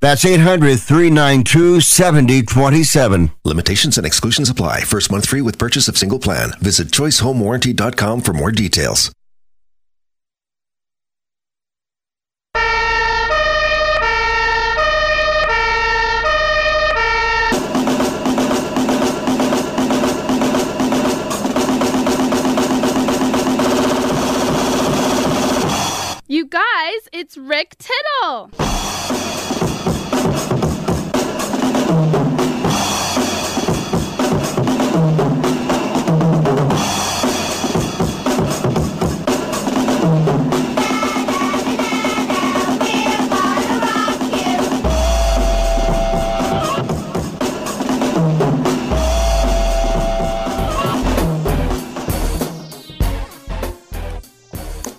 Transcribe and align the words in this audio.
That's 0.00 0.24
800 0.24 0.78
392 0.78 1.80
7027. 1.80 3.30
Limitations 3.44 3.96
and 3.98 4.06
exclusions 4.06 4.50
apply. 4.50 4.82
First 4.82 5.10
month 5.10 5.26
free 5.28 5.40
with 5.40 5.58
purchase 5.58 5.88
of 5.88 5.96
single 5.96 6.18
plan. 6.18 6.52
Visit 6.60 6.88
choicehomewarranty.com 6.88 8.20
for 8.20 8.32
more 8.32 8.52
details. 8.52 9.10
You 26.28 26.44
guys, 26.46 27.08
it's 27.12 27.36
Rick 27.38 27.76
Tittle. 27.78 28.50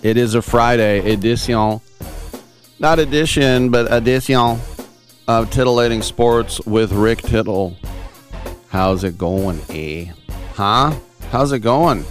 It 0.08 0.16
is 0.16 0.34
a 0.34 0.40
Friday 0.40 1.12
edition, 1.12 1.82
not 2.78 2.98
edition, 2.98 3.68
but 3.68 3.92
edition 3.92 4.58
of 5.28 5.50
Titillating 5.50 6.00
Sports 6.00 6.64
with 6.64 6.92
Rick 6.92 7.20
Tittle. 7.20 7.76
How's 8.68 9.04
it 9.04 9.18
going, 9.18 9.60
eh? 9.68 10.06
Huh? 10.54 10.98
How's 11.30 11.52
it 11.52 11.58
going? 11.58 12.06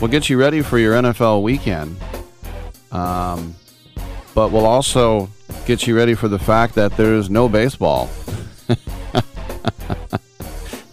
We'll 0.00 0.10
get 0.10 0.30
you 0.30 0.38
ready 0.38 0.62
for 0.62 0.78
your 0.78 0.94
NFL 0.94 1.42
weekend. 1.42 1.98
Um, 2.90 3.54
but 4.34 4.50
we'll 4.50 4.64
also 4.64 5.28
get 5.66 5.86
you 5.86 5.94
ready 5.94 6.14
for 6.14 6.28
the 6.28 6.38
fact 6.38 6.74
that 6.76 6.96
there's 6.96 7.28
no 7.28 7.50
baseball. 7.50 8.08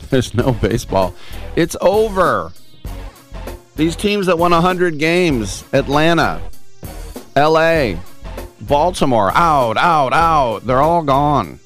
there's 0.10 0.34
no 0.34 0.52
baseball. 0.52 1.16
It's 1.56 1.78
over. 1.80 2.52
These 3.78 3.96
teams 3.96 4.26
that 4.26 4.40
won 4.40 4.52
100 4.52 4.98
games 4.98 5.64
Atlanta, 5.72 6.42
LA, 7.36 7.94
Baltimore, 8.62 9.32
out, 9.36 9.78
out, 9.78 10.14
out. 10.14 10.66
They're 10.66 10.82
all 10.82 11.04
gone. 11.04 11.60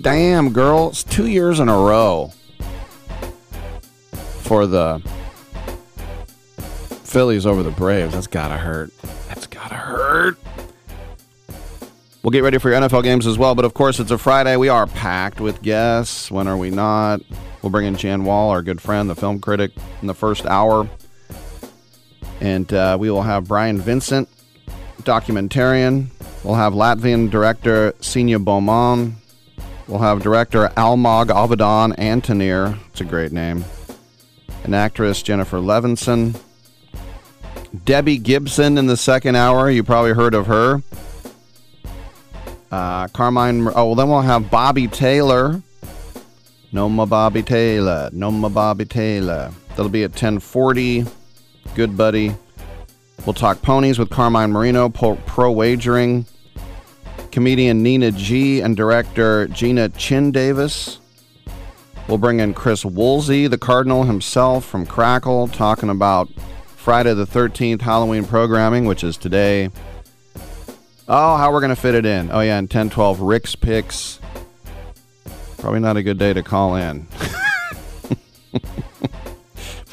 Damn, 0.00 0.52
girls. 0.52 1.02
Two 1.02 1.26
years 1.26 1.58
in 1.58 1.68
a 1.68 1.76
row 1.76 2.32
for 4.42 4.68
the 4.68 5.02
Phillies 7.02 7.44
over 7.44 7.64
the 7.64 7.72
Braves. 7.72 8.14
That's 8.14 8.28
got 8.28 8.48
to 8.48 8.56
hurt. 8.56 8.92
That's 9.26 9.48
got 9.48 9.70
to 9.70 9.74
hurt. 9.74 10.38
We'll 12.22 12.30
get 12.30 12.44
ready 12.44 12.58
for 12.58 12.70
your 12.70 12.80
NFL 12.80 13.02
games 13.02 13.26
as 13.26 13.36
well. 13.36 13.56
But 13.56 13.64
of 13.64 13.74
course, 13.74 13.98
it's 13.98 14.12
a 14.12 14.18
Friday. 14.18 14.56
We 14.56 14.68
are 14.68 14.86
packed 14.86 15.40
with 15.40 15.60
guests. 15.60 16.30
When 16.30 16.46
are 16.46 16.56
we 16.56 16.70
not? 16.70 17.20
We'll 17.62 17.70
bring 17.70 17.86
in 17.86 17.96
Jan 17.96 18.22
Wahl, 18.24 18.50
our 18.50 18.62
good 18.62 18.80
friend, 18.80 19.10
the 19.10 19.16
film 19.16 19.40
critic, 19.40 19.72
in 20.00 20.06
the 20.06 20.14
first 20.14 20.46
hour. 20.46 20.88
And 22.40 22.72
uh, 22.72 22.96
we 23.00 23.10
will 23.10 23.22
have 23.22 23.48
Brian 23.48 23.78
Vincent, 23.78 24.28
documentarian. 25.02 26.08
We'll 26.44 26.54
have 26.54 26.74
Latvian 26.74 27.30
director 27.30 27.92
Senya 28.00 28.42
Beaumont. 28.42 29.14
We'll 29.88 30.00
have 30.00 30.22
director 30.22 30.68
Almog 30.76 31.26
Avidan 31.26 31.96
Antonir. 31.96 32.78
It's 32.88 33.00
a 33.00 33.04
great 33.04 33.32
name. 33.32 33.64
An 34.64 34.74
actress, 34.74 35.22
Jennifer 35.22 35.58
Levinson. 35.58 36.40
Debbie 37.84 38.18
Gibson 38.18 38.78
in 38.78 38.86
the 38.86 38.96
second 38.96 39.36
hour. 39.36 39.70
You 39.70 39.82
probably 39.82 40.12
heard 40.12 40.34
of 40.34 40.46
her. 40.46 40.82
Uh, 42.70 43.06
Carmine. 43.08 43.68
Oh, 43.68 43.86
well, 43.86 43.94
then 43.94 44.08
we'll 44.08 44.22
have 44.22 44.50
Bobby 44.50 44.88
Taylor. 44.88 45.62
Noma 46.72 47.06
Bobby 47.06 47.42
Taylor. 47.42 48.10
Noma 48.12 48.50
Bobby 48.50 48.84
Taylor. 48.84 49.52
That'll 49.70 49.88
be 49.88 50.02
at 50.02 50.10
1040 50.10 51.06
good 51.74 51.96
buddy. 51.96 52.34
We'll 53.24 53.34
talk 53.34 53.60
ponies 53.60 53.98
with 53.98 54.10
Carmine 54.10 54.52
Marino, 54.52 54.88
pro, 54.88 55.50
wagering, 55.50 56.26
comedian 57.32 57.82
Nina 57.82 58.12
G, 58.12 58.60
and 58.60 58.76
director 58.76 59.48
Gina 59.48 59.88
Chin 59.88 60.30
Davis. 60.30 61.00
We'll 62.08 62.18
bring 62.18 62.38
in 62.38 62.54
Chris 62.54 62.84
Woolsey, 62.84 63.48
the 63.48 63.58
Cardinal 63.58 64.04
himself 64.04 64.64
from 64.64 64.86
Crackle, 64.86 65.48
talking 65.48 65.88
about 65.90 66.28
Friday 66.76 67.14
the 67.14 67.26
13th 67.26 67.80
Halloween 67.80 68.24
programming, 68.24 68.84
which 68.84 69.02
is 69.02 69.16
today. 69.16 69.70
Oh, 71.08 71.36
how 71.36 71.52
we're 71.52 71.60
going 71.60 71.74
to 71.74 71.80
fit 71.80 71.96
it 71.96 72.06
in. 72.06 72.30
Oh, 72.30 72.40
yeah, 72.40 72.58
and 72.58 72.70
10 72.70 72.90
12 72.90 73.20
Rick's 73.20 73.56
Picks. 73.56 74.20
Probably 75.58 75.80
not 75.80 75.96
a 75.96 76.02
good 76.04 76.18
day 76.18 76.32
to 76.32 76.44
call 76.44 76.76
in. 76.76 77.08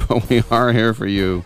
but 0.07 0.29
we 0.29 0.43
are 0.51 0.71
here 0.71 0.93
for 0.93 1.07
you 1.07 1.43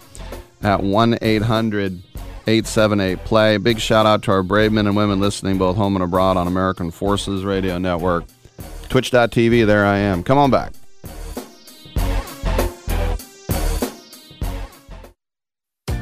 at 0.62 0.84
1 0.84 1.20
800 1.22 2.04
878 2.48 3.26
play. 3.26 3.58
Big 3.58 3.80
shout 3.80 4.06
out 4.06 4.24
to 4.24 4.32
our 4.32 4.44
brave 4.44 4.72
men 4.72 4.88
and 4.88 4.96
women 4.96 5.20
listening 5.20 5.58
both 5.58 5.76
home 5.76 5.96
and 5.96 6.04
abroad 6.04 6.38
on 6.38 6.48
American 6.48 6.92
Forces 6.92 7.44
Radio 7.44 7.78
Network. 7.78 8.24
Twitch.tv, 8.90 9.66
there 9.66 9.86
I 9.86 9.98
am. 9.98 10.24
Come 10.24 10.38
on 10.38 10.50
back. 10.50 10.74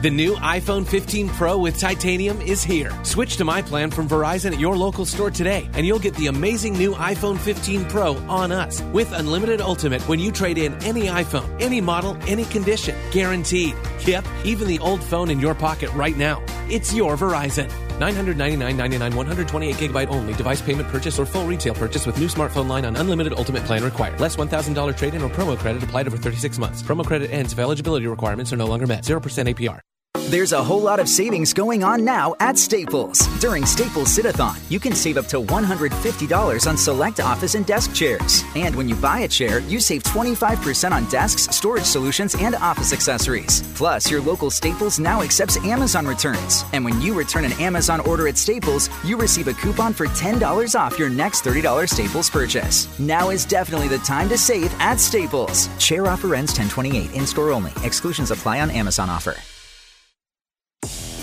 The 0.05 0.11
new 0.11 0.35
iPhone 0.35 0.85
15 0.85 1.29
Pro 1.29 1.57
with 1.57 1.79
titanium 1.79 2.39
is 2.39 2.63
here. 2.63 2.93
Switch 3.03 3.38
to 3.38 3.43
my 3.43 3.63
plan 3.63 3.89
from 3.89 4.07
Verizon 4.07 4.53
at 4.53 4.59
your 4.59 4.77
local 4.77 5.03
store 5.03 5.31
today, 5.31 5.67
and 5.73 5.83
you'll 5.83 5.97
get 5.97 6.13
the 6.13 6.27
amazing 6.27 6.73
new 6.73 6.93
iPhone 6.93 7.39
15 7.39 7.85
Pro 7.85 8.15
on 8.27 8.51
us 8.51 8.83
with 8.94 9.11
unlimited 9.13 9.61
ultimate 9.61 10.07
when 10.07 10.19
you 10.19 10.31
trade 10.31 10.59
in 10.59 10.75
any 10.83 11.07
iPhone, 11.07 11.49
any 11.59 11.81
model, 11.81 12.15
any 12.27 12.45
condition. 12.45 12.95
Guaranteed. 13.09 13.74
Yep, 14.06 14.27
even 14.44 14.68
the 14.68 14.77
old 14.77 15.03
phone 15.03 15.31
in 15.31 15.39
your 15.39 15.56
pocket 15.56 15.91
right 15.94 16.15
now. 16.15 16.39
It's 16.69 16.94
your 16.94 17.18
Verizon. 17.18 17.68
999.99 17.97 19.15
128 19.15 19.75
gigabyte 19.77 20.09
only 20.09 20.35
device 20.35 20.62
payment 20.62 20.88
purchase 20.89 21.18
or 21.18 21.25
full 21.25 21.47
retail 21.47 21.74
purchase 21.74 22.06
with 22.06 22.19
new 22.19 22.27
smartphone 22.27 22.68
line 22.68 22.85
on 22.85 22.95
unlimited 22.95 23.33
ultimate 23.33 23.63
plan 23.63 23.83
required. 23.83 24.19
Less 24.19 24.35
$1,000 24.35 24.95
trade 24.95 25.15
in 25.15 25.24
or 25.24 25.30
promo 25.30 25.57
credit 25.57 25.81
applied 25.81 26.06
over 26.06 26.18
36 26.18 26.59
months. 26.59 26.83
Promo 26.83 27.03
credit 27.03 27.31
ends 27.31 27.53
if 27.53 27.57
eligibility 27.57 28.06
requirements 28.06 28.53
are 28.53 28.57
no 28.57 28.68
longer 28.68 28.85
met. 28.85 29.03
0% 29.03 29.19
APR. 29.19 29.80
There's 30.15 30.53
a 30.53 30.63
whole 30.63 30.81
lot 30.81 31.00
of 31.00 31.09
savings 31.09 31.53
going 31.53 31.83
on 31.83 32.03
now 32.03 32.35
at 32.39 32.57
Staples. 32.57 33.27
During 33.39 33.65
Staples 33.65 34.12
Sit-a-thon, 34.12 34.56
you 34.69 34.79
can 34.79 34.94
save 34.94 35.17
up 35.17 35.27
to 35.27 35.41
$150 35.41 36.67
on 36.67 36.77
select 36.77 37.19
office 37.19 37.56
and 37.56 37.65
desk 37.65 37.94
chairs. 37.94 38.44
And 38.56 38.73
when 38.75 38.88
you 38.88 38.95
buy 38.95 39.19
a 39.19 39.27
chair, 39.27 39.59
you 39.59 39.79
save 39.79 40.03
25% 40.03 40.94
on 40.94 41.09
desks, 41.09 41.53
storage 41.56 41.83
solutions, 41.83 42.33
and 42.39 42.56
office 42.56 42.94
accessories. 42.94 43.62
Plus, 43.75 44.09
your 44.09 44.21
local 44.21 44.50
Staples 44.50 45.00
now 45.00 45.21
accepts 45.21 45.57
Amazon 45.57 46.07
returns. 46.07 46.63
And 46.71 46.85
when 46.85 47.01
you 47.01 47.13
return 47.13 47.45
an 47.45 47.53
Amazon 47.53 48.00
order 48.00 48.27
at 48.27 48.38
Staples, 48.38 48.89
you 49.03 49.18
receive 49.18 49.47
a 49.47 49.53
coupon 49.53 49.94
for 49.94 50.07
$10 50.07 50.79
off 50.79 50.97
your 50.97 51.09
next 51.09 51.44
$30 51.44 51.89
Staples 51.89 52.29
purchase. 52.29 52.88
Now 53.00 53.31
is 53.31 53.45
definitely 53.45 53.89
the 53.89 54.00
time 54.00 54.29
to 54.29 54.38
save 54.38 54.73
at 54.79 55.00
Staples. 55.00 55.68
Chair 55.77 56.07
offer 56.07 56.35
ends 56.35 56.51
1028 56.57 57.13
in 57.13 57.27
store 57.27 57.51
only. 57.51 57.73
Exclusions 57.83 58.31
apply 58.31 58.61
on 58.61 58.71
Amazon 58.71 59.09
offer. 59.09 59.35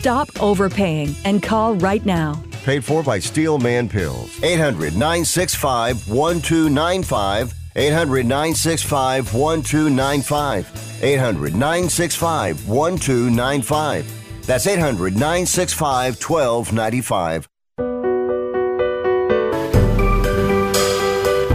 Stop 0.00 0.42
overpaying 0.42 1.14
and 1.26 1.42
call 1.42 1.74
right 1.74 2.02
now. 2.06 2.42
Paid 2.64 2.82
for 2.86 3.02
by 3.02 3.18
Steel 3.18 3.58
Man 3.58 3.86
Pills. 3.86 4.42
800 4.42 4.94
965 4.94 6.08
1295. 6.08 7.52
800 7.76 8.24
965 8.24 9.34
1295. 9.34 11.02
800 11.02 11.52
965 11.54 12.66
1295. 12.66 14.46
That's 14.46 14.66
800 14.66 15.12
965 15.12 16.22
1295. 16.22 17.46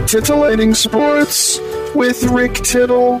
Titillating 0.06 0.72
Sports 0.72 1.58
with 1.96 2.22
Rick 2.30 2.54
Tittle. 2.54 3.20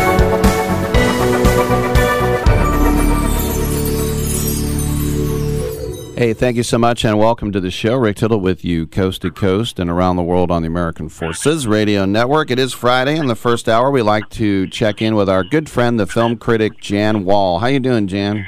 Hey, 6.21 6.33
thank 6.33 6.55
you 6.55 6.61
so 6.61 6.77
much, 6.77 7.03
and 7.03 7.17
welcome 7.17 7.51
to 7.51 7.59
the 7.59 7.71
show. 7.71 7.95
Rick 7.95 8.17
Tittle 8.17 8.39
with 8.39 8.63
you, 8.63 8.85
coast 8.85 9.23
to 9.23 9.31
coast 9.31 9.79
and 9.79 9.89
around 9.89 10.17
the 10.17 10.21
world 10.21 10.51
on 10.51 10.61
the 10.61 10.67
American 10.67 11.09
Forces 11.09 11.65
Radio 11.65 12.05
Network. 12.05 12.51
It 12.51 12.59
is 12.59 12.73
Friday, 12.73 13.17
in 13.17 13.25
the 13.25 13.33
first 13.33 13.67
hour, 13.67 13.89
we 13.89 14.03
like 14.03 14.29
to 14.29 14.67
check 14.67 15.01
in 15.01 15.15
with 15.15 15.27
our 15.27 15.43
good 15.43 15.67
friend, 15.67 15.99
the 15.99 16.05
film 16.05 16.37
critic 16.37 16.79
Jan 16.79 17.25
Wahl. 17.25 17.57
How 17.57 17.65
you 17.65 17.79
doing, 17.79 18.05
Jan? 18.05 18.45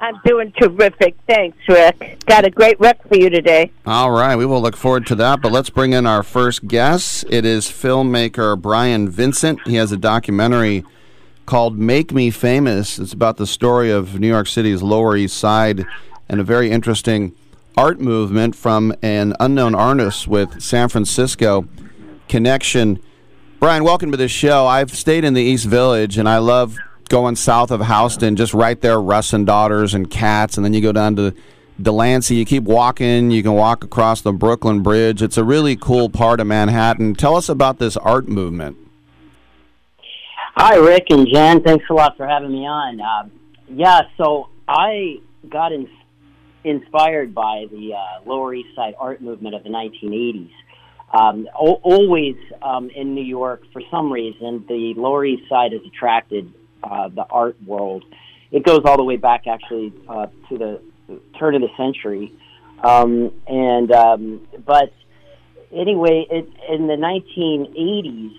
I'm 0.00 0.20
doing 0.24 0.52
terrific. 0.52 1.16
Thanks, 1.26 1.58
Rick. 1.68 2.24
Got 2.26 2.44
a 2.44 2.50
great 2.50 2.78
rec 2.78 3.04
for 3.08 3.16
you 3.16 3.28
today. 3.28 3.72
All 3.86 4.12
right, 4.12 4.36
we 4.36 4.46
will 4.46 4.62
look 4.62 4.76
forward 4.76 5.04
to 5.08 5.16
that. 5.16 5.42
But 5.42 5.50
let's 5.50 5.68
bring 5.68 5.94
in 5.94 6.06
our 6.06 6.22
first 6.22 6.68
guest. 6.68 7.24
It 7.28 7.44
is 7.44 7.66
filmmaker 7.66 8.56
Brian 8.56 9.08
Vincent. 9.08 9.66
He 9.66 9.74
has 9.74 9.90
a 9.90 9.96
documentary 9.96 10.84
called 11.44 11.76
"Make 11.76 12.12
Me 12.12 12.30
Famous." 12.30 13.00
It's 13.00 13.12
about 13.12 13.36
the 13.36 13.48
story 13.48 13.90
of 13.90 14.20
New 14.20 14.28
York 14.28 14.46
City's 14.46 14.80
Lower 14.80 15.16
East 15.16 15.36
Side 15.36 15.86
and 16.28 16.40
a 16.40 16.44
very 16.44 16.70
interesting 16.70 17.34
art 17.76 18.00
movement 18.00 18.54
from 18.54 18.94
an 19.02 19.34
unknown 19.38 19.74
artist 19.74 20.26
with 20.26 20.60
San 20.62 20.88
Francisco 20.88 21.68
connection. 22.28 23.00
Brian, 23.60 23.84
welcome 23.84 24.10
to 24.10 24.16
the 24.16 24.28
show. 24.28 24.66
I've 24.66 24.90
stayed 24.90 25.24
in 25.24 25.34
the 25.34 25.42
East 25.42 25.66
Village, 25.66 26.18
and 26.18 26.28
I 26.28 26.38
love 26.38 26.76
going 27.08 27.36
south 27.36 27.70
of 27.70 27.86
Houston, 27.86 28.36
just 28.36 28.52
right 28.52 28.80
there, 28.80 29.00
Russ 29.00 29.32
and 29.32 29.46
Daughters 29.46 29.94
and 29.94 30.10
Katz, 30.10 30.56
and 30.56 30.64
then 30.64 30.74
you 30.74 30.80
go 30.80 30.92
down 30.92 31.16
to 31.16 31.34
Delancey. 31.80 32.36
You 32.36 32.44
keep 32.44 32.64
walking. 32.64 33.30
You 33.30 33.42
can 33.42 33.52
walk 33.52 33.84
across 33.84 34.22
the 34.22 34.32
Brooklyn 34.32 34.82
Bridge. 34.82 35.22
It's 35.22 35.36
a 35.36 35.44
really 35.44 35.76
cool 35.76 36.08
part 36.08 36.40
of 36.40 36.46
Manhattan. 36.46 37.14
Tell 37.14 37.36
us 37.36 37.48
about 37.48 37.78
this 37.78 37.96
art 37.96 38.28
movement. 38.28 38.76
Hi, 40.56 40.76
Rick 40.76 41.08
and 41.10 41.28
Jen. 41.28 41.62
Thanks 41.62 41.84
a 41.90 41.94
lot 41.94 42.16
for 42.16 42.26
having 42.26 42.50
me 42.50 42.66
on. 42.66 43.00
Uh, 43.00 43.28
yeah, 43.68 44.02
so 44.16 44.48
I 44.66 45.20
got 45.50 45.72
in, 45.72 45.88
inspired 46.66 47.34
by 47.34 47.66
the 47.70 47.94
uh, 47.94 48.28
Lower 48.28 48.52
East 48.52 48.74
Side 48.74 48.94
art 48.98 49.20
movement 49.22 49.54
of 49.54 49.62
the 49.62 49.70
1980s. 49.70 50.50
Um, 51.12 51.48
o- 51.54 51.80
always 51.82 52.36
um, 52.60 52.90
in 52.90 53.14
New 53.14 53.24
York, 53.24 53.62
for 53.72 53.80
some 53.90 54.12
reason, 54.12 54.64
the 54.68 54.94
Lower 54.96 55.24
East 55.24 55.48
Side 55.48 55.72
has 55.72 55.82
attracted 55.86 56.52
uh, 56.82 57.08
the 57.08 57.24
art 57.30 57.56
world. 57.64 58.04
It 58.50 58.64
goes 58.64 58.80
all 58.84 58.96
the 58.96 59.04
way 59.04 59.16
back, 59.16 59.46
actually, 59.46 59.92
uh, 60.08 60.26
to 60.48 60.58
the 60.58 60.80
turn 61.38 61.54
of 61.54 61.62
the 61.62 61.70
century. 61.76 62.32
Um, 62.82 63.32
and 63.46 63.92
um, 63.92 64.48
but 64.64 64.92
anyway, 65.72 66.26
it, 66.30 66.48
in 66.68 66.88
the 66.88 66.94
1980s, 66.94 68.36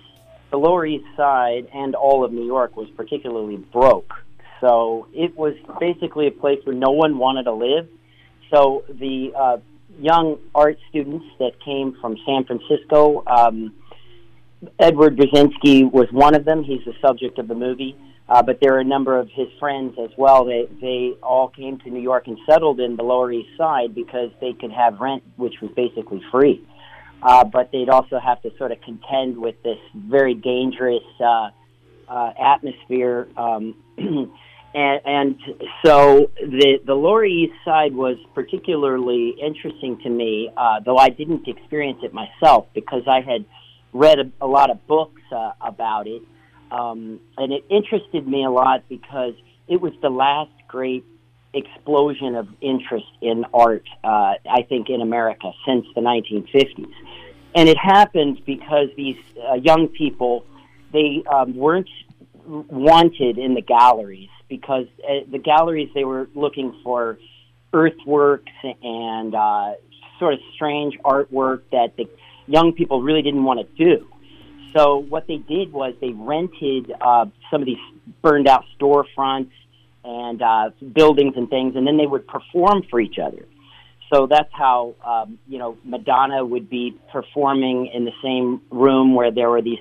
the 0.50 0.58
Lower 0.58 0.84
East 0.84 1.06
Side 1.16 1.68
and 1.72 1.94
all 1.94 2.24
of 2.24 2.32
New 2.32 2.44
York 2.44 2.76
was 2.76 2.88
particularly 2.90 3.56
broke. 3.56 4.12
So 4.60 5.06
it 5.12 5.36
was 5.36 5.54
basically 5.80 6.26
a 6.26 6.30
place 6.30 6.58
where 6.64 6.74
no 6.74 6.90
one 6.90 7.18
wanted 7.18 7.44
to 7.44 7.52
live. 7.52 7.88
So 8.50 8.84
the 8.88 9.32
uh, 9.36 9.56
young 10.00 10.38
art 10.54 10.78
students 10.88 11.26
that 11.38 11.52
came 11.64 11.96
from 12.00 12.16
San 12.26 12.44
Francisco, 12.44 13.22
um, 13.26 13.74
Edward 14.78 15.16
Brezinski 15.16 15.90
was 15.90 16.08
one 16.10 16.34
of 16.34 16.44
them. 16.44 16.64
He's 16.64 16.84
the 16.84 16.94
subject 17.00 17.38
of 17.38 17.48
the 17.48 17.54
movie. 17.54 17.96
Uh, 18.28 18.42
but 18.42 18.58
there 18.60 18.74
are 18.74 18.80
a 18.80 18.84
number 18.84 19.18
of 19.18 19.30
his 19.30 19.48
friends 19.58 19.94
as 19.98 20.10
well. 20.18 20.44
They 20.44 20.68
they 20.82 21.14
all 21.22 21.48
came 21.48 21.78
to 21.78 21.90
New 21.90 22.02
York 22.02 22.26
and 22.26 22.38
settled 22.48 22.78
in 22.78 22.96
the 22.96 23.02
Lower 23.02 23.32
East 23.32 23.48
Side 23.56 23.94
because 23.94 24.30
they 24.40 24.52
could 24.52 24.70
have 24.70 25.00
rent, 25.00 25.22
which 25.36 25.54
was 25.62 25.70
basically 25.74 26.22
free. 26.30 26.62
Uh, 27.22 27.44
but 27.44 27.72
they'd 27.72 27.88
also 27.88 28.18
have 28.18 28.40
to 28.42 28.50
sort 28.58 28.70
of 28.70 28.80
contend 28.82 29.38
with 29.38 29.60
this 29.62 29.78
very 29.94 30.34
dangerous 30.34 31.02
uh, 31.20 31.48
uh, 32.06 32.32
atmosphere. 32.38 33.28
Um, 33.36 33.74
and, 34.74 35.00
and 35.04 35.36
so 35.84 36.30
the 36.36 36.80
the 36.84 36.94
Lower 36.94 37.24
East 37.24 37.54
Side 37.64 37.94
was 37.94 38.16
particularly 38.34 39.34
interesting 39.40 39.98
to 40.02 40.10
me, 40.10 40.50
uh, 40.56 40.80
though 40.80 40.98
I 40.98 41.08
didn't 41.08 41.48
experience 41.48 42.00
it 42.02 42.12
myself 42.12 42.66
because 42.74 43.02
I 43.08 43.22
had 43.22 43.46
read 43.92 44.18
a, 44.18 44.30
a 44.42 44.46
lot 44.46 44.70
of 44.70 44.86
books 44.86 45.22
uh, 45.32 45.52
about 45.60 46.06
it. 46.06 46.22
Um, 46.70 47.20
and 47.38 47.52
it 47.52 47.64
interested 47.70 48.28
me 48.28 48.44
a 48.44 48.50
lot 48.50 48.84
because 48.90 49.32
it 49.68 49.80
was 49.80 49.94
the 50.02 50.10
last 50.10 50.50
great 50.66 51.04
explosion 51.54 52.34
of 52.34 52.46
interest 52.60 53.06
in 53.22 53.46
art, 53.54 53.88
uh, 54.04 54.34
I 54.48 54.62
think, 54.68 54.90
in 54.90 55.00
America 55.00 55.50
since 55.66 55.86
the 55.94 56.02
1950s. 56.02 56.92
And 57.54 57.70
it 57.70 57.78
happened 57.78 58.42
because 58.44 58.88
these 58.98 59.16
uh, 59.50 59.54
young 59.54 59.88
people, 59.88 60.44
they 60.92 61.22
um, 61.32 61.56
weren't 61.56 61.88
wanted 62.46 63.38
in 63.38 63.54
the 63.54 63.62
galleries 63.62 64.28
because 64.48 64.86
uh, 65.04 65.24
the 65.30 65.38
galleries 65.38 65.90
they 65.94 66.04
were 66.04 66.28
looking 66.34 66.78
for 66.82 67.18
earthworks 67.72 68.52
and 68.82 69.34
uh, 69.34 69.72
sort 70.18 70.34
of 70.34 70.40
strange 70.54 70.96
artwork 71.04 71.62
that 71.72 71.96
the 71.96 72.08
young 72.46 72.72
people 72.72 73.02
really 73.02 73.22
didn't 73.22 73.44
want 73.44 73.60
to 73.60 73.84
do. 73.84 74.06
So 74.74 74.98
what 74.98 75.26
they 75.26 75.36
did 75.36 75.72
was 75.72 75.94
they 76.00 76.10
rented 76.10 76.92
uh, 77.00 77.26
some 77.50 77.62
of 77.62 77.66
these 77.66 77.78
burned 78.22 78.48
out 78.48 78.64
storefronts 78.78 79.50
and 80.04 80.42
uh, 80.42 80.70
buildings 80.94 81.34
and 81.36 81.48
things, 81.48 81.76
and 81.76 81.86
then 81.86 81.96
they 81.96 82.06
would 82.06 82.26
perform 82.26 82.82
for 82.90 83.00
each 83.00 83.18
other. 83.18 83.44
So 84.12 84.26
that's 84.26 84.52
how 84.52 84.94
um, 85.04 85.38
you 85.46 85.58
know 85.58 85.76
Madonna 85.84 86.44
would 86.44 86.70
be 86.70 86.96
performing 87.12 87.90
in 87.92 88.04
the 88.04 88.12
same 88.22 88.62
room 88.70 89.14
where 89.14 89.30
there 89.30 89.50
were 89.50 89.62
these 89.62 89.80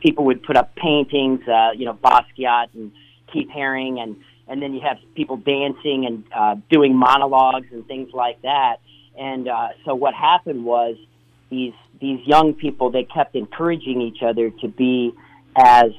people 0.00 0.24
would 0.26 0.42
put 0.42 0.56
up 0.56 0.74
paintings, 0.76 1.40
uh, 1.46 1.72
you 1.74 1.84
know 1.84 1.94
Basquiat 1.94 2.68
and 2.74 2.92
Keith 3.32 3.48
Haring, 3.54 3.98
and 3.98 4.16
and 4.48 4.62
then 4.62 4.72
you 4.72 4.80
have 4.80 4.96
people 5.14 5.36
dancing 5.36 6.06
and 6.06 6.24
uh, 6.34 6.54
doing 6.70 6.96
monologues 6.96 7.66
and 7.70 7.86
things 7.86 8.10
like 8.12 8.40
that. 8.42 8.76
And 9.18 9.48
uh, 9.48 9.68
so 9.84 9.94
what 9.94 10.14
happened 10.14 10.64
was 10.64 10.96
these 11.50 11.74
these 12.00 12.20
young 12.26 12.54
people 12.54 12.90
they 12.90 13.04
kept 13.04 13.34
encouraging 13.34 14.00
each 14.00 14.22
other 14.22 14.50
to 14.50 14.68
be 14.68 15.12
as 15.56 15.90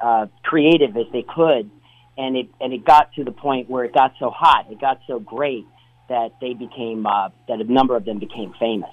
uh, 0.00 0.26
creative 0.42 0.96
as 0.96 1.06
they 1.12 1.22
could, 1.22 1.70
and 2.18 2.36
it 2.36 2.48
and 2.60 2.72
it 2.72 2.84
got 2.84 3.12
to 3.14 3.24
the 3.24 3.32
point 3.32 3.70
where 3.70 3.84
it 3.84 3.94
got 3.94 4.14
so 4.18 4.30
hot, 4.30 4.66
it 4.70 4.80
got 4.80 5.00
so 5.06 5.18
great 5.18 5.66
that 6.08 6.32
they 6.40 6.52
became 6.54 7.06
uh, 7.06 7.30
that 7.48 7.60
a 7.60 7.64
number 7.64 7.96
of 7.96 8.04
them 8.04 8.18
became 8.18 8.52
famous. 8.58 8.90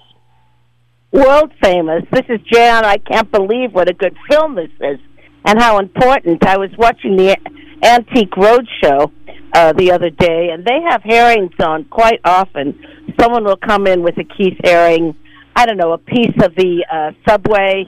World 1.10 1.52
famous. 1.62 2.04
This 2.10 2.24
is 2.28 2.40
Jan. 2.50 2.86
I 2.86 2.96
can't 2.96 3.30
believe 3.30 3.74
what 3.74 3.90
a 3.90 3.92
good 3.92 4.16
film 4.30 4.54
this 4.54 4.70
is, 4.80 4.98
and 5.44 5.60
how 5.60 5.78
important. 5.78 6.44
I 6.46 6.56
was 6.56 6.70
watching 6.76 7.16
the 7.16 7.36
Antique 7.82 8.30
Roadshow 8.32 9.10
uh, 9.54 9.72
the 9.72 9.92
other 9.92 10.10
day, 10.10 10.50
and 10.50 10.64
they 10.64 10.80
have 10.88 11.02
Harings 11.02 11.54
on 11.60 11.84
quite 11.84 12.20
often. 12.24 12.78
Someone 13.20 13.44
will 13.44 13.56
come 13.56 13.86
in 13.86 14.02
with 14.02 14.16
a 14.18 14.24
Keith 14.24 14.58
Haring, 14.64 15.14
I 15.54 15.66
don't 15.66 15.76
know, 15.76 15.92
a 15.92 15.98
piece 15.98 16.34
of 16.42 16.54
the 16.54 16.84
uh, 16.90 17.12
subway 17.28 17.84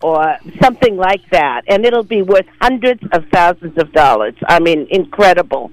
or 0.00 0.36
something 0.62 0.96
like 0.96 1.28
that, 1.30 1.62
and 1.66 1.84
it'll 1.84 2.04
be 2.04 2.22
worth 2.22 2.46
hundreds 2.60 3.02
of 3.12 3.24
thousands 3.32 3.76
of 3.78 3.92
dollars. 3.92 4.34
I 4.46 4.60
mean, 4.60 4.86
incredible. 4.90 5.72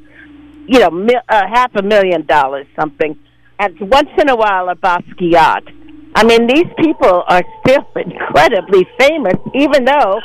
You 0.68 0.80
know, 0.80 0.90
mi- 0.90 1.14
uh, 1.30 1.48
half 1.48 1.76
a 1.76 1.84
million 1.84 2.26
dollars, 2.26 2.66
something. 2.80 3.18
And 3.60 3.80
once 3.80 4.10
in 4.18 4.30
a 4.30 4.36
while, 4.36 4.70
a 4.70 4.76
Basquiat. 4.76 5.72
I 6.16 6.24
mean, 6.24 6.48
these 6.48 6.66
people 6.80 7.24
are 7.28 7.44
still 7.62 7.88
incredibly 7.96 8.88
famous, 8.98 9.36
even 9.54 9.86
though, 9.86 10.20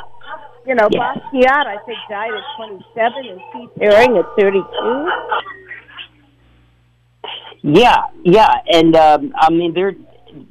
you 0.70 0.76
know, 0.76 0.88
Yeah. 0.92 1.14
Basquiat, 1.16 1.66
I 1.66 1.78
think, 1.84 1.98
died 2.08 2.30
at 2.32 2.44
27 2.56 3.26
and 3.28 3.40
Keith 3.52 3.70
Haring 3.82 4.16
at 4.20 4.24
32. 4.38 5.10
Yeah, 7.62 7.96
yeah, 8.24 8.54
and 8.72 8.94
um, 8.96 9.32
I 9.36 9.50
mean 9.50 9.74
their 9.74 9.92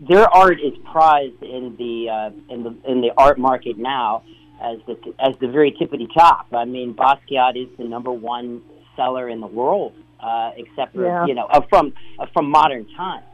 their 0.07 0.27
art 0.29 0.59
is 0.59 0.73
prized 0.91 1.41
in 1.41 1.75
the 1.77 2.09
uh, 2.09 2.53
in 2.53 2.63
the 2.63 2.75
in 2.87 3.01
the 3.01 3.11
art 3.17 3.39
market 3.39 3.77
now 3.79 4.21
as 4.61 4.77
the 4.85 4.95
as 5.19 5.33
the 5.41 5.47
very 5.47 5.71
tippity 5.71 6.07
top. 6.13 6.45
I 6.53 6.65
mean 6.65 6.93
Basquiat 6.93 7.55
is 7.59 7.69
the 7.79 7.85
number 7.85 8.11
one 8.11 8.61
seller 8.95 9.27
in 9.29 9.39
the 9.39 9.47
world, 9.47 9.93
uh, 10.19 10.51
except 10.55 10.93
for 10.93 11.03
Yeah. 11.05 11.25
you 11.25 11.33
know 11.33 11.45
uh, 11.47 11.61
from 11.69 11.93
uh, 12.19 12.27
from 12.31 12.51
modern 12.51 12.85
times. 12.95 13.25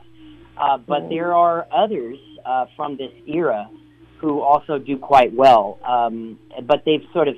Uh, 0.57 0.77
but 0.77 1.09
there 1.09 1.33
are 1.33 1.67
others 1.75 2.17
uh, 2.45 2.67
from 2.77 2.95
this 2.95 3.11
era 3.27 3.69
who 4.25 4.41
also 4.41 4.79
do 4.79 4.97
quite 4.97 5.33
well. 5.33 5.77
Um, 5.85 6.39
but 6.63 6.83
they've 6.83 7.05
sort 7.13 7.27
of, 7.27 7.35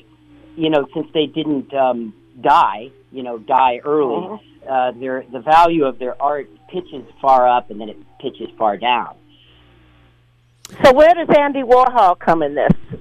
you 0.56 0.70
know, 0.70 0.88
since 0.94 1.08
they 1.14 1.26
didn't 1.26 1.74
um, 1.74 2.14
die, 2.42 2.92
you 3.12 3.24
know, 3.24 3.38
die 3.38 3.80
early, 3.84 4.40
uh, 4.70 4.92
their 4.92 5.26
the 5.32 5.40
value 5.42 5.84
of 5.86 6.00
their 6.00 6.20
art 6.22 6.50
pitches 6.70 7.06
far 7.22 7.48
up 7.48 7.70
and 7.72 7.82
then 7.82 7.90
it 7.90 7.98
pitches 8.22 8.48
far 8.58 8.78
down. 8.78 9.16
So 10.84 10.94
where 10.94 11.14
does 11.14 11.28
Andy 11.38 11.64
Warhol 11.64 12.18
come 12.20 12.42
in 12.42 12.56
this? 12.56 13.00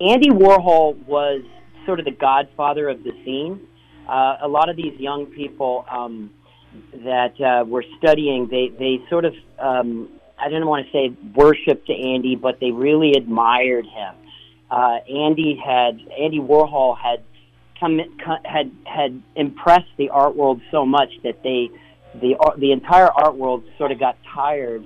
Andy 0.00 0.30
Warhol 0.30 0.96
was 1.04 1.42
sort 1.84 1.98
of 1.98 2.06
the 2.06 2.10
godfather 2.10 2.88
of 2.88 3.04
the 3.04 3.12
scene. 3.22 3.60
Uh, 4.08 4.36
a 4.40 4.48
lot 4.48 4.70
of 4.70 4.76
these 4.76 4.98
young 4.98 5.26
people 5.26 5.84
um, 5.90 6.30
that 7.04 7.38
uh, 7.40 7.64
were 7.66 7.84
studying, 7.98 8.48
they 8.48 8.68
they 8.78 8.98
sort 9.10 9.26
of 9.26 9.34
um, 9.58 10.08
I 10.40 10.48
don't 10.48 10.66
want 10.66 10.86
to 10.86 10.92
say 10.92 11.16
worshipped 11.34 11.90
Andy, 11.90 12.36
but 12.36 12.60
they 12.60 12.70
really 12.70 13.12
admired 13.12 13.86
him. 13.86 14.14
Uh, 14.70 14.98
Andy 15.08 15.60
had 15.62 16.00
Andy 16.18 16.38
Warhol 16.38 16.96
had 16.96 17.22
come 17.78 18.00
had 18.44 18.70
had 18.84 19.22
impressed 19.34 19.90
the 19.96 20.10
art 20.10 20.36
world 20.36 20.60
so 20.70 20.86
much 20.86 21.10
that 21.24 21.42
they 21.42 21.70
the 22.14 22.36
the 22.58 22.72
entire 22.72 23.08
art 23.08 23.36
world 23.36 23.64
sort 23.78 23.92
of 23.92 23.98
got 23.98 24.16
tired 24.34 24.84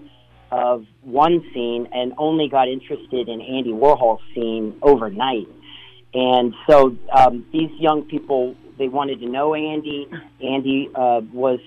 of 0.50 0.87
one 1.02 1.44
scene 1.52 1.88
and 1.92 2.12
only 2.16 2.49
got 2.49 2.68
interested 2.68 3.28
in 3.28 3.40
Andy 3.40 3.73
Warhol's 3.73 4.23
scene 4.34 4.76
overnight. 4.82 5.49
And 6.14 6.54
so 6.68 6.96
um, 7.12 7.44
these 7.52 7.70
young 7.78 8.02
people, 8.02 8.54
they 8.78 8.87
wanted 8.87 9.18
to 9.20 9.26
know 9.26 9.54
Andy. 9.54 10.08
Andy 10.40 10.90
uh, 10.94 11.23
was 11.32 11.58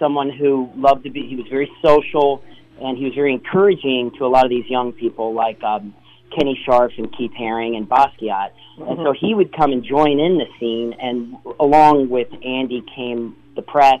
someone 0.00 0.28
who 0.28 0.68
loved 0.74 1.04
to 1.04 1.10
be, 1.10 1.28
he 1.28 1.36
was 1.36 1.46
very 1.48 1.70
social 1.84 2.42
and 2.82 2.98
he 2.98 3.04
was 3.04 3.14
very 3.14 3.32
encouraging 3.32 4.10
to 4.18 4.26
a 4.26 4.28
lot 4.28 4.44
of 4.44 4.50
these 4.50 4.68
young 4.68 4.92
people 4.92 5.32
like 5.34 5.62
um, 5.62 5.94
Kenny 6.36 6.60
Scharf 6.66 6.96
and 6.98 7.14
Keith 7.16 7.32
Haring 7.38 7.76
and 7.76 7.88
Basquiat. 7.88 8.50
And 8.78 8.98
so 8.98 9.12
he 9.12 9.34
would 9.34 9.54
come 9.54 9.72
and 9.72 9.84
join 9.84 10.18
in 10.18 10.38
the 10.38 10.46
scene, 10.58 10.94
and 10.94 11.36
along 11.60 12.08
with 12.08 12.28
Andy 12.44 12.82
came 12.94 13.36
the 13.54 13.62
press 13.62 14.00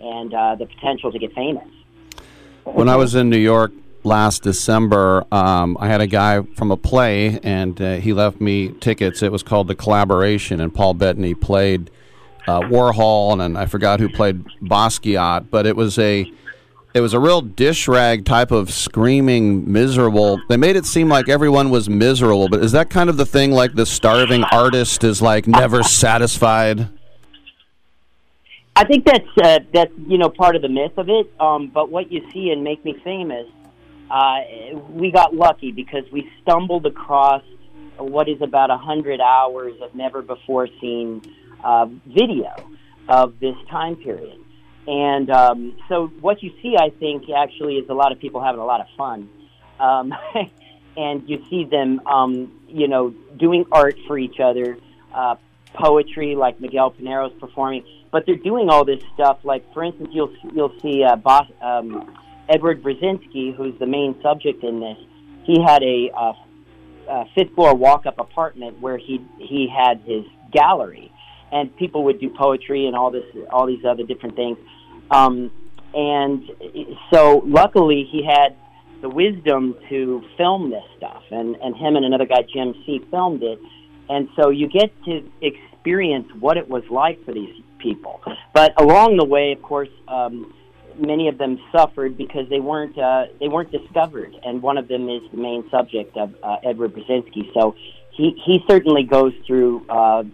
and 0.00 0.34
uh, 0.34 0.56
the 0.56 0.66
potential 0.66 1.12
to 1.12 1.18
get 1.18 1.32
famous. 1.34 1.66
When 2.64 2.88
I 2.88 2.96
was 2.96 3.14
in 3.14 3.30
New 3.30 3.38
York 3.38 3.72
last 4.02 4.42
December, 4.42 5.24
um, 5.32 5.76
I 5.80 5.88
had 5.88 6.00
a 6.00 6.06
guy 6.06 6.42
from 6.42 6.70
a 6.70 6.76
play, 6.76 7.38
and 7.42 7.80
uh, 7.80 7.94
he 7.96 8.12
left 8.12 8.40
me 8.40 8.68
tickets. 8.80 9.22
It 9.22 9.32
was 9.32 9.42
called 9.42 9.68
The 9.68 9.74
Collaboration, 9.74 10.60
and 10.60 10.74
Paul 10.74 10.94
Bettany 10.94 11.34
played 11.34 11.90
uh, 12.48 12.60
Warhol, 12.60 13.32
and, 13.32 13.42
and 13.42 13.56
I 13.56 13.66
forgot 13.66 14.00
who 14.00 14.08
played 14.08 14.44
Basquiat, 14.62 15.50
but 15.50 15.66
it 15.66 15.76
was 15.76 15.98
a 15.98 16.30
it 16.92 17.00
was 17.00 17.14
a 17.14 17.20
real 17.20 17.40
dish 17.40 17.86
rag 17.86 18.24
type 18.24 18.50
of 18.50 18.72
screaming 18.72 19.70
miserable. 19.70 20.40
They 20.48 20.56
made 20.56 20.76
it 20.76 20.86
seem 20.86 21.08
like 21.08 21.28
everyone 21.28 21.70
was 21.70 21.88
miserable, 21.88 22.48
but 22.48 22.64
is 22.64 22.72
that 22.72 22.90
kind 22.90 23.08
of 23.08 23.16
the 23.16 23.26
thing? 23.26 23.52
Like 23.52 23.74
the 23.74 23.86
starving 23.86 24.44
artist 24.44 25.04
is 25.04 25.22
like 25.22 25.46
never 25.46 25.82
satisfied. 25.82 26.88
I 28.74 28.84
think 28.84 29.04
that's 29.04 29.28
uh, 29.42 29.58
that's 29.72 29.92
you 30.06 30.18
know 30.18 30.28
part 30.28 30.56
of 30.56 30.62
the 30.62 30.68
myth 30.68 30.96
of 30.96 31.08
it. 31.08 31.32
Um, 31.38 31.68
but 31.68 31.90
what 31.90 32.10
you 32.10 32.28
see 32.32 32.50
in 32.50 32.62
Make 32.62 32.84
Me 32.84 32.98
Famous, 33.04 33.46
uh, 34.10 34.38
we 34.90 35.12
got 35.12 35.34
lucky 35.34 35.70
because 35.70 36.04
we 36.10 36.30
stumbled 36.42 36.86
across 36.86 37.42
what 37.98 38.28
is 38.28 38.40
about 38.40 38.70
a 38.70 38.78
hundred 38.78 39.20
hours 39.20 39.74
of 39.82 39.94
never 39.94 40.22
before 40.22 40.66
seen 40.80 41.22
uh, 41.62 41.86
video 42.06 42.54
of 43.08 43.38
this 43.38 43.56
time 43.68 43.96
period. 43.96 44.39
And 44.86 45.30
um, 45.30 45.76
so 45.88 46.08
what 46.20 46.42
you 46.42 46.52
see, 46.62 46.76
I 46.78 46.90
think, 46.90 47.24
actually 47.30 47.76
is 47.76 47.88
a 47.88 47.94
lot 47.94 48.12
of 48.12 48.18
people 48.18 48.42
having 48.42 48.60
a 48.60 48.64
lot 48.64 48.80
of 48.80 48.86
fun. 48.96 49.28
Um, 49.78 50.14
and 50.96 51.28
you 51.28 51.44
see 51.48 51.64
them, 51.64 52.00
um, 52.06 52.60
you 52.68 52.88
know, 52.88 53.10
doing 53.38 53.64
art 53.70 53.96
for 54.06 54.18
each 54.18 54.40
other, 54.40 54.78
uh, 55.14 55.36
poetry 55.74 56.34
like 56.34 56.60
Miguel 56.60 56.90
Pinero's 56.90 57.32
performing, 57.38 57.84
but 58.10 58.26
they're 58.26 58.36
doing 58.36 58.68
all 58.68 58.84
this 58.84 59.02
stuff. 59.14 59.38
Like, 59.44 59.72
for 59.72 59.84
instance, 59.84 60.10
you'll 60.12 60.34
you'll 60.52 60.74
see 60.80 61.04
uh, 61.04 61.16
um, 61.62 62.16
Edward 62.48 62.82
Brezinski, 62.82 63.54
who's 63.54 63.78
the 63.78 63.86
main 63.86 64.20
subject 64.22 64.64
in 64.64 64.80
this. 64.80 64.98
He 65.44 65.62
had 65.62 65.82
a, 65.82 66.10
uh, 66.14 66.32
uh, 67.08 67.24
fifth 67.34 67.54
floor 67.54 67.74
walk 67.74 68.06
up 68.06 68.18
apartment 68.18 68.80
where 68.80 68.96
he 68.96 69.20
he 69.38 69.68
had 69.68 70.00
his 70.02 70.24
gallery, 70.52 71.12
and 71.52 71.74
people 71.76 72.04
would 72.04 72.20
do 72.20 72.30
poetry 72.30 72.86
and 72.86 72.96
all 72.96 73.10
this 73.10 73.24
all 73.50 73.66
these 73.66 73.84
other 73.84 74.04
different 74.04 74.36
things. 74.36 74.58
Um, 75.10 75.50
and 75.94 76.48
so, 77.12 77.42
luckily, 77.44 78.08
he 78.10 78.24
had 78.24 78.56
the 79.00 79.08
wisdom 79.08 79.76
to 79.88 80.22
film 80.36 80.70
this 80.70 80.84
stuff, 80.96 81.22
and 81.30 81.56
and 81.56 81.74
him 81.76 81.96
and 81.96 82.04
another 82.04 82.26
guy, 82.26 82.42
Jim 82.52 82.74
C, 82.86 83.00
filmed 83.10 83.42
it. 83.42 83.58
And 84.08 84.28
so 84.36 84.50
you 84.50 84.68
get 84.68 84.92
to 85.04 85.30
experience 85.40 86.28
what 86.38 86.56
it 86.56 86.68
was 86.68 86.82
like 86.90 87.24
for 87.24 87.32
these 87.32 87.54
people. 87.78 88.20
But 88.52 88.80
along 88.80 89.16
the 89.16 89.24
way, 89.24 89.52
of 89.52 89.62
course, 89.62 89.88
um, 90.08 90.52
many 90.98 91.28
of 91.28 91.38
them 91.38 91.58
suffered 91.72 92.16
because 92.16 92.48
they 92.48 92.60
weren't 92.60 92.98
uh, 92.98 93.26
they 93.38 93.48
weren't 93.48 93.72
discovered. 93.72 94.34
And 94.44 94.62
one 94.62 94.78
of 94.78 94.88
them 94.88 95.08
is 95.08 95.22
the 95.30 95.38
main 95.38 95.68
subject 95.70 96.16
of 96.16 96.34
uh, 96.42 96.56
Edward 96.64 96.94
Brezinski. 96.94 97.52
So 97.54 97.74
he 98.12 98.40
he 98.44 98.60
certainly 98.68 99.04
goes 99.04 99.32
through 99.46 99.86
uh, 99.88 100.24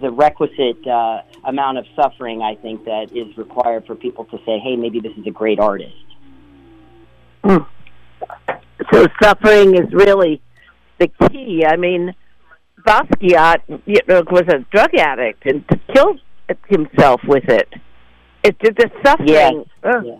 the 0.00 0.10
requisite 0.10 0.86
uh, 0.86 1.22
amount 1.44 1.78
of 1.78 1.86
suffering. 1.96 2.42
I 2.42 2.54
think 2.56 2.84
that 2.84 3.14
is 3.14 3.36
required 3.36 3.86
for 3.86 3.94
people 3.94 4.24
to 4.26 4.38
say, 4.46 4.58
"Hey, 4.58 4.76
maybe 4.76 5.00
this 5.00 5.12
is 5.16 5.26
a 5.26 5.30
great 5.30 5.58
artist." 5.58 5.94
So 8.92 9.06
suffering 9.22 9.76
is 9.76 9.92
really 9.92 10.40
the 10.98 11.08
key. 11.08 11.64
I 11.66 11.76
mean, 11.76 12.14
Basquiat 12.86 13.58
you 13.86 13.98
know, 14.08 14.22
was 14.30 14.44
a 14.48 14.58
drug 14.70 14.94
addict 14.94 15.46
and 15.46 15.64
killed 15.94 16.20
himself 16.68 17.20
with 17.26 17.48
it. 17.48 17.68
It's 18.42 18.58
the, 18.62 18.72
the 18.72 18.90
suffering. 19.04 19.64
Yeah. 19.84 20.18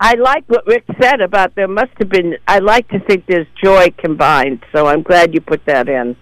I 0.00 0.14
like 0.14 0.44
what 0.48 0.66
Rick 0.66 0.84
said 1.00 1.20
about 1.20 1.54
there 1.54 1.68
must 1.68 1.92
have 1.98 2.08
been. 2.08 2.36
I 2.48 2.58
like 2.58 2.88
to 2.88 3.00
think 3.00 3.26
there's 3.26 3.46
joy 3.62 3.90
combined. 3.98 4.64
So 4.74 4.86
I'm 4.86 5.02
glad 5.02 5.34
you 5.34 5.40
put 5.40 5.66
that 5.66 5.88
in. 5.88 6.16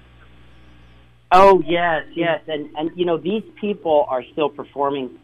Oh 1.30 1.62
yes, 1.66 2.04
yes, 2.14 2.40
and 2.49 2.70
and 2.76 2.90
you 2.94 3.04
know 3.04 3.18
these 3.18 3.42
people 3.61 4.06
are 4.08 4.23
still 4.32 4.49
performing. 4.49 5.18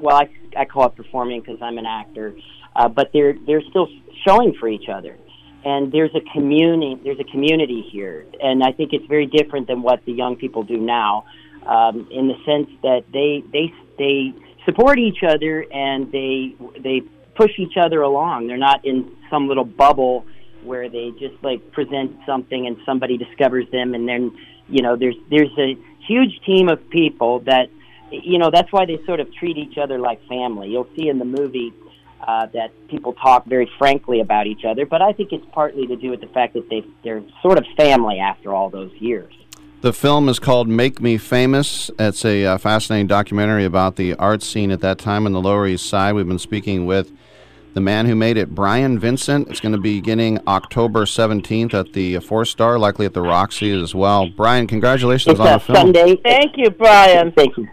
Well, 0.00 0.16
I 0.16 0.30
I 0.56 0.64
call 0.64 0.86
it 0.86 0.96
performing 0.96 1.40
because 1.40 1.58
I'm 1.60 1.76
an 1.76 1.86
actor, 1.86 2.34
uh, 2.74 2.88
but 2.88 3.10
they're 3.12 3.34
they're 3.46 3.62
still 3.68 3.88
showing 4.26 4.54
for 4.58 4.68
each 4.68 4.88
other, 4.88 5.18
and 5.64 5.92
there's 5.92 6.14
a 6.14 6.22
community 6.32 6.98
there's 7.04 7.20
a 7.20 7.30
community 7.30 7.82
here, 7.92 8.24
and 8.42 8.62
I 8.62 8.72
think 8.72 8.94
it's 8.94 9.06
very 9.06 9.26
different 9.26 9.66
than 9.66 9.82
what 9.82 10.02
the 10.06 10.12
young 10.12 10.36
people 10.36 10.62
do 10.62 10.78
now, 10.78 11.26
um, 11.66 12.08
in 12.10 12.28
the 12.28 12.36
sense 12.46 12.70
that 12.82 13.04
they 13.12 13.44
they 13.52 13.74
they 13.98 14.32
support 14.64 14.98
each 14.98 15.22
other 15.28 15.66
and 15.70 16.10
they 16.10 16.54
they 16.82 17.02
push 17.34 17.52
each 17.58 17.76
other 17.76 18.00
along. 18.00 18.46
They're 18.46 18.56
not 18.56 18.84
in 18.84 19.14
some 19.28 19.46
little 19.46 19.64
bubble 19.64 20.24
where 20.64 20.88
they 20.88 21.10
just 21.18 21.34
like 21.42 21.72
present 21.72 22.16
something 22.26 22.66
and 22.66 22.76
somebody 22.84 23.16
discovers 23.16 23.66
them 23.70 23.94
and 23.94 24.08
then 24.08 24.36
you 24.70 24.82
know 24.82 24.96
there's 24.96 25.16
there's 25.30 25.50
a 25.58 25.76
huge 26.06 26.40
team 26.44 26.68
of 26.68 26.88
people 26.90 27.40
that 27.40 27.68
you 28.10 28.38
know 28.38 28.50
that's 28.50 28.72
why 28.72 28.86
they 28.86 28.98
sort 29.04 29.20
of 29.20 29.32
treat 29.34 29.56
each 29.56 29.76
other 29.78 29.98
like 29.98 30.26
family 30.26 30.68
you'll 30.68 30.88
see 30.96 31.08
in 31.08 31.18
the 31.18 31.24
movie 31.24 31.72
uh, 32.26 32.46
that 32.46 32.70
people 32.88 33.14
talk 33.14 33.46
very 33.46 33.70
frankly 33.78 34.20
about 34.20 34.46
each 34.46 34.64
other 34.64 34.86
but 34.86 35.02
i 35.02 35.12
think 35.12 35.32
it's 35.32 35.46
partly 35.52 35.86
to 35.86 35.96
do 35.96 36.10
with 36.10 36.20
the 36.20 36.26
fact 36.28 36.54
that 36.54 36.68
they 36.68 36.84
they're 37.02 37.22
sort 37.42 37.58
of 37.58 37.64
family 37.76 38.18
after 38.18 38.54
all 38.54 38.70
those 38.70 38.92
years 38.94 39.34
The 39.80 39.92
film 39.94 40.28
is 40.28 40.38
called 40.38 40.68
Make 40.68 41.00
Me 41.00 41.16
Famous. 41.16 41.90
It's 41.98 42.22
a 42.22 42.44
uh, 42.44 42.58
fascinating 42.58 43.06
documentary 43.06 43.64
about 43.64 43.96
the 43.96 44.14
art 44.16 44.42
scene 44.42 44.70
at 44.70 44.80
that 44.80 44.98
time 44.98 45.24
in 45.26 45.32
the 45.32 45.40
Lower 45.40 45.66
East 45.66 45.88
Side. 45.88 46.12
We've 46.12 46.28
been 46.28 46.38
speaking 46.38 46.84
with 46.84 47.10
the 47.74 47.80
man 47.80 48.06
who 48.06 48.14
made 48.14 48.36
it, 48.36 48.54
Brian 48.54 48.98
Vincent. 48.98 49.48
It's 49.48 49.60
going 49.60 49.72
to 49.72 49.78
be 49.78 50.00
beginning 50.00 50.40
October 50.46 51.04
17th 51.04 51.74
at 51.74 51.92
the 51.92 52.18
Four 52.18 52.44
Star, 52.44 52.78
likely 52.78 53.06
at 53.06 53.14
the 53.14 53.22
Roxy 53.22 53.70
as 53.70 53.94
well. 53.94 54.28
Brian, 54.28 54.66
congratulations 54.66 55.32
it's 55.32 55.40
on 55.40 55.46
a 55.46 55.52
the 55.54 55.60
film. 55.60 55.76
sunday 55.76 56.16
Thank 56.24 56.56
you, 56.56 56.70
Brian. 56.70 57.32
thank 57.32 57.56
you 57.56 57.68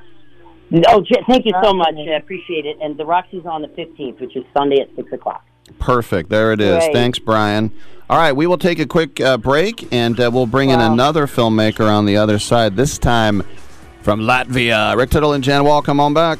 oh 0.89 1.04
thank 1.30 1.46
you 1.46 1.54
so 1.63 1.74
much 1.74 1.96
i 1.96 2.16
appreciate 2.18 2.66
it 2.66 2.77
and 2.82 2.98
the 2.98 3.06
roxy's 3.06 3.46
on 3.46 3.62
the 3.62 3.70
15th 3.70 4.20
which 4.20 4.36
is 4.36 4.44
sunday 4.54 4.82
at 4.82 4.94
6 4.98 5.13
o'clock 5.13 5.46
Perfect. 5.80 6.30
There 6.30 6.54
it 6.54 6.62
is. 6.62 6.84
Great. 6.84 6.94
Thanks, 6.94 7.20
Brian. 7.20 7.72
All 8.10 8.18
right, 8.18 8.32
we 8.32 8.48
will 8.48 8.58
take 8.58 8.80
a 8.80 8.86
quick 8.86 9.20
uh, 9.20 9.38
break 9.38 9.92
and 9.92 10.18
uh, 10.20 10.30
we'll 10.34 10.46
bring 10.46 10.70
in 10.70 10.80
another 10.80 11.27
filmmaker 11.27 11.92
on 11.92 12.06
the 12.06 12.16
other 12.16 12.39
side, 12.39 12.77
this 12.77 12.98
time 12.98 13.44
from 14.01 14.22
Latvia. 14.22 14.96
Rick 14.96 15.10
Tittle 15.10 15.34
and 15.34 15.44
Jan 15.44 15.66
Wahl, 15.66 15.82
come 15.82 16.00
on 16.00 16.13
back. 16.13 16.39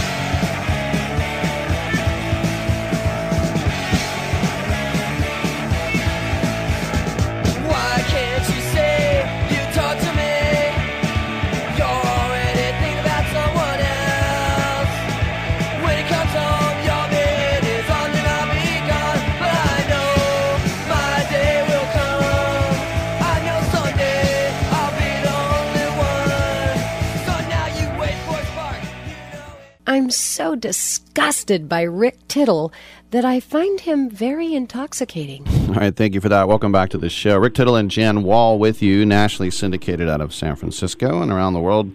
I'm 29.87 30.11
so 30.11 30.55
disgusted 30.55 31.67
by 31.67 31.81
Rick 31.81 32.27
Tittle 32.27 32.71
that 33.09 33.25
I 33.25 33.39
find 33.39 33.79
him 33.79 34.09
very 34.09 34.53
intoxicating. 34.53 35.47
All 35.69 35.73
right, 35.73 35.95
thank 35.95 36.13
you 36.13 36.21
for 36.21 36.29
that. 36.29 36.47
Welcome 36.47 36.71
back 36.71 36.89
to 36.91 36.97
the 36.97 37.09
show. 37.09 37.37
Rick 37.37 37.55
Tittle 37.55 37.75
and 37.75 37.89
Jan 37.89 38.23
Wahl 38.23 38.59
with 38.59 38.81
you, 38.81 39.05
nationally 39.05 39.49
syndicated 39.49 40.07
out 40.07 40.21
of 40.21 40.33
San 40.33 40.55
Francisco 40.55 41.21
and 41.21 41.31
around 41.31 41.53
the 41.53 41.59
world 41.59 41.91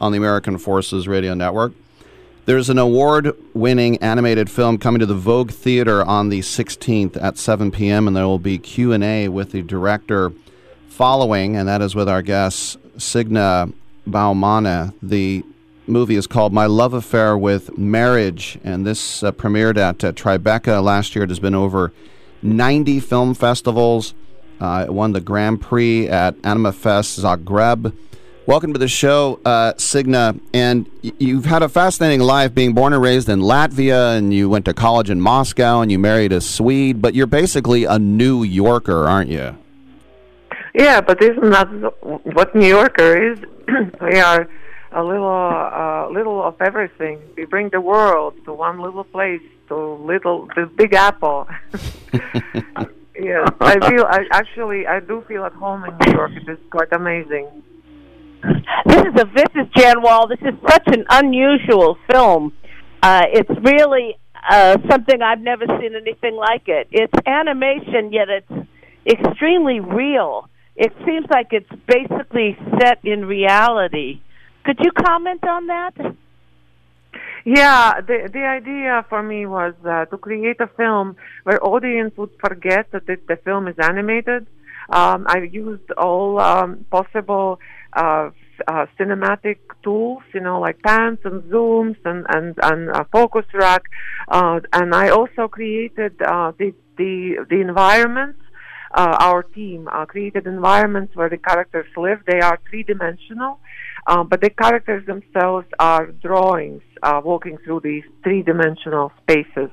on 0.00 0.12
the 0.12 0.18
American 0.18 0.56
Forces 0.56 1.08
Radio 1.08 1.34
Network. 1.34 1.72
There's 2.44 2.70
an 2.70 2.78
award-winning 2.78 3.98
animated 3.98 4.48
film 4.48 4.78
coming 4.78 5.00
to 5.00 5.06
the 5.06 5.14
Vogue 5.14 5.50
Theater 5.50 6.04
on 6.04 6.28
the 6.28 6.40
16th 6.40 7.20
at 7.20 7.38
7 7.38 7.72
p.m. 7.72 8.06
and 8.06 8.16
there 8.16 8.26
will 8.26 8.38
be 8.38 8.56
Q&A 8.56 9.28
with 9.28 9.50
the 9.50 9.62
director 9.62 10.32
following, 10.88 11.56
and 11.56 11.66
that 11.66 11.82
is 11.82 11.96
with 11.96 12.08
our 12.08 12.22
guest 12.22 12.78
Signe 12.98 13.74
Baumane. 14.08 14.94
The 15.02 15.44
movie 15.88 16.16
is 16.16 16.26
called 16.26 16.52
My 16.52 16.66
Love 16.66 16.94
Affair 16.94 17.36
with 17.36 17.76
Marriage, 17.78 18.58
and 18.64 18.86
this 18.86 19.22
uh, 19.22 19.32
premiered 19.32 19.76
at 19.76 20.02
uh, 20.04 20.12
Tribeca 20.12 20.82
last 20.82 21.14
year. 21.14 21.24
It 21.24 21.30
has 21.30 21.38
been 21.38 21.54
over 21.54 21.92
90 22.42 23.00
film 23.00 23.34
festivals. 23.34 24.14
Uh, 24.60 24.84
it 24.86 24.92
won 24.92 25.12
the 25.12 25.20
Grand 25.20 25.60
Prix 25.60 26.08
at 26.08 26.36
Animafest 26.38 27.20
Zagreb. 27.20 27.94
Welcome 28.46 28.72
to 28.72 28.78
the 28.78 28.88
show, 28.88 29.40
uh, 29.44 29.74
Signe. 29.76 30.40
And 30.54 30.88
you've 31.02 31.46
had 31.46 31.62
a 31.62 31.68
fascinating 31.68 32.20
life 32.20 32.54
being 32.54 32.74
born 32.74 32.92
and 32.92 33.02
raised 33.02 33.28
in 33.28 33.40
Latvia, 33.40 34.16
and 34.16 34.32
you 34.32 34.48
went 34.48 34.64
to 34.66 34.74
college 34.74 35.10
in 35.10 35.20
Moscow, 35.20 35.80
and 35.80 35.90
you 35.90 35.98
married 35.98 36.32
a 36.32 36.40
Swede, 36.40 37.02
but 37.02 37.14
you're 37.14 37.26
basically 37.26 37.84
a 37.84 37.98
New 37.98 38.42
Yorker, 38.42 39.06
aren't 39.08 39.30
you? 39.30 39.56
Yeah, 40.74 41.00
but 41.00 41.18
this 41.20 41.30
isn't 41.30 41.50
that 41.50 41.66
what 42.02 42.54
New 42.54 42.68
Yorker 42.68 43.32
is? 43.32 43.38
we 44.00 44.20
are 44.20 44.48
a 44.92 45.02
little, 45.02 45.28
uh, 45.28 46.08
little 46.10 46.42
of 46.42 46.60
everything. 46.60 47.20
We 47.36 47.44
bring 47.44 47.70
the 47.70 47.80
world 47.80 48.34
to 48.44 48.52
one 48.52 48.80
little 48.80 49.04
place, 49.04 49.42
to 49.68 49.76
little, 49.76 50.48
the 50.54 50.70
Big 50.76 50.94
Apple. 50.94 51.48
yes, 53.18 53.48
I 53.60 53.88
feel. 53.88 54.04
I 54.08 54.20
actually, 54.32 54.86
I 54.86 55.00
do 55.00 55.24
feel 55.28 55.44
at 55.44 55.52
home 55.52 55.84
in 55.84 55.96
New 56.06 56.12
York. 56.12 56.32
It 56.32 56.48
is 56.48 56.58
quite 56.70 56.92
amazing. 56.92 57.62
This 58.86 59.00
is 59.00 59.20
a 59.20 59.24
this 59.34 59.50
is 59.54 59.66
Jan 59.76 60.02
Wahl. 60.02 60.28
This 60.28 60.40
is 60.40 60.54
such 60.68 60.86
an 60.86 61.04
unusual 61.10 61.98
film. 62.10 62.52
Uh, 63.02 63.22
it's 63.32 63.50
really 63.62 64.16
uh, 64.48 64.78
something 64.90 65.20
I've 65.22 65.40
never 65.40 65.64
seen 65.80 65.94
anything 65.94 66.36
like 66.36 66.68
it. 66.68 66.88
It's 66.90 67.12
animation, 67.26 68.12
yet 68.12 68.28
it's 68.28 68.68
extremely 69.06 69.80
real. 69.80 70.48
It 70.76 70.92
seems 71.06 71.26
like 71.30 71.48
it's 71.52 71.70
basically 71.86 72.56
set 72.78 73.00
in 73.04 73.24
reality. 73.24 74.20
Could 74.66 74.80
you 74.80 74.90
comment 74.90 75.46
on 75.46 75.68
that? 75.68 75.94
Yeah, 77.44 78.00
the 78.00 78.28
the 78.32 78.44
idea 78.44 79.06
for 79.08 79.22
me 79.22 79.46
was 79.46 79.74
uh, 79.88 80.06
to 80.06 80.18
create 80.18 80.60
a 80.60 80.66
film 80.66 81.14
where 81.44 81.64
audience 81.64 82.16
would 82.16 82.34
forget 82.40 82.90
that 82.90 83.08
it, 83.08 83.28
the 83.28 83.36
film 83.36 83.68
is 83.68 83.76
animated. 83.78 84.48
Um, 84.90 85.26
I 85.28 85.38
used 85.52 85.88
all 85.92 86.40
um, 86.40 86.84
possible 86.90 87.60
uh, 87.92 88.30
uh, 88.66 88.86
cinematic 88.98 89.58
tools, 89.84 90.24
you 90.34 90.40
know, 90.40 90.58
like 90.58 90.82
pans 90.82 91.20
and 91.22 91.44
zooms 91.44 91.98
and 92.04 92.26
and 92.34 92.58
and 92.60 92.88
a 92.88 93.04
focus 93.12 93.46
rack, 93.54 93.84
uh, 94.26 94.58
and 94.72 94.92
I 94.92 95.10
also 95.10 95.46
created 95.46 96.20
uh, 96.20 96.50
the 96.58 96.74
the 96.96 97.46
the 97.48 97.60
environments. 97.60 98.40
Uh, 98.94 99.16
our 99.20 99.42
team 99.42 99.88
uh, 99.92 100.06
created 100.06 100.46
environments 100.46 101.14
where 101.14 101.28
the 101.28 101.36
characters 101.36 101.86
live. 101.96 102.20
They 102.26 102.40
are 102.40 102.58
three 102.70 102.82
dimensional, 102.82 103.58
uh, 104.06 104.22
but 104.22 104.40
the 104.40 104.50
characters 104.50 105.04
themselves 105.06 105.66
are 105.78 106.06
drawings 106.06 106.82
uh, 107.02 107.20
walking 107.24 107.58
through 107.64 107.80
these 107.80 108.04
three 108.22 108.42
dimensional 108.42 109.12
spaces. 109.22 109.70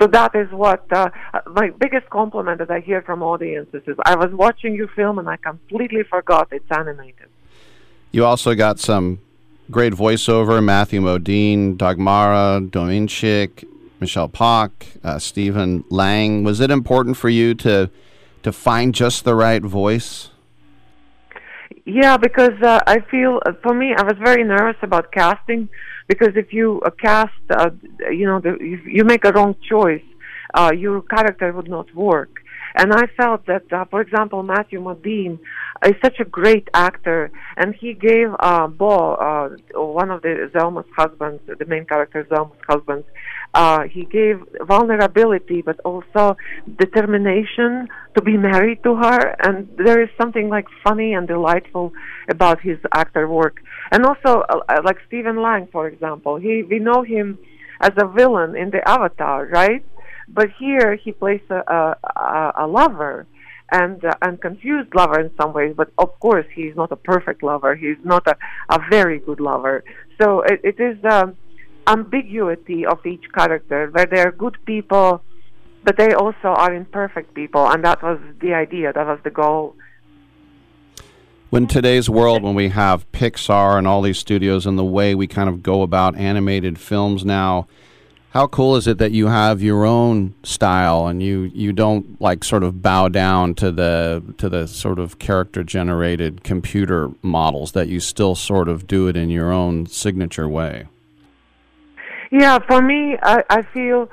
So 0.00 0.06
that 0.08 0.34
is 0.34 0.50
what 0.52 0.84
uh, 0.92 1.10
my 1.46 1.70
biggest 1.70 2.08
compliment 2.10 2.58
that 2.58 2.70
I 2.70 2.80
hear 2.80 3.02
from 3.02 3.22
audiences 3.22 3.82
is 3.86 3.96
I 4.04 4.16
was 4.16 4.32
watching 4.32 4.74
your 4.74 4.88
film 4.88 5.18
and 5.18 5.28
I 5.28 5.36
completely 5.36 6.02
forgot 6.04 6.48
it's 6.52 6.70
animated. 6.70 7.28
You 8.12 8.24
also 8.24 8.54
got 8.54 8.78
some 8.78 9.20
great 9.70 9.94
voiceover 9.94 10.62
Matthew 10.62 11.00
Modine, 11.00 11.76
Dagmara 11.76 12.68
Dominczyk, 12.68 13.64
Michele 14.00 14.28
Pawk, 14.28 14.86
uh, 15.02 15.18
Stephen 15.18 15.84
Lang. 15.88 16.44
Was 16.44 16.60
it 16.60 16.70
important 16.70 17.16
for 17.16 17.28
you 17.28 17.54
to 17.54 17.90
to 18.42 18.52
find 18.52 18.94
just 18.94 19.24
the 19.24 19.34
right 19.34 19.62
voice? 19.62 20.31
Yeah, 21.84 22.16
because 22.16 22.60
uh, 22.62 22.80
I 22.86 23.00
feel 23.10 23.40
uh, 23.44 23.52
for 23.62 23.74
me, 23.74 23.92
I 23.96 24.02
was 24.04 24.14
very 24.22 24.44
nervous 24.44 24.76
about 24.82 25.10
casting 25.12 25.68
because 26.06 26.36
if 26.36 26.52
you 26.52 26.80
uh, 26.86 26.90
cast, 26.90 27.32
uh, 27.50 27.70
you 28.10 28.24
know, 28.24 28.40
the, 28.40 28.54
if 28.60 28.86
you 28.86 29.04
make 29.04 29.24
a 29.24 29.32
wrong 29.32 29.56
choice, 29.68 30.04
uh, 30.54 30.70
your 30.76 31.02
character 31.02 31.52
would 31.52 31.68
not 31.68 31.92
work. 31.94 32.38
And 32.76 32.92
I 32.92 33.06
felt 33.16 33.46
that, 33.46 33.70
uh, 33.72 33.84
for 33.86 34.00
example, 34.00 34.42
Matthew 34.42 34.80
Modine 34.80 35.38
is 35.84 35.94
such 36.02 36.20
a 36.20 36.24
great 36.24 36.68
actor, 36.72 37.30
and 37.56 37.74
he 37.74 37.92
gave 37.92 38.28
uh, 38.40 38.66
Bo, 38.68 39.14
uh, 39.14 39.48
one 39.74 40.10
of 40.10 40.22
the 40.22 40.50
Zelma's 40.54 40.86
husbands, 40.96 41.42
the 41.46 41.66
main 41.66 41.84
character 41.84 42.24
Zelma's 42.30 42.56
husbands, 42.66 43.06
uh, 43.54 43.82
he 43.82 44.04
gave 44.04 44.40
vulnerability, 44.62 45.60
but 45.62 45.78
also 45.80 46.36
determination 46.78 47.88
to 48.14 48.22
be 48.22 48.36
married 48.36 48.82
to 48.82 48.96
her. 48.96 49.36
And 49.46 49.68
there 49.76 50.02
is 50.02 50.08
something 50.20 50.48
like 50.48 50.66
funny 50.82 51.12
and 51.12 51.28
delightful 51.28 51.92
about 52.30 52.60
his 52.60 52.78
actor 52.94 53.28
work. 53.28 53.60
And 53.90 54.04
also, 54.06 54.40
uh, 54.48 54.60
uh, 54.68 54.80
like 54.84 54.98
Stephen 55.06 55.42
Lang, 55.42 55.68
for 55.70 55.86
example, 55.86 56.36
he 56.36 56.62
we 56.62 56.78
know 56.78 57.02
him 57.02 57.38
as 57.80 57.92
a 57.98 58.06
villain 58.06 58.56
in 58.56 58.70
the 58.70 58.86
Avatar, 58.88 59.46
right? 59.46 59.84
But 60.28 60.48
here 60.58 60.96
he 60.96 61.12
plays 61.12 61.42
a, 61.50 61.56
a, 61.56 62.52
a 62.60 62.66
lover 62.66 63.26
and 63.70 64.02
uh, 64.04 64.14
and 64.22 64.40
confused 64.40 64.94
lover 64.94 65.20
in 65.20 65.30
some 65.40 65.52
ways. 65.52 65.74
But 65.76 65.90
of 65.98 66.18
course, 66.20 66.46
he's 66.54 66.74
not 66.74 66.92
a 66.92 66.96
perfect 66.96 67.42
lover. 67.42 67.74
He's 67.74 68.02
not 68.04 68.26
a, 68.26 68.36
a 68.70 68.78
very 68.88 69.18
good 69.18 69.40
lover. 69.40 69.84
So 70.20 70.40
it, 70.42 70.60
it 70.62 70.80
is 70.80 70.96
the 71.02 71.34
ambiguity 71.86 72.86
of 72.86 73.04
each 73.06 73.24
character, 73.34 73.88
where 73.90 74.06
they 74.06 74.20
are 74.20 74.32
good 74.32 74.56
people, 74.64 75.22
but 75.84 75.96
they 75.96 76.14
also 76.14 76.48
are 76.48 76.74
imperfect 76.74 77.34
people, 77.34 77.66
and 77.66 77.84
that 77.84 78.02
was 78.02 78.18
the 78.40 78.54
idea. 78.54 78.92
That 78.92 79.06
was 79.06 79.18
the 79.24 79.30
goal. 79.30 79.76
When 81.50 81.66
today's 81.66 82.08
world, 82.08 82.42
when 82.42 82.54
we 82.54 82.70
have 82.70 83.10
Pixar 83.12 83.76
and 83.76 83.86
all 83.86 84.00
these 84.00 84.18
studios 84.18 84.64
and 84.64 84.78
the 84.78 84.84
way 84.84 85.14
we 85.14 85.26
kind 85.26 85.50
of 85.50 85.62
go 85.62 85.82
about 85.82 86.16
animated 86.16 86.78
films 86.78 87.26
now, 87.26 87.66
how 88.30 88.46
cool 88.46 88.76
is 88.76 88.86
it 88.86 88.96
that 88.96 89.12
you 89.12 89.26
have 89.26 89.60
your 89.60 89.84
own 89.84 90.32
style 90.42 91.06
and 91.06 91.22
you, 91.22 91.50
you 91.52 91.74
don't 91.74 92.18
like 92.18 92.42
sort 92.42 92.62
of 92.62 92.80
bow 92.80 93.08
down 93.08 93.54
to 93.56 93.70
the 93.70 94.22
to 94.38 94.48
the 94.48 94.66
sort 94.66 94.98
of 94.98 95.18
character 95.18 95.62
generated 95.62 96.42
computer 96.42 97.10
models 97.20 97.72
that 97.72 97.88
you 97.88 98.00
still 98.00 98.34
sort 98.34 98.70
of 98.70 98.86
do 98.86 99.06
it 99.06 99.18
in 99.18 99.28
your 99.28 99.52
own 99.52 99.84
signature 99.84 100.48
way? 100.48 100.86
Yeah, 102.32 102.58
for 102.66 102.80
me, 102.80 103.16
I, 103.22 103.44
I 103.50 103.62
feel, 103.74 104.08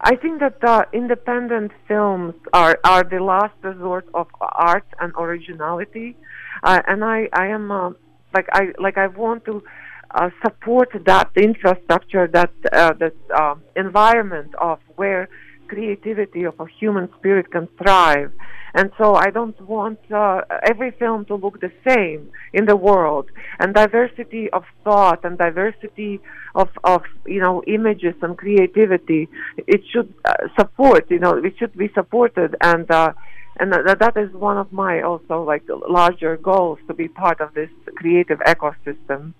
I 0.00 0.16
think 0.16 0.40
that 0.40 0.62
uh, 0.64 0.84
independent 0.92 1.70
films 1.86 2.34
are 2.52 2.78
are 2.82 3.04
the 3.04 3.20
last 3.20 3.54
resort 3.62 4.06
of 4.14 4.26
art 4.40 4.86
and 5.00 5.12
originality, 5.16 6.16
uh, 6.64 6.82
and 6.88 7.04
I 7.04 7.28
I 7.32 7.46
am 7.46 7.70
uh, 7.70 7.90
like 8.34 8.48
I 8.52 8.72
like 8.78 8.98
I 8.98 9.06
want 9.06 9.44
to 9.44 9.62
uh, 10.10 10.30
support 10.44 10.90
that 11.06 11.30
infrastructure, 11.36 12.26
that 12.26 12.52
uh, 12.72 12.94
that 12.94 13.14
uh, 13.32 13.54
environment 13.76 14.52
of 14.60 14.80
where 14.96 15.28
creativity 15.68 16.42
of 16.42 16.58
a 16.58 16.66
human 16.80 17.08
spirit 17.18 17.52
can 17.52 17.68
thrive. 17.80 18.32
And 18.74 18.90
so 18.96 19.14
I 19.14 19.30
don't 19.30 19.60
want 19.60 19.98
uh, 20.10 20.42
every 20.64 20.92
film 20.92 21.26
to 21.26 21.34
look 21.34 21.60
the 21.60 21.72
same 21.86 22.30
in 22.52 22.64
the 22.66 22.76
world. 22.76 23.30
And 23.58 23.74
diversity 23.74 24.48
of 24.50 24.64
thought 24.82 25.24
and 25.24 25.36
diversity 25.36 26.20
of, 26.54 26.68
of 26.84 27.02
you 27.26 27.40
know 27.40 27.62
images 27.66 28.14
and 28.22 28.36
creativity, 28.36 29.28
it 29.56 29.82
should 29.92 30.12
uh, 30.24 30.48
support. 30.58 31.10
You 31.10 31.18
know, 31.18 31.34
it 31.36 31.54
should 31.58 31.76
be 31.76 31.90
supported. 31.94 32.56
And 32.62 32.90
uh, 32.90 33.12
and 33.58 33.72
that, 33.72 33.98
that 34.00 34.16
is 34.16 34.32
one 34.32 34.56
of 34.56 34.72
my 34.72 35.02
also 35.02 35.42
like 35.42 35.64
larger 35.88 36.36
goals 36.38 36.78
to 36.88 36.94
be 36.94 37.08
part 37.08 37.40
of 37.40 37.52
this 37.54 37.70
creative 37.96 38.38
ecosystem. 38.40 39.34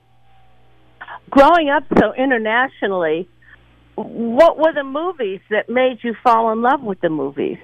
Growing 1.31 1.71
up 1.71 1.85
so 1.99 2.13
internationally, 2.13 3.29
what 3.95 4.59
were 4.59 4.73
the 4.75 4.85
movies 4.85 5.41
that 5.51 5.69
made 5.69 5.99
you 6.03 6.15
fall 6.23 6.53
in 6.53 6.63
love 6.63 6.83
with 6.83 7.01
the 7.01 7.09
movies? 7.09 7.59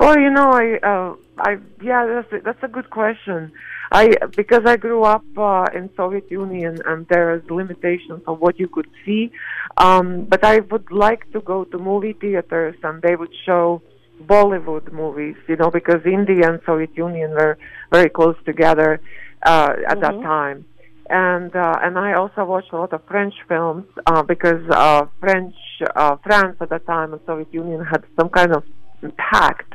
Well, 0.00 0.18
you 0.18 0.30
know, 0.30 0.50
I, 0.50 0.78
uh, 0.82 1.14
I, 1.38 1.56
yeah, 1.82 2.06
that's 2.06 2.32
a, 2.32 2.40
that's 2.44 2.62
a 2.62 2.68
good 2.68 2.90
question. 2.90 3.52
I 3.90 4.16
because 4.34 4.62
I 4.64 4.76
grew 4.76 5.02
up 5.04 5.24
uh, 5.36 5.66
in 5.74 5.90
Soviet 5.96 6.30
Union 6.30 6.78
and 6.86 7.06
there 7.08 7.34
is 7.34 7.42
limitations 7.50 8.22
on 8.26 8.36
what 8.40 8.58
you 8.58 8.68
could 8.68 8.88
see, 9.04 9.30
um, 9.76 10.24
but 10.24 10.44
I 10.44 10.60
would 10.60 10.90
like 10.90 11.30
to 11.32 11.40
go 11.40 11.64
to 11.64 11.78
movie 11.78 12.14
theaters 12.14 12.76
and 12.82 13.02
they 13.02 13.16
would 13.16 13.34
show 13.44 13.82
Bollywood 14.24 14.90
movies, 14.92 15.36
you 15.46 15.56
know, 15.56 15.70
because 15.70 16.00
India 16.06 16.48
and 16.50 16.60
Soviet 16.64 16.96
Union 16.96 17.32
were 17.32 17.58
very 17.90 18.08
close 18.08 18.36
together 18.46 19.00
uh, 19.44 19.74
at 19.88 20.00
that 20.00 20.14
Mhm. 20.14 20.22
time. 20.22 20.64
And 21.10 21.54
uh, 21.54 21.78
and 21.82 21.98
I 21.98 22.14
also 22.14 22.44
watched 22.44 22.72
a 22.72 22.76
lot 22.78 22.92
of 22.94 23.04
French 23.04 23.34
films 23.48 23.84
uh, 24.06 24.22
because 24.22 24.62
uh, 24.70 25.06
French 25.20 25.54
uh, 25.94 26.16
France 26.24 26.56
at 26.60 26.70
that 26.70 26.86
time 26.86 27.12
and 27.12 27.20
Soviet 27.26 27.52
Union 27.52 27.84
had 27.84 28.04
some 28.18 28.30
kind 28.30 28.52
of 28.54 28.64
pact. 29.10 29.72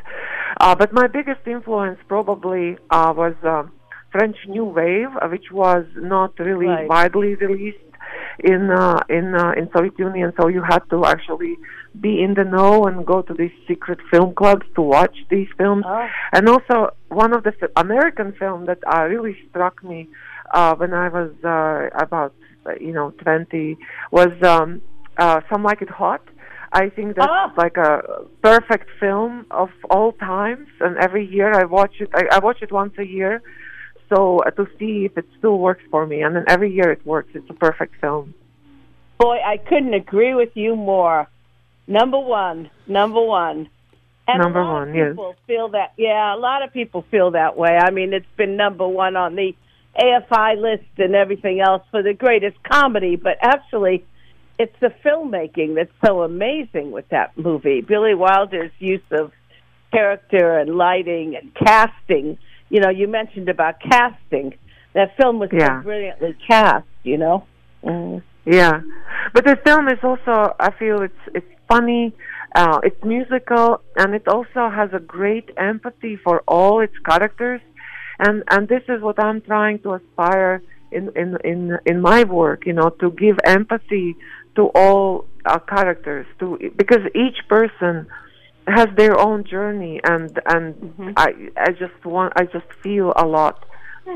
Uh, 0.60 0.76
but 0.76 0.92
my 0.94 1.08
biggest 1.08 1.42
influence 1.46 2.00
probably 2.08 2.78
uh, 2.90 3.13
was 3.16 3.36
uh, 3.44 3.63
French 4.12 4.38
New 4.48 4.66
Wave, 4.66 5.10
uh, 5.22 5.28
which 5.28 5.52
was 5.52 5.86
not 5.96 6.38
really 6.40 6.66
Right. 6.68 6.88
widely 6.88 7.36
released 7.36 7.78
in 8.40 8.70
uh, 8.72 9.00
in 9.10 9.36
uh, 9.36 9.52
in 9.58 9.70
Soviet 9.76 9.98
Union. 10.00 10.32
So 10.40 10.48
you 10.48 10.62
had 10.63 10.80
to 10.92 11.06
actually 11.06 11.58
be 12.00 12.22
in 12.24 12.34
the 12.36 12.44
know 12.44 12.86
and 12.86 13.06
go 13.06 13.22
to 13.22 13.34
these 13.34 13.52
secret 13.68 14.00
film 14.12 14.34
clubs 14.36 14.66
to 14.76 14.82
watch 14.82 15.16
these 15.30 15.48
films. 15.58 15.84
And 16.32 16.48
also 16.48 16.92
one 17.10 17.34
of 17.34 17.44
the 17.44 17.54
f- 17.62 17.70
American 17.76 18.34
film 18.34 18.66
that 18.68 18.80
uh, 18.88 19.04
really 19.06 19.36
struck 19.50 19.84
me 19.84 20.08
uh, 20.54 20.76
when 20.76 20.94
I 20.94 21.10
was 21.10 21.32
uh, 21.44 21.90
about 22.02 22.34
you 22.80 22.94
know 22.94 23.12
20 23.12 23.78
was 24.12 24.30
um, 24.44 24.82
uh, 25.18 25.42
Some 25.52 25.63
Like 25.63 25.82
It 25.82 25.90
Hot. 25.90 26.22
I 26.78 26.90
think 26.90 27.16
that's 27.16 27.58
like 27.58 27.76
a 27.78 28.26
perfect 28.44 28.88
film 29.00 29.48
of 29.50 29.70
all 29.90 30.12
times, 30.12 30.68
and 30.80 30.96
every 30.98 31.26
year 31.26 31.52
I 31.52 31.63
watch 31.63 31.96
it. 32.00 32.10
I, 32.13 32.26
I 32.34 32.40
watch 32.40 32.62
it 32.62 32.72
once 32.72 32.94
a 33.00 33.04
year, 33.04 33.42
so 34.10 34.40
uh, 34.46 34.52
to 34.52 34.68
see 34.78 35.06
if 35.06 35.18
it 35.18 35.26
still 35.40 35.58
works 35.58 35.82
for 35.90 36.06
me. 36.06 36.22
And 36.22 36.36
then 36.36 36.46
every 36.48 36.72
year 36.72 36.92
it 36.92 37.04
works. 37.04 37.30
It's 37.34 37.50
a 37.50 37.56
perfect 37.56 37.96
film. 38.00 38.36
Boy, 39.18 39.38
I 39.44 39.58
couldn't 39.58 39.96
agree 39.96 40.36
with 40.36 40.52
you 40.54 40.76
more. 40.76 41.28
Number 41.88 42.20
one, 42.20 42.70
number 42.86 43.22
one. 43.26 43.70
And 44.28 44.42
Number 44.44 44.60
a 44.60 44.66
lot 44.66 44.74
one, 44.74 44.90
of 44.90 44.96
yes. 44.96 45.10
people 45.12 45.36
feel 45.48 45.70
that. 45.70 45.94
Yeah, 45.98 46.36
a 46.36 46.38
lot 46.38 46.62
of 46.62 46.74
people 46.74 47.06
feel 47.10 47.32
that 47.32 47.58
way. 47.58 47.76
I 47.76 47.90
mean, 47.90 48.13
it's 48.13 48.36
been 48.36 48.56
number 48.56 48.88
one 48.88 49.16
on 49.16 49.36
the 49.36 49.56
AFI 49.98 50.62
list 50.62 50.92
and 51.00 51.16
everything 51.16 51.60
else 51.60 51.82
for 51.90 52.04
the 52.04 52.13
greatest 52.13 52.62
comedy, 52.62 53.16
but 53.16 53.38
actually, 53.42 54.06
it's 54.60 54.76
the 54.80 54.91
filmmaking 55.06 55.76
that's 55.76 55.91
so 56.06 56.22
amazing 56.24 56.91
with 56.91 57.08
that 57.10 57.38
movie. 57.38 57.82
Billy 57.82 58.15
Wilder's 58.15 58.72
use 58.80 59.02
of 59.12 59.32
character 59.91 60.58
and 60.58 60.76
lighting 60.76 61.36
and 61.36 61.54
casting. 61.56 62.38
You 62.70 62.82
know, 62.82 62.89
you 62.89 63.08
mentioned 63.08 63.50
about 63.50 63.76
casting. 63.80 64.54
That 64.93 65.15
film 65.17 65.39
was 65.39 65.50
Yeah. 65.52 65.80
so 65.80 65.84
brilliantly 65.84 66.36
cast. 66.48 66.86
You 67.04 67.17
know. 67.17 67.46
Mm. 67.84 68.22
Yeah, 68.46 68.82
but 69.34 69.43
the 69.46 69.58
film 69.65 69.88
is 69.89 70.00
also. 70.04 70.56
I 70.60 70.72
feel 70.72 71.02
it's 71.02 71.24
it's 71.34 71.54
funny. 71.70 72.13
Uh, 72.56 72.80
it's 72.84 73.04
musical, 73.04 73.82
and 73.98 74.15
it 74.15 74.28
also 74.28 74.70
has 74.70 74.89
a 74.93 75.00
great 75.00 75.50
empathy 75.58 76.15
for 76.15 76.41
all 76.48 76.80
its 76.80 76.98
characters, 77.10 77.62
and 78.20 78.43
and 78.50 78.67
this 78.67 78.84
is 78.88 79.02
what 79.02 79.20
I'm 79.22 79.41
trying 79.41 79.80
to 79.80 79.93
aspire 79.96 80.62
in 80.91 81.12
in 81.15 81.38
in 81.43 81.78
in 81.86 82.02
my 82.02 82.24
work. 82.24 82.65
You 82.65 82.74
know, 82.74 82.89
to 83.02 83.12
give 83.12 83.38
empathy 83.43 84.15
to 84.58 84.63
all 84.76 85.26
uh, 85.46 85.60
characters, 85.60 86.26
to 86.39 86.58
because 86.76 87.04
each 87.15 87.39
person 87.48 88.08
has 88.67 88.88
their 88.98 89.17
own 89.17 89.46
journey, 89.46 90.02
and 90.04 90.38
and 90.46 91.13
I 91.15 91.30
I 91.56 91.72
just 91.72 92.04
want 92.04 92.34
I 92.36 92.43
just 92.46 92.65
feel 92.84 93.13
a 93.15 93.26
lot 93.26 93.63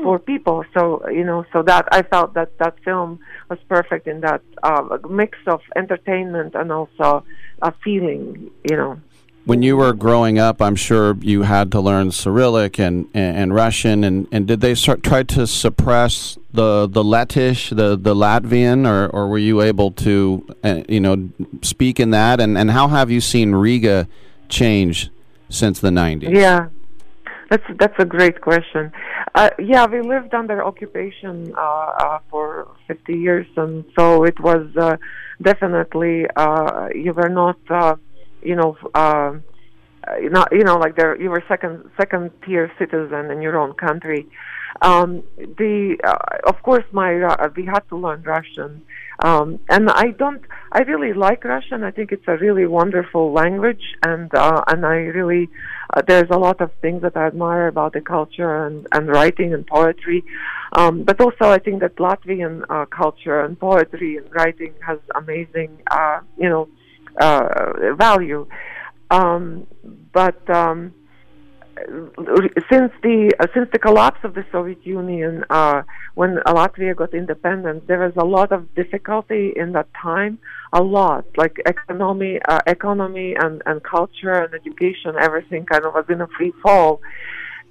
for 0.02 0.18
people. 0.18 0.64
So 0.74 1.08
you 1.08 1.24
know, 1.24 1.44
so 1.52 1.62
that 1.62 1.88
I 1.90 2.02
felt 2.02 2.34
that 2.34 2.58
that 2.58 2.74
film 2.84 3.20
was 3.48 3.58
perfect 3.68 4.06
in 4.06 4.20
that 4.20 4.42
uh, 4.62 4.98
mix 5.08 5.38
of 5.46 5.60
entertainment 5.76 6.54
and 6.54 6.70
also 6.70 7.24
a 7.62 7.72
feeling. 7.84 8.50
You 8.68 8.76
know. 8.76 9.00
When 9.44 9.62
you 9.62 9.76
were 9.76 9.92
growing 9.92 10.38
up, 10.38 10.62
I'm 10.62 10.76
sure 10.76 11.16
you 11.20 11.42
had 11.42 11.72
to 11.72 11.80
learn 11.80 12.12
Cyrillic 12.12 12.78
and, 12.78 13.08
and, 13.12 13.36
and 13.36 13.54
Russian, 13.54 14.04
and, 14.04 14.28
and 14.30 14.46
did 14.46 14.60
they 14.60 14.74
start, 14.76 15.02
try 15.02 15.24
to 15.24 15.46
suppress 15.48 16.38
the 16.52 16.86
the 16.86 17.02
Lettish, 17.02 17.70
the, 17.70 17.96
the 17.96 18.14
Latvian, 18.14 18.86
or, 18.86 19.08
or 19.08 19.26
were 19.26 19.38
you 19.38 19.60
able 19.60 19.90
to, 19.92 20.46
uh, 20.62 20.82
you 20.88 21.00
know, 21.00 21.30
speak 21.62 21.98
in 21.98 22.10
that? 22.10 22.40
And, 22.40 22.56
and 22.56 22.70
how 22.70 22.88
have 22.88 23.10
you 23.10 23.20
seen 23.20 23.52
Riga 23.52 24.06
change 24.48 25.10
since 25.48 25.80
the 25.80 25.90
90s? 25.90 26.34
Yeah, 26.34 26.68
that's 27.50 27.64
that's 27.78 27.98
a 27.98 28.04
great 28.04 28.40
question. 28.40 28.92
Uh, 29.34 29.50
yeah, 29.58 29.86
we 29.86 30.02
lived 30.02 30.34
under 30.34 30.64
occupation 30.64 31.52
uh, 31.56 31.60
uh, 31.60 32.18
for 32.30 32.68
50 32.86 33.14
years, 33.14 33.46
and 33.56 33.84
so 33.98 34.24
it 34.24 34.38
was 34.40 34.66
uh, 34.76 34.96
definitely 35.40 36.26
uh, 36.36 36.88
you 36.94 37.12
were 37.12 37.28
not, 37.28 37.58
you 38.42 38.56
know, 38.56 38.76
uh, 38.94 39.34
not 40.20 40.48
you 40.52 40.64
know 40.64 40.76
like 40.76 40.96
there 40.96 41.20
you 41.20 41.30
were 41.30 41.42
second 41.48 41.90
second 41.96 42.30
tier 42.44 42.70
citizen 42.78 43.30
in 43.30 43.42
your 43.42 43.58
own 43.58 43.72
country. 43.74 44.26
Um, 44.80 45.22
the 45.36 45.98
uh, 46.02 46.48
of 46.48 46.62
course 46.62 46.84
my 46.92 47.20
uh, 47.22 47.48
we 47.54 47.66
had 47.66 47.80
to 47.90 47.96
learn 47.96 48.22
Russian, 48.22 48.82
um, 49.22 49.60
and 49.68 49.90
I 49.90 50.12
don't 50.12 50.42
I 50.72 50.80
really 50.80 51.12
like 51.12 51.44
Russian. 51.44 51.84
I 51.84 51.90
think 51.90 52.10
it's 52.10 52.26
a 52.26 52.36
really 52.38 52.66
wonderful 52.66 53.32
language, 53.32 53.82
and 54.02 54.34
uh, 54.34 54.62
and 54.66 54.86
I 54.86 54.96
really 55.18 55.50
uh, 55.94 56.02
there's 56.08 56.30
a 56.30 56.38
lot 56.38 56.60
of 56.60 56.70
things 56.80 57.02
that 57.02 57.16
I 57.16 57.26
admire 57.26 57.68
about 57.68 57.92
the 57.92 58.00
culture 58.00 58.66
and 58.66 58.86
and 58.92 59.08
writing 59.08 59.52
and 59.52 59.66
poetry. 59.66 60.24
Um, 60.72 61.04
but 61.04 61.20
also 61.20 61.50
I 61.50 61.58
think 61.58 61.80
that 61.80 61.96
Latvian 61.96 62.64
uh, 62.70 62.86
culture 62.86 63.42
and 63.42 63.60
poetry 63.60 64.16
and 64.16 64.26
writing 64.34 64.72
has 64.86 64.98
amazing 65.14 65.82
uh, 65.90 66.20
you 66.38 66.48
know 66.48 66.68
uh, 67.20 67.94
value. 67.96 68.46
Um, 69.10 69.66
but 70.12 70.48
um, 70.48 70.94
since 72.70 72.92
the 73.02 73.32
uh, 73.40 73.46
since 73.54 73.68
the 73.72 73.78
collapse 73.78 74.20
of 74.24 74.34
the 74.34 74.44
Soviet 74.52 74.84
Union, 74.86 75.44
uh, 75.50 75.82
when 76.14 76.36
Latvia 76.46 76.94
got 76.94 77.14
independence, 77.14 77.82
there 77.86 78.00
was 78.00 78.12
a 78.16 78.24
lot 78.24 78.52
of 78.52 78.74
difficulty 78.74 79.52
in 79.56 79.72
that 79.72 79.88
time. 79.94 80.38
A 80.72 80.82
lot, 80.82 81.24
like 81.36 81.60
economy, 81.66 82.40
uh, 82.48 82.60
economy 82.66 83.34
and 83.38 83.62
and 83.66 83.82
culture 83.82 84.32
and 84.32 84.54
education, 84.54 85.14
everything 85.18 85.64
kind 85.66 85.84
of 85.84 85.94
was 85.94 86.04
in 86.08 86.20
a 86.20 86.28
free 86.28 86.52
fall. 86.62 87.00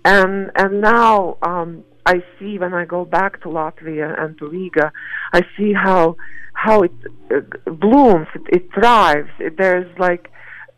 And 0.03 0.51
and 0.55 0.81
now 0.81 1.37
um, 1.41 1.83
I 2.05 2.23
see 2.39 2.57
when 2.57 2.73
I 2.73 2.85
go 2.85 3.05
back 3.05 3.41
to 3.43 3.49
Latvia 3.49 4.19
and 4.19 4.37
to 4.39 4.47
Riga, 4.47 4.91
I 5.33 5.41
see 5.57 5.73
how 5.73 6.15
how 6.53 6.83
it 6.83 6.91
uh, 7.33 7.71
blooms, 7.71 8.27
it, 8.35 8.41
it 8.49 8.73
thrives. 8.73 9.29
It, 9.39 9.57
there's 9.57 9.87
like 9.97 10.31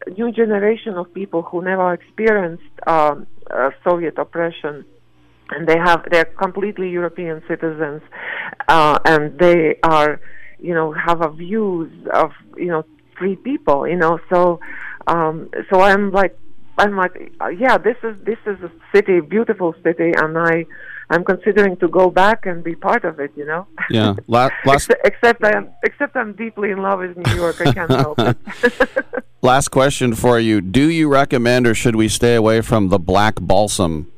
a 0.06 0.12
new 0.12 0.32
generation 0.32 0.96
of 0.96 1.14
people 1.14 1.42
who 1.42 1.62
never 1.62 1.94
experienced 1.94 2.64
um, 2.88 3.28
uh, 3.50 3.72
Soviet 3.84 4.18
oppression, 4.18 4.86
and 5.52 5.68
they 5.68 5.78
have 5.78 6.06
they're 6.12 6.26
completely 6.26 6.90
European 6.90 7.42
citizens, 7.48 8.02
uh, 8.68 9.00
and 9.06 9.38
they 9.40 9.78
are, 9.84 10.22
you 10.60 10.74
know, 10.74 10.92
have 10.94 11.22
a 11.22 11.30
views 11.30 11.92
of 12.14 12.32
you 12.58 12.68
know 12.68 12.84
free 13.18 13.36
people, 13.36 13.88
you 13.88 13.98
know. 13.98 14.20
So, 14.32 14.60
um, 15.08 15.50
so 15.70 15.82
I'm 15.82 16.12
like. 16.12 16.38
I'm 16.76 16.98
like, 16.98 17.32
yeah, 17.60 17.78
this 17.78 17.98
is 18.02 18.16
this 18.26 18.40
is 18.48 18.58
a 18.64 18.72
city, 18.92 19.20
beautiful 19.20 19.76
city, 19.84 20.12
and 20.18 20.36
I, 20.36 20.66
I'm 21.14 21.24
considering 21.24 21.78
to 21.78 21.88
go 21.88 22.10
back 22.10 22.46
and 22.46 22.64
be 22.64 22.76
part 22.76 23.06
of 23.06 23.20
it. 23.20 23.32
You 23.36 23.46
know. 23.46 23.68
Yeah. 23.90 24.16
La- 24.28 24.50
last, 24.66 24.90
Except, 24.90 25.08
except 25.08 25.44
I 25.44 25.56
am, 25.58 25.70
except 25.84 26.16
I'm 26.16 26.34
deeply 26.34 26.72
in 26.72 26.82
love 26.82 27.00
with 27.00 27.16
New 27.18 27.36
York. 27.36 27.62
I 27.62 27.72
can't 27.72 27.92
help 27.92 28.20
it. 28.20 28.38
last 29.42 29.70
question 29.70 30.16
for 30.16 30.40
you. 30.40 30.62
Do 30.62 30.90
you 30.90 31.08
recommend 31.08 31.68
or 31.68 31.76
should 31.76 31.96
we 31.96 32.08
stay 32.08 32.36
away 32.36 32.62
from 32.62 32.90
the 32.90 33.00
black 33.00 33.36
balsam? 33.40 34.12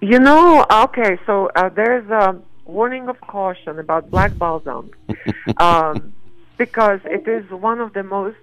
You 0.00 0.18
know, 0.18 0.66
okay, 0.68 1.16
so 1.26 1.48
uh, 1.54 1.68
there's 1.68 2.10
a 2.10 2.36
warning 2.64 3.08
of 3.08 3.20
caution 3.20 3.78
about 3.78 4.10
black 4.10 4.36
balsam 4.36 4.90
um, 5.58 6.12
because 6.58 6.98
it 7.04 7.28
is 7.28 7.48
one 7.50 7.80
of 7.80 7.92
the 7.92 8.02
most 8.02 8.36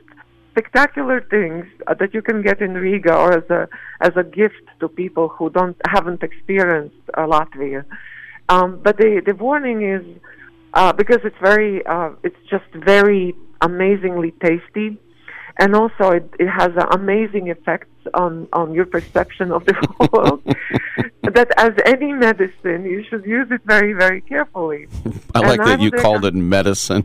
spectacular 0.51 1.21
things 1.29 1.65
uh, 1.87 1.93
that 1.95 2.13
you 2.13 2.21
can 2.21 2.41
get 2.41 2.61
in 2.61 2.73
Riga 2.73 3.15
or 3.15 3.33
as 3.33 3.49
a 3.49 3.67
as 4.01 4.13
a 4.15 4.23
gift 4.23 4.63
to 4.79 4.87
people 4.87 5.29
who 5.29 5.49
don't 5.49 5.77
haven't 5.87 6.23
experienced 6.23 6.95
uh, 7.13 7.25
Latvia. 7.25 7.85
Um, 8.49 8.79
but 8.83 8.97
the 8.97 9.21
the 9.25 9.35
warning 9.35 9.81
is 9.83 10.03
uh, 10.73 10.93
because 10.93 11.19
it's 11.23 11.41
very 11.41 11.85
uh, 11.85 12.11
it's 12.23 12.41
just 12.49 12.71
very 12.73 13.35
amazingly 13.61 14.31
tasty 14.43 14.97
and 15.59 15.75
also 15.75 16.05
it, 16.11 16.25
it 16.39 16.47
has 16.47 16.71
uh, 16.77 16.85
amazing 16.91 17.47
effects 17.49 17.87
on 18.13 18.47
on 18.53 18.73
your 18.73 18.85
perception 18.85 19.51
of 19.51 19.65
the 19.65 19.75
world. 20.13 20.41
that 21.37 21.49
as 21.57 21.73
any 21.85 22.11
medicine, 22.13 22.83
you 22.85 23.03
should 23.07 23.25
use 23.25 23.47
it 23.51 23.61
very 23.65 23.93
very 23.93 24.21
carefully. 24.21 24.87
I 25.35 25.39
like 25.39 25.59
And 25.59 25.67
that 25.69 25.81
you 25.81 25.91
would 25.91 26.01
called 26.01 26.25
it 26.29 26.33
medicine. 26.33 27.03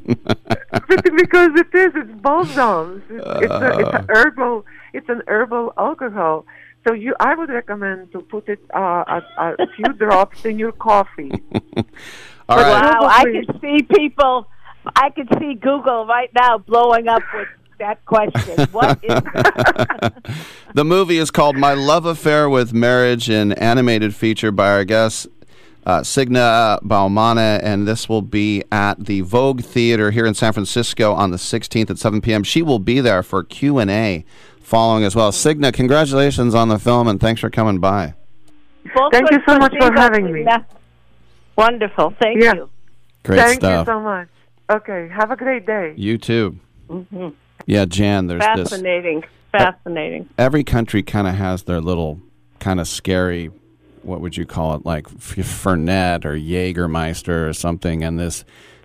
because 1.23 1.53
it 1.65 1.71
is. 1.85 1.93
It's 2.01 2.11
balsams. 2.27 3.03
It's, 3.11 3.27
it's, 3.45 3.53
a, 3.53 3.79
it's 3.81 3.89
Uh. 3.95 3.99
an 3.99 4.07
herbal. 4.09 4.65
It's 4.93 5.09
an 5.09 5.23
herbal 5.29 5.73
alcohol. 5.77 6.47
So 6.87 6.93
you, 6.93 7.15
I 7.19 7.35
would 7.35 7.49
recommend 7.49 8.13
to 8.13 8.21
put 8.21 8.49
it 8.49 8.61
uh, 8.75 9.05
a, 9.39 9.55
a 9.65 9.67
few 9.75 9.93
drops 9.95 10.45
in 10.45 10.59
your 10.59 10.73
coffee. 10.73 11.33
All 12.49 12.59
right. 12.59 12.83
Wow, 12.93 13.09
I 13.11 13.25
can 13.25 13.47
see 13.61 13.83
people. 13.83 14.47
I 14.95 15.09
can 15.17 15.27
see 15.41 15.55
Google 15.55 16.05
right 16.07 16.31
now 16.35 16.59
blowing 16.59 17.09
up 17.09 17.23
with 17.33 17.49
that 17.79 18.05
question. 18.05 18.69
What 18.73 18.99
is 19.03 19.09
the 20.75 20.85
movie 20.85 21.19
is 21.19 21.31
called 21.31 21.57
My 21.57 21.75
Love 21.75 22.07
Affair 22.07 22.49
with 22.49 22.73
Marriage, 22.73 23.29
an 23.29 23.53
animated 23.53 24.15
feature 24.15 24.51
by 24.53 24.71
our 24.71 24.85
guest 24.85 25.29
uh, 25.87 26.03
Signe 26.03 26.35
Baumane, 26.35 27.61
and 27.63 27.87
this 27.87 28.09
will 28.09 28.23
be 28.23 28.63
at 28.73 29.05
the 29.05 29.21
Vogue 29.21 29.63
Theater 29.63 30.11
here 30.11 30.27
in 30.27 30.35
San 30.35 30.53
Francisco 30.53 31.13
on 31.13 31.31
the 31.31 31.37
16th 31.37 31.91
at 31.91 31.99
7 31.99 32.21
p.m. 32.21 32.43
She 32.43 32.63
will 32.63 32.79
be 32.79 33.01
there 33.01 33.23
for 33.23 33.45
Q 33.45 33.79
and 33.79 33.91
A 33.91 34.25
following 34.61 35.05
as 35.05 35.15
well. 35.15 35.31
Signa, 35.31 35.73
congratulations 35.73 36.55
on 36.55 36.69
the 36.69 36.79
film, 36.79 37.07
and 37.07 37.21
thanks 37.21 37.41
for 37.41 37.51
coming 37.51 37.81
by. 37.81 38.15
Thank 39.13 39.31
you 39.31 39.39
so 39.47 39.59
much 39.59 39.75
for 39.79 39.93
having 39.95 40.33
me. 40.33 40.47
Wonderful. 41.57 42.15
Thank 42.21 42.43
Yeah. 42.43 42.55
you. 42.55 42.71
Great 43.23 43.41
Thank 43.41 43.61
stuff. 43.61 43.87
you 43.87 43.93
so 43.93 44.01
much. 44.01 44.29
Okay, 44.71 45.09
have 45.15 45.31
a 45.31 45.37
great 45.37 45.67
day. 45.67 45.95
You 45.97 46.19
too. 46.19 46.59
hmm 46.89 47.29
Yeah, 47.67 47.85
Jan. 47.85 48.27
There's 48.27 48.41
this. 48.57 48.71
Fascinating. 48.71 49.25
Fascinating. 49.53 50.29
every 50.37 50.65
country 50.65 51.03
kind 51.05 51.29
of 51.29 51.35
has 51.37 51.63
their 51.63 51.81
little 51.81 52.21
kind 52.59 52.81
of 52.81 52.89
scary 52.89 53.53
what 54.03 54.21
would 54.21 54.37
you 54.37 54.45
call 54.45 54.75
it 54.75 54.85
like 54.85 55.07
fernet 55.09 56.25
or 56.25 56.35
jägermeister 56.35 57.49
or 57.49 57.53
something 57.53 58.03
and 58.03 58.19
this 58.19 58.45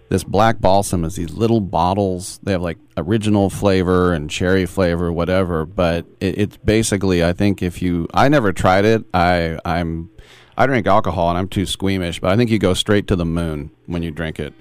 this 0.09 0.23
black 0.23 0.59
balsam 0.59 1.03
is 1.03 1.15
these 1.15 1.31
little 1.33 1.59
bottles 1.59 2.39
they 2.43 2.51
have 2.51 2.61
like 2.61 2.77
original 2.97 3.49
flavor 3.49 4.13
and 4.13 4.29
cherry 4.29 4.67
flavor 4.67 5.11
whatever 5.11 5.65
but 5.65 6.05
it, 6.19 6.37
it's 6.37 6.57
basically 6.57 7.23
i 7.23 7.33
think 7.33 7.63
if 7.63 7.81
you 7.81 8.07
i 8.13 8.29
never 8.29 8.53
tried 8.53 8.85
it 8.85 9.03
i 9.11 9.57
i'm 9.65 10.07
i 10.55 10.67
drink 10.67 10.85
alcohol 10.85 11.29
and 11.29 11.37
i'm 11.39 11.47
too 11.47 11.65
squeamish 11.65 12.19
but 12.19 12.29
i 12.29 12.37
think 12.37 12.51
you 12.51 12.59
go 12.59 12.75
straight 12.75 13.07
to 13.07 13.15
the 13.15 13.25
moon 13.25 13.71
when 13.87 14.03
you 14.03 14.11
drink 14.11 14.39
it 14.39 14.53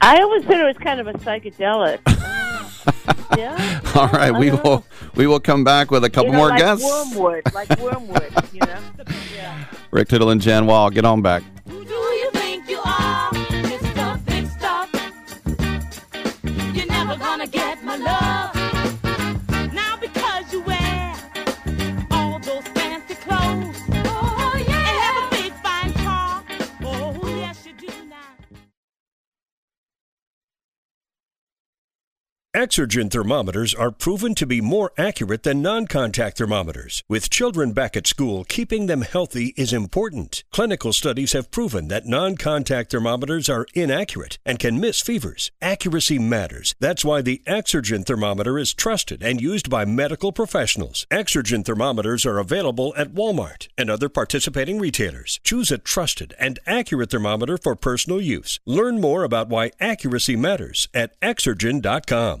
I 0.00 0.20
always 0.20 0.42
said 0.44 0.58
it 0.60 0.64
was 0.64 0.76
kind 0.78 0.98
of 0.98 1.06
a 1.06 1.12
psychedelic. 1.14 2.00
yeah. 3.36 3.80
all 3.94 4.08
right 4.08 4.32
we 4.32 4.50
will 4.50 4.84
we 5.14 5.26
will 5.26 5.40
come 5.40 5.64
back 5.64 5.90
with 5.90 6.04
a 6.04 6.10
couple 6.10 6.26
you 6.26 6.32
know, 6.32 6.38
more 6.38 6.48
like 6.48 6.58
guests 6.58 6.84
Wormwood, 6.84 7.42
like 7.54 7.68
wormwood. 7.78 8.32
You 8.52 8.60
know. 8.60 8.78
Yeah. 9.34 9.64
rick 9.90 10.08
tittle 10.08 10.30
and 10.30 10.40
jan 10.40 10.66
wahl 10.66 10.90
get 10.90 11.04
on 11.04 11.22
back 11.22 11.42
Exergen 32.52 33.08
thermometers 33.08 33.72
are 33.76 33.92
proven 33.92 34.34
to 34.34 34.44
be 34.44 34.60
more 34.60 34.90
accurate 34.98 35.44
than 35.44 35.62
non 35.62 35.86
contact 35.86 36.36
thermometers. 36.36 37.04
With 37.08 37.30
children 37.30 37.70
back 37.70 37.96
at 37.96 38.08
school, 38.08 38.42
keeping 38.42 38.86
them 38.86 39.02
healthy 39.02 39.54
is 39.56 39.72
important. 39.72 40.42
Clinical 40.50 40.92
studies 40.92 41.32
have 41.32 41.52
proven 41.52 41.86
that 41.88 42.06
non 42.06 42.36
contact 42.36 42.90
thermometers 42.90 43.48
are 43.48 43.68
inaccurate 43.74 44.40
and 44.44 44.58
can 44.58 44.80
miss 44.80 45.00
fevers. 45.00 45.52
Accuracy 45.62 46.18
matters. 46.18 46.74
That's 46.80 47.04
why 47.04 47.22
the 47.22 47.40
Exergen 47.46 48.04
thermometer 48.04 48.58
is 48.58 48.74
trusted 48.74 49.22
and 49.22 49.40
used 49.40 49.70
by 49.70 49.84
medical 49.84 50.32
professionals. 50.32 51.06
Exergen 51.08 51.64
thermometers 51.64 52.26
are 52.26 52.38
available 52.38 52.92
at 52.96 53.14
Walmart 53.14 53.68
and 53.78 53.88
other 53.88 54.08
participating 54.08 54.80
retailers. 54.80 55.38
Choose 55.44 55.70
a 55.70 55.78
trusted 55.78 56.34
and 56.40 56.58
accurate 56.66 57.10
thermometer 57.12 57.56
for 57.56 57.76
personal 57.76 58.20
use. 58.20 58.58
Learn 58.66 59.00
more 59.00 59.22
about 59.22 59.48
why 59.48 59.70
accuracy 59.78 60.34
matters 60.34 60.88
at 60.92 61.18
Exergen.com. 61.20 62.40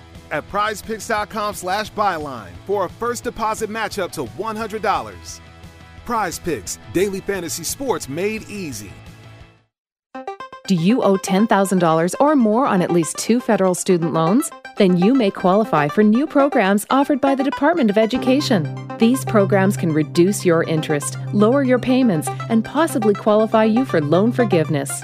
at 0.31 0.49
prizepicks.com 0.49 1.55
slash 1.55 1.91
byline 1.91 2.51
for 2.65 2.85
a 2.85 2.89
first 2.89 3.23
deposit 3.23 3.69
match 3.69 3.99
up 3.99 4.11
to 4.13 4.25
$100. 4.25 5.39
Prize 6.05 6.39
Picks, 6.39 6.79
daily 6.93 7.21
fantasy 7.21 7.63
sports 7.63 8.09
made 8.09 8.49
easy. 8.49 8.91
Do 10.67 10.75
you 10.75 11.01
owe 11.03 11.17
$10,000 11.17 12.15
or 12.21 12.35
more 12.35 12.65
on 12.65 12.81
at 12.81 12.91
least 12.91 13.17
two 13.17 13.41
federal 13.41 13.75
student 13.75 14.13
loans? 14.13 14.49
Then 14.77 14.95
you 14.95 15.13
may 15.13 15.29
qualify 15.29 15.89
for 15.89 16.01
new 16.01 16.25
programs 16.25 16.85
offered 16.89 17.19
by 17.19 17.35
the 17.35 17.43
Department 17.43 17.89
of 17.89 17.97
Education. 17.97 18.65
These 18.97 19.25
programs 19.25 19.75
can 19.75 19.91
reduce 19.91 20.45
your 20.45 20.63
interest, 20.63 21.17
lower 21.33 21.63
your 21.63 21.79
payments, 21.79 22.29
and 22.49 22.63
possibly 22.63 23.13
qualify 23.13 23.65
you 23.65 23.83
for 23.83 23.99
loan 23.99 24.31
forgiveness. 24.31 25.03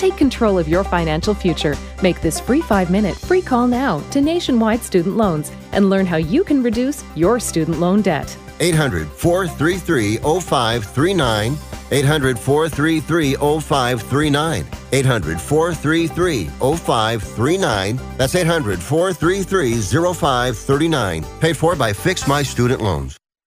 Take 0.00 0.16
control 0.16 0.58
of 0.58 0.66
your 0.66 0.82
financial 0.82 1.34
future. 1.34 1.76
Make 2.02 2.22
this 2.22 2.40
free 2.40 2.62
five 2.62 2.90
minute 2.90 3.14
free 3.14 3.42
call 3.42 3.66
now 3.68 4.00
to 4.12 4.22
Nationwide 4.22 4.80
Student 4.80 5.18
Loans 5.18 5.52
and 5.72 5.90
learn 5.90 6.06
how 6.06 6.16
you 6.16 6.42
can 6.42 6.62
reduce 6.62 7.04
your 7.14 7.38
student 7.38 7.80
loan 7.80 8.00
debt. 8.00 8.34
800 8.60 9.08
433 9.08 10.16
0539. 10.16 11.58
800 11.90 12.38
433 12.38 13.34
0539. 13.34 14.66
800 14.92 15.38
433 15.38 16.44
0539. 16.46 18.00
That's 18.16 18.34
800 18.34 18.82
433 18.82 19.82
0539. 20.14 21.24
Paid 21.40 21.56
for 21.58 21.76
by 21.76 21.92
Fix 21.92 22.26
My 22.26 22.42
Student 22.42 22.80
Loans. 22.80 23.19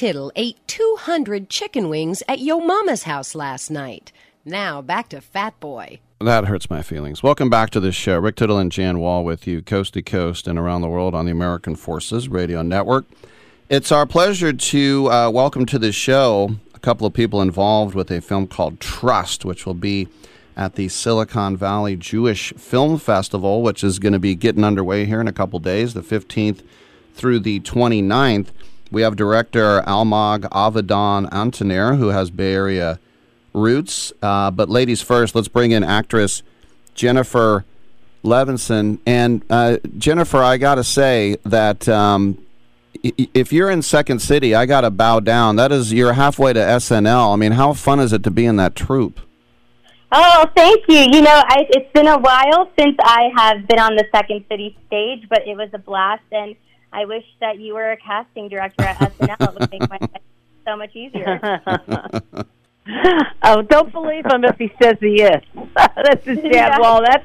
Tittle 0.00 0.32
ate 0.34 0.56
200 0.66 1.50
chicken 1.50 1.90
wings 1.90 2.22
at 2.26 2.38
Yo 2.38 2.58
Mama's 2.58 3.02
house 3.02 3.34
last 3.34 3.70
night. 3.70 4.12
Now 4.46 4.80
back 4.80 5.10
to 5.10 5.20
Fat 5.20 5.60
Boy. 5.60 6.00
That 6.22 6.46
hurts 6.46 6.70
my 6.70 6.80
feelings. 6.80 7.22
Welcome 7.22 7.50
back 7.50 7.68
to 7.68 7.80
the 7.80 7.92
show. 7.92 8.18
Rick 8.18 8.36
Tittle 8.36 8.56
and 8.56 8.72
Jan 8.72 8.98
Wahl 8.98 9.24
with 9.24 9.46
you, 9.46 9.60
coast 9.60 9.92
to 9.92 10.00
coast 10.00 10.48
and 10.48 10.58
around 10.58 10.80
the 10.80 10.88
world 10.88 11.14
on 11.14 11.26
the 11.26 11.30
American 11.30 11.76
Forces 11.76 12.30
Radio 12.30 12.62
Network. 12.62 13.04
It's 13.68 13.92
our 13.92 14.06
pleasure 14.06 14.54
to 14.54 15.10
uh, 15.10 15.28
welcome 15.28 15.66
to 15.66 15.78
the 15.78 15.92
show 15.92 16.56
a 16.74 16.78
couple 16.78 17.06
of 17.06 17.12
people 17.12 17.42
involved 17.42 17.94
with 17.94 18.10
a 18.10 18.22
film 18.22 18.46
called 18.46 18.80
Trust, 18.80 19.44
which 19.44 19.66
will 19.66 19.74
be 19.74 20.08
at 20.56 20.76
the 20.76 20.88
Silicon 20.88 21.58
Valley 21.58 21.94
Jewish 21.94 22.54
Film 22.54 22.98
Festival, 22.98 23.62
which 23.62 23.84
is 23.84 23.98
going 23.98 24.14
to 24.14 24.18
be 24.18 24.34
getting 24.34 24.64
underway 24.64 25.04
here 25.04 25.20
in 25.20 25.28
a 25.28 25.32
couple 25.34 25.58
days, 25.58 25.92
the 25.92 26.00
15th 26.00 26.62
through 27.12 27.40
the 27.40 27.60
29th. 27.60 28.46
We 28.90 29.02
have 29.02 29.16
director 29.16 29.82
Almog 29.82 30.48
Avedon 30.50 31.32
Antoner, 31.32 31.94
who 31.94 32.08
has 32.08 32.30
Bay 32.30 32.52
Area 32.54 32.98
roots. 33.52 34.12
Uh, 34.22 34.50
but 34.50 34.68
ladies 34.68 35.02
first, 35.02 35.34
let's 35.34 35.48
bring 35.48 35.70
in 35.70 35.84
actress 35.84 36.42
Jennifer 36.94 37.64
Levinson. 38.24 38.98
And 39.06 39.42
uh, 39.48 39.78
Jennifer, 39.96 40.38
I 40.38 40.56
got 40.56 40.76
to 40.76 40.84
say 40.84 41.36
that 41.44 41.88
um, 41.88 42.38
if 43.02 43.52
you're 43.52 43.70
in 43.70 43.82
Second 43.82 44.20
City, 44.20 44.54
I 44.54 44.66
got 44.66 44.82
to 44.82 44.90
bow 44.90 45.20
down. 45.20 45.56
That 45.56 45.72
is, 45.72 45.92
you're 45.92 46.14
halfway 46.14 46.52
to 46.52 46.60
SNL. 46.60 47.32
I 47.32 47.36
mean, 47.36 47.52
how 47.52 47.72
fun 47.72 48.00
is 48.00 48.12
it 48.12 48.22
to 48.24 48.30
be 48.30 48.46
in 48.46 48.56
that 48.56 48.74
troupe? 48.74 49.20
Oh, 50.12 50.46
thank 50.56 50.84
you. 50.88 50.98
You 50.98 51.22
know, 51.22 51.42
I, 51.46 51.66
it's 51.70 51.92
been 51.92 52.08
a 52.08 52.18
while 52.18 52.68
since 52.76 52.96
I 53.00 53.30
have 53.36 53.68
been 53.68 53.78
on 53.78 53.94
the 53.94 54.04
Second 54.12 54.44
City 54.50 54.76
stage, 54.88 55.28
but 55.28 55.46
it 55.46 55.56
was 55.56 55.70
a 55.72 55.78
blast, 55.78 56.24
and 56.32 56.56
I 56.92 57.04
wish 57.04 57.24
that 57.40 57.58
you 57.58 57.74
were 57.74 57.92
a 57.92 57.96
casting 57.96 58.48
director 58.48 58.84
at 58.84 58.98
SNL. 58.98 59.36
It 59.40 59.60
would 59.60 59.70
make 59.70 59.88
my 59.88 59.98
life 60.00 60.22
so 60.66 60.76
much 60.76 60.94
easier. 60.96 61.38
oh, 63.42 63.62
don't 63.62 63.92
believe 63.92 64.24
him 64.26 64.44
if 64.44 64.56
he 64.58 64.70
says 64.82 64.96
he 65.00 65.22
is. 65.22 65.42
That's 65.76 66.24
his 66.24 66.38
jab 66.38 66.52
Yeah. 66.52 66.78
wall. 66.80 67.02
That's 67.04 67.24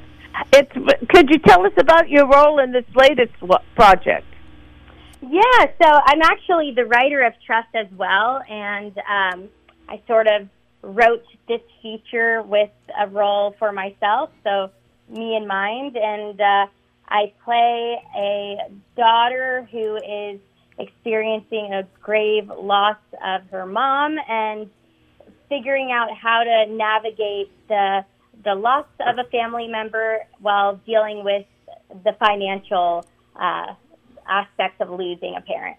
it's. 0.53 0.71
Could 1.09 1.29
you 1.29 1.39
tell 1.39 1.65
us 1.65 1.73
about 1.77 2.09
your 2.09 2.27
role 2.27 2.59
in 2.59 2.71
this 2.71 2.85
latest 2.95 3.33
project? 3.75 4.25
Yeah, 5.21 5.65
so 5.81 5.99
I'm 6.05 6.21
actually 6.21 6.73
the 6.75 6.85
writer 6.85 7.23
of 7.23 7.33
Trust 7.45 7.69
as 7.73 7.87
well, 7.97 8.41
and 8.47 8.95
um, 8.97 9.49
I 9.89 9.99
sort 10.07 10.27
of 10.27 10.47
wrote 10.83 11.23
this 11.47 11.61
feature 11.81 12.43
with 12.43 12.69
a 12.99 13.07
role 13.07 13.55
for 13.57 13.71
myself, 13.71 14.29
so 14.43 14.69
me 15.09 15.35
in 15.35 15.47
mind, 15.47 15.97
and 15.97 16.39
uh, 16.39 16.67
I 17.07 17.33
play 17.43 18.01
a 18.15 18.57
daughter 18.97 19.67
who 19.71 19.97
is 19.97 20.39
experiencing 20.77 21.73
a 21.73 21.87
grave 22.01 22.49
loss 22.49 22.97
of 23.23 23.41
her 23.51 23.65
mom 23.65 24.17
and 24.27 24.69
figuring 25.49 25.91
out 25.91 26.09
how 26.15 26.43
to 26.43 26.71
navigate 26.71 27.51
the 27.67 28.05
the 28.43 28.53
loss 28.53 28.85
of 28.99 29.17
a 29.17 29.23
family 29.29 29.67
member 29.67 30.19
while 30.39 30.79
dealing 30.85 31.23
with 31.23 31.45
the 32.03 32.13
financial 32.19 33.05
uh, 33.39 33.73
aspects 34.27 34.81
of 34.81 34.89
losing 34.89 35.35
a 35.37 35.41
parent. 35.41 35.77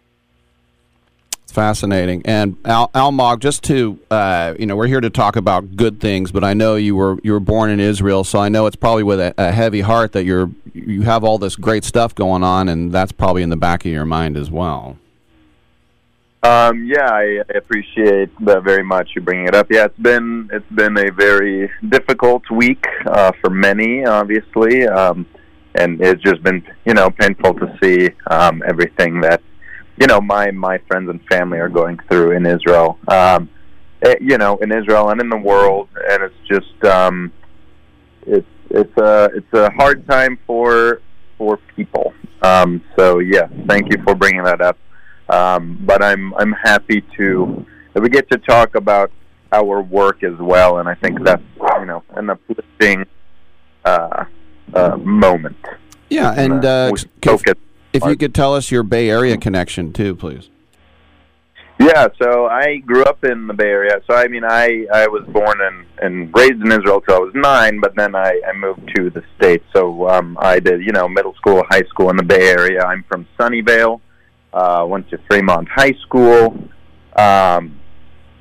Fascinating. 1.57 2.21
And 2.27 2.59
Al, 2.67 2.89
Almog, 2.89 3.41
just 3.41 3.63
to 3.65 3.99
uh, 4.11 4.53
you 4.59 4.67
know, 4.67 4.77
we're 4.77 4.89
here 4.89 5.01
to 5.01 5.09
talk 5.09 5.37
about 5.37 5.75
good 5.75 6.03
things, 6.03 6.31
but 6.31 6.45
I 6.45 6.53
know 6.53 6.77
you 6.77 6.95
were 6.95 7.17
you 7.23 7.33
were 7.33 7.41
born 7.41 7.71
in 7.71 7.81
Israel, 7.81 8.25
so 8.25 8.39
I 8.39 8.51
know 8.51 8.67
it's 8.67 8.77
probably 8.77 9.05
with 9.05 9.19
a, 9.19 9.33
a 9.39 9.53
heavy 9.53 9.81
heart 9.81 10.13
that 10.13 10.25
you're 10.25 10.51
you 10.75 11.01
have 11.05 11.25
all 11.25 11.39
this 11.39 11.57
great 11.57 11.83
stuff 11.83 12.15
going 12.15 12.43
on, 12.43 12.69
and 12.69 12.93
that's 12.93 13.11
probably 13.11 13.43
in 13.43 13.49
the 13.49 13.57
back 13.57 13.87
of 13.87 13.91
your 13.91 14.05
mind 14.05 14.37
as 14.37 14.51
well. 14.51 14.99
Um, 16.43 16.85
yeah, 16.85 17.09
I, 17.11 17.41
I 17.49 17.57
appreciate 17.57 18.29
that 18.45 18.63
very 18.63 18.85
much. 18.85 19.13
You 19.17 19.23
bringing 19.23 19.47
it 19.47 19.55
up. 19.55 19.69
Yeah, 19.71 19.87
it's 19.87 19.99
been 19.99 20.51
it's 20.53 20.71
been 20.73 20.99
a 20.99 21.11
very 21.11 21.71
difficult 21.89 22.43
week 22.51 22.85
uh, 23.07 23.33
for 23.41 23.49
many, 23.49 24.05
obviously, 24.05 24.87
um, 24.87 25.25
and 25.75 26.03
it's 26.03 26.23
just 26.23 26.43
been 26.43 26.63
you 26.85 26.93
know 26.93 27.09
painful 27.09 27.55
to 27.55 27.79
see 27.83 28.11
um, 28.27 28.63
everything 28.67 29.23
that 29.23 29.41
you 29.99 30.07
know 30.07 30.21
my 30.21 30.51
my 30.51 30.79
friends 30.89 31.09
and 31.09 31.21
family 31.27 31.59
are 31.59 31.69
going 31.69 31.99
through 32.09 32.33
in 32.33 32.47
Israel. 32.47 32.99
Um, 33.09 33.49
eh, 34.03 34.17
you 34.21 34.39
know, 34.39 34.57
in 34.59 34.73
Israel 34.73 35.11
and 35.11 35.21
in 35.21 35.29
the 35.29 35.37
world, 35.37 35.89
and 36.11 36.23
it's 36.23 36.49
just 36.49 36.85
um, 36.85 37.33
it's 38.27 38.47
it's 38.71 38.97
a 38.99 39.31
it's 39.35 39.53
a 39.53 39.71
hard 39.73 40.07
time 40.09 40.39
for 40.47 41.01
for 41.39 41.59
people. 41.75 42.13
Um, 42.43 42.83
so 42.99 43.21
yeah, 43.21 43.49
thank 43.67 43.93
you 43.93 44.03
for 44.05 44.15
bringing 44.15 44.43
that 44.45 44.61
up. 44.61 44.79
Um, 45.29 45.79
but 45.85 46.03
I'm 46.03 46.35
I'm 46.35 46.53
happy 46.53 47.03
to 47.17 47.67
that 47.95 48.03
we 48.03 48.09
get 48.09 48.31
to 48.31 48.39
talk 48.39 48.75
about 48.75 49.11
our 49.53 49.81
work 49.81 50.23
as 50.23 50.37
well, 50.39 50.79
and 50.79 50.89
I 50.89 50.95
think 50.95 51.25
that's 51.25 51.43
you 51.81 51.87
know 51.87 52.03
an 52.11 52.31
uplifting 52.31 53.07
uh, 53.85 54.25
uh, 54.75 54.97
moment. 54.99 55.57
Yeah, 56.11 56.33
and 56.33 56.65
uh, 56.65 56.93
focus 57.23 57.55
if 57.97 58.05
you 58.05 58.17
could 58.17 58.35
tell 58.35 58.55
us 58.55 58.71
your 58.71 58.83
Bay 58.83 59.11
Area 59.11 59.37
connection 59.37 59.93
too, 59.93 60.15
please. 60.15 60.49
Yeah, 61.79 62.09
so 62.21 62.47
I 62.47 62.79
grew 62.79 63.03
up 63.05 63.23
in 63.23 63.47
the 63.47 63.53
Bay 63.53 63.69
Area. 63.69 64.01
So 64.09 64.17
I 64.17 64.29
mean, 64.29 64.45
I 64.45 64.87
I 64.93 65.07
was 65.09 65.25
born 65.29 65.61
and 65.61 65.87
and 66.01 66.35
raised 66.35 66.61
in 66.63 66.73
Israel 66.73 67.03
till 67.03 67.17
I 67.17 67.19
was 67.19 67.33
nine, 67.35 67.81
but 67.81 67.95
then 67.97 68.15
I 68.15 68.41
I 68.49 68.53
moved 68.55 68.91
to 68.97 69.11
the 69.11 69.23
states. 69.37 69.65
So 69.75 70.09
um, 70.09 70.39
I 70.41 70.59
did 70.59 70.81
you 70.81 70.93
know 70.93 71.07
middle 71.07 71.35
school, 71.35 71.63
high 71.69 71.85
school 71.85 72.09
in 72.11 72.17
the 72.17 72.23
Bay 72.23 72.49
Area. 72.49 72.83
I'm 72.83 73.05
from 73.05 73.27
Sunnyvale. 73.39 74.01
Uh, 74.53 74.87
went 74.89 75.11
to 75.11 75.19
Fremont 75.29 75.69
High 75.69 75.93
School, 76.01 76.57
um, 77.15 77.79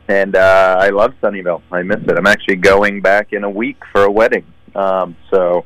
and 0.07 0.33
uh, 0.37 0.77
I 0.79 0.89
love 0.89 1.13
Sunnyvale. 1.21 1.61
I 1.71 1.83
miss 1.83 1.99
it. 2.07 2.17
I'm 2.17 2.27
actually 2.27 2.55
going 2.55 3.01
back 3.01 3.33
in 3.33 3.43
a 3.43 3.49
week 3.49 3.77
for 3.91 4.03
a 4.05 4.11
wedding. 4.11 4.45
Um, 4.75 5.17
so 5.29 5.65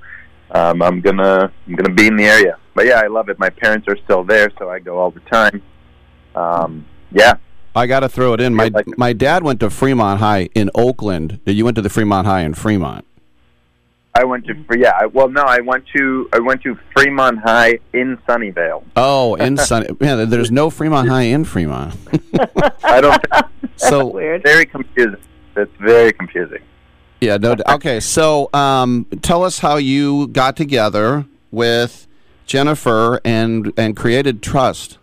um, 0.52 0.82
I'm 0.82 1.02
gonna 1.02 1.52
I'm 1.68 1.76
gonna 1.76 1.94
be 1.94 2.08
in 2.08 2.16
the 2.16 2.26
area. 2.26 2.58
But 2.74 2.86
yeah, 2.86 3.02
I 3.04 3.08
love 3.08 3.30
it. 3.30 3.40
My 3.40 3.50
parents 3.50 3.88
are 3.88 3.98
still 4.04 4.24
there, 4.24 4.50
so 4.58 4.70
I 4.70 4.80
go 4.80 5.00
all 5.00 5.12
the 5.12 5.20
time. 5.22 5.62
Um, 6.36 6.86
yeah, 7.12 7.36
I 7.76 7.88
got 7.88 8.02
to 8.02 8.10
throw 8.10 8.34
it 8.34 8.42
in. 8.42 8.56
My 8.56 8.72
my 8.98 9.14
dad 9.14 9.44
went 9.44 9.60
to 9.62 9.70
Fremont 9.70 10.20
High 10.20 10.50
in 10.56 10.70
Oakland. 10.74 11.40
You 11.46 11.66
went 11.66 11.76
to 11.76 11.82
the 11.82 11.90
Fremont 11.90 12.28
High 12.28 12.42
in 12.42 12.54
Fremont. 12.54 13.06
I 14.16 14.24
went 14.24 14.46
to 14.48 14.56
yeah. 14.76 14.98
I, 15.00 15.06
well, 15.06 15.30
no, 15.30 15.44
I 15.44 15.60
went 15.60 15.86
to 15.96 16.30
I 16.34 16.40
went 16.40 16.62
to 16.64 16.78
Fremont 16.94 17.40
High 17.40 17.80
in 17.94 18.18
Sunnyvale. 18.28 18.84
Oh, 18.96 19.36
in 19.36 19.58
Sunny. 19.70 19.88
yeah, 20.02 20.26
there's 20.26 20.52
no 20.52 20.70
Fremont 20.70 21.10
High 21.10 21.24
in 21.24 21.46
Fremont. 21.46 21.96
I 22.84 23.02
don't. 23.02 23.24
so 23.78 24.12
very 24.12 24.66
confusing. 24.66 25.22
It's 25.56 25.72
very 25.80 26.12
confusing. 26.14 26.62
Yeah, 27.22 27.38
no. 27.38 27.56
Okay, 27.68 28.00
so 28.00 28.50
um, 28.54 29.06
tell 29.22 29.44
us 29.44 29.60
how 29.60 29.76
you 29.76 30.28
got 30.28 30.56
together 30.56 31.26
with 31.52 32.08
Jennifer 32.46 33.20
and 33.26 33.74
and 33.78 33.96
created 33.96 34.42
Trust. 34.42 34.98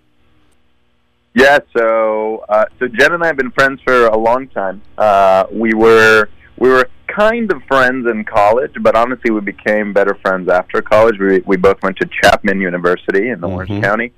Yeah. 1.35 1.59
So 1.77 2.45
uh, 2.49 2.65
so 2.79 2.89
Jen 2.89 3.13
and 3.13 3.23
I 3.23 3.27
have 3.27 3.37
been 3.37 3.51
friends 3.51 3.81
for 3.85 4.07
a 4.07 4.17
long 4.17 4.49
time. 4.49 4.81
Uh, 4.97 5.45
we 5.53 5.75
were 5.75 6.31
we 6.57 6.71
were 6.71 6.89
kind 7.07 7.53
of 7.53 7.63
friends 7.65 8.09
in 8.11 8.25
college, 8.25 8.73
but 8.81 8.97
honestly, 8.97 9.31
we 9.31 9.41
became 9.41 9.93
better 9.93 10.15
friends 10.23 10.49
after 10.49 10.81
college. 10.81 11.19
We 11.19 11.41
we 11.41 11.57
both 11.57 11.83
went 11.83 11.99
to 11.99 12.09
Chapman 12.23 12.61
University 12.61 13.29
in 13.29 13.45
Orange 13.45 13.83
County. 13.83 14.13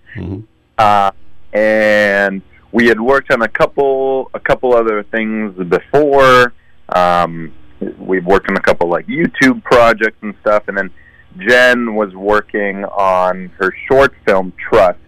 uh, 0.79 1.11
and 1.53 2.43
we 2.71 2.87
had 2.87 3.01
worked 3.01 3.33
on 3.33 3.43
a 3.43 3.49
couple 3.49 4.31
a 4.35 4.41
couple 4.41 4.75
other 4.75 5.03
things 5.03 5.57
before. 5.69 6.53
Um, 6.95 7.53
we've 7.99 8.26
worked 8.26 8.51
on 8.51 8.57
a 8.57 8.61
couple 8.61 8.89
like 8.89 9.07
YouTube 9.07 9.62
projects 9.64 10.18
and 10.22 10.35
stuff, 10.41 10.64
and 10.68 10.76
then 10.76 10.91
Jen 11.39 11.95
was 11.95 12.14
working 12.14 12.85
on 12.85 13.51
her 13.59 13.72
short 13.91 14.14
film 14.26 14.53
Trust. 14.57 14.99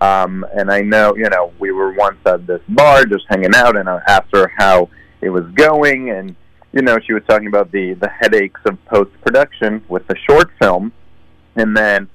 Um, 0.00 0.44
and 0.54 0.70
I 0.70 0.82
know, 0.82 1.16
you 1.16 1.28
know, 1.28 1.52
we 1.58 1.72
were 1.72 1.92
once 1.92 2.18
at 2.26 2.46
this 2.46 2.60
bar 2.68 3.06
just 3.06 3.24
hanging 3.28 3.54
out, 3.54 3.76
and 3.76 3.88
I 3.88 4.00
asked 4.06 4.28
her 4.34 4.52
how 4.56 4.90
it 5.20 5.30
was 5.30 5.44
going, 5.54 6.10
and 6.10 6.36
you 6.72 6.82
know, 6.82 6.98
she 7.06 7.14
was 7.14 7.22
talking 7.28 7.48
about 7.48 7.72
the 7.72 7.94
the 7.94 8.08
headaches 8.08 8.60
of 8.66 8.82
post 8.86 9.10
production 9.22 9.82
with 9.88 10.06
the 10.06 10.16
short 10.28 10.50
film, 10.60 10.92
and 11.56 11.76
then 11.76 12.08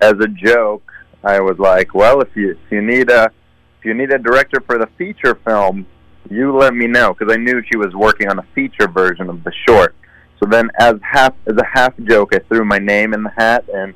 as 0.00 0.14
a 0.20 0.28
joke, 0.28 0.92
I 1.22 1.40
was 1.40 1.58
like, 1.58 1.94
well, 1.94 2.20
if 2.20 2.28
you 2.34 2.52
if 2.52 2.72
you 2.72 2.82
need 2.82 3.10
a 3.10 3.30
if 3.78 3.84
you 3.84 3.94
need 3.94 4.12
a 4.12 4.18
director 4.18 4.60
for 4.66 4.78
the 4.78 4.88
feature 4.98 5.36
film, 5.44 5.86
you 6.30 6.56
let 6.56 6.74
me 6.74 6.86
know 6.86 7.14
because 7.14 7.32
I 7.32 7.36
knew 7.36 7.62
she 7.70 7.76
was 7.76 7.94
working 7.94 8.28
on 8.28 8.38
a 8.38 8.46
feature 8.54 8.88
version 8.88 9.28
of 9.28 9.44
the 9.44 9.52
short. 9.66 9.94
So 10.40 10.48
then, 10.48 10.70
as 10.78 10.94
half 11.02 11.34
as 11.46 11.56
a 11.56 11.64
half 11.64 11.94
joke, 12.04 12.34
I 12.34 12.38
threw 12.40 12.64
my 12.64 12.78
name 12.78 13.12
in 13.12 13.22
the 13.22 13.30
hat, 13.36 13.64
and 13.72 13.94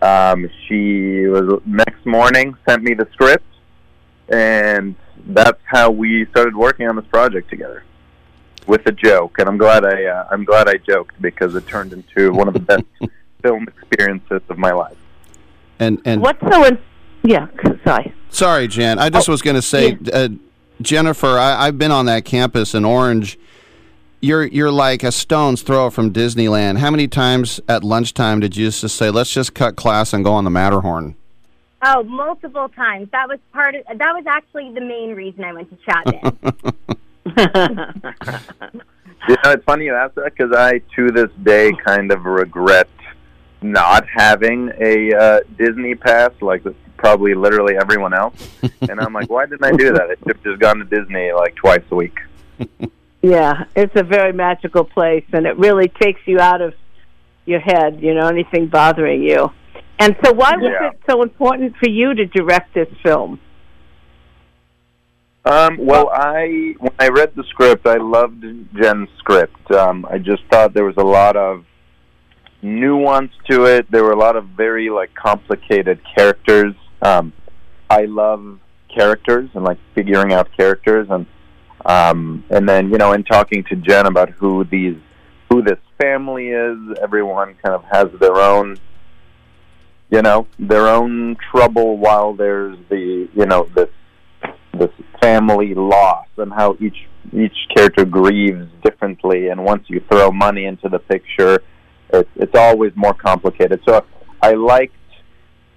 um, 0.00 0.48
she 0.66 1.26
was 1.26 1.60
next 1.64 2.04
morning 2.06 2.56
sent 2.68 2.82
me 2.82 2.94
the 2.94 3.08
script, 3.12 3.44
and 4.28 4.94
that's 5.26 5.60
how 5.64 5.90
we 5.90 6.26
started 6.26 6.56
working 6.56 6.88
on 6.88 6.96
this 6.96 7.06
project 7.06 7.50
together 7.50 7.84
with 8.66 8.86
a 8.86 8.92
joke. 8.92 9.38
And 9.38 9.48
I'm 9.48 9.58
glad 9.58 9.84
I 9.84 10.04
uh, 10.04 10.28
I'm 10.30 10.44
glad 10.44 10.68
I 10.68 10.76
joked 10.76 11.20
because 11.20 11.54
it 11.54 11.66
turned 11.66 11.92
into 11.92 12.32
one 12.32 12.48
of 12.48 12.54
the 12.54 12.60
best 12.60 12.84
film 13.42 13.66
experiences 13.68 14.42
of 14.48 14.58
my 14.58 14.72
life. 14.72 14.96
And 15.78 16.00
and 16.04 16.20
What's 16.22 16.40
so 16.40 16.64
in? 16.64 16.78
Yeah, 17.24 17.46
sorry. 17.84 18.12
Sorry, 18.30 18.66
Jan. 18.66 18.98
I 18.98 19.10
just 19.10 19.28
was 19.28 19.42
going 19.42 19.56
to 19.56 19.62
say, 19.62 19.96
uh, 20.12 20.28
Jennifer, 20.82 21.38
I, 21.38 21.66
I've 21.66 21.78
been 21.78 21.90
on 21.90 22.06
that 22.06 22.24
campus 22.24 22.74
in 22.74 22.84
Orange. 22.84 23.38
You're 24.20 24.44
you're 24.44 24.70
like 24.70 25.02
a 25.02 25.10
stone's 25.10 25.62
throw 25.62 25.90
from 25.90 26.12
Disneyland. 26.12 26.78
How 26.78 26.90
many 26.90 27.08
times 27.08 27.60
at 27.68 27.82
lunchtime 27.82 28.40
did 28.40 28.56
you 28.56 28.70
just 28.70 28.96
say, 28.96 29.10
"Let's 29.10 29.32
just 29.32 29.54
cut 29.54 29.74
class 29.76 30.12
and 30.12 30.22
go 30.22 30.32
on 30.32 30.44
the 30.44 30.50
Matterhorn"? 30.50 31.16
Oh, 31.84 32.04
multiple 32.04 32.68
times. 32.68 33.08
That 33.10 33.28
was 33.28 33.40
part 33.52 33.74
of. 33.74 33.84
That 33.86 34.12
was 34.14 34.24
actually 34.28 34.72
the 34.72 34.80
main 34.80 35.14
reason 35.14 35.42
I 35.42 35.52
went 35.52 35.70
to 35.70 35.76
Chapman. 35.84 36.38
You 39.28 39.36
know, 39.44 39.52
it's 39.52 39.64
funny 39.64 39.84
you 39.84 39.94
ask 39.94 40.14
that 40.14 40.32
because 40.36 40.52
I, 40.52 40.80
to 40.96 41.12
this 41.12 41.30
day, 41.44 41.72
kind 41.84 42.10
of 42.10 42.24
regret 42.24 42.88
not 43.60 44.04
having 44.08 44.72
a 44.80 45.14
uh, 45.14 45.40
Disney 45.56 45.94
pass, 45.94 46.32
like 46.40 46.64
probably 47.02 47.34
literally 47.34 47.74
everyone 47.76 48.14
else. 48.14 48.48
and 48.88 49.00
I'm 49.00 49.12
like, 49.12 49.28
why 49.28 49.44
didn't 49.46 49.64
I 49.64 49.72
do 49.72 49.92
that? 49.92 50.02
I 50.02 50.14
should 50.14 50.36
have 50.36 50.42
just 50.44 50.60
gone 50.60 50.78
to 50.78 50.84
Disney 50.84 51.32
like 51.32 51.54
twice 51.56 51.82
a 51.90 51.94
week. 51.96 52.18
Yeah, 53.24 53.66
it's 53.76 53.94
a 53.94 54.02
very 54.02 54.32
magical 54.32 54.82
place, 54.82 55.24
and 55.32 55.46
it 55.46 55.56
really 55.56 55.86
takes 55.86 56.20
you 56.26 56.40
out 56.40 56.60
of 56.60 56.74
your 57.46 57.60
head. 57.60 58.00
You 58.02 58.14
know, 58.14 58.26
anything 58.26 58.66
bothering 58.66 59.22
you. 59.22 59.52
And 60.00 60.16
so, 60.24 60.32
why 60.32 60.56
was 60.56 60.72
Yeah. 60.72 60.88
it 60.88 60.98
so 61.08 61.22
important 61.22 61.76
for 61.76 61.88
you 61.88 62.14
to 62.14 62.26
direct 62.26 62.74
this 62.74 62.88
film? 63.04 63.38
Um, 65.44 65.76
well, 65.78 66.08
I 66.12 66.74
when 66.80 66.90
I 66.98 67.10
read 67.10 67.36
the 67.36 67.44
script, 67.44 67.86
I 67.86 67.98
loved 67.98 68.42
Jen's 68.74 69.08
script. 69.18 69.70
Um, 69.70 70.04
I 70.10 70.18
just 70.18 70.42
thought 70.50 70.74
there 70.74 70.84
was 70.84 70.96
a 70.96 71.04
lot 71.04 71.36
of 71.36 71.64
nuance 72.60 73.30
to 73.50 73.66
it. 73.66 73.88
There 73.88 74.02
were 74.02 74.10
a 74.12 74.18
lot 74.18 74.34
of 74.34 74.46
very 74.48 74.90
like 74.90 75.14
complicated 75.14 76.00
characters. 76.16 76.74
Um, 77.02 77.32
I 77.90 78.04
love 78.04 78.58
characters 78.94 79.50
and 79.54 79.64
like 79.64 79.78
figuring 79.94 80.32
out 80.32 80.48
characters, 80.56 81.08
and 81.10 81.26
um, 81.84 82.44
and 82.50 82.68
then 82.68 82.90
you 82.90 82.98
know, 82.98 83.12
in 83.12 83.24
talking 83.24 83.64
to 83.64 83.76
Jen 83.76 84.06
about 84.06 84.30
who 84.30 84.64
these 84.64 84.96
who 85.50 85.62
this 85.62 85.78
family 86.00 86.48
is, 86.48 86.78
everyone 87.02 87.54
kind 87.62 87.74
of 87.74 87.84
has 87.90 88.08
their 88.20 88.36
own 88.36 88.76
you 90.10 90.22
know 90.22 90.46
their 90.58 90.88
own 90.88 91.36
trouble 91.50 91.98
while 91.98 92.34
there's 92.34 92.78
the 92.88 93.28
you 93.34 93.46
know 93.46 93.68
this 93.74 93.88
this 94.72 94.90
family 95.20 95.74
loss 95.74 96.26
and 96.38 96.52
how 96.52 96.76
each 96.80 97.06
each 97.32 97.56
character 97.74 98.04
grieves 98.04 98.68
differently. 98.82 99.48
And 99.48 99.64
once 99.64 99.84
you 99.88 100.00
throw 100.10 100.30
money 100.30 100.64
into 100.64 100.88
the 100.88 100.98
picture 100.98 101.62
it's 102.12 102.30
it's 102.36 102.54
always 102.54 102.92
more 102.94 103.14
complicated. 103.14 103.80
So 103.88 104.04
i 104.42 104.52
liked 104.52 104.94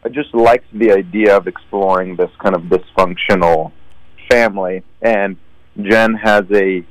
i 0.05 0.09
just 0.09 0.33
liked 0.33 0.67
the 0.77 0.91
idea 0.91 1.35
of 1.35 1.47
exploring 1.47 2.15
this 2.15 2.29
kind 2.39 2.55
of 2.55 2.61
dysfunctional 2.63 3.71
family 4.29 4.83
and 5.01 5.35
jen 5.81 6.13
has 6.13 6.43
a 6.53 6.85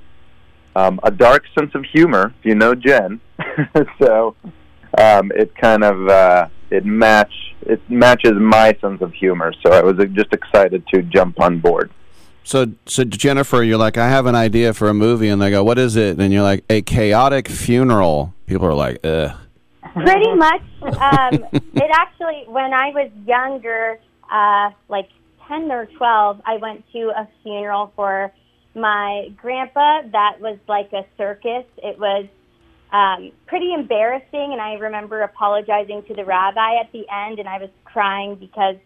um 0.76 1.00
a 1.02 1.10
dark 1.10 1.44
sense 1.56 1.74
of 1.74 1.84
humor 1.84 2.34
if 2.38 2.44
you 2.44 2.54
know 2.54 2.74
jen 2.74 3.20
so 3.98 4.34
um 4.98 5.30
it 5.34 5.54
kind 5.56 5.84
of 5.84 6.08
uh 6.08 6.46
it 6.70 6.84
match 6.84 7.32
it 7.62 7.80
matches 7.88 8.32
my 8.34 8.76
sense 8.80 9.00
of 9.00 9.12
humor 9.12 9.52
so 9.64 9.72
i 9.72 9.80
was 9.80 9.96
just 10.12 10.32
excited 10.32 10.86
to 10.88 11.02
jump 11.02 11.40
on 11.40 11.58
board 11.60 11.90
So, 12.46 12.66
so 12.84 13.04
Jennifer, 13.04 13.62
you're 13.62 13.78
like, 13.78 13.96
I 13.96 14.08
have 14.08 14.26
an 14.26 14.34
idea 14.34 14.74
for 14.74 14.90
a 14.90 14.92
movie, 14.92 15.30
and 15.32 15.40
they 15.40 15.48
go, 15.50 15.64
"What 15.64 15.78
is 15.78 15.96
it?" 15.96 16.20
And 16.20 16.30
you're 16.30 16.42
like, 16.42 16.62
"A 16.68 16.82
chaotic 16.82 17.48
funeral." 17.48 18.34
People 18.46 18.66
are 18.66 18.74
like, 18.74 18.98
"Ugh." 19.02 19.32
Pretty 19.94 20.34
much. 20.34 20.62
Um, 20.82 21.44
it 21.52 21.90
actually, 21.92 22.44
when 22.48 22.72
I 22.74 22.90
was 22.90 23.10
younger, 23.26 23.98
uh, 24.30 24.70
like 24.88 25.08
10 25.48 25.70
or 25.70 25.86
12, 25.86 26.40
I 26.44 26.56
went 26.56 26.84
to 26.92 27.12
a 27.16 27.28
funeral 27.42 27.92
for 27.96 28.32
my 28.74 29.28
grandpa 29.36 30.02
that 30.12 30.40
was 30.40 30.58
like 30.68 30.92
a 30.92 31.04
circus. 31.16 31.64
It 31.78 31.98
was 31.98 32.26
um, 32.92 33.32
pretty 33.46 33.72
embarrassing, 33.72 34.52
and 34.52 34.60
I 34.60 34.74
remember 34.74 35.22
apologizing 35.22 36.04
to 36.08 36.14
the 36.14 36.24
rabbi 36.24 36.80
at 36.80 36.90
the 36.92 37.04
end, 37.12 37.38
and 37.38 37.48
I 37.48 37.58
was 37.58 37.70
crying 37.84 38.36
because 38.36 38.76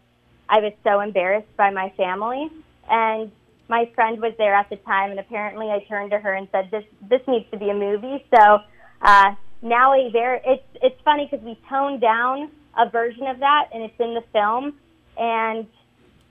I 0.49 0.61
was 0.61 0.73
so 0.85 1.01
embarrassed 1.01 1.55
by 1.57 1.71
my 1.71 1.93
family. 1.97 2.49
And 2.91 3.31
my 3.69 3.91
friend 3.95 4.21
was 4.21 4.33
there 4.39 4.55
at 4.55 4.71
the 4.71 4.77
time, 4.77 5.11
and 5.11 5.21
apparently 5.21 5.69
I 5.69 5.85
turned 5.89 6.11
to 6.11 6.19
her 6.19 6.33
and 6.33 6.49
said, 6.53 6.71
"This 6.71 6.85
this 7.09 7.21
needs 7.27 7.45
to 7.51 7.59
be 7.59 7.69
a 7.69 7.75
movie." 7.75 8.25
So 8.35 8.61
uh, 9.03 9.35
now 9.63 9.95
a 9.95 10.11
very 10.11 10.41
it's 10.45 10.65
it's 10.83 11.01
funny 11.05 11.29
because 11.31 11.45
we 11.45 11.59
toned 11.69 12.01
down 12.01 12.51
a 12.77 12.89
version 12.89 13.27
of 13.27 13.41
that, 13.41 13.69
and 13.73 13.83
it's 13.83 13.99
in 13.99 14.15
the 14.15 14.23
film, 14.33 14.75
and 15.17 15.67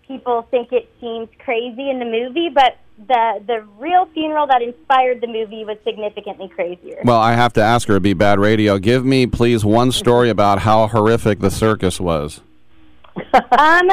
people 0.07 0.47
think 0.49 0.71
it 0.71 0.89
seems 1.01 1.27
crazy 1.39 1.89
in 1.89 1.99
the 1.99 2.05
movie, 2.05 2.49
but 2.49 2.77
the 3.07 3.43
the 3.45 3.65
real 3.77 4.05
funeral 4.13 4.47
that 4.47 4.61
inspired 4.61 5.21
the 5.21 5.27
movie 5.27 5.65
was 5.65 5.77
significantly 5.83 6.47
crazier. 6.47 7.01
Well, 7.03 7.19
I 7.19 7.33
have 7.33 7.53
to 7.53 7.61
ask 7.61 7.87
her. 7.87 7.95
It'd 7.95 8.03
be 8.03 8.13
bad 8.13 8.39
radio. 8.39 8.79
Give 8.79 9.05
me, 9.05 9.27
please, 9.27 9.63
one 9.63 9.91
story 9.91 10.29
about 10.29 10.59
how 10.59 10.87
horrific 10.87 11.39
the 11.39 11.51
circus 11.51 11.99
was. 11.99 12.41
um, 13.57 13.89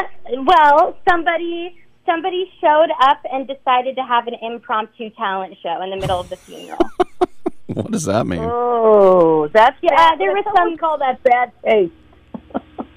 well, 0.47 0.97
somebody 1.09 1.77
somebody 2.07 2.51
showed 2.61 2.91
up 3.01 3.21
and 3.31 3.47
decided 3.47 3.97
to 3.97 4.03
have 4.03 4.27
an 4.27 4.35
impromptu 4.41 5.11
talent 5.11 5.57
show 5.63 5.83
in 5.83 5.91
the 5.91 5.97
middle 5.97 6.21
of 6.21 6.29
the 6.29 6.37
funeral. 6.37 6.79
What 7.75 7.91
does 7.91 8.05
that 8.05 8.27
mean? 8.27 8.41
Oh, 8.43 9.49
that's 9.49 9.77
yeah. 9.81 10.17
There 10.17 10.33
was 10.33 10.45
some 10.55 10.77
call 10.77 10.99
that 10.99 11.23
bad 11.23 11.51
taste. 11.65 11.93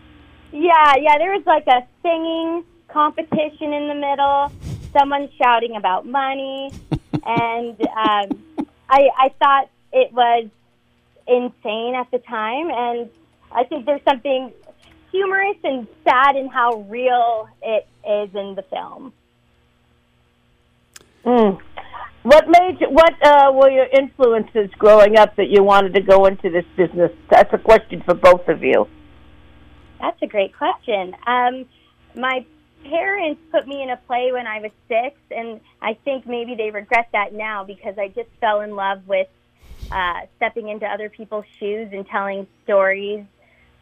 yeah, 0.51 0.95
yeah. 0.97 1.18
There 1.18 1.32
was 1.32 1.45
like 1.45 1.65
a 1.68 1.88
singing 2.01 2.65
competition 2.89 3.72
in 3.72 3.88
the 3.88 3.95
middle. 3.95 4.51
Someone 4.91 5.30
shouting 5.41 5.78
about 5.78 6.05
money, 6.05 6.72
and 7.26 7.80
um, 7.82 8.43
I 8.89 9.09
I 9.18 9.34
thought 9.39 9.70
it 9.93 10.11
was 10.11 10.47
insane 11.28 11.95
at 11.95 12.11
the 12.11 12.20
time, 12.20 12.70
and 12.70 13.09
I 13.53 13.63
think 13.63 13.86
there's 13.86 14.03
something 14.03 14.51
humorous 15.11 15.57
and 15.63 15.88
sad 16.03 16.36
in 16.36 16.49
how 16.49 16.82
real 16.89 17.47
it 17.61 17.88
is 18.05 18.36
in 18.36 18.55
the 18.55 18.63
film. 18.63 19.13
Mm. 21.24 21.61
What 22.28 22.45
made 22.49 22.82
you, 22.82 22.89
what 22.89 23.13
uh, 23.25 23.53
were 23.53 23.71
your 23.71 23.86
influences 23.86 24.69
growing 24.78 25.17
up 25.17 25.38
that 25.38 25.47
you 25.47 25.63
wanted 25.63 25.93
to 25.93 26.01
go 26.01 26.25
into 26.25 26.49
this 26.49 26.65
business? 26.75 27.09
That's 27.30 27.53
a 27.53 27.57
question 27.57 28.03
for 28.03 28.15
both 28.15 28.49
of 28.49 28.61
you. 28.61 28.86
That's 30.01 30.21
a 30.21 30.28
great 30.28 30.53
question. 30.53 31.15
Um, 31.25 31.65
my 32.17 32.45
parents 32.84 33.39
put 33.49 33.65
me 33.65 33.82
in 33.82 33.91
a 33.91 33.95
play 33.95 34.34
when 34.34 34.45
I 34.45 34.59
was 34.59 34.71
six, 34.89 35.15
and 35.32 35.61
I 35.82 35.93
think 36.03 36.28
maybe 36.28 36.53
they 36.53 36.69
regret 36.69 37.07
that 37.13 37.32
now 37.32 37.63
because 37.63 37.97
I 37.97 38.09
just 38.09 38.30
fell 38.41 38.59
in 38.59 38.75
love 38.75 39.07
with 39.07 39.30
uh, 39.89 40.23
stepping 40.36 40.67
into 40.67 40.86
other 40.86 41.07
people's 41.07 41.45
shoes 41.61 41.93
and 41.93 42.05
telling 42.07 42.45
stories. 42.65 43.23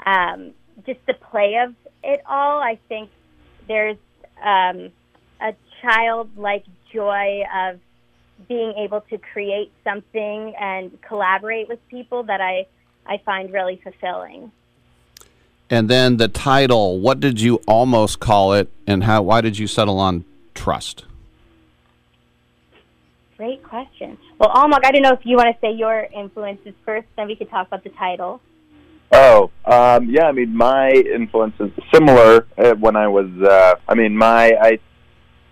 Um, 0.06 0.52
just 0.86 1.00
the 1.08 1.16
play 1.16 1.56
of 1.66 1.74
it 2.04 2.22
all, 2.30 2.60
I 2.60 2.78
think 2.90 3.10
there's 3.68 3.98
um, 4.40 4.92
a 5.42 5.56
childlike 5.82 6.66
joy 6.94 7.42
of 7.52 7.80
being 8.48 8.74
able 8.78 9.02
to 9.02 9.18
create 9.18 9.72
something 9.84 10.54
and 10.60 11.02
collaborate 11.02 11.68
with 11.68 11.80
people 11.90 12.24
that 12.24 12.42
I, 12.42 12.68
I 13.06 13.18
find 13.26 13.52
really 13.52 13.80
fulfilling. 13.84 14.52
And 15.70 15.90
then 15.90 16.18
the 16.18 16.28
title. 16.28 17.00
What 17.00 17.20
did 17.20 17.42
you 17.42 17.62
almost 17.68 18.20
call 18.20 18.54
it, 18.54 18.72
and 18.86 19.04
how? 19.04 19.24
Why 19.24 19.42
did 19.42 19.58
you 19.58 19.66
settle 19.66 20.00
on 20.00 20.24
trust? 20.54 21.06
Great 23.38 23.64
question. 23.64 24.18
Well, 24.38 24.50
Almog, 24.50 24.82
I 24.86 24.92
don't 24.92 25.02
know 25.02 25.14
if 25.14 25.26
you 25.26 25.38
want 25.38 25.54
to 25.54 25.60
say 25.60 25.74
your 25.74 26.08
influences 26.14 26.74
first, 26.86 27.08
then 27.18 27.28
we 27.28 27.36
could 27.36 27.50
talk 27.50 27.68
about 27.68 27.84
the 27.84 27.90
title. 27.90 28.42
Oh, 29.12 29.50
um, 29.66 30.10
yeah. 30.10 30.28
I 30.28 30.32
mean, 30.32 30.56
my 30.56 30.92
influence 30.92 31.56
is 31.60 31.72
similar. 31.94 32.48
Uh, 32.58 32.76
when 32.76 32.96
I 32.96 33.08
was, 33.08 33.30
uh, 33.42 33.76
I 33.88 33.96
mean, 33.96 34.16
my 34.16 34.54
I 34.62 34.80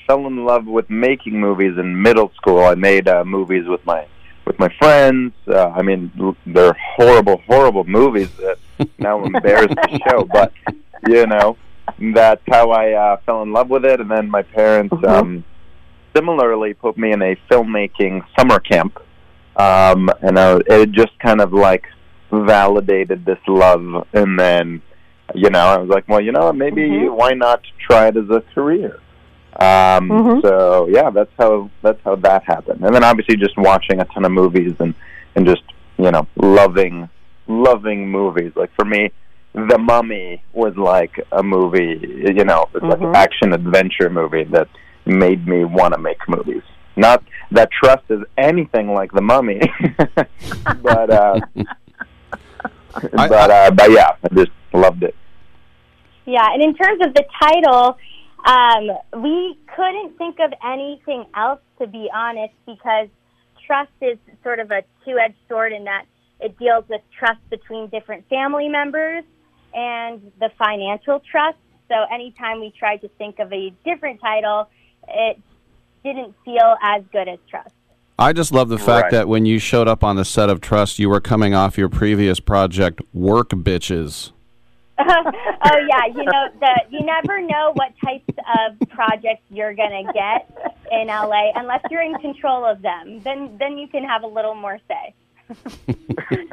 fell 0.07 0.25
in 0.27 0.45
love 0.45 0.65
with 0.65 0.89
making 0.89 1.39
movies 1.39 1.77
in 1.77 2.01
middle 2.01 2.31
school. 2.35 2.59
I 2.65 2.75
made 2.75 3.07
uh, 3.07 3.23
movies 3.23 3.65
with 3.67 3.85
my 3.85 4.05
with 4.45 4.59
my 4.59 4.69
friends. 4.79 5.33
Uh, 5.47 5.69
I 5.69 5.81
mean, 5.81 6.11
they're 6.45 6.75
horrible, 6.97 7.37
horrible 7.47 7.83
movies 7.85 8.29
that 8.37 8.57
now 8.99 9.19
I'm 9.23 9.35
embarrassed 9.35 9.69
to 9.89 9.99
show. 10.09 10.25
But 10.25 10.51
you 11.07 11.25
know, 11.27 11.57
that's 12.13 12.41
how 12.49 12.71
I 12.71 12.91
uh, 12.93 13.17
fell 13.25 13.41
in 13.43 13.51
love 13.53 13.69
with 13.69 13.85
it. 13.85 13.99
And 13.99 14.09
then 14.11 14.29
my 14.29 14.41
parents 14.43 14.93
Mm-hmm. 14.93 15.05
um, 15.05 15.43
similarly 16.15 16.73
put 16.75 16.95
me 16.97 17.11
in 17.11 17.21
a 17.23 17.35
filmmaking 17.49 18.23
summer 18.37 18.59
camp, 18.59 18.99
um, 19.55 20.09
and 20.21 20.37
I, 20.37 20.59
it 20.67 20.91
just 20.91 21.17
kind 21.19 21.41
of 21.41 21.51
like 21.53 21.85
validated 22.31 23.25
this 23.25 23.39
love. 23.47 24.07
And 24.13 24.37
then, 24.39 24.81
you 25.33 25.49
know, 25.49 25.59
I 25.59 25.77
was 25.77 25.89
like, 25.89 26.07
well, 26.07 26.21
you 26.21 26.31
know, 26.31 26.51
maybe 26.53 26.81
Mhm. 26.81 27.15
why 27.15 27.31
not 27.31 27.61
try 27.79 28.07
it 28.09 28.17
as 28.17 28.29
a 28.29 28.41
career? 28.53 28.99
Um, 29.59 30.09
Mhm. 30.09 30.41
So 30.41 30.87
yeah, 30.89 31.09
that's 31.09 31.31
how 31.37 31.69
that's 31.81 31.99
how 32.03 32.15
that 32.17 32.43
happened. 32.43 32.83
And 32.83 32.93
then 32.95 33.03
obviously 33.03 33.35
just 33.37 33.57
watching 33.57 33.99
a 33.99 34.05
ton 34.05 34.25
of 34.25 34.31
movies 34.31 34.73
and 34.79 34.93
and 35.35 35.45
just 35.45 35.63
you 35.97 36.09
know 36.11 36.27
loving 36.37 37.09
loving 37.47 38.09
movies. 38.09 38.51
Like 38.55 38.71
for 38.75 38.85
me, 38.85 39.11
The 39.53 39.77
Mummy 39.77 40.41
was 40.53 40.75
like 40.77 41.19
a 41.31 41.43
movie, 41.43 41.99
you 42.35 42.43
know, 42.43 42.67
it's 42.73 42.83
like 42.83 42.99
Mhm. 42.99 43.09
an 43.09 43.15
action 43.15 43.53
adventure 43.53 44.09
movie 44.09 44.45
that 44.45 44.67
made 45.05 45.47
me 45.47 45.63
want 45.65 45.93
to 45.93 45.99
make 45.99 46.17
movies. 46.27 46.63
Not 46.95 47.23
that 47.51 47.69
Trust 47.71 48.03
is 48.09 48.21
anything 48.37 48.93
like 48.93 49.11
The 49.11 49.21
Mummy, 49.21 49.61
but 50.81 51.09
uh, 51.11 51.39
but 53.11 53.51
uh, 53.51 53.71
but 53.71 53.91
yeah, 53.91 54.11
I 54.23 54.33
just 54.33 54.51
loved 54.73 55.03
it. 55.03 55.15
Yeah, 56.25 56.47
and 56.53 56.61
in 56.63 56.73
terms 56.73 57.01
of 57.05 57.13
the 57.13 57.25
title, 57.41 57.97
um, 58.45 58.89
we 59.21 59.57
couldn't 59.75 60.17
think 60.17 60.37
of 60.39 60.53
anything 60.65 61.25
else 61.35 61.59
to 61.79 61.87
be 61.87 62.09
honest 62.13 62.53
because 62.65 63.07
trust 63.65 63.91
is 64.01 64.17
sort 64.43 64.59
of 64.59 64.71
a 64.71 64.83
two-edged 65.05 65.35
sword 65.47 65.71
in 65.71 65.85
that 65.85 66.05
it 66.39 66.57
deals 66.59 66.83
with 66.89 67.01
trust 67.17 67.39
between 67.49 67.87
different 67.87 68.27
family 68.27 68.67
members 68.67 69.23
and 69.73 70.31
the 70.39 70.49
financial 70.57 71.21
trust. 71.31 71.57
So 71.87 71.95
anytime 72.13 72.59
we 72.59 72.73
tried 72.77 72.97
to 72.97 73.07
think 73.17 73.39
of 73.39 73.51
a 73.53 73.73
different 73.85 74.19
title, 74.19 74.69
it 75.07 75.39
didn't 76.03 76.35
feel 76.43 76.75
as 76.81 77.03
good 77.13 77.29
as 77.29 77.39
trust. 77.49 77.71
I 78.19 78.33
just 78.33 78.51
love 78.51 78.69
the 78.69 78.77
fact 78.77 79.05
Right. 79.05 79.11
that 79.11 79.27
when 79.27 79.45
you 79.45 79.57
showed 79.57 79.87
up 79.87 80.03
on 80.03 80.17
the 80.17 80.25
set 80.25 80.49
of 80.49 80.61
Trust, 80.61 80.99
you 80.99 81.09
were 81.09 81.21
coming 81.21 81.55
off 81.55 81.77
your 81.77 81.89
previous 81.89 82.39
project, 82.39 83.01
Work 83.13 83.49
Bitches. 83.49 84.32
Oh 84.99 85.77
yeah, 85.89 86.05
you 86.07 86.23
know 86.23 86.47
the 86.59 86.81
you 86.89 86.99
never 87.05 87.41
know 87.41 87.71
what 87.73 87.91
types 88.03 88.25
of 88.59 88.89
projects 88.89 89.41
you're 89.49 89.73
gonna 89.73 90.03
get 90.13 90.49
in 90.91 91.07
LA 91.07 91.51
unless 91.55 91.81
you're 91.89 92.01
in 92.03 92.13
control 92.19 92.63
of 92.65 92.81
them. 92.81 93.19
Then 93.23 93.57
then 93.59 93.77
you 93.77 93.87
can 93.87 94.03
have 94.03 94.23
a 94.23 94.27
little 94.27 94.55
more 94.55 94.79
say. 94.87 95.13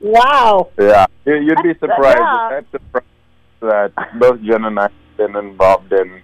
Wow. 0.00 0.70
Yeah, 0.78 1.06
You- 1.24 1.36
you'd 1.36 1.62
be 1.62 1.74
surprised 1.74 2.18
Yeah. 2.18 2.48
the 2.48 2.54
types 2.56 2.74
of 2.74 2.92
projects 2.92 3.08
that 3.60 4.18
both 4.18 4.40
Jen 4.42 4.64
and 4.64 4.78
I 4.78 4.82
have 4.82 4.92
been 5.16 5.36
involved 5.36 5.92
in. 5.92 6.20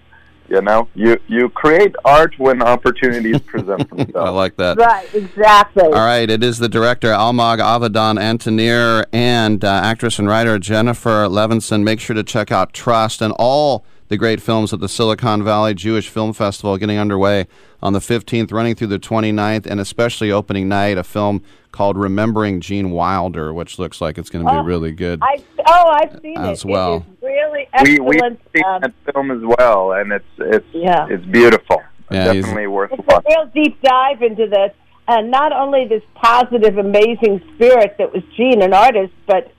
You 0.48 0.62
know, 0.62 0.88
you 0.94 1.18
you 1.28 1.50
create 1.50 1.94
art 2.04 2.38
when 2.38 2.62
opportunities 2.62 3.40
present 3.40 3.88
themselves. 3.96 4.14
I 4.14 4.30
like 4.30 4.56
that. 4.56 4.78
Right, 4.78 5.14
exactly. 5.14 5.84
All 5.84 5.92
right, 5.92 6.28
it 6.28 6.42
is 6.42 6.58
the 6.58 6.68
director 6.68 7.08
Almog 7.08 7.58
Avedon 7.58 8.18
Antonier 8.18 9.04
and 9.12 9.62
uh, 9.62 9.68
actress 9.68 10.18
and 10.18 10.26
writer 10.26 10.58
Jennifer 10.58 11.26
Levinson. 11.28 11.82
Make 11.82 12.00
sure 12.00 12.14
to 12.14 12.22
check 12.22 12.50
out 12.50 12.72
Trust 12.72 13.20
and 13.20 13.34
all 13.38 13.84
the 14.08 14.16
great 14.16 14.40
films 14.40 14.72
at 14.72 14.80
the 14.80 14.88
Silicon 14.88 15.42
Valley 15.44 15.74
Jewish 15.74 16.08
Film 16.08 16.32
Festival 16.32 16.76
getting 16.78 16.98
underway 16.98 17.46
on 17.82 17.92
the 17.92 17.98
15th, 17.98 18.52
running 18.52 18.74
through 18.74 18.86
the 18.88 18.98
29th, 18.98 19.66
and 19.66 19.80
especially 19.80 20.32
opening 20.32 20.68
night, 20.68 20.96
a 20.98 21.04
film 21.04 21.42
called 21.72 21.96
Remembering 21.98 22.60
Gene 22.60 22.90
Wilder, 22.90 23.52
which 23.52 23.78
looks 23.78 24.00
like 24.00 24.16
it's 24.18 24.30
going 24.30 24.44
to 24.44 24.50
be 24.50 24.56
Oh, 24.56 24.62
really 24.62 24.92
good. 24.92 25.20
I 25.22 25.42
oh, 25.66 25.88
I've 26.02 26.18
seen 26.22 26.36
As 26.38 26.64
it. 26.64 26.68
well. 26.68 26.96
It 26.96 27.00
is 27.12 27.22
really 27.22 27.68
we 27.84 28.00
we 28.00 28.16
excellent. 28.16 28.40
seen 28.54 28.64
um, 28.64 28.80
that 28.80 28.94
film 29.12 29.30
as 29.30 29.56
well, 29.58 29.92
and 29.92 30.12
it's 30.12 30.24
it's 30.38 30.66
Yeah. 30.72 31.06
it's 31.10 31.24
beautiful. 31.26 31.82
Yeah, 32.10 32.32
he's- 32.32 32.44
Definitely 32.46 32.66
worth 32.68 32.92
it's 32.92 33.00
a 33.00 33.14
watching. 33.14 33.30
real 33.36 33.46
deep 33.54 33.80
dive 33.82 34.22
into 34.22 34.46
this, 34.46 34.72
and 35.06 35.30
not 35.30 35.52
only 35.52 35.86
this 35.86 36.02
positive, 36.14 36.78
amazing 36.78 37.42
spirit 37.54 37.96
that 37.98 38.12
was 38.14 38.22
Gene, 38.36 38.62
an 38.62 38.72
artist, 38.72 39.12
but 39.26 39.52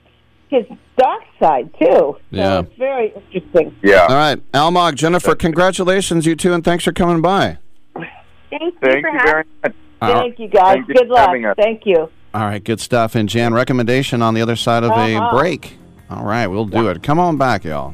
his 0.49 0.65
dark 0.97 1.21
side 1.39 1.69
too. 1.79 1.85
So 1.87 2.17
Yeah. 2.31 2.59
it's 2.59 2.77
very 2.77 3.13
interesting. 3.15 3.75
Yeah. 3.83 4.07
All 4.09 4.15
right, 4.15 4.39
Almog, 4.53 4.95
Jennifer, 4.95 5.35
congratulations, 5.35 6.25
you 6.25 6.35
two, 6.35 6.53
and 6.53 6.63
thanks 6.63 6.83
for 6.83 6.91
coming 6.91 7.21
by. 7.21 7.57
Thank 7.95 8.05
you 8.51 8.71
Thank 8.81 9.01
for 9.05 9.09
you 9.11 9.17
having 9.17 9.23
very 9.23 9.43
much. 9.63 9.73
Thank 10.01 10.39
you 10.39 10.47
guys. 10.47 10.73
Thank 10.75 10.87
you 10.87 10.93
Good 10.95 11.07
for 11.07 11.13
luck. 11.13 11.57
Thank 11.57 11.85
you. 11.85 12.09
All 12.33 12.41
right, 12.43 12.63
good 12.63 12.79
stuff. 12.79 13.15
And 13.15 13.27
Jan, 13.29 13.53
recommendation 13.53 14.21
on 14.21 14.33
the 14.33 14.41
other 14.41 14.55
side 14.55 14.83
of 14.83 14.91
Uh-huh. 14.91 15.29
a 15.31 15.37
break. 15.37 15.77
All 16.09 16.23
right, 16.25 16.47
we'll 16.47 16.65
do 16.65 16.87
it. 16.89 17.03
Come 17.03 17.19
on 17.19 17.37
back, 17.37 17.63
y'all. 17.63 17.93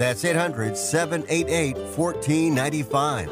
That's 0.00 0.24
800 0.24 0.78
788 0.78 1.76
1495. 1.76 3.30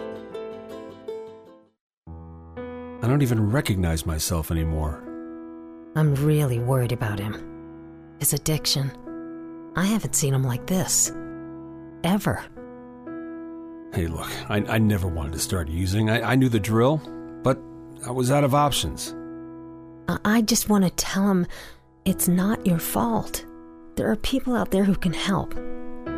I 3.02 3.06
don't 3.06 3.22
even 3.22 3.50
recognize 3.50 4.04
myself 4.04 4.50
anymore. 4.50 5.02
I'm 5.96 6.14
really 6.16 6.58
worried 6.58 6.92
about 6.92 7.18
him. 7.18 8.16
His 8.18 8.34
addiction. 8.34 8.92
I 9.76 9.86
haven't 9.86 10.14
seen 10.14 10.34
him 10.34 10.44
like 10.44 10.66
this. 10.66 11.10
Ever. 12.04 12.44
Hey, 13.94 14.06
look, 14.06 14.30
I, 14.50 14.62
I 14.68 14.76
never 14.76 15.08
wanted 15.08 15.32
to 15.32 15.38
start 15.38 15.68
using. 15.68 16.10
I, 16.10 16.32
I 16.32 16.34
knew 16.34 16.50
the 16.50 16.60
drill, 16.60 16.98
but 17.42 17.58
I 18.06 18.10
was 18.10 18.30
out 18.30 18.44
of 18.44 18.54
options. 18.54 19.14
I, 20.06 20.18
I 20.22 20.42
just 20.42 20.68
want 20.68 20.84
to 20.84 20.90
tell 20.90 21.30
him 21.30 21.46
it's 22.04 22.28
not 22.28 22.66
your 22.66 22.78
fault. 22.78 23.46
There 23.94 24.10
are 24.10 24.16
people 24.16 24.54
out 24.54 24.70
there 24.70 24.84
who 24.84 24.96
can 24.96 25.14
help. 25.14 25.54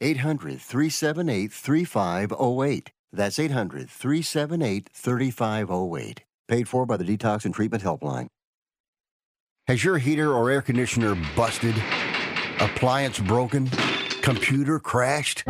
800 0.00 0.60
378 0.60 1.52
3508. 1.52 2.92
That's 3.12 3.38
800 3.38 3.90
378 3.90 4.90
3508. 4.92 6.24
Paid 6.46 6.68
for 6.68 6.86
by 6.86 6.96
the 6.96 7.04
Detox 7.04 7.44
and 7.44 7.54
Treatment 7.54 7.82
Helpline. 7.82 8.28
Has 9.66 9.84
your 9.84 9.98
heater 9.98 10.32
or 10.32 10.50
air 10.50 10.62
conditioner 10.62 11.14
busted? 11.36 11.74
Appliance 12.60 13.18
broken? 13.18 13.68
Computer 14.22 14.78
crashed? 14.78 15.44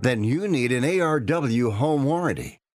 Then 0.00 0.22
you 0.22 0.46
need 0.46 0.70
an 0.70 0.84
ARW 0.84 1.72
home 1.72 2.04
warranty. 2.04 2.60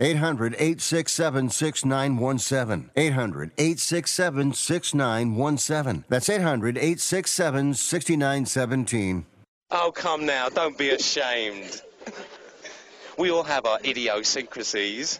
800 0.00 0.54
867 0.54 1.50
6917. 1.50 2.90
800 2.96 3.50
867 3.58 4.52
6917. 4.52 6.04
That's 6.08 6.28
800 6.28 6.76
867 6.78 7.74
6917. 7.74 9.26
Oh, 9.70 9.92
come 9.94 10.24
now, 10.24 10.48
don't 10.48 10.78
be 10.78 10.90
ashamed. 10.90 11.82
We 13.18 13.32
all 13.32 13.42
have 13.42 13.66
our 13.66 13.80
idiosyncrasies. 13.84 15.18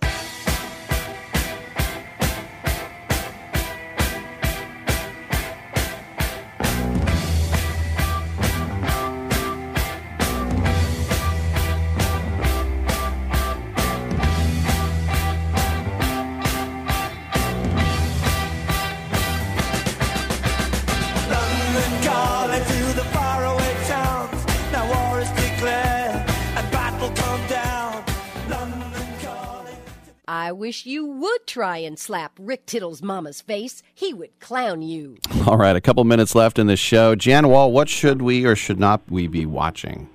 I 30.49 30.53
wish 30.53 30.87
you 30.87 31.05
would 31.05 31.47
try 31.47 31.77
and 31.77 31.99
slap 31.99 32.33
Rick 32.41 32.65
Tittle's 32.65 33.03
mama's 33.03 33.43
face. 33.43 33.83
He 33.95 34.15
would 34.15 34.41
clown 34.41 34.81
you. 34.81 35.19
All 35.47 35.59
right, 35.59 35.77
a 35.77 35.81
couple 35.83 36.03
minutes 36.05 36.35
left 36.35 36.59
in 36.59 36.69
this 36.69 36.81
show. 36.81 37.15
Jan 37.15 37.49
Wahl, 37.49 37.71
what 37.71 37.91
should 37.91 38.23
we 38.23 38.47
or 38.47 38.57
should 38.57 38.81
not 38.81 39.03
we 39.11 39.27
be 39.27 39.45
watching? 39.45 40.09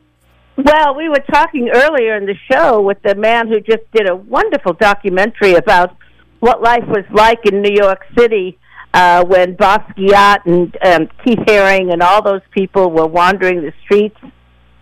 Well, 0.58 0.96
we 0.96 1.08
were 1.08 1.24
talking 1.32 1.70
earlier 1.72 2.18
in 2.18 2.26
the 2.26 2.34
show 2.52 2.82
with 2.82 3.00
the 3.04 3.14
man 3.14 3.48
who 3.48 3.60
just 3.60 3.84
did 3.94 4.10
a 4.10 4.16
wonderful 4.16 4.74
documentary 4.74 5.54
about 5.54 5.96
what 6.40 6.64
life 6.64 6.88
was 6.88 7.06
like 7.12 7.46
in 7.46 7.62
New 7.62 7.76
York 7.76 8.04
City 8.18 8.58
uh, 8.96 9.24
when 9.24 9.56
Basquiat 9.56 10.48
and 10.48 10.76
um, 10.84 11.10
Keith 11.24 11.46
Haring 11.46 11.94
and 11.94 12.02
all 12.02 12.24
those 12.24 12.42
people 12.50 12.90
were 12.90 13.06
wandering 13.06 13.62
the 13.62 13.74
streets 13.84 14.18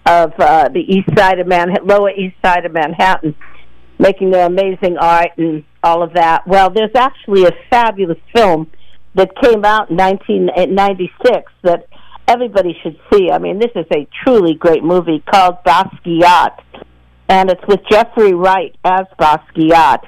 of 0.05 0.31
uh, 0.39 0.69
the 0.69 0.79
east 0.79 1.09
side 1.17 1.39
of 1.39 1.47
Manhattan, 1.47 1.87
lower 1.87 2.11
east 2.11 2.37
side 2.41 2.65
of 2.65 2.71
Manhattan, 2.71 3.35
making 4.01 4.31
their 4.31 4.47
amazing 4.47 4.97
art 4.99 5.29
and 5.37 5.63
all 5.83 6.01
of 6.01 6.13
that. 6.13 6.45
Well, 6.47 6.71
there's 6.71 6.95
actually 6.95 7.45
a 7.45 7.51
fabulous 7.69 8.17
film 8.35 8.69
that 9.13 9.29
came 9.41 9.63
out 9.63 9.91
in 9.91 9.97
1996 9.97 11.51
that 11.63 11.87
everybody 12.27 12.75
should 12.81 12.99
see. 13.13 13.29
I 13.29 13.37
mean, 13.37 13.59
this 13.59 13.71
is 13.75 13.85
a 13.93 14.07
truly 14.23 14.55
great 14.55 14.83
movie 14.83 15.23
called 15.31 15.57
Basquiat, 15.63 16.57
and 17.29 17.51
it's 17.51 17.61
with 17.67 17.81
Jeffrey 17.89 18.33
Wright 18.33 18.75
as 18.83 19.05
Basquiat. 19.19 20.07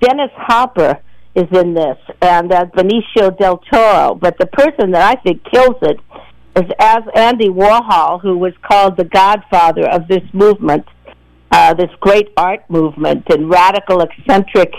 Dennis 0.00 0.30
Hopper 0.34 1.00
is 1.34 1.46
in 1.52 1.74
this, 1.74 1.98
and 2.20 2.52
uh, 2.52 2.66
Benicio 2.66 3.36
del 3.38 3.58
Toro. 3.58 4.16
But 4.16 4.36
the 4.38 4.46
person 4.46 4.90
that 4.92 5.16
I 5.16 5.20
think 5.20 5.44
kills 5.44 5.76
it 5.82 6.00
is 6.56 6.70
as 6.80 7.02
Andy 7.14 7.48
Warhol, 7.48 8.20
who 8.20 8.36
was 8.36 8.52
called 8.68 8.96
the 8.96 9.04
godfather 9.04 9.88
of 9.88 10.08
this 10.08 10.24
movement, 10.32 10.86
uh, 11.50 11.74
this 11.74 11.90
great 12.00 12.28
art 12.36 12.68
movement 12.68 13.24
and 13.30 13.48
radical, 13.48 14.00
eccentric, 14.02 14.72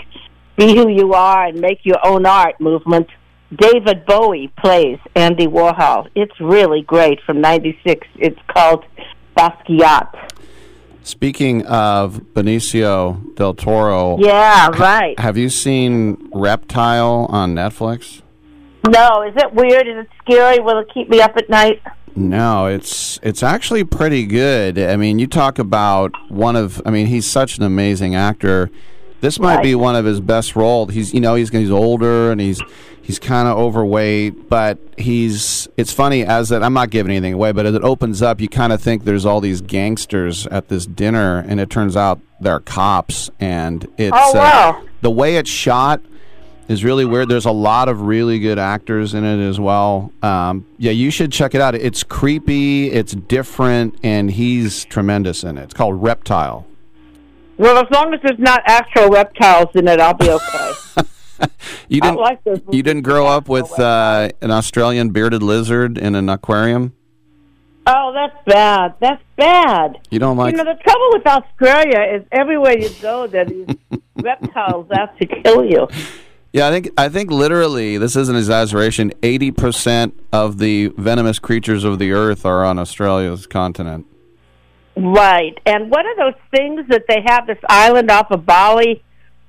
be 0.56 0.74
who 0.76 0.88
you 0.88 1.14
are 1.14 1.46
and 1.46 1.60
make 1.60 1.80
your 1.84 1.98
own 2.04 2.26
art 2.26 2.60
movement. 2.60 3.08
David 3.56 4.06
Bowie 4.06 4.52
plays 4.58 4.98
Andy 5.16 5.46
Warhol. 5.46 6.06
It's 6.14 6.38
really 6.40 6.82
great 6.82 7.20
from 7.26 7.40
'96. 7.40 8.06
It's 8.16 8.38
called 8.46 8.84
Basquiat. 9.36 10.30
Speaking 11.02 11.66
of 11.66 12.20
Benicio 12.34 13.34
del 13.34 13.54
Toro, 13.54 14.18
Yeah, 14.20 14.68
right. 14.78 15.18
have 15.18 15.36
you 15.36 15.48
seen 15.48 16.30
Reptile 16.32 17.26
on 17.30 17.54
Netflix? 17.54 18.22
No, 18.86 19.22
is 19.22 19.34
it 19.36 19.52
weird? 19.52 19.88
Is 19.88 20.04
it 20.04 20.08
scary? 20.22 20.60
Will 20.60 20.78
it 20.78 20.88
keep 20.94 21.08
me 21.08 21.20
up 21.20 21.36
at 21.36 21.48
night? 21.50 21.82
No, 22.16 22.66
it's 22.66 23.18
it's 23.22 23.42
actually 23.42 23.84
pretty 23.84 24.26
good. 24.26 24.78
I 24.78 24.96
mean, 24.96 25.18
you 25.18 25.26
talk 25.26 25.58
about 25.58 26.12
one 26.30 26.56
of 26.56 26.82
I 26.84 26.90
mean, 26.90 27.06
he's 27.06 27.26
such 27.26 27.56
an 27.58 27.64
amazing 27.64 28.14
actor. 28.14 28.70
This 29.20 29.38
might 29.38 29.62
be 29.62 29.74
one 29.74 29.96
of 29.96 30.04
his 30.06 30.20
best 30.20 30.56
roles. 30.56 30.92
He's 30.94 31.12
you 31.14 31.20
know, 31.20 31.34
he's 31.34 31.50
he's 31.50 31.70
older 31.70 32.32
and 32.32 32.40
he's 32.40 32.60
he's 33.02 33.18
kind 33.18 33.46
of 33.48 33.58
overweight, 33.58 34.48
but 34.48 34.78
he's 34.98 35.68
it's 35.76 35.92
funny 35.92 36.24
as 36.24 36.48
that 36.48 36.62
I'm 36.62 36.72
not 36.72 36.90
giving 36.90 37.12
anything 37.12 37.34
away, 37.34 37.52
but 37.52 37.66
as 37.66 37.74
it 37.74 37.82
opens 37.84 38.22
up, 38.22 38.40
you 38.40 38.48
kind 38.48 38.72
of 38.72 38.80
think 38.82 39.04
there's 39.04 39.26
all 39.26 39.40
these 39.40 39.60
gangsters 39.60 40.46
at 40.48 40.68
this 40.68 40.86
dinner 40.86 41.44
and 41.46 41.60
it 41.60 41.70
turns 41.70 41.96
out 41.96 42.20
they're 42.40 42.60
cops 42.60 43.30
and 43.38 43.84
it's 43.98 44.16
Oh, 44.16 44.32
wow. 44.34 44.80
uh, 44.82 44.88
the 45.02 45.10
way 45.10 45.36
it's 45.36 45.50
shot 45.50 46.00
is 46.70 46.84
really 46.84 47.04
weird. 47.04 47.28
There's 47.28 47.46
a 47.46 47.50
lot 47.50 47.88
of 47.88 48.02
really 48.02 48.38
good 48.38 48.58
actors 48.58 49.12
in 49.12 49.24
it 49.24 49.44
as 49.44 49.58
well. 49.58 50.12
Um, 50.22 50.64
yeah, 50.78 50.92
you 50.92 51.10
should 51.10 51.32
check 51.32 51.52
it 51.56 51.60
out. 51.60 51.74
It's 51.74 52.04
creepy, 52.04 52.92
it's 52.92 53.12
different, 53.12 53.98
and 54.04 54.30
he's 54.30 54.84
tremendous 54.84 55.42
in 55.42 55.58
it. 55.58 55.64
It's 55.64 55.74
called 55.74 56.00
Reptile. 56.00 56.64
Well, 57.58 57.76
as 57.84 57.90
long 57.90 58.14
as 58.14 58.20
there's 58.22 58.38
not 58.38 58.62
actual 58.66 59.08
reptiles 59.08 59.74
in 59.74 59.88
it, 59.88 60.00
I'll 60.00 60.14
be 60.14 60.30
okay. 60.30 60.72
You 61.88 62.02
didn't. 62.02 62.18
like 62.18 62.40
you 62.70 62.82
didn't 62.82 63.00
grow 63.00 63.26
up 63.26 63.48
with 63.48 63.70
uh, 63.80 64.28
an 64.42 64.50
Australian 64.50 65.08
bearded 65.08 65.42
lizard 65.42 65.96
in 65.96 66.14
an 66.14 66.28
aquarium. 66.28 66.92
oh, 67.86 68.12
that's 68.12 68.36
bad. 68.44 68.94
That's 69.00 69.22
bad. 69.36 69.98
You 70.10 70.18
don't 70.18 70.36
like. 70.36 70.52
you 70.52 70.58
know, 70.62 70.70
the 70.70 70.78
trouble 70.82 71.08
with 71.14 71.26
Australia 71.26 72.14
is 72.14 72.26
everywhere 72.30 72.78
you 72.78 72.90
go, 73.00 73.26
there 73.26 73.40
are 73.40 73.44
these 73.46 73.66
reptiles 74.16 74.90
out 74.90 75.16
to 75.18 75.24
kill 75.24 75.64
you. 75.64 75.88
Yeah, 76.52 76.66
I 76.66 76.70
think 76.70 76.90
I 76.98 77.08
think 77.08 77.30
literally 77.30 77.96
this 77.96 78.16
is 78.16 78.28
an 78.28 78.36
exaggeration. 78.36 79.12
Eighty 79.22 79.52
percent 79.52 80.18
of 80.32 80.58
the 80.58 80.88
venomous 80.96 81.38
creatures 81.38 81.84
of 81.84 81.98
the 81.98 82.10
earth 82.12 82.44
are 82.44 82.64
on 82.64 82.78
Australia's 82.78 83.46
continent. 83.46 84.06
Right. 84.96 85.56
And 85.64 85.90
what 85.90 86.04
are 86.04 86.16
those 86.16 86.40
things 86.54 86.86
that 86.88 87.04
they 87.08 87.22
have 87.24 87.46
this 87.46 87.58
island 87.68 88.10
off 88.10 88.30
of 88.30 88.44
Bali? 88.44 89.02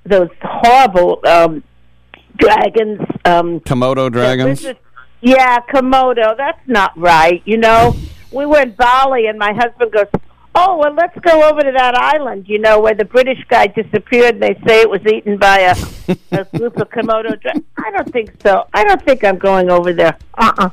Those 0.06 0.30
horrible 0.42 1.20
um, 1.26 1.64
dragons. 2.38 3.02
Um, 3.26 3.60
Komodo 3.62 4.12
dragons. 4.12 4.66
Yeah, 5.22 5.60
Komodo. 5.62 6.36
That's 6.38 6.62
not 6.68 6.98
right. 6.98 7.42
You 7.46 7.58
know, 7.58 7.96
we 8.32 8.46
were 8.46 8.62
in 8.62 8.72
Bali, 8.72 9.28
and 9.28 9.38
my 9.38 9.54
husband 9.54 9.92
goes, 9.92 10.08
"Oh, 10.54 10.78
well, 10.78 10.94
let's 10.94 11.18
go 11.20 11.50
over 11.50 11.62
to 11.62 11.72
that 11.72 11.96
island. 11.96 12.48
You 12.48 12.60
know, 12.60 12.80
where 12.80 12.96
the 12.96 13.06
British 13.06 13.44
guy 13.48 13.68
disappeared, 13.68 14.36
and 14.36 14.44
they 14.44 14.60
say 14.68 14.82
it 14.82 14.90
was 14.90 15.02
eaten 15.06 15.38
by 15.38 15.60
a, 15.60 15.76
a 16.32 16.46
group 16.58 16.78
of 16.78 16.90
Komodo 16.90 17.40
dragons." 17.40 17.66
I 17.78 17.92
don't 17.92 18.12
think 18.12 18.32
so. 18.42 18.68
I 18.74 18.84
don't 18.84 19.02
think 19.04 19.24
I'm 19.24 19.38
going 19.38 19.70
over 19.70 19.94
there. 19.94 20.18
Uh-uh. 20.36 20.70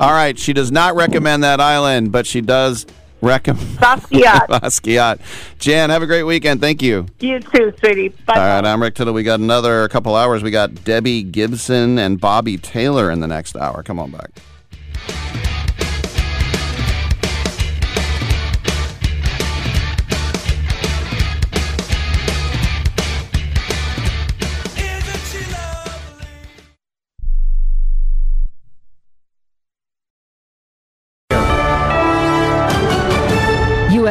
All 0.00 0.12
right, 0.12 0.38
she 0.38 0.52
does 0.52 0.70
not 0.70 0.94
recommend 0.94 1.42
that 1.44 1.60
island, 1.60 2.12
but 2.12 2.26
she 2.26 2.40
does 2.40 2.86
recommend 3.20 3.66
Basquiat. 3.78 4.46
Basquiat. 4.48 5.18
Jan, 5.58 5.90
have 5.90 6.02
a 6.02 6.06
great 6.06 6.24
weekend. 6.24 6.60
Thank 6.60 6.82
you. 6.82 7.06
You 7.20 7.40
too, 7.40 7.72
sweetie. 7.80 8.10
Bye. 8.10 8.34
All 8.34 8.40
right, 8.40 8.64
I'm 8.64 8.80
Rick 8.82 8.94
Tittle. 8.94 9.14
We 9.14 9.22
got 9.22 9.40
another 9.40 9.88
couple 9.88 10.14
hours. 10.14 10.42
We 10.42 10.50
got 10.50 10.84
Debbie 10.84 11.22
Gibson 11.22 11.98
and 11.98 12.20
Bobby 12.20 12.58
Taylor 12.58 13.10
in 13.10 13.20
the 13.20 13.26
next 13.26 13.56
hour. 13.56 13.82
Come 13.82 13.98
on 13.98 14.10
back. 14.10 14.30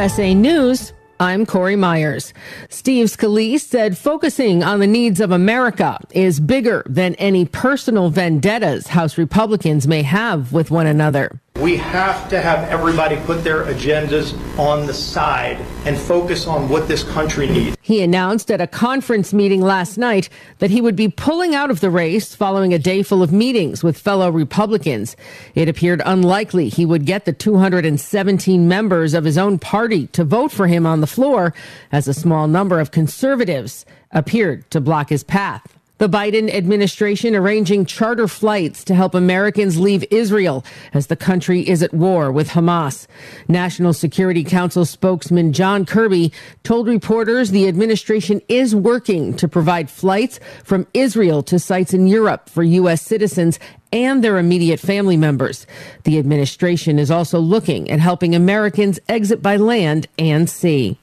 USA 0.04 0.34
News, 0.34 0.92
I'm 1.18 1.46
Corey 1.46 1.76
Myers. 1.76 2.34
Steve 2.68 3.06
Scalise 3.06 3.60
said 3.60 3.96
focusing 3.96 4.62
on 4.62 4.80
the 4.80 4.86
needs 4.86 5.18
of 5.18 5.30
America 5.30 5.98
is 6.10 6.40
bigger 6.40 6.82
than 6.84 7.14
any 7.14 7.46
personal 7.46 8.10
vendettas 8.10 8.88
House 8.88 9.16
Republicans 9.16 9.88
may 9.88 10.02
have 10.02 10.52
with 10.52 10.70
one 10.70 10.86
another. 10.86 11.40
We 11.60 11.76
have 11.76 12.28
to 12.30 12.40
have 12.40 12.68
everybody 12.68 13.16
put 13.16 13.44
their 13.44 13.64
agendas 13.64 14.36
on 14.58 14.86
the 14.86 14.92
side 14.92 15.56
and 15.86 15.96
focus 15.96 16.48
on 16.48 16.68
what 16.68 16.88
this 16.88 17.04
country 17.04 17.46
needs. 17.46 17.76
He 17.80 18.02
announced 18.02 18.50
at 18.50 18.60
a 18.60 18.66
conference 18.66 19.32
meeting 19.32 19.60
last 19.60 19.96
night 19.96 20.28
that 20.58 20.70
he 20.70 20.80
would 20.80 20.96
be 20.96 21.08
pulling 21.08 21.54
out 21.54 21.70
of 21.70 21.78
the 21.78 21.90
race 21.90 22.34
following 22.34 22.74
a 22.74 22.78
day 22.78 23.04
full 23.04 23.22
of 23.22 23.32
meetings 23.32 23.84
with 23.84 23.96
fellow 23.96 24.30
Republicans. 24.30 25.16
It 25.54 25.68
appeared 25.68 26.02
unlikely 26.04 26.70
he 26.70 26.84
would 26.84 27.06
get 27.06 27.24
the 27.24 27.32
217 27.32 28.66
members 28.66 29.14
of 29.14 29.24
his 29.24 29.38
own 29.38 29.60
party 29.60 30.08
to 30.08 30.24
vote 30.24 30.50
for 30.50 30.66
him 30.66 30.84
on 30.84 31.00
the 31.00 31.06
floor, 31.06 31.54
as 31.92 32.08
a 32.08 32.14
small 32.14 32.48
number 32.48 32.80
of 32.80 32.90
conservatives 32.90 33.86
appeared 34.10 34.68
to 34.72 34.80
block 34.80 35.08
his 35.08 35.22
path. 35.22 35.73
The 35.98 36.08
Biden 36.08 36.52
administration 36.52 37.36
arranging 37.36 37.86
charter 37.86 38.26
flights 38.26 38.82
to 38.84 38.96
help 38.96 39.14
Americans 39.14 39.78
leave 39.78 40.04
Israel 40.10 40.64
as 40.92 41.06
the 41.06 41.14
country 41.14 41.60
is 41.68 41.84
at 41.84 41.94
war 41.94 42.32
with 42.32 42.48
Hamas. 42.48 43.06
National 43.46 43.92
Security 43.92 44.42
Council 44.42 44.84
spokesman 44.84 45.52
John 45.52 45.86
Kirby 45.86 46.32
told 46.64 46.88
reporters 46.88 47.52
the 47.52 47.68
administration 47.68 48.42
is 48.48 48.74
working 48.74 49.34
to 49.34 49.46
provide 49.46 49.88
flights 49.88 50.40
from 50.64 50.84
Israel 50.94 51.44
to 51.44 51.60
sites 51.60 51.94
in 51.94 52.08
Europe 52.08 52.48
for 52.48 52.64
U.S. 52.64 53.00
citizens 53.00 53.60
and 53.92 54.24
their 54.24 54.38
immediate 54.38 54.80
family 54.80 55.16
members. 55.16 55.64
The 56.02 56.18
administration 56.18 56.98
is 56.98 57.12
also 57.12 57.38
looking 57.38 57.88
at 57.88 58.00
helping 58.00 58.34
Americans 58.34 58.98
exit 59.08 59.40
by 59.40 59.58
land 59.58 60.08
and 60.18 60.50
sea. 60.50 60.98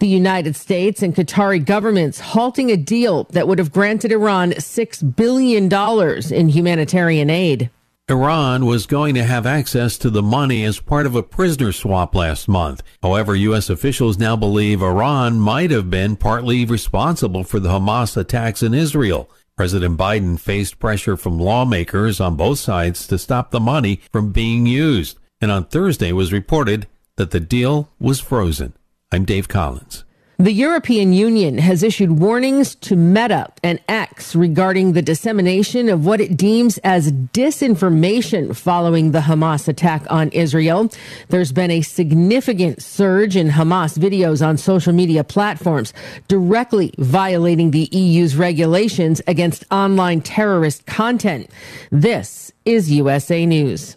The 0.00 0.08
United 0.08 0.56
States 0.56 1.02
and 1.02 1.14
Qatari 1.14 1.64
governments 1.64 2.20
halting 2.20 2.70
a 2.70 2.76
deal 2.76 3.24
that 3.30 3.46
would 3.46 3.58
have 3.58 3.72
granted 3.72 4.12
Iran 4.12 4.52
$6 4.52 5.16
billion 5.16 5.72
in 6.32 6.48
humanitarian 6.48 7.30
aid. 7.30 7.70
Iran 8.10 8.66
was 8.66 8.84
going 8.84 9.14
to 9.14 9.24
have 9.24 9.46
access 9.46 9.96
to 9.98 10.10
the 10.10 10.22
money 10.22 10.62
as 10.64 10.78
part 10.78 11.06
of 11.06 11.14
a 11.14 11.22
prisoner 11.22 11.72
swap 11.72 12.14
last 12.14 12.48
month. 12.48 12.82
However, 13.02 13.34
U.S. 13.34 13.70
officials 13.70 14.18
now 14.18 14.36
believe 14.36 14.82
Iran 14.82 15.40
might 15.40 15.70
have 15.70 15.88
been 15.88 16.16
partly 16.16 16.66
responsible 16.66 17.44
for 17.44 17.58
the 17.58 17.70
Hamas 17.70 18.14
attacks 18.16 18.62
in 18.62 18.74
Israel. 18.74 19.30
President 19.56 19.96
Biden 19.96 20.38
faced 20.38 20.78
pressure 20.78 21.16
from 21.16 21.38
lawmakers 21.38 22.20
on 22.20 22.36
both 22.36 22.58
sides 22.58 23.06
to 23.06 23.16
stop 23.16 23.52
the 23.52 23.60
money 23.60 24.02
from 24.12 24.32
being 24.32 24.66
used, 24.66 25.18
and 25.40 25.50
on 25.50 25.64
Thursday 25.64 26.12
was 26.12 26.30
reported 26.30 26.86
that 27.16 27.30
the 27.30 27.40
deal 27.40 27.90
was 27.98 28.20
frozen. 28.20 28.74
I'm 29.14 29.24
Dave 29.24 29.46
Collins. 29.46 30.04
The 30.38 30.50
European 30.50 31.12
Union 31.12 31.58
has 31.58 31.84
issued 31.84 32.18
warnings 32.18 32.74
to 32.74 32.96
Meta 32.96 33.52
and 33.62 33.78
X 33.88 34.34
regarding 34.34 34.92
the 34.92 35.02
dissemination 35.02 35.88
of 35.88 36.04
what 36.04 36.20
it 36.20 36.36
deems 36.36 36.78
as 36.78 37.12
disinformation 37.12 38.56
following 38.56 39.12
the 39.12 39.20
Hamas 39.20 39.68
attack 39.68 40.04
on 40.10 40.30
Israel. 40.30 40.90
There's 41.28 41.52
been 41.52 41.70
a 41.70 41.82
significant 41.82 42.82
surge 42.82 43.36
in 43.36 43.50
Hamas 43.50 43.96
videos 43.96 44.44
on 44.44 44.56
social 44.56 44.92
media 44.92 45.22
platforms 45.22 45.92
directly 46.26 46.92
violating 46.98 47.70
the 47.70 47.88
EU's 47.92 48.34
regulations 48.34 49.22
against 49.28 49.64
online 49.70 50.22
terrorist 50.22 50.86
content. 50.86 51.48
This 51.92 52.50
is 52.64 52.90
USA 52.90 53.46
News. 53.46 53.96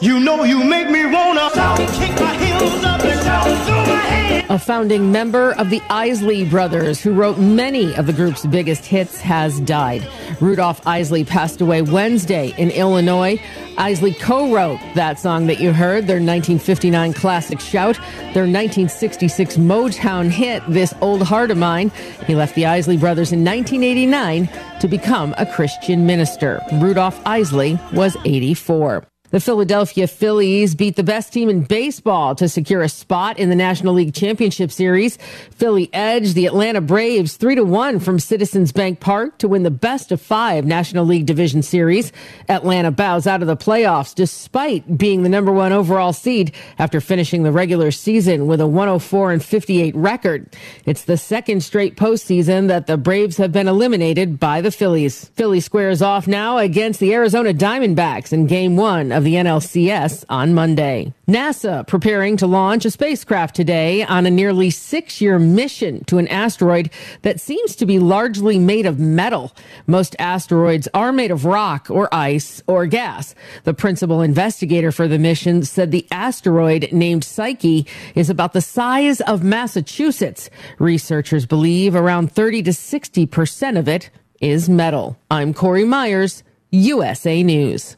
You 0.00 0.20
know 0.20 0.44
you 0.44 0.62
make 0.62 0.88
me 0.88 1.06
wanna 1.06 1.50
kick 1.50 2.20
my 2.20 2.36
heels 2.36 2.84
up 2.84 3.04
and 3.04 3.20
down 3.20 3.66
through 3.66 3.74
my 3.74 4.00
head. 4.00 4.44
A 4.48 4.56
founding 4.56 5.10
member 5.10 5.54
of 5.54 5.70
the 5.70 5.82
Isley 5.90 6.44
Brothers, 6.44 7.00
who 7.00 7.12
wrote 7.12 7.38
many 7.38 7.96
of 7.96 8.06
the 8.06 8.12
group's 8.12 8.46
biggest 8.46 8.86
hits, 8.86 9.20
has 9.20 9.58
died. 9.58 10.08
Rudolph 10.40 10.86
Isley 10.86 11.24
passed 11.24 11.60
away 11.60 11.82
Wednesday 11.82 12.54
in 12.58 12.70
Illinois. 12.70 13.42
Isley 13.76 14.14
co 14.14 14.54
wrote 14.54 14.78
that 14.94 15.18
song 15.18 15.48
that 15.48 15.58
you 15.58 15.72
heard, 15.72 16.06
their 16.06 16.20
1959 16.20 17.12
classic 17.14 17.58
Shout, 17.58 17.96
their 18.34 18.46
1966 18.46 19.56
Motown 19.56 20.30
hit, 20.30 20.62
This 20.68 20.94
Old 21.00 21.22
Heart 21.24 21.50
of 21.50 21.58
Mine. 21.58 21.90
He 22.24 22.36
left 22.36 22.54
the 22.54 22.66
Isley 22.66 22.96
Brothers 22.96 23.32
in 23.32 23.44
1989 23.44 24.48
to 24.78 24.86
become 24.86 25.34
a 25.38 25.44
Christian 25.44 26.06
minister. 26.06 26.60
Rudolph 26.74 27.20
Isley 27.26 27.80
was 27.92 28.16
84. 28.24 29.04
The 29.30 29.40
Philadelphia 29.40 30.06
Phillies 30.06 30.74
beat 30.74 30.96
the 30.96 31.02
best 31.02 31.34
team 31.34 31.50
in 31.50 31.64
baseball 31.64 32.34
to 32.36 32.48
secure 32.48 32.80
a 32.80 32.88
spot 32.88 33.38
in 33.38 33.50
the 33.50 33.54
National 33.54 33.92
League 33.92 34.14
Championship 34.14 34.72
Series. 34.72 35.18
Philly 35.50 35.90
edged 35.92 36.34
the 36.34 36.46
Atlanta 36.46 36.80
Braves 36.80 37.36
3 37.36 37.56
to 37.56 37.64
1 37.64 38.00
from 38.00 38.18
Citizens 38.18 38.72
Bank 38.72 39.00
Park 39.00 39.36
to 39.38 39.48
win 39.48 39.64
the 39.64 39.70
best 39.70 40.12
of 40.12 40.22
5 40.22 40.64
National 40.64 41.04
League 41.04 41.26
Division 41.26 41.62
Series. 41.62 42.10
Atlanta 42.48 42.90
bows 42.90 43.26
out 43.26 43.42
of 43.42 43.48
the 43.48 43.56
playoffs 43.56 44.14
despite 44.14 44.96
being 44.96 45.24
the 45.24 45.28
number 45.28 45.52
1 45.52 45.72
overall 45.72 46.14
seed 46.14 46.54
after 46.78 46.98
finishing 46.98 47.42
the 47.42 47.52
regular 47.52 47.90
season 47.90 48.46
with 48.46 48.62
a 48.62 48.66
104 48.66 49.32
and 49.32 49.44
58 49.44 49.94
record. 49.94 50.56
It's 50.86 51.04
the 51.04 51.18
second 51.18 51.62
straight 51.62 51.98
postseason 51.98 52.68
that 52.68 52.86
the 52.86 52.96
Braves 52.96 53.36
have 53.36 53.52
been 53.52 53.68
eliminated 53.68 54.40
by 54.40 54.62
the 54.62 54.70
Phillies. 54.70 55.26
Philly 55.34 55.60
squares 55.60 56.00
off 56.00 56.26
now 56.26 56.56
against 56.56 56.98
the 56.98 57.12
Arizona 57.12 57.52
Diamondbacks 57.52 58.32
in 58.32 58.46
game 58.46 58.76
1 58.76 59.17
of 59.18 59.24
the 59.24 59.34
NLCS 59.34 60.24
on 60.28 60.54
Monday. 60.54 61.12
NASA 61.26 61.84
preparing 61.88 62.36
to 62.36 62.46
launch 62.46 62.84
a 62.84 62.90
spacecraft 62.90 63.56
today 63.56 64.04
on 64.04 64.26
a 64.26 64.30
nearly 64.30 64.70
six 64.70 65.20
year 65.20 65.40
mission 65.40 66.04
to 66.04 66.18
an 66.18 66.28
asteroid 66.28 66.88
that 67.22 67.40
seems 67.40 67.74
to 67.76 67.84
be 67.84 67.98
largely 67.98 68.60
made 68.60 68.86
of 68.86 69.00
metal. 69.00 69.54
Most 69.88 70.14
asteroids 70.20 70.88
are 70.94 71.10
made 71.10 71.32
of 71.32 71.44
rock 71.44 71.90
or 71.90 72.08
ice 72.14 72.62
or 72.68 72.86
gas. 72.86 73.34
The 73.64 73.74
principal 73.74 74.22
investigator 74.22 74.92
for 74.92 75.08
the 75.08 75.18
mission 75.18 75.64
said 75.64 75.90
the 75.90 76.06
asteroid 76.12 76.90
named 76.92 77.24
Psyche 77.24 77.88
is 78.14 78.30
about 78.30 78.52
the 78.52 78.60
size 78.60 79.20
of 79.22 79.42
Massachusetts. 79.42 80.48
Researchers 80.78 81.44
believe 81.44 81.96
around 81.96 82.30
30 82.30 82.62
to 82.62 82.70
60% 82.70 83.78
of 83.78 83.88
it 83.88 84.10
is 84.40 84.68
metal. 84.68 85.18
I'm 85.28 85.52
Corey 85.52 85.84
Myers, 85.84 86.44
USA 86.70 87.42
News. 87.42 87.97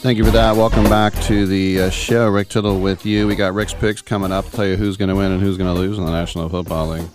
Thank 0.00 0.16
you 0.16 0.24
for 0.24 0.30
that. 0.30 0.54
Welcome 0.54 0.84
back 0.84 1.12
to 1.22 1.44
the 1.44 1.82
uh, 1.82 1.90
show. 1.90 2.28
Rick 2.28 2.50
Tittle 2.50 2.80
with 2.80 3.04
you. 3.04 3.26
We 3.26 3.34
got 3.34 3.52
Rick's 3.52 3.74
picks 3.74 4.00
coming 4.00 4.30
up. 4.30 4.48
Tell 4.52 4.64
you 4.64 4.76
who's 4.76 4.96
going 4.96 5.08
to 5.08 5.16
win 5.16 5.32
and 5.32 5.42
who's 5.42 5.58
going 5.58 5.74
to 5.74 5.78
lose 5.78 5.98
in 5.98 6.04
the 6.04 6.12
National 6.12 6.48
Football 6.48 6.90
League. 6.90 7.08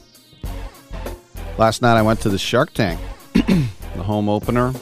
Last 1.58 1.82
night 1.82 1.96
I 1.96 2.02
went 2.02 2.20
to 2.22 2.30
the 2.30 2.38
Shark 2.38 2.74
Tank, 2.74 3.00
the 3.34 4.04
home 4.04 4.28
opener. 4.28 4.74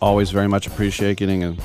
Always 0.00 0.30
very 0.30 0.46
much 0.46 0.68
appreciate 0.68 1.16
getting 1.16 1.42
a 1.42 1.56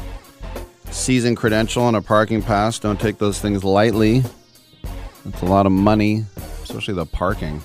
season 0.89 1.35
credential 1.35 1.87
and 1.87 1.95
a 1.95 2.01
parking 2.01 2.41
pass. 2.41 2.79
Don't 2.79 2.99
take 2.99 3.19
those 3.19 3.39
things 3.39 3.63
lightly. 3.63 4.23
It's 5.25 5.41
a 5.43 5.45
lot 5.45 5.67
of 5.67 5.71
money, 5.71 6.25
especially 6.63 6.95
the 6.95 7.05
parking. 7.05 7.61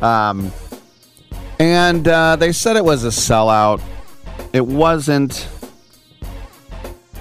Um, 0.00 0.52
and 1.58 2.06
uh, 2.06 2.36
they 2.36 2.52
said 2.52 2.76
it 2.76 2.84
was 2.84 3.02
a 3.02 3.08
sellout. 3.08 3.82
It 4.52 4.64
wasn't. 4.64 5.48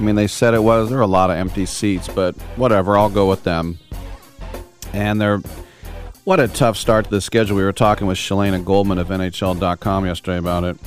I 0.03 0.05
mean, 0.05 0.15
they 0.15 0.27
said 0.27 0.53
it 0.53 0.61
was. 0.61 0.89
There 0.89 0.97
were 0.97 1.03
a 1.05 1.07
lot 1.07 1.29
of 1.29 1.37
empty 1.37 1.65
seats, 1.65 2.09
but 2.09 2.35
whatever. 2.57 2.97
I'll 2.97 3.09
go 3.09 3.29
with 3.29 3.45
them. 3.45 3.79
And 4.91 5.21
they're. 5.21 5.39
What 6.25 6.41
a 6.41 6.49
tough 6.49 6.75
start 6.75 7.05
to 7.05 7.11
the 7.11 7.21
schedule. 7.21 7.55
We 7.55 7.63
were 7.63 7.71
talking 7.71 8.05
with 8.05 8.17
Shalana 8.17 8.65
Goldman 8.65 8.97
of 8.97 9.07
NHL.com 9.07 10.05
yesterday 10.05 10.39
about 10.39 10.65
it. 10.65 10.77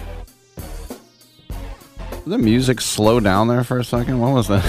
Did 1.48 2.26
the 2.26 2.36
music 2.36 2.82
slow 2.82 3.18
down 3.18 3.48
there 3.48 3.64
for 3.64 3.78
a 3.78 3.84
second? 3.84 4.18
What 4.20 4.34
was 4.34 4.48
that? 4.48 4.62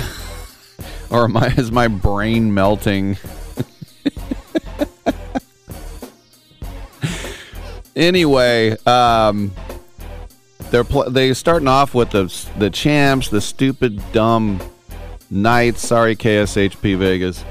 or 1.09 1.29
I, 1.37 1.47
is 1.57 1.69
my 1.69 1.89
brain 1.89 2.53
melting? 2.53 3.17
anyway, 7.97 8.77
um, 8.85 9.51
they're 10.71 10.83
pl- 10.83 11.09
they 11.09 11.33
starting 11.33 11.67
off 11.67 11.93
with 11.93 12.11
the 12.11 12.33
the 12.57 12.69
champs, 12.69 13.29
the 13.29 13.41
stupid 13.41 14.01
dumb 14.11 14.61
Knights. 15.29 15.85
Sorry, 15.85 16.15
KSHP 16.15 16.97
Vegas. 16.97 17.43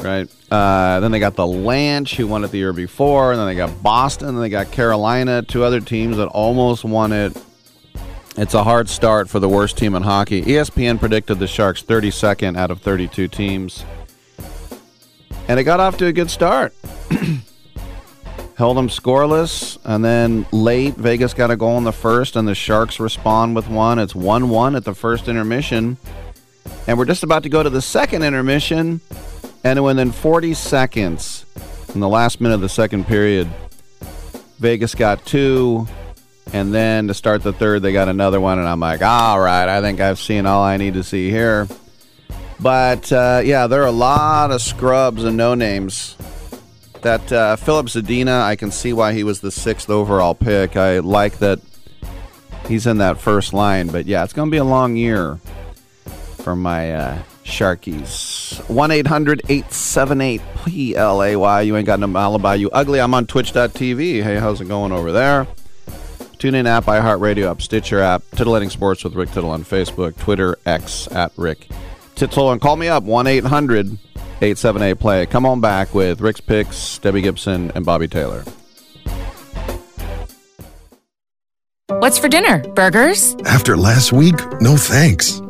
Right. 0.00 0.28
Uh, 0.50 1.00
then 1.00 1.10
they 1.10 1.18
got 1.18 1.34
the 1.34 1.46
Lanch, 1.46 2.14
who 2.14 2.26
won 2.26 2.44
it 2.44 2.50
the 2.50 2.58
year 2.58 2.72
before, 2.72 3.32
and 3.32 3.40
then 3.40 3.46
they 3.46 3.56
got 3.56 3.82
Boston, 3.82 4.28
and 4.28 4.42
they 4.42 4.48
got 4.48 4.70
Carolina, 4.70 5.42
two 5.42 5.64
other 5.64 5.80
teams 5.80 6.16
that 6.16 6.28
almost 6.28 6.84
won 6.84 7.12
it. 7.12 7.36
It's 8.36 8.54
a 8.54 8.62
hard 8.62 8.88
start 8.88 9.28
for 9.28 9.40
the 9.40 9.48
worst 9.48 9.76
team 9.76 9.96
in 9.96 10.04
hockey. 10.04 10.42
ESPN 10.42 11.00
predicted 11.00 11.40
the 11.40 11.48
Sharks 11.48 11.82
32nd 11.82 12.56
out 12.56 12.70
of 12.70 12.80
32 12.80 13.26
teams, 13.26 13.84
and 15.48 15.58
it 15.58 15.64
got 15.64 15.80
off 15.80 15.96
to 15.98 16.06
a 16.06 16.12
good 16.12 16.30
start. 16.30 16.72
held 18.58 18.76
them 18.76 18.88
scoreless, 18.88 19.78
and 19.84 20.04
then 20.04 20.44
late 20.50 20.96
Vegas 20.96 21.32
got 21.32 21.48
a 21.48 21.56
goal 21.56 21.78
in 21.78 21.84
the 21.84 21.92
first, 21.92 22.34
and 22.34 22.48
the 22.48 22.56
Sharks 22.56 22.98
respond 22.98 23.54
with 23.54 23.68
one. 23.68 24.00
It's 24.00 24.16
one-one 24.16 24.74
at 24.74 24.84
the 24.84 24.96
first 24.96 25.28
intermission, 25.28 25.96
and 26.88 26.98
we're 26.98 27.04
just 27.04 27.22
about 27.22 27.44
to 27.44 27.48
go 27.48 27.62
to 27.62 27.70
the 27.70 27.80
second 27.80 28.24
intermission, 28.24 29.00
and 29.62 29.84
within 29.84 30.10
40 30.10 30.54
seconds, 30.54 31.46
in 31.94 32.00
the 32.00 32.08
last 32.08 32.40
minute 32.40 32.56
of 32.56 32.60
the 32.60 32.68
second 32.68 33.06
period, 33.06 33.48
Vegas 34.58 34.96
got 34.96 35.24
two, 35.24 35.86
and 36.52 36.74
then 36.74 37.06
to 37.06 37.14
start 37.14 37.44
the 37.44 37.52
third, 37.52 37.82
they 37.82 37.92
got 37.92 38.08
another 38.08 38.40
one, 38.40 38.58
and 38.58 38.66
I'm 38.66 38.80
like, 38.80 39.02
all 39.02 39.38
right, 39.38 39.68
I 39.68 39.80
think 39.80 40.00
I've 40.00 40.18
seen 40.18 40.46
all 40.46 40.64
I 40.64 40.78
need 40.78 40.94
to 40.94 41.04
see 41.04 41.30
here. 41.30 41.68
But 42.58 43.12
uh, 43.12 43.40
yeah, 43.44 43.68
there 43.68 43.84
are 43.84 43.86
a 43.86 43.92
lot 43.92 44.50
of 44.50 44.60
scrubs 44.60 45.22
and 45.22 45.36
no 45.36 45.54
names 45.54 46.16
that 47.02 47.32
uh, 47.32 47.56
Filip 47.56 47.86
Zadina, 47.86 48.42
I 48.42 48.56
can 48.56 48.70
see 48.70 48.92
why 48.92 49.12
he 49.12 49.24
was 49.24 49.40
the 49.40 49.50
sixth 49.50 49.90
overall 49.90 50.34
pick. 50.34 50.76
I 50.76 50.98
like 50.98 51.38
that 51.38 51.60
he's 52.66 52.86
in 52.86 52.98
that 52.98 53.18
first 53.18 53.52
line, 53.52 53.88
but 53.88 54.06
yeah, 54.06 54.24
it's 54.24 54.32
going 54.32 54.48
to 54.48 54.50
be 54.50 54.58
a 54.58 54.64
long 54.64 54.96
year 54.96 55.36
for 56.42 56.54
my 56.54 56.94
uh, 56.94 57.22
Sharkies. 57.44 58.68
1 58.68 58.90
800 58.90 59.42
878 59.48 60.40
PLAY. 60.54 61.62
You 61.64 61.76
ain't 61.76 61.86
got 61.86 62.00
no 62.00 62.18
alibi, 62.18 62.54
you 62.54 62.70
ugly. 62.70 63.00
I'm 63.00 63.14
on 63.14 63.26
twitch.tv. 63.26 64.22
Hey, 64.22 64.36
how's 64.36 64.60
it 64.60 64.68
going 64.68 64.92
over 64.92 65.12
there? 65.12 65.46
TuneIn 66.38 66.66
app, 66.66 66.84
iHeartRadio 66.84 67.50
app, 67.50 67.60
Stitcher 67.60 68.00
app, 68.00 68.22
Titillating 68.30 68.70
Sports 68.70 69.02
with 69.02 69.14
Rick 69.14 69.32
Tittle 69.32 69.50
on 69.50 69.64
Facebook, 69.64 70.16
Twitter, 70.18 70.56
X 70.64 71.08
at 71.10 71.32
Rick 71.36 71.68
Tittle, 72.14 72.52
and 72.52 72.60
call 72.60 72.76
me 72.76 72.86
up 72.86 73.02
1 73.02 73.26
800 73.26 73.98
878 74.40 74.94
play. 74.98 75.26
Come 75.26 75.46
on 75.46 75.60
back 75.60 75.94
with 75.94 76.20
Rick's 76.20 76.40
Picks, 76.40 76.98
Debbie 76.98 77.22
Gibson, 77.22 77.70
and 77.74 77.84
Bobby 77.84 78.08
Taylor. 78.08 78.44
What's 81.90 82.18
for 82.18 82.28
dinner? 82.28 82.58
Burgers? 82.74 83.34
After 83.46 83.76
last 83.76 84.12
week, 84.12 84.36
no 84.60 84.76
thanks. 84.76 85.40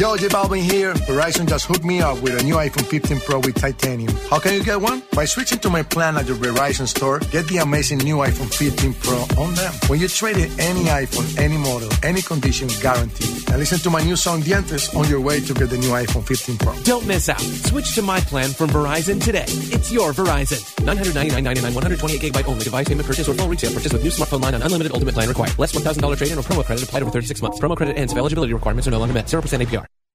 Yo, 0.00 0.16
J 0.16 0.28
Balvin 0.28 0.62
here. 0.62 0.94
Verizon 1.04 1.46
just 1.46 1.66
hooked 1.66 1.84
me 1.84 2.00
up 2.00 2.18
with 2.22 2.40
a 2.40 2.42
new 2.42 2.54
iPhone 2.54 2.86
15 2.86 3.20
Pro 3.20 3.38
with 3.40 3.54
titanium. 3.54 4.10
How 4.30 4.38
can 4.38 4.54
you 4.54 4.64
get 4.64 4.80
one? 4.80 5.02
By 5.12 5.26
switching 5.26 5.58
to 5.58 5.68
my 5.68 5.82
plan 5.82 6.16
at 6.16 6.26
your 6.26 6.38
Verizon 6.38 6.88
store, 6.88 7.18
get 7.30 7.46
the 7.48 7.58
amazing 7.58 7.98
new 7.98 8.16
iPhone 8.16 8.50
15 8.50 8.94
Pro 8.94 9.18
on 9.36 9.52
them. 9.56 9.74
When 9.88 10.00
you 10.00 10.08
trade 10.08 10.38
in 10.38 10.48
any 10.58 10.84
iPhone, 10.84 11.38
any 11.38 11.58
model, 11.58 11.90
any 12.02 12.22
condition, 12.22 12.68
guaranteed. 12.80 13.50
And 13.50 13.58
listen 13.58 13.78
to 13.80 13.90
my 13.90 14.00
new 14.00 14.16
song 14.16 14.40
Dientes 14.40 14.88
on 14.96 15.06
your 15.06 15.20
way 15.20 15.38
to 15.40 15.52
get 15.52 15.68
the 15.68 15.76
new 15.76 15.90
iPhone 15.90 16.26
15 16.26 16.56
Pro. 16.56 16.72
Don't 16.84 17.06
miss 17.06 17.28
out. 17.28 17.38
Switch 17.68 17.94
to 17.96 18.00
my 18.00 18.20
plan 18.20 18.48
from 18.52 18.70
Verizon 18.70 19.22
today. 19.22 19.44
It's 19.68 19.92
your 19.92 20.14
Verizon. 20.14 20.64
999.99, 20.80 21.74
128 21.74 22.22
gigabyte 22.22 22.48
only. 22.48 22.64
Device 22.64 22.88
payment 22.88 23.06
purchase 23.06 23.28
or 23.28 23.34
full 23.34 23.48
retail 23.48 23.74
purchase 23.74 23.92
with 23.92 24.02
new 24.02 24.08
smartphone 24.10 24.40
line 24.40 24.54
on 24.54 24.62
unlimited 24.62 24.92
ultimate 24.92 25.12
plan 25.12 25.28
required. 25.28 25.58
Less 25.58 25.72
$1,000 25.72 26.16
trade-in 26.16 26.38
or 26.38 26.42
promo 26.42 26.64
credit 26.64 26.84
applied 26.84 27.02
over 27.02 27.10
36 27.10 27.42
months. 27.42 27.60
Promo 27.60 27.76
credit 27.76 27.98
ends 27.98 28.14
if 28.14 28.18
eligibility 28.18 28.54
requirements 28.54 28.88
are 28.88 28.92
no 28.92 28.98
longer 28.98 29.12
met. 29.12 29.26
0% 29.26 29.42
APR. 29.60 29.89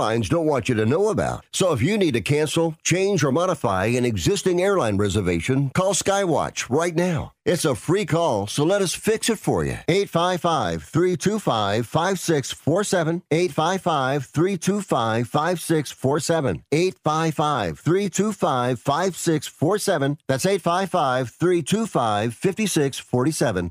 airlines 0.00 0.30
don't 0.30 0.46
want 0.46 0.66
you 0.66 0.74
to 0.74 0.86
know 0.86 1.10
about. 1.10 1.44
So 1.52 1.72
if 1.72 1.82
you 1.82 1.98
need 1.98 2.14
to 2.14 2.22
cancel, 2.22 2.74
change, 2.82 3.22
or 3.22 3.32
modify 3.32 3.84
an 3.86 4.06
existing 4.06 4.62
airline 4.62 4.96
reservation, 4.96 5.70
call 5.74 5.92
Skywatch 5.92 6.70
right 6.70 6.94
now. 6.94 7.32
It's 7.44 7.66
a 7.66 7.74
free 7.74 8.06
call, 8.06 8.46
so 8.46 8.64
let 8.64 8.80
us 8.80 8.94
fix 8.94 9.28
it 9.28 9.38
for 9.38 9.62
you. 9.62 9.76
855 9.88 10.84
325 10.84 11.86
5647. 11.86 13.22
855 13.30 14.26
325 14.26 15.28
5647. 15.28 16.64
855 16.72 17.78
325 17.78 18.78
5647. 18.80 20.18
That's 20.26 20.46
855 20.46 21.30
325 21.30 22.34
5647. 22.34 23.70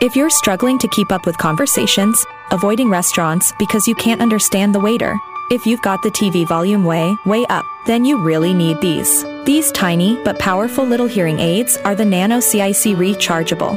If 0.00 0.16
you're 0.16 0.30
struggling 0.30 0.78
to 0.78 0.88
keep 0.88 1.12
up 1.12 1.26
with 1.26 1.38
conversations, 1.38 2.26
avoiding 2.50 2.90
restaurants 2.90 3.52
because 3.58 3.86
you 3.86 3.94
can't 3.94 4.20
understand 4.20 4.74
the 4.74 4.80
waiter, 4.80 5.16
if 5.52 5.66
you've 5.66 5.82
got 5.82 6.00
the 6.00 6.10
TV 6.10 6.48
volume 6.48 6.82
way, 6.82 7.14
way 7.26 7.44
up, 7.50 7.66
then 7.84 8.06
you 8.06 8.16
really 8.16 8.54
need 8.54 8.80
these. 8.80 9.22
These 9.44 9.70
tiny 9.72 10.18
but 10.24 10.38
powerful 10.38 10.82
little 10.82 11.06
hearing 11.06 11.40
aids 11.40 11.76
are 11.84 11.94
the 11.94 12.06
Nano 12.06 12.40
CIC 12.40 12.96
rechargeable, 12.96 13.76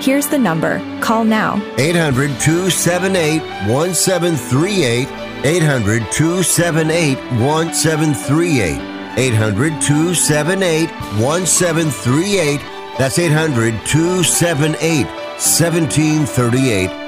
Here's 0.00 0.28
the 0.28 0.38
number. 0.38 0.78
Call 1.00 1.24
now. 1.24 1.56
800 1.76 2.30
278 2.40 3.42
1738. 3.68 5.08
800 5.44 6.12
278 6.12 7.18
1738. 7.40 9.18
800 9.18 9.82
278 9.82 10.90
1738. 11.20 12.60
That's 12.98 13.18
800 13.18 13.74
278 13.86 15.06
1738. 15.06 17.07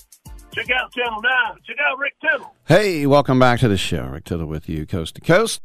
check 0.51 0.69
out 0.71 0.91
Channel 0.91 1.21
9. 1.21 1.31
Check 1.65 1.77
out 1.81 1.97
Rick 1.97 2.13
Tittle. 2.21 2.53
Hey, 2.67 3.05
welcome 3.05 3.39
back 3.39 3.59
to 3.61 3.67
the 3.67 3.77
show. 3.77 4.05
Rick 4.05 4.25
Tittle 4.25 4.47
with 4.47 4.67
you, 4.69 4.85
coast 4.85 5.15
to 5.15 5.21
coast. 5.21 5.61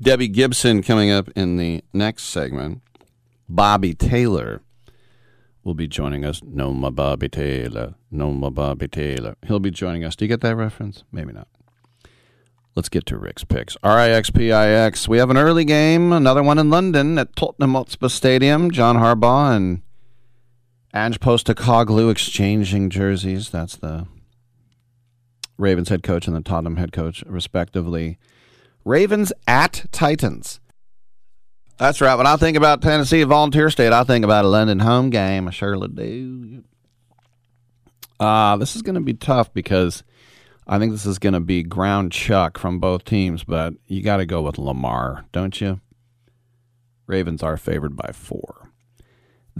Debbie 0.00 0.28
Gibson 0.28 0.82
coming 0.82 1.10
up 1.10 1.28
in 1.36 1.56
the 1.56 1.82
next 1.92 2.24
segment. 2.24 2.82
Bobby 3.48 3.94
Taylor 3.94 4.62
will 5.62 5.74
be 5.74 5.86
joining 5.86 6.24
us. 6.24 6.42
No, 6.42 6.72
my 6.72 6.90
Bobby 6.90 7.28
Taylor. 7.28 7.94
No, 8.10 8.32
my 8.32 8.48
Bobby 8.48 8.88
Taylor. 8.88 9.36
He'll 9.46 9.60
be 9.60 9.70
joining 9.70 10.04
us. 10.04 10.16
Do 10.16 10.24
you 10.24 10.28
get 10.28 10.40
that 10.40 10.56
reference? 10.56 11.04
Maybe 11.12 11.32
not. 11.32 11.48
Let's 12.76 12.88
get 12.88 13.04
to 13.06 13.18
Rick's 13.18 13.44
picks. 13.44 13.76
RIXPIX. 13.82 15.08
We 15.08 15.18
have 15.18 15.28
an 15.28 15.36
early 15.36 15.64
game, 15.64 16.12
another 16.12 16.42
one 16.42 16.58
in 16.58 16.70
London 16.70 17.18
at 17.18 17.34
Tottenham 17.36 17.74
Hotspur 17.74 18.08
Stadium. 18.08 18.70
John 18.70 18.96
Harbaugh 18.96 19.54
and 19.56 19.82
Ange 20.92 21.20
Postecoglou 21.20 22.10
exchanging 22.10 22.90
jerseys. 22.90 23.50
That's 23.50 23.76
the 23.76 24.06
Ravens 25.56 25.88
head 25.88 26.02
coach 26.02 26.26
and 26.26 26.34
the 26.34 26.40
Tottenham 26.40 26.76
head 26.76 26.92
coach, 26.92 27.22
respectively. 27.26 28.18
Ravens 28.84 29.32
at 29.46 29.86
Titans. 29.92 30.58
That's 31.78 32.00
right. 32.00 32.16
When 32.16 32.26
I 32.26 32.36
think 32.36 32.56
about 32.56 32.82
Tennessee 32.82 33.22
Volunteer 33.22 33.70
State, 33.70 33.92
I 33.92 34.04
think 34.04 34.24
about 34.24 34.44
a 34.44 34.48
London 34.48 34.80
home 34.80 35.10
game. 35.10 35.48
I 35.48 35.50
surely 35.50 35.88
do. 35.88 36.64
Uh, 38.18 38.56
this 38.56 38.76
is 38.76 38.82
going 38.82 38.96
to 38.96 39.00
be 39.00 39.14
tough 39.14 39.52
because 39.54 40.02
I 40.66 40.78
think 40.78 40.92
this 40.92 41.06
is 41.06 41.18
going 41.18 41.32
to 41.32 41.40
be 41.40 41.62
ground 41.62 42.12
chuck 42.12 42.58
from 42.58 42.80
both 42.80 43.04
teams, 43.04 43.44
but 43.44 43.74
you 43.86 44.02
got 44.02 44.18
to 44.18 44.26
go 44.26 44.42
with 44.42 44.58
Lamar, 44.58 45.24
don't 45.32 45.58
you? 45.60 45.80
Ravens 47.06 47.42
are 47.42 47.56
favored 47.56 47.96
by 47.96 48.12
four. 48.12 48.69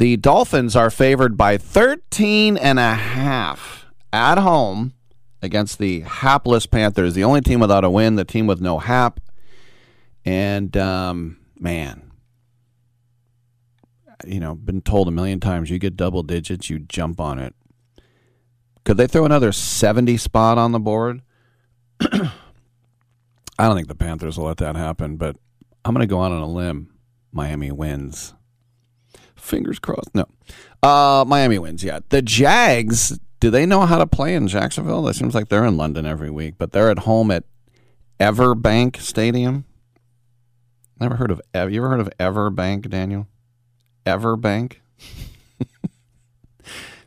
The 0.00 0.16
Dolphins 0.16 0.74
are 0.76 0.88
favored 0.88 1.36
by 1.36 1.58
13 1.58 2.56
and 2.56 2.78
a 2.78 2.94
half 2.94 3.84
at 4.14 4.38
home 4.38 4.94
against 5.42 5.78
the 5.78 6.00
hapless 6.00 6.64
Panthers, 6.64 7.12
the 7.12 7.22
only 7.22 7.42
team 7.42 7.60
without 7.60 7.84
a 7.84 7.90
win, 7.90 8.14
the 8.14 8.24
team 8.24 8.46
with 8.46 8.62
no 8.62 8.78
hap. 8.78 9.20
And 10.24 10.74
um, 10.74 11.36
man, 11.58 12.12
you 14.26 14.40
know, 14.40 14.54
been 14.54 14.80
told 14.80 15.06
a 15.06 15.10
million 15.10 15.38
times 15.38 15.68
you 15.68 15.78
get 15.78 15.98
double 15.98 16.22
digits, 16.22 16.70
you 16.70 16.78
jump 16.78 17.20
on 17.20 17.38
it. 17.38 17.54
Could 18.86 18.96
they 18.96 19.06
throw 19.06 19.26
another 19.26 19.52
70 19.52 20.16
spot 20.16 20.56
on 20.56 20.72
the 20.72 20.80
board? 20.80 21.20
I 22.00 22.30
don't 23.58 23.76
think 23.76 23.88
the 23.88 23.94
Panthers 23.94 24.38
will 24.38 24.46
let 24.46 24.56
that 24.56 24.76
happen, 24.76 25.18
but 25.18 25.36
I'm 25.84 25.92
going 25.92 26.08
to 26.08 26.10
go 26.10 26.22
out 26.22 26.32
on 26.32 26.40
a 26.40 26.48
limb. 26.48 26.88
Miami 27.32 27.70
wins. 27.70 28.32
Fingers 29.40 29.78
crossed. 29.78 30.14
No. 30.14 30.26
Uh, 30.82 31.24
Miami 31.26 31.58
wins, 31.58 31.84
yeah. 31.84 32.00
The 32.08 32.22
Jags, 32.22 33.18
do 33.40 33.50
they 33.50 33.66
know 33.66 33.86
how 33.86 33.98
to 33.98 34.06
play 34.06 34.34
in 34.34 34.48
Jacksonville? 34.48 35.06
It 35.08 35.14
seems 35.14 35.34
like 35.34 35.48
they're 35.48 35.64
in 35.64 35.76
London 35.76 36.06
every 36.06 36.30
week, 36.30 36.54
but 36.58 36.72
they're 36.72 36.90
at 36.90 37.00
home 37.00 37.30
at 37.30 37.44
Everbank 38.18 39.00
Stadium. 39.00 39.64
Never 41.00 41.16
heard 41.16 41.30
of 41.30 41.40
Ev- 41.54 41.72
you 41.72 41.80
ever 41.80 41.90
heard 41.90 42.00
of 42.00 42.10
Everbank, 42.18 42.88
Daniel? 42.90 43.26
Everbank? 44.04 44.76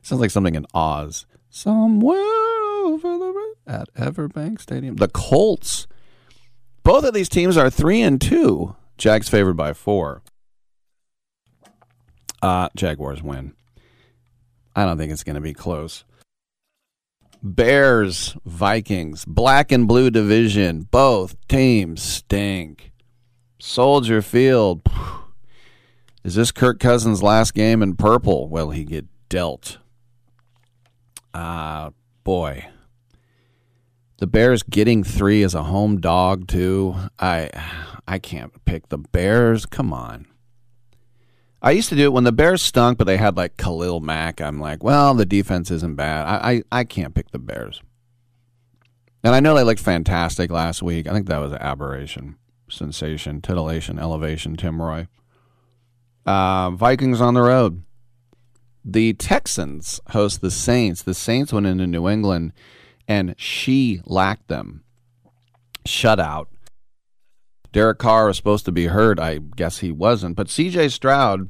Sounds 0.01 0.21
like 0.21 0.31
something 0.31 0.55
in 0.55 0.65
Oz. 0.73 1.25
Somewhere 1.49 2.85
over 2.85 3.17
the 3.17 3.33
at 3.67 3.93
Everbank 3.95 4.59
Stadium. 4.59 4.95
The 4.95 5.07
Colts. 5.07 5.87
Both 6.83 7.05
of 7.05 7.13
these 7.13 7.29
teams 7.29 7.57
are 7.57 7.69
three 7.69 8.01
and 8.01 8.19
two. 8.19 8.75
Jags 8.97 9.29
favored 9.29 9.55
by 9.55 9.73
four. 9.73 10.21
Uh, 12.43 12.67
Jaguars 12.75 13.23
win. 13.23 13.53
I 14.75 14.83
don't 14.83 14.97
think 14.97 15.13
it's 15.13 15.23
going 15.23 15.35
to 15.35 15.41
be 15.41 15.53
close. 15.53 16.03
Bears, 17.41 18.35
Vikings, 18.45 19.23
black 19.23 19.71
and 19.71 19.87
blue 19.87 20.09
division. 20.09 20.81
Both 20.91 21.37
teams 21.47 22.03
stink. 22.03 22.91
Soldier 23.59 24.21
Field. 24.21 24.81
Is 26.25 26.35
this 26.35 26.51
Kirk 26.51 26.81
Cousins' 26.81 27.23
last 27.23 27.53
game 27.53 27.81
in 27.81 27.95
purple? 27.95 28.49
Will 28.49 28.71
he 28.71 28.83
get 28.83 29.05
dealt? 29.29 29.77
Ah, 31.33 31.85
uh, 31.85 31.89
boy. 32.25 32.67
The 34.17 34.27
Bears 34.27 34.63
getting 34.63 35.05
three 35.05 35.43
as 35.43 35.55
a 35.55 35.63
home 35.63 36.01
dog 36.01 36.49
too. 36.49 36.93
I 37.17 37.49
I 38.05 38.19
can't 38.19 38.65
pick 38.65 38.89
the 38.89 38.97
Bears. 38.97 39.65
Come 39.65 39.93
on. 39.93 40.27
I 41.65 41.71
used 41.71 41.87
to 41.89 41.95
do 41.95 42.03
it 42.03 42.13
when 42.13 42.25
the 42.25 42.33
Bears 42.33 42.61
stunk, 42.61 42.97
but 42.97 43.05
they 43.05 43.15
had 43.15 43.37
like 43.37 43.55
Khalil 43.55 44.01
Mack. 44.01 44.41
I'm 44.41 44.59
like, 44.59 44.83
well, 44.83 45.13
the 45.13 45.25
defense 45.25 45.71
isn't 45.71 45.95
bad. 45.95 46.25
I, 46.25 46.51
I, 46.51 46.63
I 46.79 46.83
can't 46.83 47.15
pick 47.15 47.31
the 47.31 47.39
Bears. 47.39 47.81
And 49.23 49.33
I 49.33 49.39
know 49.39 49.55
they 49.55 49.63
looked 49.63 49.79
fantastic 49.79 50.51
last 50.51 50.83
week. 50.83 51.07
I 51.07 51.13
think 51.13 51.27
that 51.27 51.37
was 51.37 51.53
an 51.53 51.61
aberration, 51.61 52.35
sensation, 52.69 53.41
titillation, 53.41 53.97
elevation, 53.97 54.57
Tim 54.57 54.81
Roy. 54.81 55.07
Uh, 56.25 56.71
Vikings 56.71 57.21
on 57.21 57.33
the 57.33 57.41
road. 57.41 57.83
The 58.83 59.13
Texans 59.13 60.01
host 60.09 60.41
the 60.41 60.51
Saints. 60.51 61.01
The 61.01 61.13
Saints 61.13 61.53
went 61.53 61.65
into 61.65 61.87
New 61.87 62.09
England 62.09 62.51
and 63.07 63.35
she 63.37 64.01
lacked 64.05 64.49
them. 64.49 64.83
Shutout. 65.87 66.47
Derek 67.73 67.97
Carr 67.97 68.27
was 68.27 68.37
supposed 68.37 68.65
to 68.65 68.71
be 68.71 68.85
hurt. 68.85 69.19
I 69.19 69.39
guess 69.39 69.79
he 69.79 69.91
wasn't. 69.91 70.35
But 70.35 70.47
CJ 70.47 70.91
Stroud, 70.91 71.49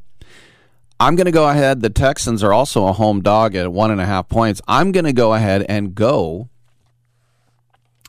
I'm 0.99 1.17
going 1.17 1.25
to 1.25 1.31
go 1.31 1.49
ahead. 1.49 1.81
The 1.81 1.89
Texans 1.89 2.41
are 2.41 2.53
also 2.53 2.87
a 2.87 2.93
home 2.93 3.21
dog 3.21 3.55
at 3.55 3.71
one 3.71 3.91
and 3.91 3.99
a 3.99 4.05
half 4.05 4.29
points. 4.29 4.61
I'm 4.65 4.93
going 4.93 5.03
to 5.03 5.13
go 5.13 5.33
ahead 5.33 5.65
and 5.67 5.93
go 5.93 6.49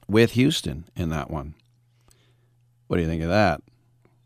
with 0.06 0.32
Houston 0.32 0.84
in 0.94 1.10
that 1.10 1.28
one. 1.28 1.54
What 2.86 2.96
do 2.96 3.02
you 3.02 3.08
think 3.08 3.24
of 3.24 3.30
that? 3.30 3.60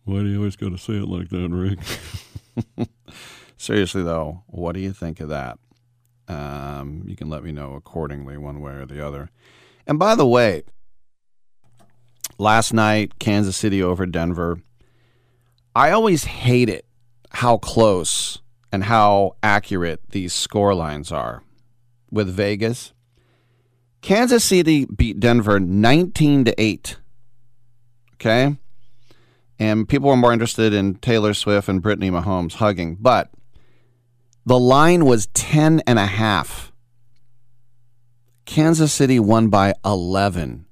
Why 0.05 0.19
do 0.21 0.27
you 0.27 0.39
always 0.39 0.57
got 0.57 0.71
to 0.71 0.79
say 0.79 0.95
it 0.95 1.09
like 1.09 1.31
that, 1.31 1.49
Rick? 1.49 2.89
Seriously, 3.57 4.03
though, 4.03 4.43
what 4.49 4.73
do 4.73 4.81
you 4.81 4.93
think 4.93 5.21
of 5.21 5.31
that? 5.31 5.59
Um, 6.29 7.05
you 7.07 7.17
can 7.17 7.31
let 7.31 7.43
me 7.43 7.53
know 7.53 7.73
accordingly, 7.73 8.37
one 8.37 8.61
way 8.61 8.73
or 8.73 8.85
the 8.85 9.05
other. 9.07 9.31
And 9.87 9.99
by 9.99 10.15
the 10.15 10.27
way, 10.27 10.65
last 12.39 12.73
night, 12.73 13.19
Kansas 13.19 13.57
City 13.57 13.83
over 13.83 14.07
Denver. 14.07 14.63
I 15.75 15.91
always 15.91 16.25
hate 16.25 16.69
it 16.69 16.87
how 17.31 17.59
close 17.59 18.41
and 18.73 18.85
how 18.85 19.37
accurate 19.43 20.01
these 20.11 20.33
score 20.33 20.75
lines 20.75 21.13
are 21.13 21.43
with 22.11 22.29
Vegas. 22.29 22.93
Kansas 24.01 24.45
City 24.45 24.87
beat 24.87 25.21
Denver 25.21 25.61
19 25.61 26.45
to 26.47 26.61
8. 26.61 26.97
Okay? 28.15 28.57
And 29.59 29.89
people 29.89 30.09
were 30.09 30.17
more 30.17 30.33
interested 30.33 30.73
in 30.73 30.95
Taylor 30.97 31.35
Swift 31.35 31.69
and 31.69 31.83
Brittany 31.83 32.11
Mahomes 32.11 32.55
hugging, 32.55 32.97
but 33.01 33.31
the 34.47 34.59
line 34.59 35.05
was 35.05 35.27
10 35.35 35.83
and 35.87 35.99
a 35.99 36.07
half. 36.07 36.73
Kansas 38.45 38.93
City 38.93 39.21
won 39.21 39.49
by 39.49 39.75
11. 39.85 40.65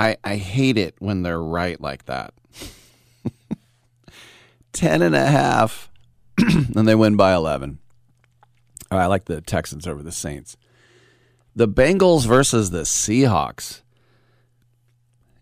I, 0.00 0.16
I 0.24 0.36
hate 0.36 0.78
it 0.78 0.94
when 0.98 1.22
they're 1.22 1.42
right 1.42 1.78
like 1.78 2.06
that. 2.06 2.32
10 4.72 5.02
and 5.02 5.14
a 5.14 5.26
half, 5.26 5.90
and 6.38 6.88
they 6.88 6.94
win 6.94 7.16
by 7.16 7.34
11. 7.34 7.78
I 8.90 9.04
like 9.04 9.26
the 9.26 9.42
Texans 9.42 9.86
over 9.86 10.02
the 10.02 10.10
Saints. 10.10 10.56
The 11.54 11.68
Bengals 11.68 12.26
versus 12.26 12.70
the 12.70 12.82
Seahawks. 12.82 13.82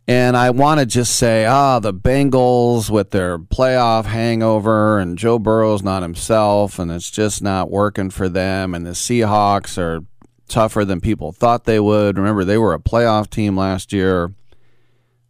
And 0.09 0.37
I 0.37 0.51
want 0.51 0.81
to 0.81 0.87
just 0.87 1.15
say, 1.15 1.47
ah, 1.47 1.79
the 1.79 1.95
Bengals 1.95 2.91
with 2.91 3.11
their 3.11 3.39
playoff 3.39 4.07
hangover, 4.07 4.99
and 4.99 5.17
Joe 5.17 5.39
Burrow's 5.39 5.85
not 5.85 6.03
himself, 6.03 6.81
and 6.81 6.91
it's 6.91 7.13
just 7.13 7.43
not 7.43 7.71
working 7.71 8.11
for 8.11 8.29
them. 8.29 8.75
And 8.75 8.85
the 8.85 8.91
Seahawks 8.91 9.79
are 9.79 10.01
tougher 10.49 10.85
than 10.85 11.01
people 11.01 11.31
thought 11.31 11.65
they 11.65 11.79
would. 11.79 12.19
Remember, 12.19 12.43
they 12.43 12.59
were 12.59 12.75
a 12.75 12.81
playoff 12.81 13.31
team 13.31 13.57
last 13.57 13.93
year, 13.93 14.33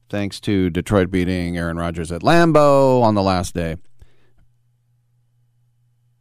thanks 0.09 0.40
to 0.40 0.70
Detroit 0.70 1.10
beating 1.10 1.56
Aaron 1.56 1.76
Rodgers 1.76 2.12
at 2.12 2.22
Lambeau 2.22 3.02
on 3.02 3.14
the 3.14 3.22
last 3.22 3.55
day. 3.55 3.76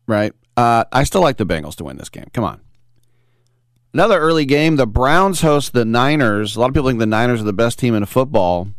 Right? 0.07 0.33
Uh, 0.55 0.85
I 0.91 1.03
still 1.03 1.21
like 1.21 1.37
the 1.37 1.45
Bengals 1.45 1.75
to 1.75 1.83
win 1.83 1.97
this 1.97 2.09
game. 2.09 2.25
Come 2.33 2.43
on. 2.43 2.61
Another 3.93 4.19
early 4.19 4.45
game, 4.45 4.75
the 4.75 4.87
Browns 4.87 5.41
host 5.41 5.73
the 5.73 5.85
Niners. 5.85 6.55
A 6.55 6.59
lot 6.59 6.69
of 6.69 6.73
people 6.73 6.89
think 6.89 6.99
the 6.99 7.05
Niners 7.05 7.41
are 7.41 7.45
the 7.45 7.53
best 7.53 7.79
team 7.79 7.95
in 7.95 8.05
football. 8.05 8.69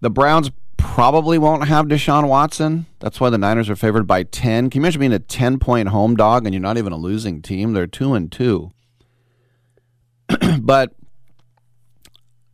The 0.00 0.10
Browns 0.10 0.50
probably 0.76 1.38
won't 1.38 1.68
have 1.68 1.86
Deshaun 1.86 2.28
Watson. 2.28 2.86
That's 3.00 3.20
why 3.20 3.30
the 3.30 3.38
Niners 3.38 3.68
are 3.68 3.76
favored 3.76 4.06
by 4.06 4.22
10. 4.22 4.70
Can 4.70 4.80
you 4.80 4.82
imagine 4.82 5.00
being 5.00 5.12
a 5.12 5.18
10 5.18 5.58
point 5.58 5.88
home 5.88 6.16
dog 6.16 6.46
and 6.46 6.54
you're 6.54 6.60
not 6.60 6.78
even 6.78 6.92
a 6.92 6.96
losing 6.96 7.42
team? 7.42 7.72
They're 7.72 7.86
2 7.86 8.14
and 8.14 8.32
2. 8.32 8.70
but 10.60 10.94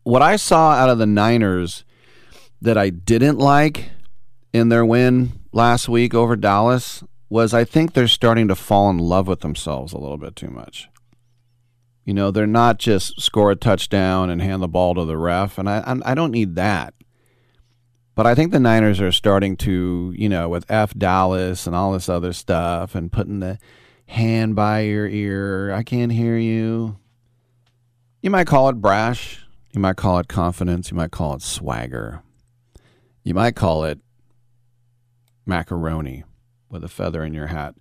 what 0.06 0.22
I 0.22 0.36
saw 0.36 0.70
out 0.70 0.88
of 0.88 0.98
the 0.98 1.06
Niners 1.06 1.84
that 2.62 2.78
I 2.78 2.90
didn't 2.90 3.38
like 3.38 3.90
in 4.52 4.68
their 4.68 4.86
win 4.86 5.32
last 5.52 5.88
week 5.88 6.14
over 6.14 6.36
Dallas 6.36 7.02
was 7.28 7.52
I 7.52 7.64
think 7.64 7.92
they're 7.92 8.06
starting 8.06 8.46
to 8.46 8.54
fall 8.54 8.88
in 8.88 8.98
love 8.98 9.26
with 9.26 9.40
themselves 9.40 9.92
a 9.92 9.98
little 9.98 10.16
bit 10.16 10.36
too 10.36 10.48
much. 10.48 10.88
You 12.04 12.14
know, 12.14 12.30
they're 12.30 12.46
not 12.46 12.78
just 12.78 13.20
score 13.20 13.50
a 13.50 13.56
touchdown 13.56 14.30
and 14.30 14.40
hand 14.40 14.62
the 14.62 14.68
ball 14.68 14.94
to 14.94 15.04
the 15.04 15.18
ref, 15.18 15.58
and 15.58 15.68
I 15.68 15.82
I 16.04 16.14
don't 16.14 16.30
need 16.30 16.54
that. 16.54 16.94
But 18.14 18.28
I 18.28 18.36
think 18.36 18.52
the 18.52 18.60
Niners 18.60 19.00
are 19.00 19.10
starting 19.10 19.56
to, 19.56 20.14
you 20.16 20.28
know, 20.28 20.48
with 20.48 20.70
F 20.70 20.94
Dallas 20.94 21.66
and 21.66 21.74
all 21.74 21.90
this 21.90 22.08
other 22.08 22.32
stuff 22.32 22.94
and 22.94 23.10
putting 23.10 23.40
the 23.40 23.58
hand 24.06 24.54
by 24.54 24.82
your 24.82 25.08
ear. 25.08 25.72
I 25.72 25.82
can't 25.82 26.12
hear 26.12 26.36
you. 26.36 26.96
You 28.22 28.30
might 28.30 28.46
call 28.46 28.68
it 28.68 28.80
brash. 28.80 29.42
You 29.76 29.82
might 29.82 29.96
call 29.96 30.18
it 30.18 30.26
confidence. 30.26 30.90
You 30.90 30.96
might 30.96 31.10
call 31.10 31.34
it 31.34 31.42
swagger. 31.42 32.22
You 33.22 33.34
might 33.34 33.56
call 33.56 33.84
it 33.84 33.98
macaroni 35.44 36.24
with 36.70 36.82
a 36.82 36.88
feather 36.88 37.22
in 37.22 37.34
your 37.34 37.48
hat. 37.48 37.74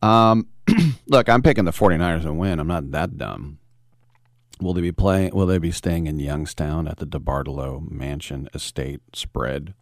Um, 0.00 0.48
look, 1.06 1.28
I'm 1.28 1.42
picking 1.42 1.66
the 1.66 1.72
49ers 1.72 2.22
to 2.22 2.32
win. 2.32 2.58
I'm 2.58 2.66
not 2.66 2.90
that 2.92 3.18
dumb. 3.18 3.58
Will 4.62 4.72
they 4.72 4.80
be 4.80 4.92
playing? 4.92 5.34
Will 5.34 5.44
they 5.44 5.58
be 5.58 5.70
staying 5.70 6.06
in 6.06 6.18
Youngstown 6.18 6.88
at 6.88 6.96
the 6.96 7.06
DeBartolo 7.06 7.90
Mansion 7.90 8.48
Estate 8.54 9.02
spread? 9.12 9.74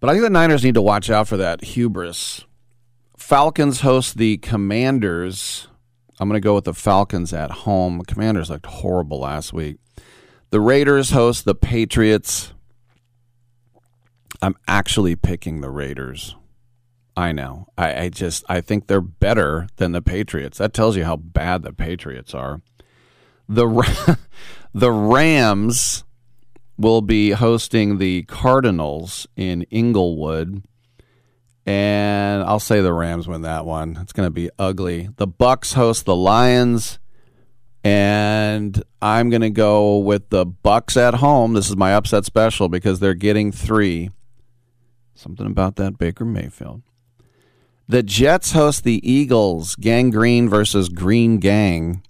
But 0.00 0.10
I 0.10 0.12
think 0.12 0.22
the 0.22 0.28
Niners 0.28 0.64
need 0.64 0.74
to 0.74 0.82
watch 0.82 1.08
out 1.08 1.28
for 1.28 1.38
that 1.38 1.64
hubris. 1.64 2.44
Falcons 3.16 3.80
host 3.80 4.18
the 4.18 4.36
Commanders. 4.36 5.68
I'm 6.20 6.28
going 6.28 6.38
to 6.38 6.44
go 6.44 6.54
with 6.54 6.64
the 6.64 6.74
Falcons 6.74 7.32
at 7.32 7.50
home. 7.50 8.00
The 8.00 8.04
Commanders 8.04 8.50
looked 8.50 8.66
horrible 8.66 9.20
last 9.20 9.54
week. 9.54 9.78
The 10.50 10.60
Raiders 10.60 11.10
host 11.10 11.44
the 11.44 11.54
Patriots. 11.54 12.52
I'm 14.40 14.56
actually 14.68 15.16
picking 15.16 15.60
the 15.60 15.70
Raiders. 15.70 16.36
I 17.16 17.32
know. 17.32 17.66
I, 17.76 18.02
I, 18.02 18.08
just 18.10 18.44
I 18.48 18.60
think 18.60 18.86
they're 18.86 19.00
better 19.00 19.68
than 19.76 19.92
the 19.92 20.02
Patriots. 20.02 20.58
That 20.58 20.74
tells 20.74 20.96
you 20.96 21.04
how 21.04 21.16
bad 21.16 21.62
the 21.62 21.72
Patriots 21.72 22.34
are. 22.34 22.60
The 23.48 24.18
the 24.74 24.92
Rams 24.92 26.04
will 26.76 27.00
be 27.00 27.30
hosting 27.30 27.98
the 27.98 28.22
Cardinals 28.24 29.26
in 29.34 29.62
Inglewood. 29.70 30.62
And 31.64 32.42
I'll 32.44 32.60
say 32.60 32.80
the 32.80 32.92
Rams 32.92 33.26
win 33.26 33.42
that 33.42 33.64
one. 33.64 33.98
It's 34.00 34.12
going 34.12 34.26
to 34.26 34.30
be 34.30 34.50
ugly. 34.58 35.08
The 35.16 35.26
Bucs 35.26 35.74
host 35.74 36.04
the 36.04 36.14
Lions 36.14 36.98
and 37.86 38.82
I'm 39.00 39.30
going 39.30 39.42
to 39.42 39.50
go 39.50 39.98
with 39.98 40.30
the 40.30 40.44
Bucs 40.44 40.96
at 40.96 41.14
home. 41.14 41.52
This 41.52 41.70
is 41.70 41.76
my 41.76 41.94
upset 41.94 42.24
special 42.24 42.68
because 42.68 42.98
they're 42.98 43.14
getting 43.14 43.52
3. 43.52 44.10
Something 45.14 45.46
about 45.46 45.76
that 45.76 45.96
Baker 45.96 46.24
Mayfield. 46.24 46.82
The 47.86 48.02
Jets 48.02 48.50
host 48.50 48.82
the 48.82 49.08
Eagles, 49.08 49.76
Gang 49.76 50.10
Green 50.10 50.48
versus 50.48 50.88
Green 50.88 51.38
Gang. 51.38 52.02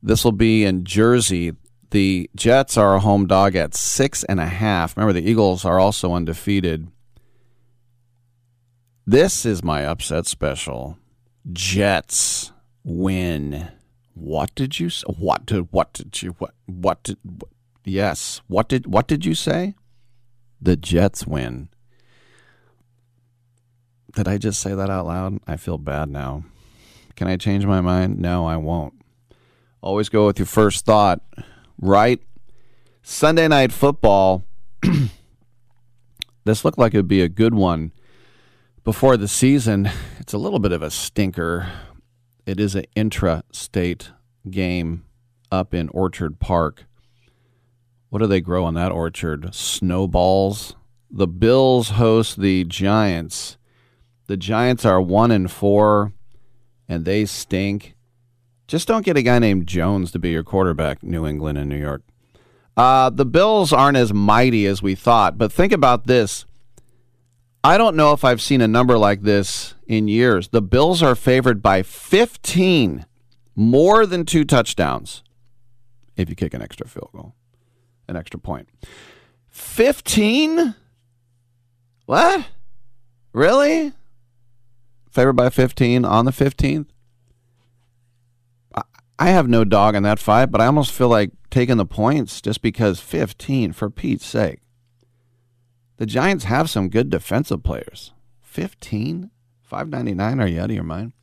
This 0.00 0.22
will 0.22 0.30
be 0.30 0.64
in 0.64 0.84
Jersey. 0.84 1.56
The 1.90 2.30
Jets 2.36 2.76
are 2.76 2.94
a 2.94 3.00
home 3.00 3.26
dog 3.26 3.56
at 3.56 3.74
six 3.74 4.22
and 4.22 4.38
a 4.38 4.46
half. 4.46 4.96
Remember, 4.96 5.12
the 5.12 5.28
Eagles 5.28 5.64
are 5.64 5.80
also 5.80 6.14
undefeated. 6.14 6.86
This 9.04 9.44
is 9.44 9.64
my 9.64 9.84
upset 9.84 10.26
special. 10.26 10.96
Jets 11.52 12.52
win. 12.84 13.68
What 14.14 14.54
did 14.54 14.78
you 14.78 14.90
say? 14.90 15.04
What 15.06 15.46
did 15.46 15.68
what 15.70 15.92
did 15.92 16.22
you 16.22 16.32
what 16.38 16.54
what 16.66 17.02
did 17.02 17.18
what, 17.22 17.50
yes? 17.84 18.42
What 18.46 18.68
did 18.68 18.86
what 18.86 19.08
did 19.08 19.24
you 19.24 19.34
say? 19.34 19.74
The 20.60 20.76
Jets 20.76 21.26
win. 21.26 21.68
Did 24.14 24.28
I 24.28 24.36
just 24.36 24.60
say 24.60 24.74
that 24.74 24.90
out 24.90 25.06
loud? 25.06 25.40
I 25.46 25.56
feel 25.56 25.78
bad 25.78 26.10
now. 26.10 26.44
Can 27.16 27.28
I 27.28 27.36
change 27.36 27.64
my 27.64 27.80
mind? 27.80 28.18
No, 28.18 28.46
I 28.46 28.56
won't. 28.56 28.94
Always 29.80 30.08
go 30.08 30.26
with 30.26 30.38
your 30.38 30.46
first 30.46 30.84
thought, 30.84 31.20
right? 31.80 32.20
Sunday 33.02 33.48
night 33.48 33.72
football. 33.72 34.44
this 36.44 36.64
looked 36.64 36.78
like 36.78 36.94
it 36.94 36.98
would 36.98 37.08
be 37.08 37.22
a 37.22 37.28
good 37.28 37.54
one 37.54 37.92
before 38.84 39.16
the 39.16 39.28
season. 39.28 39.90
It's 40.18 40.32
a 40.32 40.38
little 40.38 40.58
bit 40.58 40.72
of 40.72 40.82
a 40.82 40.90
stinker. 40.90 41.70
It 42.44 42.58
is 42.58 42.74
an 42.74 42.86
intra-state 42.96 44.10
game 44.50 45.04
up 45.50 45.72
in 45.72 45.88
Orchard 45.90 46.40
Park. 46.40 46.86
What 48.08 48.18
do 48.18 48.26
they 48.26 48.40
grow 48.40 48.64
on 48.64 48.74
that 48.74 48.92
orchard? 48.92 49.54
Snowballs. 49.54 50.74
The 51.10 51.28
Bills 51.28 51.90
host 51.90 52.40
the 52.40 52.64
Giants. 52.64 53.56
The 54.26 54.36
Giants 54.36 54.84
are 54.84 55.00
one 55.00 55.30
and 55.30 55.50
four, 55.50 56.12
and 56.88 57.04
they 57.04 57.26
stink. 57.26 57.94
Just 58.66 58.88
don't 58.88 59.04
get 59.04 59.16
a 59.16 59.22
guy 59.22 59.38
named 59.38 59.66
Jones 59.66 60.10
to 60.12 60.18
be 60.18 60.30
your 60.30 60.42
quarterback, 60.42 61.02
New 61.02 61.26
England 61.26 61.58
and 61.58 61.68
New 61.68 61.78
York. 61.78 62.02
Uh, 62.76 63.10
the 63.10 63.26
Bills 63.26 63.72
aren't 63.72 63.98
as 63.98 64.12
mighty 64.12 64.66
as 64.66 64.82
we 64.82 64.94
thought, 64.94 65.38
but 65.38 65.52
think 65.52 65.72
about 65.72 66.06
this. 66.06 66.44
I 67.62 67.78
don't 67.78 67.96
know 67.96 68.12
if 68.12 68.24
I've 68.24 68.42
seen 68.42 68.60
a 68.60 68.68
number 68.68 68.98
like 68.98 69.22
this 69.22 69.74
in 69.92 70.08
years. 70.08 70.48
The 70.48 70.62
Bills 70.62 71.02
are 71.02 71.14
favored 71.14 71.62
by 71.62 71.82
15, 71.82 73.04
more 73.54 74.06
than 74.06 74.24
two 74.24 74.44
touchdowns, 74.44 75.22
if 76.16 76.30
you 76.30 76.34
kick 76.34 76.54
an 76.54 76.62
extra 76.62 76.88
field 76.88 77.10
goal, 77.12 77.34
an 78.08 78.16
extra 78.16 78.40
point. 78.40 78.68
15? 79.48 80.74
What? 82.06 82.46
Really? 83.32 83.92
Favored 85.10 85.34
by 85.34 85.50
15 85.50 86.04
on 86.04 86.24
the 86.24 86.30
15th? 86.30 86.86
I 89.18 89.28
have 89.28 89.48
no 89.48 89.64
dog 89.64 89.94
in 89.94 90.02
that 90.04 90.18
fight, 90.18 90.46
but 90.46 90.60
I 90.60 90.66
almost 90.66 90.90
feel 90.90 91.08
like 91.08 91.30
taking 91.50 91.76
the 91.76 91.86
points 91.86 92.40
just 92.40 92.62
because 92.62 92.98
15, 92.98 93.72
for 93.72 93.90
Pete's 93.90 94.26
sake. 94.26 94.60
The 95.98 96.06
Giants 96.06 96.44
have 96.44 96.70
some 96.70 96.88
good 96.88 97.10
defensive 97.10 97.62
players. 97.62 98.14
15? 98.40 99.30
599 99.72 100.38
are 100.38 100.46
you 100.46 100.60
out 100.60 100.68
of 100.68 100.74
your 100.74 100.84
mind? 100.84 101.14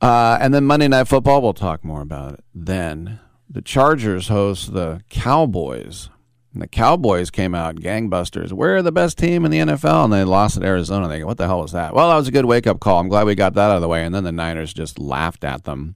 Uh, 0.00 0.36
and 0.40 0.52
then 0.52 0.64
Monday 0.64 0.88
Night 0.88 1.06
Football, 1.06 1.40
we'll 1.40 1.54
talk 1.54 1.84
more 1.84 2.02
about 2.02 2.34
it 2.34 2.44
then. 2.52 3.20
The 3.48 3.62
Chargers 3.62 4.26
host 4.26 4.72
the 4.72 5.02
Cowboys. 5.10 6.10
And 6.52 6.60
the 6.60 6.66
Cowboys 6.66 7.30
came 7.30 7.54
out 7.54 7.76
gangbusters. 7.76 8.50
We're 8.50 8.82
the 8.82 8.90
best 8.90 9.16
team 9.16 9.44
in 9.44 9.52
the 9.52 9.60
NFL, 9.60 10.04
and 10.04 10.12
they 10.12 10.24
lost 10.24 10.56
at 10.56 10.64
Arizona. 10.64 11.06
They 11.06 11.20
go, 11.20 11.26
what 11.26 11.36
the 11.36 11.46
hell 11.46 11.60
was 11.60 11.70
that? 11.70 11.94
Well, 11.94 12.08
that 12.08 12.16
was 12.16 12.26
a 12.26 12.32
good 12.32 12.46
wake 12.46 12.66
up 12.66 12.80
call. 12.80 12.98
I'm 12.98 13.08
glad 13.08 13.26
we 13.26 13.36
got 13.36 13.54
that 13.54 13.70
out 13.70 13.76
of 13.76 13.80
the 13.80 13.86
way. 13.86 14.04
And 14.04 14.12
then 14.12 14.24
the 14.24 14.32
Niners 14.32 14.74
just 14.74 14.98
laughed 14.98 15.44
at 15.44 15.62
them. 15.62 15.94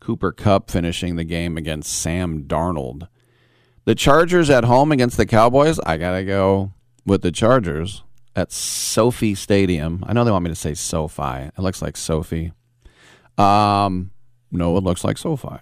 Cooper 0.00 0.32
Kupp 0.32 0.70
finishing 0.70 1.16
the 1.16 1.24
game 1.24 1.58
against 1.58 1.92
Sam 1.92 2.44
Darnold. 2.44 3.08
The 3.84 3.94
Chargers 3.94 4.48
at 4.48 4.64
home 4.64 4.90
against 4.90 5.18
the 5.18 5.26
Cowboys. 5.26 5.78
I 5.80 5.98
gotta 5.98 6.24
go 6.24 6.72
with 7.04 7.20
the 7.20 7.30
Chargers 7.30 8.02
at 8.40 8.50
Sophie 8.50 9.34
Stadium. 9.36 10.02
I 10.06 10.12
know 10.12 10.24
they 10.24 10.30
want 10.32 10.44
me 10.44 10.50
to 10.50 10.56
say 10.56 10.74
SoFi. 10.74 11.50
It 11.56 11.58
looks 11.58 11.80
like 11.80 11.96
Sophie. 11.96 12.52
Um, 13.38 14.10
no, 14.50 14.76
it 14.76 14.82
looks 14.82 15.04
like 15.04 15.18
SoFi. 15.18 15.58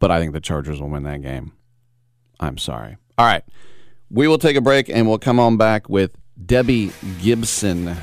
But 0.00 0.10
I 0.10 0.18
think 0.18 0.32
the 0.32 0.40
Chargers 0.40 0.80
will 0.80 0.88
win 0.88 1.04
that 1.04 1.22
game. 1.22 1.52
I'm 2.40 2.58
sorry. 2.58 2.96
All 3.18 3.26
right. 3.26 3.44
We 4.10 4.26
will 4.26 4.38
take 4.38 4.56
a 4.56 4.60
break 4.60 4.88
and 4.88 5.06
we'll 5.06 5.18
come 5.18 5.38
on 5.38 5.56
back 5.56 5.88
with 5.88 6.10
Debbie 6.44 6.90
Gibson. 7.22 7.96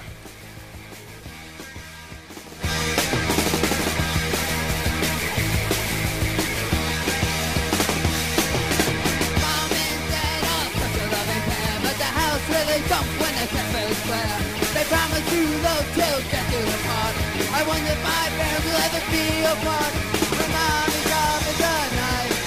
I 17.57 17.63
wonder 17.67 17.89
if 17.89 18.03
my 18.03 18.29
will 18.65 18.77
ever 18.85 19.01
be. 19.09 19.25
My 19.41 20.47
mommy's 20.53 21.05
job 21.09 21.41
is 21.41 21.57
a 21.57 21.77
knife. 21.97 22.37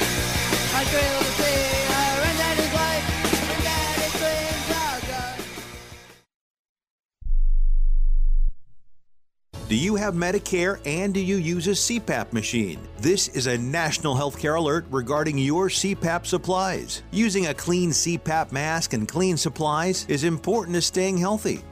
I 0.76 0.84
see 0.84 1.66
and 1.90 2.70
life. 2.78 3.04
Dreams 4.20 4.70
are 4.70 5.00
gone. 5.10 5.42
Do 9.68 9.74
you 9.74 9.96
have 9.96 10.14
Medicare 10.14 10.80
and 10.86 11.12
do 11.12 11.18
you 11.20 11.38
use 11.38 11.66
a 11.66 11.70
CPAP 11.70 12.32
machine? 12.32 12.78
This 12.98 13.26
is 13.28 13.48
a 13.48 13.58
national 13.58 14.14
healthcare 14.14 14.58
alert 14.58 14.86
regarding 14.92 15.38
your 15.38 15.68
CPAP 15.68 16.24
supplies. 16.24 17.02
Using 17.10 17.46
a 17.46 17.54
clean 17.54 17.90
CPAP 17.90 18.52
mask 18.52 18.92
and 18.92 19.08
clean 19.08 19.36
supplies 19.36 20.06
is 20.08 20.22
important 20.22 20.76
to 20.76 20.82
staying 20.82 21.18
healthy. 21.18 21.64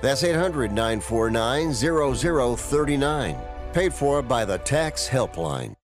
That's 0.00 0.22
800 0.22 0.72
949 0.72 1.72
0039. 1.74 3.36
Paid 3.72 3.92
for 3.92 4.22
by 4.22 4.44
the 4.44 4.58
Tax 4.58 5.08
Helpline. 5.08 5.74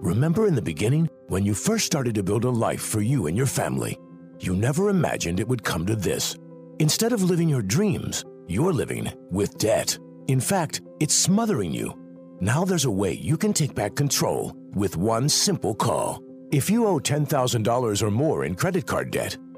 Remember 0.00 0.46
in 0.46 0.54
the 0.54 0.62
beginning, 0.62 1.08
when 1.28 1.46
you 1.46 1.54
first 1.54 1.86
started 1.86 2.14
to 2.16 2.22
build 2.22 2.44
a 2.44 2.50
life 2.50 2.82
for 2.82 3.00
you 3.00 3.26
and 3.26 3.36
your 3.36 3.46
family, 3.46 3.98
you 4.40 4.54
never 4.54 4.90
imagined 4.90 5.40
it 5.40 5.48
would 5.48 5.62
come 5.62 5.86
to 5.86 5.96
this. 5.96 6.36
Instead 6.78 7.12
of 7.12 7.22
living 7.22 7.48
your 7.48 7.62
dreams, 7.62 8.24
you're 8.46 8.72
living 8.72 9.10
with 9.30 9.56
debt. 9.58 9.96
In 10.26 10.40
fact, 10.40 10.82
it's 11.00 11.14
smothering 11.14 11.72
you. 11.72 11.94
Now 12.40 12.64
there's 12.64 12.84
a 12.84 12.90
way 12.90 13.12
you 13.12 13.36
can 13.36 13.52
take 13.52 13.74
back 13.74 13.94
control 13.94 14.52
with 14.74 14.96
one 14.96 15.28
simple 15.28 15.74
call. 15.74 16.22
If 16.50 16.68
you 16.68 16.86
owe 16.86 16.98
$10,000 16.98 18.02
or 18.02 18.10
more 18.10 18.44
in 18.44 18.54
credit 18.56 18.86
card 18.86 19.10
debt, 19.10 19.36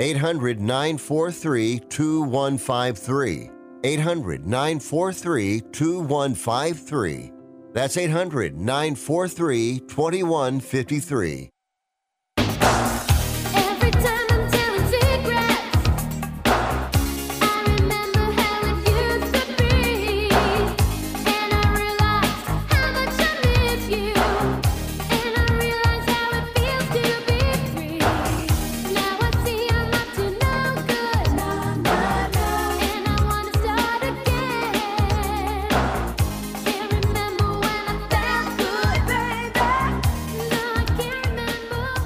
800 0.00 0.58
943 0.62 1.78
2153. 1.90 3.50
800 3.84 4.46
943 4.46 5.60
2153. 5.60 7.32
That's 7.74 7.96
800 7.98 8.56
943 8.58 9.80
2153. 9.80 11.50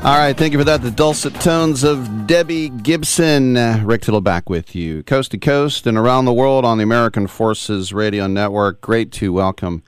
All 0.04 0.18
right, 0.18 0.36
thank 0.36 0.52
you 0.52 0.58
for 0.58 0.66
that. 0.66 0.82
The 0.82 0.90
dulcet 0.90 1.32
tones 1.36 1.82
of 1.82 2.26
Debbie 2.26 2.68
Gibson. 2.68 3.56
Uh, 3.56 3.80
Rick 3.82 4.02
Tittle 4.02 4.20
back 4.20 4.50
with 4.50 4.74
you, 4.74 5.02
coast 5.02 5.30
to 5.30 5.38
coast 5.38 5.86
and 5.86 5.96
around 5.96 6.26
the 6.26 6.32
world 6.34 6.66
on 6.66 6.76
the 6.76 6.84
American 6.84 7.26
Forces 7.26 7.90
Radio 7.90 8.26
Network. 8.26 8.82
Great 8.82 9.12
to 9.12 9.32
welcome 9.32 9.82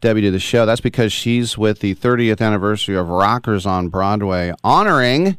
Debbie 0.00 0.20
to 0.20 0.30
the 0.30 0.38
show. 0.38 0.64
That's 0.64 0.80
because 0.80 1.12
she's 1.12 1.58
with 1.58 1.80
the 1.80 1.96
30th 1.96 2.40
anniversary 2.40 2.94
of 2.94 3.08
Rockers 3.08 3.66
on 3.66 3.88
Broadway, 3.88 4.52
honoring 4.62 5.36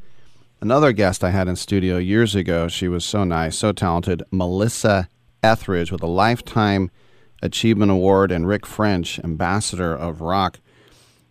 another 0.59 0.91
guest 0.91 1.23
I 1.23 1.29
had 1.29 1.47
in 1.47 1.55
studio 1.55 1.95
years 1.95 2.35
ago. 2.35 2.67
She 2.67 2.89
was 2.89 3.05
so 3.05 3.23
nice, 3.23 3.55
so 3.55 3.71
talented, 3.71 4.21
Melissa 4.31 5.07
Etheridge, 5.41 5.93
with 5.93 6.03
a 6.03 6.07
Lifetime 6.07 6.91
Achievement 7.41 7.89
Award, 7.89 8.33
and 8.33 8.45
Rick 8.45 8.65
French, 8.65 9.17
Ambassador 9.19 9.95
of 9.95 10.19
Rock. 10.19 10.59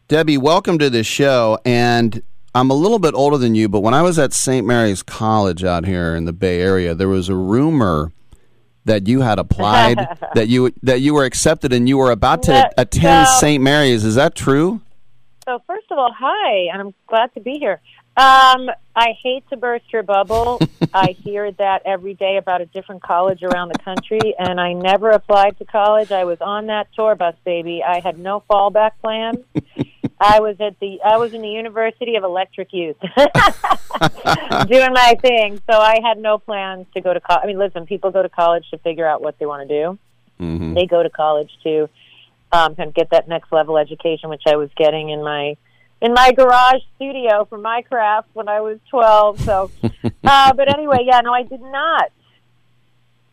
Debbie, 0.09 0.39
welcome 0.39 0.79
to 0.79 0.89
the 0.89 1.05
show. 1.05 1.59
And 1.67 2.23
I'm 2.55 2.71
a 2.71 2.75
little 2.75 2.99
bit 2.99 3.15
older 3.15 3.37
than 3.39 3.55
you, 3.55 3.69
but 3.69 3.81
when 3.81 3.95
I 3.95 4.03
was 4.03 4.19
at 4.19 4.33
St. 4.33 4.67
Mary's 4.67 5.03
College 5.03 5.65
out 5.65 5.85
here 5.87 6.15
in 6.17 6.25
the 6.25 6.33
Bay 6.33 6.61
Area, 6.61 6.95
there 6.95 7.09
was 7.09 7.29
a 7.29 7.35
rumor 7.35 8.13
that 8.85 9.07
you 9.07 9.21
had 9.21 9.39
applied, 9.39 9.99
that 10.35 10.49
you 10.49 10.73
that 10.83 11.01
you 11.01 11.15
were 11.15 11.25
accepted, 11.25 11.73
and 11.73 11.89
you 11.89 11.99
were 11.99 12.11
about 12.11 12.43
to 12.45 12.53
No, 12.53 12.71
attend 12.79 13.27
no. 13.29 13.37
St. 13.39 13.63
Mary's. 13.63 14.05
Is 14.05 14.15
that 14.15 14.35
true? 14.35 14.81
So 15.45 15.63
first 15.67 15.87
of 15.91 15.99
all, 15.99 16.13
hi, 16.19 16.69
and 16.73 16.81
I'm 16.81 16.95
glad 17.07 17.33
to 17.35 17.41
be 17.41 17.59
here. 17.59 17.81
Um, 18.17 18.69
I 18.97 19.13
hate 19.23 19.49
to 19.51 19.57
burst 19.57 19.85
your 19.93 20.03
bubble. 20.03 20.61
I 20.95 21.15
hear 21.23 21.53
that 21.53 21.83
every 21.85 22.15
day 22.15 22.37
about 22.37 22.61
a 22.61 22.67
different 22.67 23.03
college 23.03 23.43
around 23.43 23.69
the 23.73 23.79
country, 23.79 24.35
and 24.39 24.61
I 24.61 24.73
never 24.73 25.11
applied 25.11 25.57
to 25.59 25.65
college. 25.65 26.11
I 26.11 26.25
was 26.25 26.39
on 26.41 26.67
that 26.67 26.89
tour 26.95 27.15
bus, 27.15 27.37
baby. 27.45 27.83
I 27.87 28.01
had 28.01 28.19
no 28.19 28.43
fallback 28.51 28.93
plan. 29.03 29.45
I 30.21 30.41
was 30.41 30.57
at 30.61 30.79
the 30.81 31.01
I 31.03 31.17
was 31.17 31.33
in 31.35 31.43
the 31.43 31.49
University 31.49 32.17
of 32.17 32.25
Electric 32.25 32.73
Youth, 32.73 32.97
doing 34.67 34.93
my 34.93 35.17
thing. 35.21 35.61
So 35.71 35.79
I 35.79 36.01
had 36.03 36.19
no 36.19 36.39
plans 36.39 36.87
to 36.95 37.01
go 37.01 37.15
to 37.15 37.21
college. 37.21 37.45
I 37.45 37.47
mean, 37.47 37.59
listen, 37.59 37.87
people 37.87 38.11
go 38.11 38.23
to 38.23 38.29
college 38.29 38.65
to 38.71 38.79
figure 38.79 39.07
out 39.07 39.23
what 39.23 39.39
they 39.39 39.47
want 39.47 39.69
to 39.69 39.83
do 39.83 39.99
Mm-hmm. 40.41 40.75
they 40.75 40.87
go 40.87 41.03
to 41.03 41.11
college 41.11 41.51
to 41.65 41.89
um, 42.53 42.77
kind 42.77 42.89
of 42.89 42.95
get 42.95 43.11
that 43.11 43.29
next 43.29 43.53
level 43.53 43.77
education, 43.77 44.31
which 44.31 44.45
I 44.47 44.57
was 44.57 44.71
getting 44.77 45.11
in 45.11 45.23
my 45.23 45.57
in 46.01 46.15
my 46.15 46.31
garage 46.31 46.83
studio 46.95 47.45
for 47.45 47.59
my 47.59 47.83
craft 47.83 48.29
when 48.35 48.49
I 48.49 48.61
was 48.61 48.79
twelve. 48.89 49.41
So, 49.41 49.71
uh, 49.83 50.53
but 50.53 50.73
anyway, 50.73 50.99
yeah, 51.05 51.21
no, 51.23 51.33
I 51.35 51.43
did 51.43 51.61
not. 51.61 52.13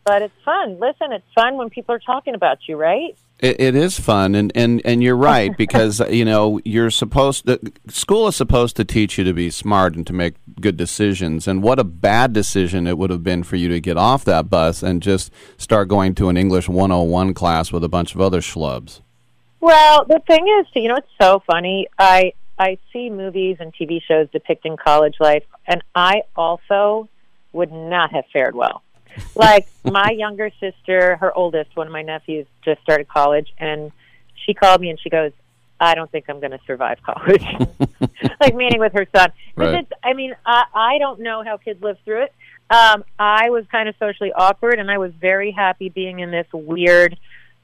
But 0.04 0.22
it's 0.22 0.34
fun. 0.44 0.78
Listen, 0.80 1.12
it's 1.12 1.26
fun 1.34 1.56
when 1.56 1.70
people 1.70 1.94
are 1.94 2.00
talking 2.00 2.34
about 2.34 2.58
you, 2.68 2.76
right? 2.76 3.16
It, 3.38 3.60
it 3.60 3.74
is 3.74 4.00
fun, 4.00 4.34
and, 4.34 4.50
and, 4.54 4.80
and 4.84 5.02
you're 5.02 5.16
right 5.16 5.54
because 5.58 6.00
you 6.10 6.24
know 6.24 6.60
you're 6.64 6.90
supposed. 6.90 7.46
The, 7.46 7.72
school 7.88 8.28
is 8.28 8.36
supposed 8.36 8.76
to 8.76 8.84
teach 8.84 9.18
you 9.18 9.24
to 9.24 9.34
be 9.34 9.50
smart 9.50 9.94
and 9.94 10.06
to 10.06 10.12
make 10.12 10.34
good 10.60 10.76
decisions. 10.76 11.46
And 11.46 11.62
what 11.62 11.78
a 11.78 11.84
bad 11.84 12.32
decision 12.32 12.86
it 12.86 12.96
would 12.96 13.10
have 13.10 13.22
been 13.22 13.42
for 13.42 13.56
you 13.56 13.68
to 13.68 13.80
get 13.80 13.96
off 13.96 14.24
that 14.24 14.48
bus 14.48 14.82
and 14.82 15.02
just 15.02 15.30
start 15.58 15.88
going 15.88 16.14
to 16.16 16.28
an 16.28 16.36
English 16.36 16.68
101 16.68 17.34
class 17.34 17.72
with 17.72 17.84
a 17.84 17.88
bunch 17.88 18.14
of 18.14 18.20
other 18.20 18.40
schlubs. 18.40 19.00
Well, 19.60 20.04
the 20.04 20.20
thing 20.26 20.46
is, 20.60 20.66
you 20.74 20.88
know, 20.88 20.96
it's 20.96 21.06
so 21.20 21.42
funny. 21.46 21.88
I 21.98 22.32
I 22.58 22.78
see 22.92 23.10
movies 23.10 23.58
and 23.60 23.74
TV 23.74 24.00
shows 24.06 24.28
depicting 24.32 24.76
college 24.76 25.16
life, 25.20 25.44
and 25.66 25.82
I 25.94 26.22
also 26.34 27.08
would 27.52 27.72
not 27.72 28.12
have 28.12 28.24
fared 28.32 28.54
well. 28.54 28.82
Like 29.34 29.68
my 29.84 30.10
younger 30.10 30.50
sister, 30.60 31.16
her 31.16 31.32
oldest, 31.36 31.76
one 31.76 31.86
of 31.86 31.92
my 31.92 32.02
nephews, 32.02 32.46
just 32.64 32.80
started 32.82 33.08
college, 33.08 33.52
and 33.58 33.92
she 34.34 34.54
called 34.54 34.80
me 34.80 34.90
and 34.90 34.98
she 34.98 35.10
goes, 35.10 35.32
"I 35.78 35.94
don't 35.94 36.10
think 36.10 36.26
I'm 36.28 36.40
going 36.40 36.52
to 36.52 36.60
survive 36.66 36.98
college." 37.02 37.44
like 38.40 38.54
meaning 38.54 38.80
with 38.80 38.92
her 38.92 39.06
son. 39.14 39.32
Right. 39.54 39.74
it's, 39.80 39.92
I 40.02 40.12
mean, 40.12 40.34
I 40.44 40.64
I 40.74 40.98
don't 40.98 41.20
know 41.20 41.42
how 41.44 41.56
kids 41.56 41.82
live 41.82 41.98
through 42.04 42.24
it. 42.24 42.34
Um, 42.68 43.04
I 43.18 43.50
was 43.50 43.64
kind 43.70 43.88
of 43.88 43.94
socially 43.98 44.32
awkward, 44.32 44.78
and 44.78 44.90
I 44.90 44.98
was 44.98 45.12
very 45.12 45.52
happy 45.52 45.88
being 45.88 46.20
in 46.20 46.30
this 46.30 46.46
weird 46.52 47.16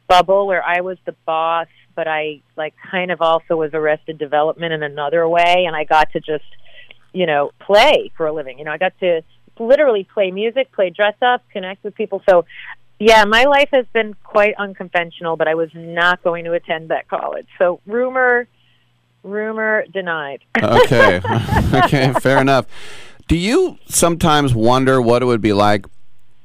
bubble 0.08 0.46
where 0.46 0.64
I 0.64 0.80
was 0.82 0.98
the 1.04 1.14
boss, 1.26 1.68
but 1.94 2.06
I 2.06 2.40
like 2.56 2.74
kind 2.90 3.10
of 3.10 3.20
also 3.20 3.56
was 3.56 3.74
arrested 3.74 4.18
development 4.18 4.72
in 4.72 4.82
another 4.82 5.28
way, 5.28 5.64
and 5.66 5.74
I 5.74 5.84
got 5.84 6.12
to 6.12 6.20
just 6.20 6.44
you 7.12 7.26
know 7.26 7.50
play 7.58 8.10
for 8.16 8.26
a 8.26 8.32
living. 8.32 8.58
You 8.58 8.64
know, 8.64 8.72
I 8.72 8.78
got 8.78 8.98
to 9.00 9.22
literally 9.58 10.04
play 10.04 10.30
music, 10.30 10.72
play 10.72 10.90
dress 10.90 11.16
up, 11.22 11.42
connect 11.50 11.84
with 11.84 11.94
people. 11.94 12.22
So. 12.28 12.44
Yeah, 12.98 13.24
my 13.24 13.46
life 13.46 13.70
has 13.72 13.84
been 13.92 14.14
quite 14.22 14.54
unconventional, 14.58 15.36
but 15.36 15.48
I 15.48 15.56
was 15.56 15.70
not 15.74 16.22
going 16.22 16.44
to 16.44 16.52
attend 16.52 16.90
that 16.90 17.08
college. 17.08 17.48
So 17.58 17.80
rumor, 17.84 18.46
rumor 19.24 19.84
denied. 19.92 20.44
Okay, 20.56 21.20
okay, 21.74 22.12
fair 22.20 22.38
enough. 22.38 22.66
Do 23.26 23.36
you 23.36 23.78
sometimes 23.88 24.54
wonder 24.54 25.02
what 25.02 25.20
it 25.20 25.24
would 25.24 25.40
be 25.40 25.52
like 25.52 25.86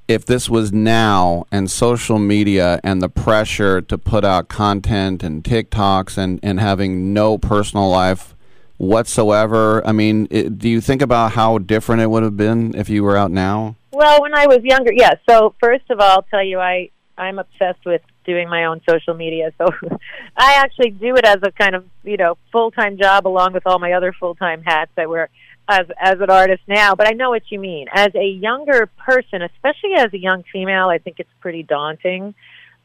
if 0.07 0.25
this 0.25 0.49
was 0.49 0.71
now 0.71 1.45
and 1.51 1.69
social 1.69 2.17
media 2.17 2.79
and 2.83 3.01
the 3.01 3.09
pressure 3.09 3.81
to 3.81 3.97
put 3.97 4.23
out 4.23 4.47
content 4.47 5.21
and 5.21 5.43
TikToks 5.43 6.17
and, 6.17 6.39
and 6.41 6.59
having 6.59 7.13
no 7.13 7.37
personal 7.37 7.89
life 7.89 8.33
whatsoever? 8.77 9.85
I 9.85 9.91
mean, 9.91 10.27
it, 10.29 10.57
do 10.57 10.69
you 10.69 10.81
think 10.81 11.01
about 11.01 11.33
how 11.33 11.57
different 11.57 12.01
it 12.01 12.09
would 12.09 12.23
have 12.23 12.37
been 12.37 12.75
if 12.75 12.89
you 12.89 13.03
were 13.03 13.17
out 13.17 13.31
now? 13.31 13.75
Well, 13.91 14.21
when 14.21 14.35
I 14.35 14.47
was 14.47 14.59
younger, 14.63 14.91
yeah. 14.93 15.13
So 15.27 15.55
first 15.59 15.89
of 15.89 15.99
all, 15.99 16.09
I'll 16.09 16.21
tell 16.23 16.43
you, 16.43 16.59
I 16.59 16.89
I'm 17.17 17.39
obsessed 17.39 17.83
with 17.85 18.01
doing 18.25 18.47
my 18.49 18.65
own 18.65 18.81
social 18.87 19.15
media. 19.15 19.51
So 19.57 19.67
I 20.37 20.53
actually 20.55 20.91
do 20.91 21.15
it 21.15 21.25
as 21.25 21.37
a 21.41 21.51
kind 21.51 21.75
of 21.75 21.85
you 22.03 22.17
know 22.17 22.37
full 22.51 22.71
time 22.71 22.97
job 22.97 23.27
along 23.27 23.53
with 23.53 23.65
all 23.65 23.79
my 23.79 23.93
other 23.93 24.13
full 24.13 24.35
time 24.35 24.61
hats 24.63 24.91
I 24.97 25.07
wear 25.07 25.29
as 25.67 25.87
as 25.99 26.19
an 26.19 26.29
artist 26.29 26.61
now. 26.67 26.95
But 26.95 27.07
I 27.07 27.11
know 27.11 27.29
what 27.29 27.43
you 27.49 27.59
mean. 27.59 27.87
As 27.91 28.09
a 28.15 28.25
younger 28.25 28.87
person, 28.97 29.41
especially 29.41 29.93
as 29.97 30.13
a 30.13 30.19
young 30.19 30.43
female, 30.51 30.89
I 30.89 30.99
think 30.99 31.19
it's 31.19 31.29
pretty 31.41 31.63
daunting. 31.63 32.35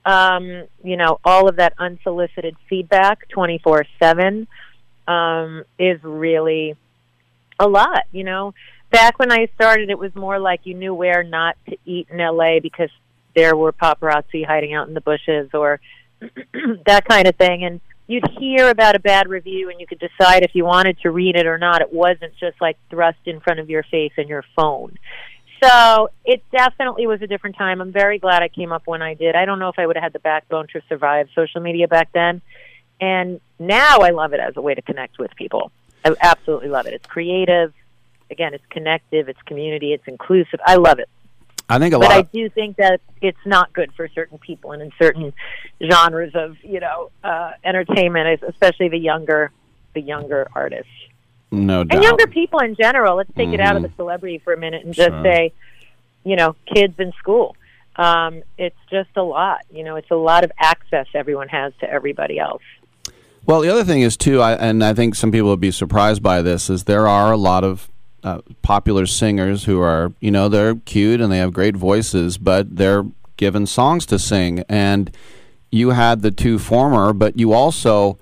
Um, 0.04 0.64
you 0.82 0.96
know, 0.96 1.18
all 1.24 1.48
of 1.48 1.56
that 1.56 1.74
unsolicited 1.78 2.56
feedback, 2.68 3.28
twenty 3.28 3.58
four 3.58 3.84
seven, 4.00 4.48
um, 5.12 5.64
is 5.78 6.02
really 6.02 6.76
a 7.58 7.68
lot. 7.68 8.04
You 8.12 8.24
know, 8.24 8.54
back 8.90 9.18
when 9.18 9.32
I 9.32 9.48
started, 9.54 9.90
it 9.90 9.98
was 9.98 10.14
more 10.14 10.38
like 10.38 10.60
you 10.64 10.74
knew 10.74 10.94
where 10.94 11.22
not 11.22 11.56
to 11.68 11.76
eat 11.84 12.08
in 12.10 12.18
LA 12.18 12.60
because 12.60 12.90
there 13.34 13.56
were 13.56 13.72
paparazzi 13.72 14.44
hiding 14.46 14.74
out 14.74 14.88
in 14.88 14.94
the 14.94 15.00
bushes 15.00 15.50
or 15.54 15.80
that 16.86 17.04
kind 17.08 17.26
of 17.26 17.36
thing. 17.36 17.64
And 17.64 17.80
you'd 18.06 18.28
hear 18.38 18.68
about 18.68 18.94
a 18.94 19.00
bad 19.00 19.28
review 19.28 19.70
and 19.70 19.80
you 19.80 19.86
could 19.86 20.00
decide 20.00 20.42
if 20.42 20.54
you 20.54 20.64
wanted 20.64 20.98
to 21.00 21.10
read 21.10 21.36
it 21.36 21.46
or 21.46 21.58
not. 21.58 21.80
It 21.80 21.92
wasn't 21.92 22.34
just 22.38 22.60
like 22.60 22.76
thrust 22.90 23.18
in 23.26 23.40
front 23.40 23.60
of 23.60 23.70
your 23.70 23.82
face 23.84 24.12
and 24.16 24.28
your 24.28 24.44
phone. 24.56 24.98
So 25.62 26.10
it 26.24 26.42
definitely 26.50 27.06
was 27.06 27.22
a 27.22 27.26
different 27.28 27.56
time. 27.56 27.80
I'm 27.80 27.92
very 27.92 28.18
glad 28.18 28.42
I 28.42 28.48
came 28.48 28.72
up 28.72 28.82
when 28.86 29.00
I 29.00 29.14
did. 29.14 29.36
I 29.36 29.44
don't 29.44 29.60
know 29.60 29.68
if 29.68 29.78
I 29.78 29.86
would 29.86 29.94
have 29.94 30.02
had 30.02 30.12
the 30.12 30.18
backbone 30.18 30.66
to 30.72 30.82
survive 30.88 31.28
social 31.36 31.60
media 31.60 31.86
back 31.86 32.10
then. 32.12 32.42
And 33.02 33.40
now 33.58 33.98
I 33.98 34.10
love 34.10 34.32
it 34.32 34.38
as 34.38 34.56
a 34.56 34.60
way 34.60 34.74
to 34.76 34.80
connect 34.80 35.18
with 35.18 35.34
people. 35.34 35.72
I 36.04 36.14
absolutely 36.22 36.68
love 36.68 36.86
it. 36.86 36.94
It's 36.94 37.06
creative. 37.06 37.74
Again, 38.30 38.54
it's 38.54 38.64
connective, 38.70 39.28
it's 39.28 39.42
community, 39.42 39.92
it's 39.92 40.06
inclusive. 40.06 40.60
I 40.64 40.76
love 40.76 41.00
it. 41.00 41.08
I 41.68 41.78
think 41.80 41.94
a 41.94 41.98
but 41.98 42.08
lot. 42.08 42.08
But 42.10 42.18
I 42.18 42.22
do 42.32 42.48
think 42.48 42.76
that 42.76 43.00
it's 43.20 43.44
not 43.44 43.72
good 43.72 43.92
for 43.94 44.06
certain 44.08 44.38
people 44.38 44.70
and 44.70 44.80
in 44.82 44.92
certain 45.00 45.32
genres 45.82 46.32
of, 46.34 46.56
you 46.62 46.78
know, 46.78 47.10
uh, 47.24 47.52
entertainment, 47.64 48.42
especially 48.46 48.88
the 48.88 48.98
younger, 48.98 49.50
the 49.94 50.00
younger 50.00 50.48
artists. 50.54 50.90
No 51.50 51.84
doubt. 51.84 51.96
and 51.96 52.04
younger 52.04 52.26
people 52.28 52.60
in 52.60 52.76
general. 52.76 53.16
Let's 53.16 53.34
take 53.34 53.50
it 53.50 53.60
out 53.60 53.76
of 53.76 53.82
the 53.82 53.90
celebrity 53.96 54.38
for 54.38 54.54
a 54.54 54.56
minute 54.56 54.84
and 54.86 54.94
just 54.94 55.10
Sure. 55.10 55.22
say, 55.22 55.52
you 56.24 56.36
know, 56.36 56.54
kids 56.72 56.94
in 56.98 57.12
school. 57.18 57.56
Um, 57.96 58.42
it's 58.56 58.78
just 58.90 59.10
a 59.16 59.22
lot. 59.22 59.60
You 59.70 59.84
know, 59.84 59.96
it's 59.96 60.10
a 60.10 60.16
lot 60.16 60.44
of 60.44 60.52
access 60.58 61.06
everyone 61.14 61.48
has 61.48 61.74
to 61.80 61.90
everybody 61.90 62.38
else. 62.38 62.62
Well, 63.44 63.60
the 63.60 63.68
other 63.68 63.84
thing 63.84 64.02
is 64.02 64.16
too, 64.16 64.40
I, 64.40 64.52
and 64.54 64.84
I 64.84 64.94
think 64.94 65.14
some 65.14 65.32
people 65.32 65.48
would 65.50 65.60
be 65.60 65.70
surprised 65.72 66.22
by 66.22 66.42
this, 66.42 66.70
is 66.70 66.84
there 66.84 67.08
are 67.08 67.32
a 67.32 67.36
lot 67.36 67.64
of 67.64 67.88
uh, 68.22 68.40
popular 68.62 69.04
singers 69.06 69.64
who 69.64 69.80
are, 69.80 70.12
you 70.20 70.30
know, 70.30 70.48
they're 70.48 70.76
cute 70.76 71.20
and 71.20 71.32
they 71.32 71.38
have 71.38 71.52
great 71.52 71.76
voices, 71.76 72.38
but 72.38 72.76
they're 72.76 73.04
given 73.36 73.66
songs 73.66 74.06
to 74.06 74.18
sing. 74.18 74.64
And 74.68 75.10
you 75.72 75.90
had 75.90 76.22
the 76.22 76.30
two 76.30 76.58
former, 76.60 77.12
but 77.12 77.36
you 77.38 77.52
also 77.52 78.16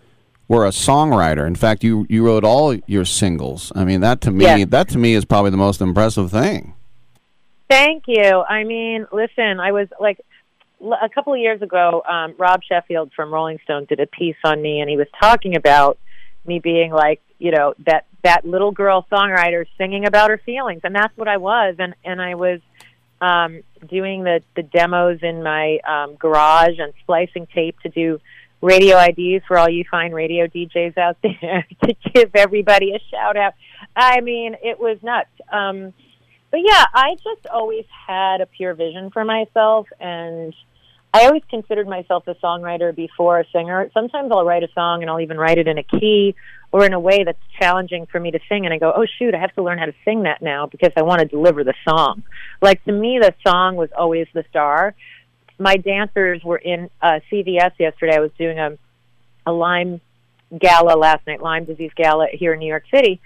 were 0.48 0.64
a 0.64 0.70
songwriter. 0.70 1.46
In 1.46 1.54
fact, 1.54 1.84
you 1.84 2.06
you 2.08 2.24
wrote 2.24 2.42
all 2.44 2.74
your 2.86 3.04
singles. 3.04 3.70
I 3.76 3.84
mean, 3.84 4.00
that 4.00 4.20
to 4.22 4.30
me, 4.30 4.44
Yes. 4.44 4.68
that 4.70 4.88
to 4.88 4.98
me 4.98 5.12
is 5.14 5.24
probably 5.24 5.50
the 5.50 5.56
most 5.56 5.80
impressive 5.80 6.30
thing. 6.30 6.74
Thank 7.68 8.04
you. 8.08 8.42
I 8.48 8.64
mean, 8.64 9.06
listen, 9.12 9.60
I 9.60 9.70
was 9.70 9.86
like 10.00 10.18
a 10.80 11.08
couple 11.08 11.32
of 11.32 11.38
years 11.38 11.62
ago, 11.62 12.02
um, 12.08 12.34
Rob 12.38 12.62
Sheffield 12.62 13.12
from 13.14 13.32
Rolling 13.32 13.58
Stone 13.64 13.86
did 13.86 14.00
a 14.00 14.06
piece 14.06 14.36
on 14.44 14.60
me, 14.60 14.80
and 14.80 14.88
he 14.88 14.96
was 14.96 15.08
talking 15.20 15.56
about 15.56 15.98
me 16.46 16.58
being 16.58 16.90
like, 16.90 17.20
you 17.38 17.50
know, 17.50 17.74
that 17.86 18.06
that 18.22 18.44
little 18.44 18.70
girl 18.70 19.06
songwriter 19.10 19.64
singing 19.78 20.06
about 20.06 20.30
her 20.30 20.40
feelings, 20.44 20.80
and 20.84 20.94
that's 20.94 21.16
what 21.16 21.28
I 21.28 21.36
was, 21.36 21.76
and 21.78 21.94
and 22.04 22.20
I 22.20 22.34
was 22.34 22.60
um, 23.20 23.62
doing 23.88 24.24
the 24.24 24.42
the 24.56 24.62
demos 24.62 25.20
in 25.22 25.42
my 25.42 25.78
um, 25.86 26.16
garage 26.16 26.78
and 26.78 26.92
splicing 27.02 27.46
tape 27.54 27.78
to 27.80 27.88
do 27.88 28.20
radio 28.62 28.98
IDs 28.98 29.44
for 29.46 29.58
all 29.58 29.68
you 29.68 29.84
fine 29.90 30.12
radio 30.12 30.46
DJs 30.46 30.98
out 30.98 31.16
there 31.22 31.66
to 31.84 31.94
give 32.12 32.30
everybody 32.34 32.94
a 32.94 33.00
shout 33.10 33.36
out. 33.36 33.54
I 33.96 34.20
mean, 34.20 34.56
it 34.62 34.78
was 34.78 34.98
nuts. 35.02 35.30
Um, 35.50 35.92
but 36.50 36.60
yeah, 36.64 36.84
I 36.92 37.14
just 37.14 37.46
always 37.46 37.84
had 38.06 38.40
a 38.40 38.46
pure 38.46 38.74
vision 38.74 39.10
for 39.10 39.24
myself, 39.24 39.86
and 40.00 40.54
I 41.12 41.26
always 41.26 41.42
considered 41.50 41.88
myself 41.88 42.28
a 42.28 42.34
songwriter 42.36 42.94
before 42.94 43.40
a 43.40 43.44
singer. 43.52 43.90
Sometimes 43.92 44.30
I'll 44.30 44.44
write 44.44 44.62
a 44.62 44.68
song 44.74 45.02
and 45.02 45.10
I'll 45.10 45.20
even 45.20 45.38
write 45.38 45.58
it 45.58 45.66
in 45.66 45.76
a 45.76 45.82
key 45.82 46.36
or 46.72 46.84
in 46.84 46.92
a 46.92 47.00
way 47.00 47.24
that's 47.24 47.38
challenging 47.58 48.06
for 48.06 48.20
me 48.20 48.30
to 48.30 48.38
sing, 48.48 48.64
and 48.64 48.72
I 48.72 48.78
go, 48.78 48.92
"Oh 48.94 49.04
shoot, 49.18 49.34
I 49.34 49.40
have 49.40 49.52
to 49.54 49.62
learn 49.62 49.78
how 49.78 49.86
to 49.86 49.94
sing 50.04 50.22
that 50.22 50.40
now 50.40 50.66
because 50.66 50.92
I 50.96 51.02
want 51.02 51.20
to 51.20 51.26
deliver 51.26 51.64
the 51.64 51.74
song." 51.88 52.22
Like 52.62 52.84
to 52.84 52.92
me, 52.92 53.18
the 53.20 53.34
song 53.44 53.74
was 53.74 53.90
always 53.96 54.28
the 54.32 54.44
star. 54.50 54.94
My 55.58 55.76
dancers 55.76 56.42
were 56.44 56.58
in 56.58 56.88
uh, 57.02 57.18
CVS 57.30 57.72
yesterday. 57.78 58.16
I 58.16 58.20
was 58.20 58.30
doing 58.38 58.58
a 58.60 58.78
a 59.46 59.52
Lyme 59.52 60.00
gala 60.56 60.96
last 60.96 61.26
night, 61.26 61.42
Lyme 61.42 61.64
disease 61.64 61.90
gala 61.96 62.28
here 62.32 62.52
in 62.52 62.60
New 62.60 62.68
York 62.68 62.84
City. 62.94 63.20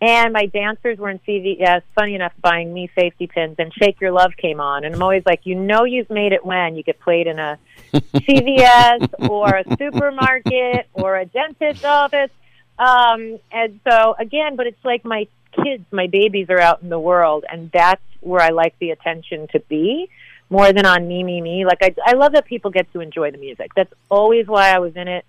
And 0.00 0.32
my 0.32 0.46
dancers 0.46 0.98
were 0.98 1.10
in 1.10 1.18
CVS, 1.20 1.82
funny 1.94 2.14
enough, 2.14 2.32
buying 2.40 2.72
me 2.72 2.88
safety 2.94 3.26
pins, 3.26 3.56
and 3.58 3.72
Shake 3.74 4.00
Your 4.00 4.12
Love 4.12 4.36
came 4.36 4.60
on. 4.60 4.84
And 4.84 4.94
I'm 4.94 5.02
always 5.02 5.24
like, 5.26 5.40
you 5.44 5.56
know, 5.56 5.84
you've 5.84 6.08
made 6.08 6.32
it 6.32 6.44
when 6.44 6.76
you 6.76 6.84
get 6.84 7.00
played 7.00 7.26
in 7.26 7.38
a 7.40 7.58
CVS 7.92 9.28
or 9.28 9.48
a 9.56 9.64
supermarket 9.76 10.86
or 10.92 11.16
a 11.16 11.24
dentist 11.24 11.84
office. 11.84 12.30
Um, 12.78 13.40
and 13.50 13.80
so, 13.88 14.14
again, 14.16 14.54
but 14.54 14.68
it's 14.68 14.84
like 14.84 15.04
my 15.04 15.26
kids, 15.64 15.84
my 15.90 16.06
babies 16.06 16.46
are 16.48 16.60
out 16.60 16.80
in 16.80 16.90
the 16.90 17.00
world, 17.00 17.44
and 17.50 17.68
that's 17.72 18.02
where 18.20 18.40
I 18.40 18.50
like 18.50 18.78
the 18.78 18.90
attention 18.90 19.48
to 19.48 19.58
be 19.60 20.08
more 20.50 20.72
than 20.72 20.86
on 20.86 21.08
me, 21.08 21.24
me, 21.24 21.40
me. 21.40 21.64
Like, 21.64 21.82
I, 21.82 21.94
I 22.06 22.12
love 22.12 22.32
that 22.32 22.46
people 22.46 22.70
get 22.70 22.90
to 22.92 23.00
enjoy 23.00 23.32
the 23.32 23.38
music. 23.38 23.72
That's 23.74 23.92
always 24.08 24.46
why 24.46 24.70
I 24.70 24.78
was 24.78 24.96
in 24.96 25.08
it 25.08 25.24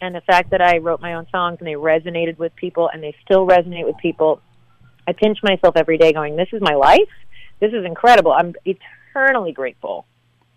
and 0.00 0.14
the 0.14 0.20
fact 0.22 0.50
that 0.50 0.60
I 0.60 0.78
wrote 0.78 1.00
my 1.00 1.14
own 1.14 1.26
songs 1.30 1.58
and 1.60 1.66
they 1.66 1.72
resonated 1.72 2.38
with 2.38 2.54
people 2.56 2.90
and 2.92 3.02
they 3.02 3.14
still 3.24 3.46
resonate 3.46 3.86
with 3.86 3.96
people, 3.98 4.40
I 5.06 5.12
pinch 5.12 5.38
myself 5.42 5.76
every 5.76 5.98
day 5.98 6.12
going, 6.12 6.36
This 6.36 6.48
is 6.52 6.60
my 6.60 6.74
life. 6.74 7.08
This 7.60 7.72
is 7.72 7.84
incredible. 7.84 8.32
I'm 8.32 8.54
eternally 8.64 9.52
grateful. 9.52 10.06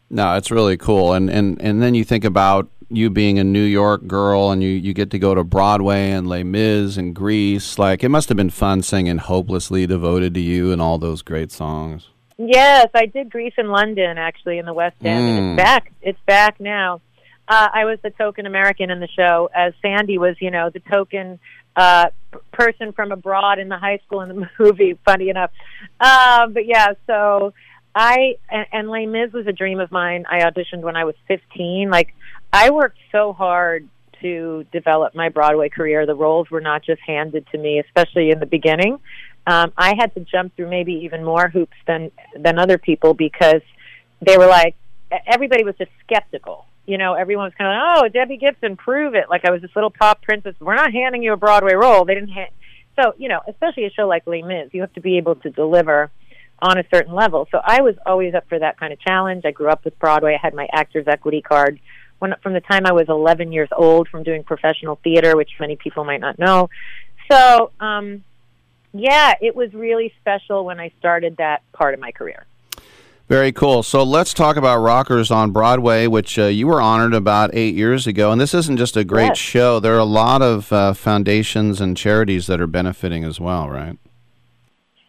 No, 0.10 0.36
it's 0.36 0.52
really 0.52 0.76
cool. 0.76 1.14
And, 1.14 1.30
and, 1.30 1.62
and 1.62 1.82
then 1.82 1.94
you 1.94 2.04
think 2.04 2.26
about 2.26 2.70
you 2.90 3.10
being 3.10 3.38
a 3.38 3.44
New 3.44 3.64
York 3.64 4.08
girl 4.08 4.52
and 4.52 4.64
you, 4.64 4.70
you 4.70 4.94
get 4.94 5.12
to 5.12 5.20
go 5.20 5.36
to 5.36 5.44
Broadway 5.44 6.10
and 6.10 6.28
Les 6.28 6.44
Mis 6.44 6.98
and 6.98 7.16
Grease. 7.16 7.78
Like, 7.78 8.04
it 8.04 8.10
must 8.10 8.28
have 8.30 8.36
been 8.36 8.50
fun 8.50 8.82
singing 8.82 9.20
Hopelessly 9.20 9.86
Devoted 9.86 10.34
to 10.34 10.40
You 10.40 10.72
and 10.72 10.82
all 10.82 10.98
those 10.98 11.22
great 11.22 11.52
songs. 11.52 12.10
Yes, 12.38 12.88
I 12.96 13.06
did 13.06 13.30
Grease 13.30 13.54
in 13.58 13.68
London 13.68 14.18
actually 14.18 14.58
in 14.58 14.66
the 14.66 14.74
West 14.74 14.96
End. 15.04 15.40
Mm. 15.40 15.52
it's 15.52 15.58
back. 15.58 15.92
It's 16.02 16.20
back 16.26 16.60
now. 16.60 17.02
Uh, 17.50 17.68
I 17.74 17.86
was 17.86 17.98
the 18.04 18.12
token 18.12 18.46
American 18.46 18.92
in 18.92 19.00
the 19.00 19.08
show, 19.08 19.50
as 19.54 19.74
Sandy 19.82 20.20
was, 20.20 20.36
you 20.40 20.52
know, 20.52 20.70
the 20.70 20.82
token 20.82 21.40
uh, 21.76 22.08
person 22.52 22.94
from 22.94 23.12
abroad 23.12 23.58
in 23.58 23.70
the 23.70 23.78
high 23.78 24.00
school 24.06 24.22
in 24.22 24.30
the 24.30 24.50
movie. 24.60 25.00
Funny 25.04 25.30
enough, 25.30 25.52
um, 26.00 26.54
but 26.54 26.68
yeah. 26.68 26.94
So 27.08 27.54
I 27.96 28.36
and, 28.50 28.68
and 28.72 28.90
Les 28.90 29.08
Mis 29.08 29.34
was 29.34 29.48
a 29.48 29.52
dream 29.52 29.80
of 29.80 29.92
mine. 29.92 30.26
I 30.30 30.42
auditioned 30.42 30.82
when 30.82 30.96
I 30.96 31.06
was 31.06 31.16
15. 31.28 31.90
Like 31.90 32.14
I 32.54 32.70
worked 32.70 33.00
so 33.12 33.34
hard 33.34 33.90
to 34.22 34.66
develop 34.72 35.16
my 35.16 35.30
Broadway 35.30 35.70
career. 35.70 36.06
The 36.06 36.16
roles 36.16 36.52
were 36.52 36.62
not 36.62 36.84
just 36.84 37.02
handed 37.02 37.48
to 37.52 37.58
me, 37.58 37.80
especially 37.80 38.30
in 38.30 38.40
the 38.40 38.46
beginning. 38.46 39.00
Um, 39.48 39.74
I 39.76 39.96
had 39.98 40.14
to 40.14 40.20
jump 40.20 40.56
through 40.56 40.70
maybe 40.70 40.94
even 41.06 41.24
more 41.24 41.50
hoops 41.50 41.78
than 41.88 42.12
than 42.36 42.60
other 42.60 42.78
people 42.78 43.16
because 43.16 43.62
they 44.22 44.38
were 44.38 44.48
like 44.48 44.76
everybody 45.26 45.64
was 45.64 45.76
just 45.78 45.92
skeptical. 46.06 46.68
You 46.90 46.98
know, 46.98 47.14
everyone 47.14 47.46
was 47.46 47.54
kind 47.56 47.70
of 47.70 47.76
like, 47.76 48.04
"Oh, 48.04 48.08
Debbie 48.10 48.38
Gibson, 48.38 48.76
prove 48.76 49.14
it!" 49.14 49.30
Like 49.30 49.46
I 49.46 49.52
was 49.52 49.62
this 49.62 49.70
little 49.76 49.92
pop 49.92 50.24
princess. 50.24 50.56
We're 50.60 50.76
not 50.76 50.92
handing 50.92 51.22
you 51.22 51.34
a 51.34 51.38
Broadway 51.38 51.76
role. 51.76 52.04
They 52.04 52.16
didn't. 52.16 52.32
Ha- 52.32 52.50
so 53.00 53.14
you 53.18 53.30
know, 53.30 53.42
especially 53.48 53.86
a 53.86 53.92
show 53.92 54.08
like 54.08 54.26
Les 54.26 54.42
Mis, 54.42 54.70
you 54.74 54.82
have 54.82 54.94
to 54.94 55.02
be 55.02 55.18
able 55.18 55.36
to 55.36 55.52
deliver 55.52 56.10
on 56.62 56.80
a 56.80 56.84
certain 56.92 57.14
level. 57.14 57.48
So 57.52 57.62
I 57.64 57.82
was 57.82 57.94
always 58.08 58.34
up 58.34 58.50
for 58.50 58.58
that 58.58 58.80
kind 58.80 58.92
of 58.92 59.00
challenge. 59.00 59.46
I 59.46 59.52
grew 59.52 59.70
up 59.70 59.86
with 59.86 60.00
Broadway. 60.00 60.34
I 60.34 60.40
had 60.42 60.56
my 60.56 60.68
Actors 60.74 61.06
Equity 61.08 61.42
card 61.42 61.80
when 62.18 62.34
from 62.42 62.54
the 62.54 62.60
time 62.60 62.88
I 62.88 62.92
was 62.92 63.08
11 63.08 63.52
years 63.52 63.70
old 63.72 64.08
from 64.10 64.24
doing 64.24 64.44
professional 64.44 64.96
theater, 65.04 65.38
which 65.38 65.52
many 65.60 65.76
people 65.76 66.04
might 66.04 66.22
not 66.22 66.40
know. 66.40 66.70
So, 67.32 67.72
um, 67.80 68.24
yeah, 68.94 69.36
it 69.40 69.56
was 69.56 69.74
really 69.74 70.12
special 70.22 70.66
when 70.66 70.80
I 70.80 70.92
started 71.00 71.38
that 71.38 71.62
part 71.72 71.94
of 71.94 72.00
my 72.00 72.12
career. 72.12 72.46
Very 73.30 73.52
cool. 73.52 73.84
So 73.84 74.02
let's 74.02 74.34
talk 74.34 74.58
about 74.58 74.80
Rockers 74.80 75.30
on 75.30 75.52
Broadway, 75.52 76.08
which 76.08 76.40
uh, 76.40 76.46
you 76.46 76.66
were 76.66 76.82
honored 76.82 77.14
about 77.14 77.52
eight 77.54 77.76
years 77.76 78.08
ago. 78.08 78.32
And 78.32 78.42
this 78.42 78.56
isn't 78.56 78.78
just 78.78 78.98
a 78.98 79.04
great 79.04 79.28
Yes. 79.28 79.38
show. 79.38 79.80
There 79.80 79.94
are 79.94 80.00
a 80.00 80.04
lot 80.04 80.42
of 80.42 80.74
uh, 80.74 80.94
foundations 80.94 81.80
and 81.80 81.96
charities 81.96 82.48
that 82.48 82.60
are 82.60 82.66
benefiting 82.66 83.24
as 83.24 83.40
well, 83.40 83.70
right? 83.70 84.00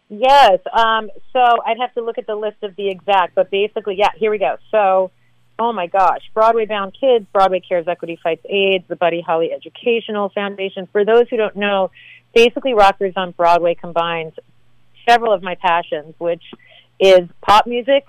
Yes. 0.07 0.59
Um, 0.71 1.09
so 1.33 1.39
I'd 1.65 1.79
have 1.79 1.95
to 1.95 2.03
look 2.03 2.19
at 2.19 2.27
the 2.27 2.35
list 2.35 2.57
of 2.61 2.75
the 2.75 2.89
exact, 2.89 3.33
but 3.33 3.49
basically, 3.49 3.95
yeah, 3.97 4.09
here 4.15 4.29
we 4.29 4.37
go. 4.37 4.57
So, 4.69 5.09
oh 5.57 5.73
my 5.73 5.87
gosh, 5.87 6.21
Broadway 6.35 6.67
Bound 6.67 6.95
Kids, 6.99 7.25
Broadway 7.33 7.61
Cares 7.61 7.87
Equity 7.87 8.19
Fights 8.21 8.45
AIDS, 8.47 8.83
the 8.87 8.97
Buddy 8.97 9.21
Holly 9.21 9.51
Educational 9.51 10.29
Foundation. 10.29 10.87
For 10.91 11.03
those 11.03 11.27
who 11.29 11.37
don't 11.37 11.55
know, 11.55 11.89
basically 12.35 12.75
Rockers 12.75 13.13
on 13.15 13.31
Broadway 13.31 13.73
combines 13.73 14.33
several 15.09 15.33
of 15.33 15.41
my 15.41 15.55
passions, 15.55 16.13
which 16.19 16.43
is 17.01 17.27
pop 17.41 17.65
music, 17.65 18.05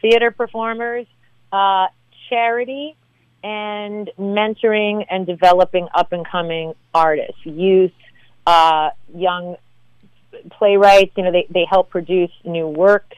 theater 0.00 0.30
performers, 0.30 1.06
uh, 1.52 1.88
charity, 2.30 2.96
and 3.42 4.10
mentoring 4.18 5.04
and 5.10 5.26
developing 5.26 5.88
up 5.94 6.12
and 6.12 6.26
coming 6.26 6.72
artists, 6.94 7.44
youth, 7.44 7.92
uh, 8.46 8.90
young 9.14 9.56
playwrights. 10.50 11.12
You 11.16 11.24
know, 11.24 11.32
they, 11.32 11.46
they 11.50 11.66
help 11.68 11.90
produce 11.90 12.30
new 12.44 12.66
works. 12.66 13.16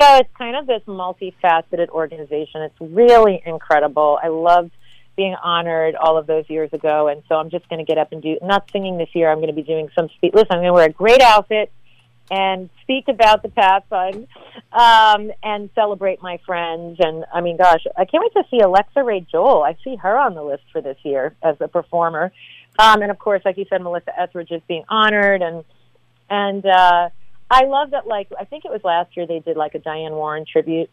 So 0.00 0.16
it's 0.16 0.30
kind 0.36 0.56
of 0.56 0.66
this 0.66 0.82
multifaceted 0.86 1.90
organization. 1.90 2.62
It's 2.62 2.80
really 2.80 3.42
incredible. 3.44 4.18
I 4.22 4.28
loved 4.28 4.72
being 5.16 5.36
honored 5.44 5.94
all 5.94 6.16
of 6.16 6.26
those 6.26 6.48
years 6.48 6.72
ago, 6.72 7.08
and 7.08 7.22
so 7.28 7.34
I'm 7.34 7.50
just 7.50 7.68
going 7.68 7.78
to 7.78 7.84
get 7.84 7.98
up 7.98 8.12
and 8.12 8.22
do 8.22 8.38
not 8.42 8.70
singing 8.72 8.96
this 8.96 9.10
year. 9.12 9.30
I'm 9.30 9.38
going 9.38 9.48
to 9.48 9.54
be 9.54 9.62
doing 9.62 9.90
some 9.94 10.08
speech. 10.16 10.32
Listen, 10.34 10.52
I'm 10.52 10.58
going 10.60 10.68
to 10.68 10.72
wear 10.72 10.86
a 10.86 10.92
great 10.92 11.20
outfit 11.20 11.70
and 12.32 12.70
speak 12.80 13.08
about 13.08 13.42
the 13.42 13.50
Path 13.50 13.84
Fund 13.90 14.26
um, 14.72 15.30
and 15.42 15.68
celebrate 15.74 16.22
my 16.22 16.40
friends. 16.46 16.96
And 16.98 17.26
I 17.32 17.42
mean, 17.42 17.58
gosh, 17.58 17.84
I 17.94 18.06
can't 18.06 18.24
wait 18.24 18.42
to 18.42 18.48
see 18.50 18.60
Alexa 18.60 19.02
Ray 19.04 19.26
Joel. 19.30 19.62
I 19.62 19.76
see 19.84 19.96
her 19.96 20.18
on 20.18 20.34
the 20.34 20.42
list 20.42 20.62
for 20.72 20.80
this 20.80 20.96
year 21.02 21.36
as 21.42 21.56
a 21.60 21.68
performer. 21.68 22.32
Um, 22.78 23.02
and 23.02 23.10
of 23.10 23.18
course, 23.18 23.42
like 23.44 23.58
you 23.58 23.66
said, 23.68 23.82
Melissa 23.82 24.18
Etheridge 24.18 24.50
is 24.50 24.62
being 24.66 24.84
honored, 24.88 25.42
and 25.42 25.62
and 26.30 26.64
uh, 26.64 27.10
I 27.50 27.64
love 27.66 27.90
that. 27.90 28.06
Like 28.06 28.28
I 28.40 28.46
think 28.46 28.64
it 28.64 28.70
was 28.70 28.80
last 28.82 29.14
year 29.14 29.26
they 29.26 29.40
did 29.40 29.58
like 29.58 29.74
a 29.74 29.78
Diane 29.78 30.12
Warren 30.12 30.46
tribute, 30.50 30.88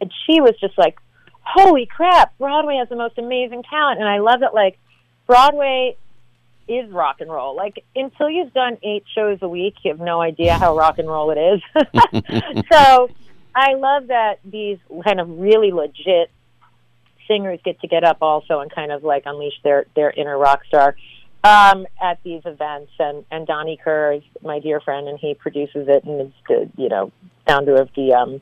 and 0.00 0.10
she 0.24 0.40
was 0.40 0.54
just 0.58 0.78
like, 0.78 0.96
"Holy 1.42 1.84
crap! 1.84 2.36
Broadway 2.38 2.76
has 2.78 2.88
the 2.88 2.96
most 2.96 3.18
amazing 3.18 3.62
talent." 3.68 4.00
And 4.00 4.08
I 4.08 4.20
love 4.20 4.40
that. 4.40 4.54
Like 4.54 4.78
Broadway 5.26 5.98
is 6.68 6.90
rock 6.90 7.20
and 7.20 7.30
roll. 7.30 7.56
Like 7.56 7.84
until 7.96 8.28
you've 8.30 8.52
done 8.52 8.78
eight 8.82 9.04
shows 9.14 9.38
a 9.42 9.48
week, 9.48 9.74
you 9.82 9.90
have 9.90 10.00
no 10.00 10.20
idea 10.20 10.54
how 10.54 10.76
rock 10.76 10.98
and 10.98 11.08
roll 11.08 11.30
it 11.30 11.38
is. 11.38 11.62
so 12.72 13.10
I 13.54 13.74
love 13.74 14.08
that 14.08 14.40
these 14.44 14.78
kind 15.04 15.20
of 15.20 15.28
really 15.28 15.72
legit 15.72 16.30
singers 17.26 17.60
get 17.64 17.80
to 17.80 17.88
get 17.88 18.04
up 18.04 18.18
also 18.20 18.60
and 18.60 18.70
kind 18.70 18.92
of 18.92 19.04
like 19.04 19.24
unleash 19.26 19.60
their 19.64 19.86
their 19.94 20.10
inner 20.10 20.36
rock 20.38 20.60
star. 20.66 20.96
um, 21.44 21.86
at 22.02 22.22
these 22.24 22.42
events, 22.44 22.92
and 22.98 23.24
and 23.30 23.46
Donnie 23.46 23.78
Kehr 23.84 24.18
is 24.18 24.22
my 24.42 24.58
dear 24.58 24.80
friend, 24.80 25.08
and 25.08 25.18
he 25.18 25.34
produces 25.34 25.86
it, 25.88 26.04
and 26.04 26.20
is 26.20 26.32
the 26.48 26.70
you 26.76 26.88
know 26.88 27.12
founder 27.46 27.76
of 27.76 27.88
the 27.94 28.12
um, 28.12 28.40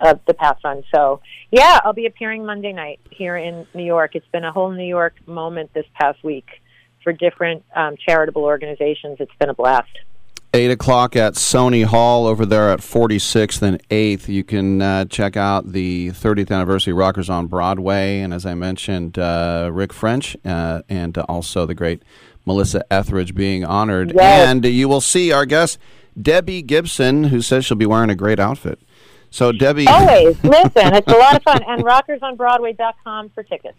of 0.00 0.20
the 0.26 0.34
Path 0.34 0.58
Fund. 0.62 0.84
So 0.94 1.20
yeah, 1.50 1.80
I'll 1.84 1.92
be 1.92 2.06
appearing 2.06 2.46
Monday 2.46 2.72
night 2.72 3.00
here 3.10 3.36
in 3.36 3.66
New 3.74 3.84
York. 3.84 4.14
It's 4.14 4.28
been 4.32 4.44
a 4.44 4.52
whole 4.52 4.70
New 4.70 4.86
York 4.86 5.14
moment 5.26 5.74
this 5.74 5.86
past 5.98 6.22
week 6.22 6.46
for 7.02 7.12
different 7.12 7.64
um, 7.74 7.96
charitable 7.96 8.44
organizations. 8.44 9.16
It's 9.20 9.34
been 9.38 9.50
a 9.50 9.54
blast. 9.54 9.90
8 10.52 10.72
o'clock 10.72 11.14
at 11.14 11.34
Sony 11.34 11.84
Hall 11.84 12.26
over 12.26 12.44
there 12.44 12.70
at 12.70 12.80
46th 12.80 13.62
and 13.62 13.88
8th. 13.88 14.26
You 14.26 14.42
can 14.42 14.82
uh, 14.82 15.04
check 15.04 15.36
out 15.36 15.70
the 15.70 16.08
30th 16.10 16.50
anniversary 16.50 16.92
Rockers 16.92 17.30
on 17.30 17.46
Broadway. 17.46 18.18
And 18.18 18.34
as 18.34 18.44
I 18.44 18.54
mentioned, 18.54 19.16
uh, 19.16 19.70
Rick 19.72 19.92
French 19.92 20.36
uh, 20.44 20.82
and 20.88 21.16
also 21.18 21.66
the 21.66 21.74
great 21.74 22.02
Melissa 22.44 22.84
Etheridge 22.90 23.32
being 23.32 23.64
honored. 23.64 24.12
Yes. 24.12 24.48
And 24.48 24.64
you 24.64 24.88
will 24.88 25.00
see 25.00 25.30
our 25.30 25.46
guest, 25.46 25.78
Debbie 26.20 26.62
Gibson, 26.62 27.24
who 27.24 27.42
says 27.42 27.64
she'll 27.64 27.76
be 27.76 27.86
wearing 27.86 28.10
a 28.10 28.16
great 28.16 28.40
outfit. 28.40 28.80
So, 29.30 29.52
Debbie. 29.52 29.86
Always 29.86 30.42
listen. 30.42 30.94
It's 30.94 31.06
a 31.06 31.16
lot 31.16 31.36
of 31.36 31.42
fun. 31.44 31.62
And 31.62 31.84
rockersonbroadway.com 31.84 33.30
for 33.30 33.44
tickets. 33.44 33.78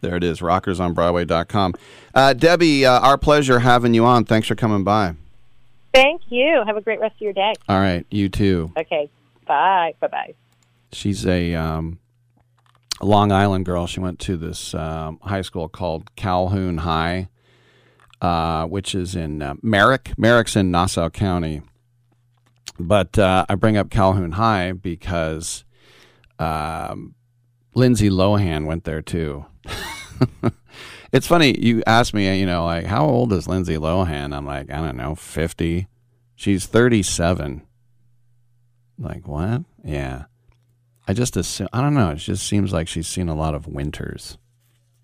There 0.00 0.14
it 0.16 0.24
is, 0.24 0.40
rockersonbroadway.com. 0.40 1.74
Uh, 2.14 2.32
Debbie, 2.32 2.86
uh, 2.86 3.00
our 3.00 3.18
pleasure 3.18 3.60
having 3.60 3.94
you 3.94 4.04
on. 4.04 4.24
Thanks 4.24 4.46
for 4.48 4.54
coming 4.54 4.84
by. 4.84 5.14
Thank 5.92 6.22
you. 6.28 6.62
Have 6.66 6.76
a 6.76 6.80
great 6.80 7.00
rest 7.00 7.16
of 7.16 7.20
your 7.22 7.32
day. 7.32 7.54
All 7.68 7.80
right, 7.80 8.06
you 8.10 8.28
too. 8.28 8.72
Okay. 8.76 9.10
Bye. 9.46 9.94
Bye. 10.00 10.08
Bye. 10.08 10.34
She's 10.92 11.26
a 11.26 11.54
um, 11.54 11.98
Long 13.00 13.32
Island 13.32 13.64
girl. 13.64 13.86
She 13.86 14.00
went 14.00 14.18
to 14.20 14.36
this 14.36 14.74
um, 14.74 15.18
high 15.22 15.42
school 15.42 15.68
called 15.68 16.14
Calhoun 16.16 16.78
High, 16.78 17.28
uh, 18.20 18.66
which 18.66 18.94
is 18.94 19.16
in 19.16 19.42
uh, 19.42 19.54
Merrick. 19.62 20.12
Merrick's 20.16 20.56
in 20.56 20.70
Nassau 20.70 21.08
County. 21.08 21.62
But 22.78 23.18
uh, 23.18 23.44
I 23.48 23.54
bring 23.56 23.76
up 23.76 23.90
Calhoun 23.90 24.32
High 24.32 24.72
because 24.72 25.64
um, 26.38 27.14
Lindsay 27.78 28.10
Lohan 28.10 28.66
went 28.66 28.82
there 28.82 29.00
too. 29.00 29.46
it's 31.12 31.28
funny 31.28 31.56
you 31.60 31.80
asked 31.86 32.12
me, 32.12 32.38
you 32.38 32.44
know, 32.44 32.64
like 32.64 32.86
how 32.86 33.06
old 33.06 33.32
is 33.32 33.46
Lindsay 33.46 33.76
Lohan? 33.76 34.34
I'm 34.36 34.44
like, 34.44 34.68
I 34.68 34.78
don't 34.78 34.96
know, 34.96 35.14
50. 35.14 35.86
She's 36.34 36.66
37. 36.66 37.62
Like 38.98 39.28
what? 39.28 39.62
Yeah. 39.84 40.24
I 41.06 41.14
just 41.14 41.36
assume 41.36 41.68
I 41.72 41.80
don't 41.80 41.94
know, 41.94 42.10
it 42.10 42.16
just 42.16 42.46
seems 42.48 42.72
like 42.72 42.88
she's 42.88 43.06
seen 43.06 43.28
a 43.28 43.36
lot 43.36 43.54
of 43.54 43.68
winters. 43.68 44.38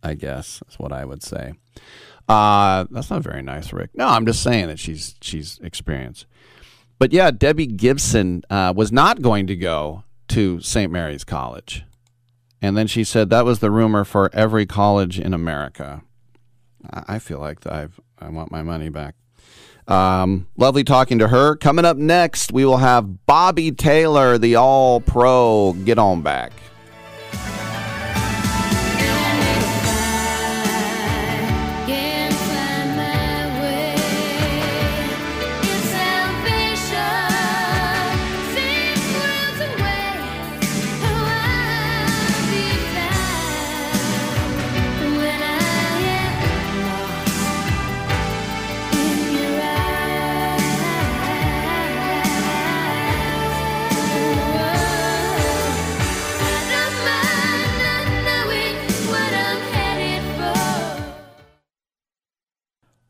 I 0.02 0.14
guess 0.14 0.60
is 0.68 0.78
what 0.78 0.92
I 0.92 1.05
would 1.05 1.22
say. 1.22 1.55
Uh 2.28 2.86
that's 2.90 3.10
not 3.10 3.22
very 3.22 3.42
nice, 3.42 3.72
Rick. 3.72 3.90
No, 3.94 4.09
I'm 4.09 4.26
just 4.26 4.42
saying 4.42 4.66
that 4.66 4.80
she's 4.80 5.14
she's 5.20 5.60
experienced. 5.62 6.26
But 6.98 7.12
yeah, 7.12 7.30
Debbie 7.30 7.66
Gibson 7.66 8.42
uh, 8.51 8.72
was 8.74 8.90
not 8.90 9.20
going 9.20 9.46
to 9.48 9.56
go 9.56 10.05
to 10.28 10.60
St. 10.60 10.90
Mary's 10.90 11.24
College. 11.24 11.84
And 12.65 12.78
then 12.78 12.86
she 12.86 13.05
said 13.05 13.28
that 13.28 13.45
was 13.45 13.59
the 13.59 13.70
rumor 13.70 14.05
for 14.05 14.31
every 14.32 14.65
college 14.65 15.20
in 15.20 15.35
America. 15.35 16.03
I 16.91 17.19
feel 17.19 17.39
like 17.39 17.66
I've, 17.66 18.01
I 18.19 18.31
want 18.31 18.51
my 18.51 18.62
money 18.62 18.89
back. 18.89 19.16
Um, 19.86 20.47
lovely 20.57 20.82
talking 20.82 21.19
to 21.19 21.28
her. 21.28 21.57
Coming 21.57 21.85
up 21.85 21.99
next, 21.99 22.53
we 22.53 22.65
will 22.65 22.78
have 22.78 23.27
Bobby 23.27 23.70
Taylor, 23.70 24.39
the 24.39 24.57
all 24.57 25.03
pro. 25.03 25.74
Get 25.85 25.99
on 25.99 26.23
back. 26.23 26.53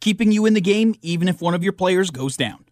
keeping 0.00 0.32
you 0.32 0.46
in 0.46 0.54
the 0.54 0.60
game 0.60 0.94
even 1.02 1.28
if 1.28 1.40
one 1.40 1.54
of 1.54 1.62
your 1.62 1.72
players 1.72 2.10
goes 2.10 2.36
down. 2.36 2.64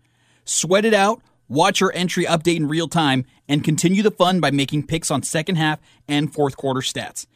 Sweat 0.44 0.84
it 0.84 0.94
out, 0.94 1.22
watch 1.48 1.80
your 1.80 1.92
entry 1.94 2.24
update 2.24 2.56
in 2.56 2.68
real 2.68 2.88
time, 2.88 3.24
and 3.48 3.64
continue 3.64 4.02
the 4.02 4.10
fun 4.10 4.40
by 4.40 4.50
making 4.50 4.86
picks 4.86 5.10
on 5.10 5.22
second 5.22 5.56
half 5.56 5.80
and 6.08 6.32
fourth 6.32 6.56
quarter 6.56 6.80
stats. 6.80 7.26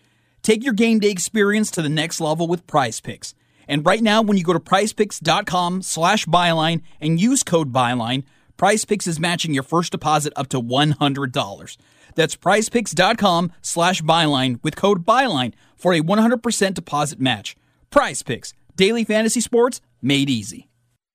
Take 0.43 0.65
your 0.65 0.75
game 0.75 1.01
day 1.01 1.11
experience 1.11 1.71
to 1.73 1.83
the 1.83 1.89
next 1.89 2.21
level 2.21 2.47
with 2.47 2.67
Prize 2.67 3.01
Picks. 3.01 3.35
And 3.69 3.85
right 3.85 4.03
now, 4.03 4.23
when 4.23 4.37
you 4.37 4.45
go 4.45 4.53
to 4.53 4.61
prizepicks.com 4.61 5.83
slash 5.83 6.25
byline 6.27 6.83
and 7.01 7.21
use 7.21 7.43
code 7.43 7.73
byline, 7.73 8.23
Prize 8.57 8.85
Picks 8.85 9.07
is 9.07 9.21
matching 9.21 9.53
your 9.53 9.65
first 9.65 9.93
deposit 9.93 10.33
up 10.37 10.49
to 10.49 10.61
$100. 10.61 11.77
That's 12.15 12.37
prizepicks.com 12.37 13.53
slash 13.61 14.03
byline 14.03 14.63
with 14.63 14.77
code 14.77 15.05
byline 15.05 15.53
for 15.77 15.93
a 15.93 16.01
100% 16.01 16.75
deposit 16.75 17.21
match. 17.21 17.57
Prize 17.91 18.23
Picks, 18.23 18.55
daily 18.77 19.05
fantasy 19.05 19.41
sports 19.41 19.81
made 20.01 20.31
easy. 20.31 20.69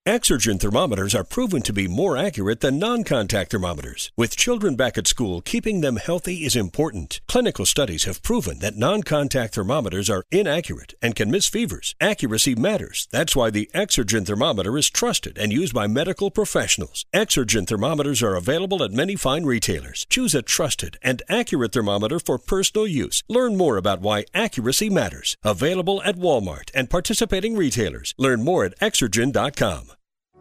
Exergen 0.07 0.59
thermometers 0.59 1.13
are 1.13 1.23
proven 1.23 1.61
to 1.61 1.71
be 1.71 1.87
more 1.87 2.17
accurate 2.17 2.61
than 2.61 2.79
non 2.79 3.03
contact 3.03 3.51
thermometers. 3.51 4.11
With 4.17 4.35
children 4.35 4.75
back 4.75 4.97
at 4.97 5.05
school, 5.05 5.41
keeping 5.41 5.81
them 5.81 5.97
healthy 5.97 6.37
is 6.37 6.55
important. 6.55 7.21
Clinical 7.27 7.67
studies 7.67 8.05
have 8.05 8.23
proven 8.23 8.57
that 8.59 8.75
non 8.75 9.03
contact 9.03 9.53
thermometers 9.53 10.09
are 10.09 10.23
inaccurate 10.31 10.95
and 11.03 11.15
can 11.15 11.29
miss 11.29 11.47
fevers. 11.47 11.93
Accuracy 12.01 12.55
matters. 12.55 13.07
That's 13.11 13.35
why 13.35 13.51
the 13.51 13.69
Exergen 13.75 14.25
thermometer 14.25 14.75
is 14.75 14.89
trusted 14.89 15.37
and 15.37 15.53
used 15.53 15.75
by 15.75 15.85
medical 15.85 16.31
professionals. 16.31 17.05
Exergen 17.13 17.67
thermometers 17.67 18.23
are 18.23 18.35
available 18.35 18.81
at 18.81 18.91
many 18.91 19.15
fine 19.15 19.45
retailers. 19.45 20.07
Choose 20.09 20.33
a 20.33 20.41
trusted 20.41 20.97
and 21.03 21.21
accurate 21.29 21.73
thermometer 21.73 22.19
for 22.19 22.39
personal 22.39 22.87
use. 22.87 23.21
Learn 23.29 23.55
more 23.55 23.77
about 23.77 24.01
why 24.01 24.25
accuracy 24.33 24.89
matters. 24.89 25.37
Available 25.43 26.01
at 26.01 26.15
Walmart 26.15 26.71
and 26.73 26.89
participating 26.89 27.55
retailers. 27.55 28.15
Learn 28.17 28.43
more 28.43 28.65
at 28.65 28.75
Exergen.com. 28.79 29.91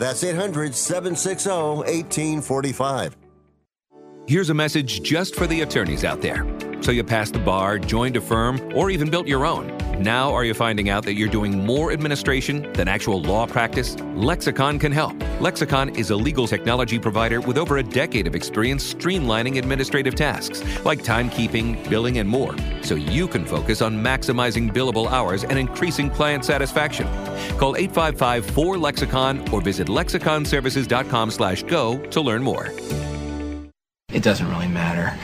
That's 0.00 0.24
800 0.24 0.74
760 0.74 1.50
1845. 1.50 3.16
Here's 4.26 4.48
a 4.48 4.54
message 4.54 5.02
just 5.02 5.34
for 5.34 5.46
the 5.46 5.60
attorneys 5.60 6.04
out 6.04 6.22
there. 6.22 6.46
So 6.80 6.90
you 6.90 7.04
passed 7.04 7.34
the 7.34 7.38
bar, 7.40 7.78
joined 7.78 8.16
a 8.16 8.20
firm, 8.22 8.72
or 8.74 8.88
even 8.88 9.10
built 9.10 9.26
your 9.26 9.44
own. 9.44 9.68
Now 10.00 10.32
are 10.32 10.44
you 10.46 10.54
finding 10.54 10.88
out 10.88 11.04
that 11.04 11.12
you're 11.12 11.28
doing 11.28 11.66
more 11.66 11.92
administration 11.92 12.72
than 12.72 12.88
actual 12.88 13.20
law 13.20 13.46
practice? 13.46 13.98
Lexicon 14.14 14.78
can 14.78 14.92
help. 14.92 15.14
Lexicon 15.42 15.90
is 15.90 16.08
a 16.08 16.16
legal 16.16 16.46
technology 16.46 16.98
provider 16.98 17.42
with 17.42 17.58
over 17.58 17.76
a 17.76 17.82
decade 17.82 18.26
of 18.26 18.34
experience 18.34 18.94
streamlining 18.94 19.58
administrative 19.58 20.14
tasks 20.14 20.62
like 20.86 21.00
timekeeping, 21.00 21.86
billing, 21.90 22.16
and 22.16 22.26
more, 22.26 22.56
so 22.80 22.94
you 22.94 23.28
can 23.28 23.44
focus 23.44 23.82
on 23.82 23.94
maximizing 23.94 24.72
billable 24.72 25.06
hours 25.10 25.44
and 25.44 25.58
increasing 25.58 26.08
client 26.08 26.46
satisfaction. 26.46 27.06
Call 27.58 27.74
855-4-LEXICON 27.74 29.52
or 29.52 29.60
visit 29.60 29.88
lexiconservices.com/go 29.88 31.98
to 31.98 32.20
learn 32.22 32.42
more. 32.42 32.72
It 34.10 34.22
doesn't 34.22 34.48
really 34.48 34.68
matter. 34.68 35.14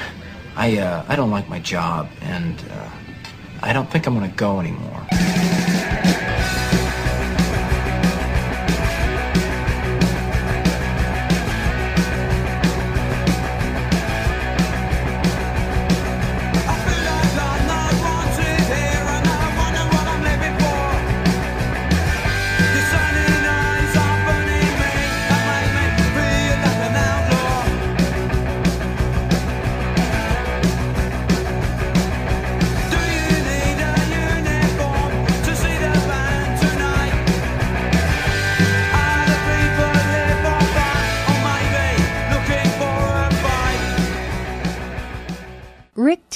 I 0.55 0.77
uh, 0.77 1.03
I 1.09 1.17
don't 1.17 1.31
like 1.31 1.49
my 1.49 1.61
job, 1.61 2.11
and 2.21 2.63
uh, 2.73 2.91
I 3.67 3.73
don't 3.73 3.91
think 3.91 4.07
I'm 4.07 4.15
gonna 4.15 4.29
go 4.29 4.61
anymore. 4.61 4.96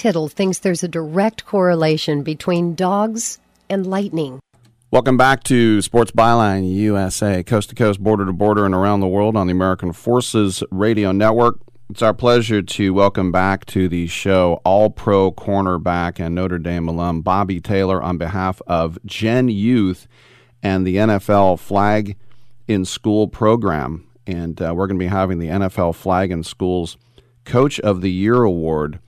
Tittle 0.01 0.29
thinks 0.29 0.61
there's 0.61 0.83
a 0.83 0.89
direct 0.89 1.45
correlation 1.45 2.23
between 2.23 2.75
dogs 2.75 3.39
and 3.69 3.87
lightning. 3.87 4.41
Welcome 4.91 5.19
back 5.19 5.43
to 5.43 5.83
Sports 5.83 6.11
Byline 6.11 6.67
USA, 6.75 7.43
coast 7.43 7.69
to 7.69 7.75
coast, 7.75 8.03
border 8.03 8.25
to 8.25 8.33
border, 8.33 8.65
and 8.65 8.75
around 8.75 9.01
the 9.01 9.07
world 9.07 9.37
on 9.37 9.47
the 9.47 9.51
American 9.51 9.93
Forces 9.93 10.65
Radio 10.71 11.13
Network. 11.13 11.59
It's 11.91 12.01
our 12.01 12.15
pleasure 12.15 12.63
to 12.63 12.95
welcome 12.95 13.31
back 13.31 13.67
to 13.67 13.91
the 13.91 14.07
show 14.07 14.63
All 14.65 14.89
Pro 14.89 15.33
cornerback 15.33 16.19
and 16.19 16.35
Notre 16.35 16.59
Dame 16.59 16.89
alum 16.89 17.21
Bobby 17.21 17.61
Taylor 17.61 18.03
on 18.03 18.17
behalf 18.17 18.63
of 18.67 18.99
Gen 19.05 19.51
Youth 19.51 20.09
and 20.63 20.87
the 20.87 20.97
NFL 20.97 21.59
Flag 21.59 22.17
in 22.67 22.87
School 22.87 23.29
program. 23.29 24.07
And 24.27 24.63
uh, 24.63 24.73
we're 24.75 24.87
going 24.87 24.99
to 24.99 25.05
be 25.05 25.09
having 25.09 25.41
the 25.41 25.49
NFL 25.49 25.95
Flag 25.95 26.31
in 26.31 26.43
Schools 26.43 26.97
Coach 27.45 27.79
of 27.81 28.01
the 28.01 28.11
Year 28.11 28.43
Award. 28.45 28.99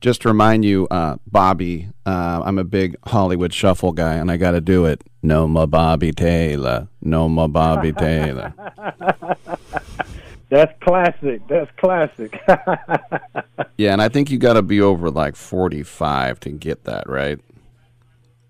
Just 0.00 0.22
to 0.22 0.28
remind 0.28 0.64
you, 0.64 0.88
uh, 0.90 1.16
Bobby, 1.26 1.88
uh, 2.06 2.42
I'm 2.44 2.58
a 2.58 2.64
big 2.64 2.96
Hollywood 3.06 3.52
shuffle 3.52 3.92
guy, 3.92 4.14
and 4.14 4.30
I 4.30 4.38
got 4.38 4.52
to 4.52 4.60
do 4.62 4.86
it. 4.86 5.02
No 5.22 5.46
more 5.46 5.66
Bobby 5.66 6.10
Taylor. 6.12 6.88
No 7.02 7.28
more 7.28 7.48
Bobby 7.48 7.92
Taylor. 7.98 8.54
That's 10.48 10.72
classic. 10.82 11.46
That's 11.48 11.70
classic. 11.76 12.40
Yeah, 13.76 13.94
and 13.94 14.02
I 14.02 14.10
think 14.10 14.30
you 14.30 14.36
got 14.36 14.54
to 14.54 14.62
be 14.62 14.82
over 14.82 15.10
like 15.10 15.34
45 15.36 16.38
to 16.40 16.50
get 16.50 16.84
that, 16.84 17.08
right? 17.08 17.40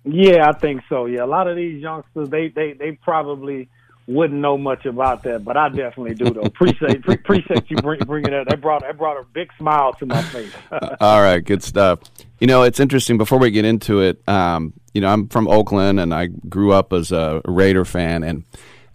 yeah, 0.05 0.49
I 0.49 0.53
think 0.59 0.83
so. 0.89 1.07
Yeah, 1.07 1.23
a 1.23 1.27
lot 1.27 1.47
of 1.47 1.55
these 1.55 1.81
youngsters, 1.81 2.29
they 2.31 2.49
they 2.49 2.73
they 2.73 2.93
probably 2.93 3.69
wouldn't 4.11 4.41
know 4.41 4.59
much 4.59 4.87
about 4.87 5.23
that, 5.23 5.45
but 5.45 5.57
I 5.57 5.69
definitely 5.69 6.15
do. 6.15 6.31
Though 6.31 6.41
appreciate 6.41 7.03
pre- 7.03 7.15
appreciate 7.15 7.71
you 7.71 7.77
bring, 7.77 8.01
bringing 8.01 8.33
that. 8.33 8.49
That 8.49 8.61
brought 8.61 8.83
that 8.83 8.99
brought 8.99 9.17
a 9.17 9.25
big 9.25 9.51
smile 9.57 9.93
to 9.95 10.07
my 10.07 10.21
face. 10.23 10.53
All 11.01 11.23
right, 11.23 11.45
good 11.45 11.63
stuff. 11.63 12.01
You 12.41 12.47
know, 12.47 12.65
it's 12.65 12.81
interesting. 12.81 13.19
Before 13.19 13.39
we 13.39 13.51
get 13.51 13.65
into 13.65 14.01
it, 14.01 14.27
um, 14.29 14.73
you 14.95 15.01
know, 15.01 15.09
I'm 15.09 15.29
from 15.29 15.47
Oakland, 15.47 16.01
and 16.01 16.13
I 16.13 16.27
grew 16.27 16.73
up 16.73 16.93
as 16.93 17.13
a 17.13 17.41
Raider 17.45 17.85
fan. 17.85 18.25
And 18.25 18.45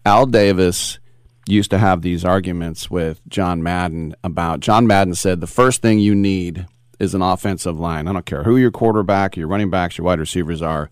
Al 0.06 0.26
Davis 0.26 1.00
used 1.48 1.72
to 1.72 1.78
have 1.78 2.02
these 2.02 2.26
arguments 2.26 2.90
with 2.92 3.22
John 3.30 3.64
Madden 3.64 4.16
about. 4.24 4.60
John 4.60 4.86
Madden 4.86 5.16
said 5.16 5.40
the 5.40 5.48
first 5.48 5.82
thing 5.82 6.00
you 6.00 6.14
need 6.14 6.66
is 7.00 7.14
an 7.14 7.22
offensive 7.22 7.80
line. 7.80 8.08
I 8.08 8.14
don't 8.14 8.26
care 8.26 8.44
who 8.44 8.58
your 8.58 8.72
quarterback, 8.72 9.38
your 9.38 9.48
running 9.48 9.70
backs, 9.70 9.98
your 9.98 10.06
wide 10.06 10.20
receivers 10.20 10.62
are. 10.62 10.90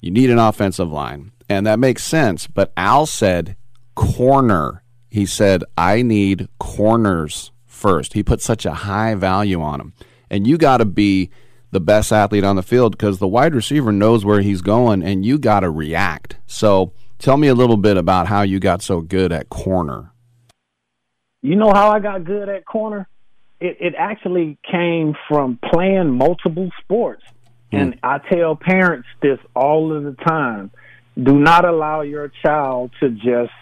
You 0.00 0.10
need 0.10 0.30
an 0.30 0.38
offensive 0.38 0.90
line, 0.92 1.32
and 1.48 1.66
that 1.66 1.78
makes 1.78 2.02
sense. 2.02 2.46
But 2.46 2.72
Al 2.76 3.06
said 3.06 3.56
corner. 3.94 4.82
He 5.10 5.26
said 5.26 5.64
I 5.76 6.02
need 6.02 6.48
corners 6.58 7.50
first. 7.64 8.12
He 8.12 8.22
put 8.22 8.40
such 8.40 8.66
a 8.66 8.74
high 8.74 9.14
value 9.14 9.60
on 9.62 9.78
them, 9.78 9.92
and 10.30 10.46
you 10.46 10.58
got 10.58 10.78
to 10.78 10.84
be 10.84 11.30
the 11.70 11.80
best 11.80 12.12
athlete 12.12 12.44
on 12.44 12.56
the 12.56 12.62
field 12.62 12.92
because 12.92 13.18
the 13.18 13.28
wide 13.28 13.54
receiver 13.54 13.92
knows 13.92 14.24
where 14.24 14.40
he's 14.40 14.62
going, 14.62 15.02
and 15.02 15.24
you 15.24 15.38
got 15.38 15.60
to 15.60 15.70
react. 15.70 16.36
So, 16.46 16.92
tell 17.18 17.36
me 17.36 17.48
a 17.48 17.54
little 17.54 17.76
bit 17.76 17.96
about 17.96 18.28
how 18.28 18.42
you 18.42 18.60
got 18.60 18.82
so 18.82 19.00
good 19.00 19.32
at 19.32 19.48
corner. 19.48 20.12
You 21.42 21.56
know 21.56 21.72
how 21.72 21.90
I 21.90 22.00
got 22.00 22.24
good 22.24 22.48
at 22.48 22.64
corner? 22.64 23.08
It, 23.60 23.76
it 23.80 23.94
actually 23.96 24.58
came 24.70 25.14
from 25.28 25.58
playing 25.72 26.10
multiple 26.10 26.70
sports. 26.82 27.24
Hmm. 27.70 27.76
And 27.76 27.98
I 28.02 28.18
tell 28.18 28.56
parents 28.56 29.08
this 29.22 29.38
all 29.54 29.96
of 29.96 30.04
the 30.04 30.12
time. 30.24 30.70
Do 31.22 31.38
not 31.38 31.64
allow 31.64 32.02
your 32.02 32.30
child 32.42 32.90
to 33.00 33.10
just 33.10 33.52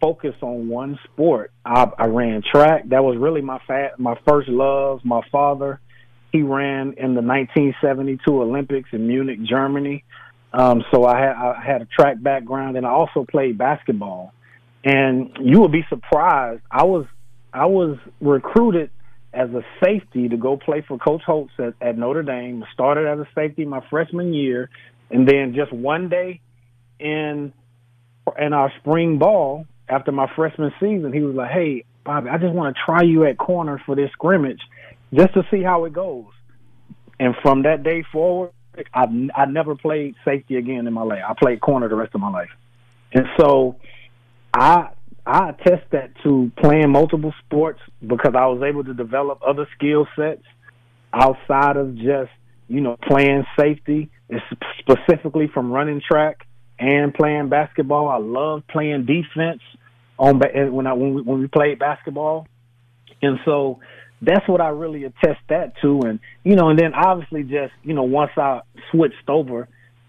focus 0.00 0.34
on 0.42 0.68
one 0.68 0.98
sport. 1.04 1.50
I, 1.64 1.90
I 1.98 2.06
ran 2.06 2.42
track. 2.42 2.88
That 2.90 3.02
was 3.02 3.16
really 3.18 3.40
my 3.40 3.58
fa- 3.66 3.92
my 3.98 4.16
first 4.28 4.48
love. 4.48 5.00
My 5.02 5.22
father, 5.32 5.80
he 6.30 6.42
ran 6.42 6.94
in 6.96 7.14
the 7.14 7.22
1972 7.22 8.20
Olympics 8.30 8.90
in 8.92 9.08
Munich, 9.08 9.38
Germany. 9.42 10.04
Um, 10.52 10.84
so 10.92 11.04
I 11.04 11.18
had 11.18 11.32
I 11.32 11.62
had 11.64 11.82
a 11.82 11.86
track 11.86 12.22
background, 12.22 12.76
and 12.76 12.86
I 12.86 12.90
also 12.90 13.24
played 13.28 13.58
basketball. 13.58 14.32
And 14.84 15.36
you 15.40 15.58
will 15.58 15.68
be 15.68 15.84
surprised. 15.88 16.62
I 16.70 16.84
was 16.84 17.06
I 17.52 17.66
was 17.66 17.98
recruited 18.20 18.90
as 19.32 19.48
a 19.50 19.62
safety 19.82 20.28
to 20.28 20.36
go 20.36 20.56
play 20.56 20.84
for 20.86 20.98
Coach 20.98 21.22
Holtz 21.26 21.52
at, 21.58 21.74
at 21.80 21.98
Notre 21.98 22.22
Dame. 22.22 22.64
Started 22.72 23.06
as 23.08 23.18
a 23.18 23.28
safety 23.34 23.64
my 23.64 23.80
freshman 23.90 24.32
year, 24.32 24.70
and 25.14 25.28
then 25.28 25.54
just 25.54 25.72
one 25.72 26.08
day 26.08 26.40
in 26.98 27.52
in 28.38 28.52
our 28.52 28.72
spring 28.80 29.18
ball 29.18 29.64
after 29.88 30.10
my 30.10 30.26
freshman 30.34 30.72
season, 30.80 31.12
he 31.12 31.20
was 31.20 31.36
like, 31.36 31.52
"Hey, 31.52 31.84
Bobby, 32.04 32.28
I 32.28 32.38
just 32.38 32.52
want 32.52 32.74
to 32.74 32.82
try 32.84 33.02
you 33.02 33.24
at 33.24 33.38
corner 33.38 33.80
for 33.86 33.94
this 33.94 34.10
scrimmage, 34.10 34.60
just 35.12 35.32
to 35.34 35.44
see 35.52 35.62
how 35.62 35.84
it 35.84 35.92
goes." 35.92 36.26
And 37.20 37.36
from 37.42 37.62
that 37.62 37.84
day 37.84 38.02
forward, 38.10 38.50
I 38.92 39.04
I 39.36 39.44
never 39.44 39.76
played 39.76 40.16
safety 40.24 40.56
again 40.56 40.88
in 40.88 40.92
my 40.92 41.02
life. 41.02 41.22
I 41.26 41.34
played 41.34 41.60
corner 41.60 41.88
the 41.88 41.94
rest 41.94 42.14
of 42.16 42.20
my 42.20 42.30
life, 42.30 42.50
and 43.12 43.26
so 43.38 43.76
I 44.52 44.88
I 45.24 45.50
attest 45.50 45.92
that 45.92 46.10
to 46.24 46.50
playing 46.56 46.90
multiple 46.90 47.32
sports 47.46 47.80
because 48.04 48.34
I 48.36 48.46
was 48.46 48.62
able 48.64 48.82
to 48.82 48.94
develop 48.94 49.38
other 49.46 49.68
skill 49.76 50.08
sets 50.16 50.42
outside 51.12 51.76
of 51.76 51.94
just 51.94 52.32
you 52.68 52.80
know 52.80 52.96
playing 53.08 53.44
safety, 53.58 54.10
specifically 54.80 55.48
from 55.52 55.70
running 55.72 56.00
track 56.06 56.46
and 56.78 57.14
playing 57.14 57.48
basketball. 57.48 58.08
I 58.08 58.18
love 58.18 58.62
playing 58.68 59.06
defense 59.06 59.62
on 60.18 60.38
when 60.72 60.86
I 60.86 60.92
when 60.92 61.14
we, 61.14 61.22
when 61.22 61.40
we 61.40 61.48
played 61.48 61.78
basketball, 61.78 62.46
and 63.22 63.38
so 63.44 63.80
that's 64.22 64.48
what 64.48 64.60
I 64.60 64.68
really 64.68 65.04
attest 65.04 65.40
that 65.48 65.74
to. 65.82 66.00
And 66.04 66.20
you 66.44 66.56
know, 66.56 66.70
and 66.70 66.78
then 66.78 66.94
obviously 66.94 67.42
just 67.42 67.72
you 67.82 67.94
know 67.94 68.04
once 68.04 68.32
I 68.36 68.60
switched 68.90 69.28
over, 69.28 69.68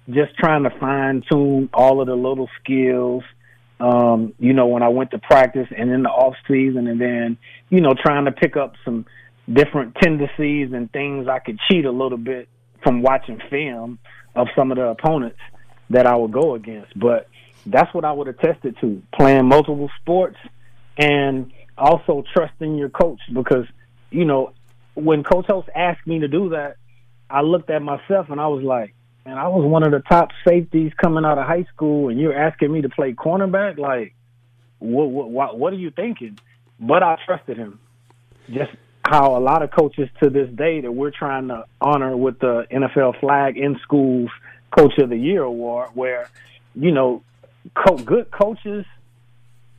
just 0.10 0.36
trying 0.38 0.64
to 0.64 0.72
fine 0.80 1.23
tune 1.30 1.69
all 1.73 2.02
of 2.02 2.07
the 2.07 2.15
little 2.15 2.49
skills 2.61 3.23
um, 3.80 4.34
you 4.40 4.53
know, 4.53 4.68
when 4.68 4.84
I 4.84 4.88
went 4.88 5.11
to 5.11 5.19
practice 5.19 5.68
and 5.76 5.91
in 5.91 6.03
the 6.03 6.10
off 6.10 6.36
season 6.48 6.88
and 6.88 6.99
then, 6.99 7.38
you 7.69 7.82
know, 7.82 7.94
trying 7.94 8.26
to 8.26 8.32
pick 8.32 8.56
up 8.56 8.73
some 8.86 9.06
different 9.51 9.95
tendencies 10.01 10.73
and 10.73 10.91
things 10.91 11.27
I 11.27 11.39
could 11.39 11.59
cheat 11.69 11.85
a 11.85 11.91
little 11.91 12.17
bit 12.17 12.49
from 12.84 13.01
watching 13.01 13.41
film 13.49 13.99
of 14.35 14.47
some 14.55 14.72
of 14.72 14.77
the 14.77 14.85
opponents 14.85 15.39
that 15.89 16.05
I 16.05 16.15
would 16.15 16.31
go 16.31 16.55
against. 16.55 16.97
But 16.97 17.27
that's 17.65 17.93
what 17.93 18.05
I 18.05 18.11
would 18.11 18.27
attest 18.27 18.65
it 18.65 18.77
to, 18.81 19.01
playing 19.13 19.45
multiple 19.45 19.89
sports 20.01 20.38
and 20.97 21.51
also 21.77 22.23
trusting 22.34 22.76
your 22.76 22.89
coach 22.89 23.19
because, 23.34 23.65
you 24.11 24.26
know, 24.26 24.53
when 24.93 25.23
Coach 25.23 25.45
Holtz 25.47 25.67
asked 25.76 26.07
me 26.07 26.19
to 26.19 26.27
do 26.27 26.49
that, 26.49 26.77
I 27.30 27.41
looked 27.41 27.69
at 27.69 27.81
myself 27.81 28.30
and 28.30 28.39
I 28.39 28.47
was 28.47 28.63
like, 28.63 28.95
and 29.26 29.39
I 29.39 29.47
was 29.47 29.65
one 29.65 29.84
of 29.84 29.91
the 29.91 30.01
top 30.07 30.30
safeties 30.47 30.93
coming 31.01 31.26
out 31.26 31.39
of 31.39 31.45
high 31.45 31.65
school, 31.73 32.09
and 32.09 32.19
you're 32.19 32.38
asking 32.38 32.72
me 32.72 32.84
to 32.84 32.89
play 32.89 33.13
cornerback. 33.13 33.80
Like, 33.80 34.13
what 34.77 35.09
what 35.09 35.30
what, 35.31 35.57
what 35.57 35.73
are 35.73 35.77
you 35.77 35.89
thinking? 35.89 36.38
But 36.80 37.01
I 37.01 37.17
trusted 37.26 37.57
him. 37.57 37.80
Just 38.51 38.72
how 39.07 39.38
a 39.38 39.40
lot 39.40 39.61
of 39.61 39.72
coaches 39.72 40.10
to 40.22 40.30
this 40.30 40.49
day 40.49 40.82
that 40.82 40.91
we're 40.91 41.11
trying 41.11 41.48
to 41.49 41.65
honor 41.80 42.18
with 42.18 42.40
the 42.40 42.65
NFL 42.72 43.19
flag 43.19 43.57
in 43.57 43.80
schools 43.84 44.30
Coach 44.77 44.98
of 44.98 45.10
the 45.10 45.18
Year 45.18 45.44
award, 45.44 45.90
where 45.94 46.30
you 46.73 46.91
know 46.91 47.23
co- 47.76 47.98
good 47.98 48.32
coaches 48.32 48.86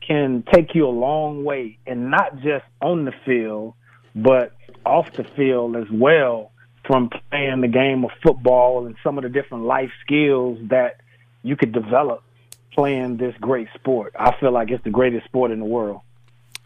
can 0.05 0.43
take 0.53 0.73
you 0.73 0.87
a 0.87 0.89
long 0.89 1.43
way, 1.43 1.77
and 1.85 2.09
not 2.09 2.37
just 2.37 2.65
on 2.81 3.05
the 3.05 3.13
field, 3.25 3.73
but 4.15 4.53
off 4.85 5.11
the 5.13 5.23
field 5.23 5.75
as 5.75 5.89
well. 5.91 6.51
From 6.85 7.09
playing 7.09 7.59
the 7.59 7.67
game 7.67 8.05
of 8.05 8.11
football 8.23 8.85
and 8.85 8.95
some 9.03 9.17
of 9.17 9.23
the 9.23 9.29
different 9.29 9.65
life 9.65 9.91
skills 10.05 10.57
that 10.69 11.01
you 11.43 11.57
could 11.57 11.73
develop 11.73 12.23
playing 12.71 13.17
this 13.17 13.35
great 13.41 13.67
sport. 13.73 14.13
I 14.17 14.33
feel 14.39 14.53
like 14.53 14.69
it's 14.71 14.83
the 14.85 14.89
greatest 14.89 15.25
sport 15.25 15.51
in 15.51 15.59
the 15.59 15.65
world. 15.65 15.99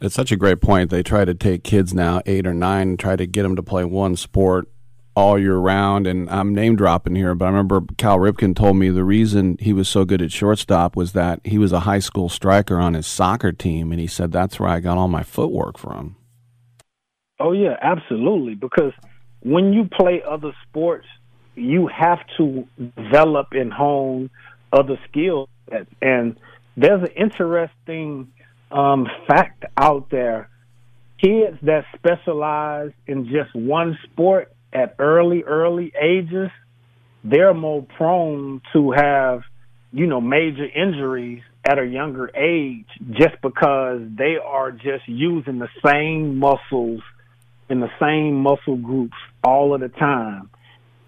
It's 0.02 0.16
such 0.16 0.32
a 0.32 0.36
great 0.36 0.62
point. 0.62 0.90
They 0.90 1.04
try 1.04 1.26
to 1.26 1.36
take 1.36 1.64
kids 1.64 1.94
now, 1.94 2.22
eight 2.26 2.48
or 2.48 2.56
nine, 2.56 2.98
try 2.98 3.16
to 3.16 3.28
get 3.28 3.44
them 3.44 3.56
to 3.56 3.62
play 3.62 3.86
one 3.86 4.16
sport 4.16 4.68
all 5.16 5.38
year 5.38 5.58
round. 5.58 6.08
And 6.08 6.28
I'm 6.30 6.56
name 6.56 6.76
dropping 6.76 7.16
here, 7.16 7.36
but 7.36 7.46
I 7.46 7.50
remember 7.50 7.82
Cal 7.98 8.18
Ripken 8.18 8.56
told 8.56 8.78
me 8.78 8.90
the 8.90 9.04
reason 9.04 9.58
he 9.60 9.74
was 9.74 9.88
so 9.88 10.04
good 10.04 10.22
at 10.24 10.32
shortstop 10.32 10.96
was 10.96 11.12
that 11.12 11.40
he 11.44 11.60
was 11.60 11.72
a 11.72 11.82
high 11.82 12.00
school 12.00 12.30
striker 12.30 12.80
on 12.80 12.96
his 12.96 13.06
soccer 13.06 13.52
team, 13.52 13.92
and 13.92 14.02
he 14.02 14.08
said 14.08 14.32
that's 14.32 14.60
where 14.60 14.70
I 14.70 14.80
got 14.80 14.98
all 14.98 15.08
my 15.08 15.22
footwork 15.22 15.78
from. 15.78 16.16
Oh 17.40 17.52
yeah, 17.52 17.76
absolutely. 17.80 18.56
Because 18.56 18.94
when 19.42 19.72
you 19.72 19.86
play 19.86 20.24
other 20.28 20.54
sports, 20.68 21.08
you 21.56 21.88
have 21.88 22.20
to 22.38 22.68
develop 22.98 23.50
and 23.52 23.72
hone 23.72 24.32
other 24.74 25.00
skills. 25.08 25.50
And 26.02 26.38
there's 26.76 27.04
an 27.04 27.14
interesting 27.16 28.32
um, 28.72 29.08
fact 29.28 29.66
out 29.78 30.10
there: 30.10 30.50
kids 31.20 31.58
that 31.64 31.86
specialize 31.96 32.92
in 33.08 33.26
just 33.26 33.54
one 33.56 33.98
sport 34.12 34.54
at 34.74 34.96
early, 35.00 35.44
early 35.44 35.92
ages, 36.02 36.50
they're 37.24 37.54
more 37.54 37.86
prone 37.98 38.62
to 38.74 38.92
have, 38.92 39.42
you 39.92 40.08
know, 40.08 40.22
major 40.22 40.66
injuries 40.66 41.44
at 41.66 41.78
a 41.78 41.86
younger 41.86 42.32
age 42.36 42.88
just 43.12 43.40
because 43.42 44.02
they 44.18 44.38
are 44.44 44.72
just 44.72 45.08
using 45.08 45.60
the 45.60 45.70
same 45.86 46.40
muscles 46.40 47.02
in 47.70 47.80
the 47.80 47.90
same 48.00 48.36
muscle 48.36 48.76
groups 48.76 49.16
all 49.44 49.74
of 49.74 49.82
the 49.82 49.90
time, 49.90 50.50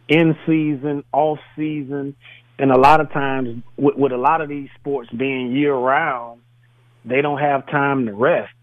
in 0.08 0.36
season, 0.46 1.04
off 1.12 1.40
season, 1.56 2.16
and 2.58 2.72
a 2.72 2.78
lot 2.78 3.02
of 3.02 3.12
times 3.12 3.64
with, 3.76 3.96
with 3.96 4.12
a 4.12 4.18
lot 4.18 4.42
of 4.42 4.48
these 4.48 4.70
sports 4.80 5.10
being 5.10 5.52
year 5.56 5.74
round, 5.74 6.40
they 7.06 7.22
don't 7.22 7.40
have 7.40 7.68
time 7.68 8.06
to 8.06 8.14
rest. 8.14 8.54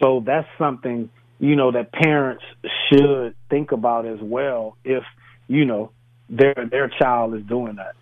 So 0.00 0.22
that's 0.24 0.48
something 0.58 1.10
you 1.38 1.56
know 1.56 1.72
that 1.72 1.92
parents 1.92 2.44
should 2.88 3.34
think 3.48 3.72
about 3.72 4.06
as 4.06 4.18
well 4.20 4.76
if 4.84 5.02
you 5.48 5.64
know 5.64 5.90
their 6.28 6.54
their 6.70 6.88
child 6.88 7.34
is 7.34 7.42
doing 7.44 7.76
that. 7.76 7.94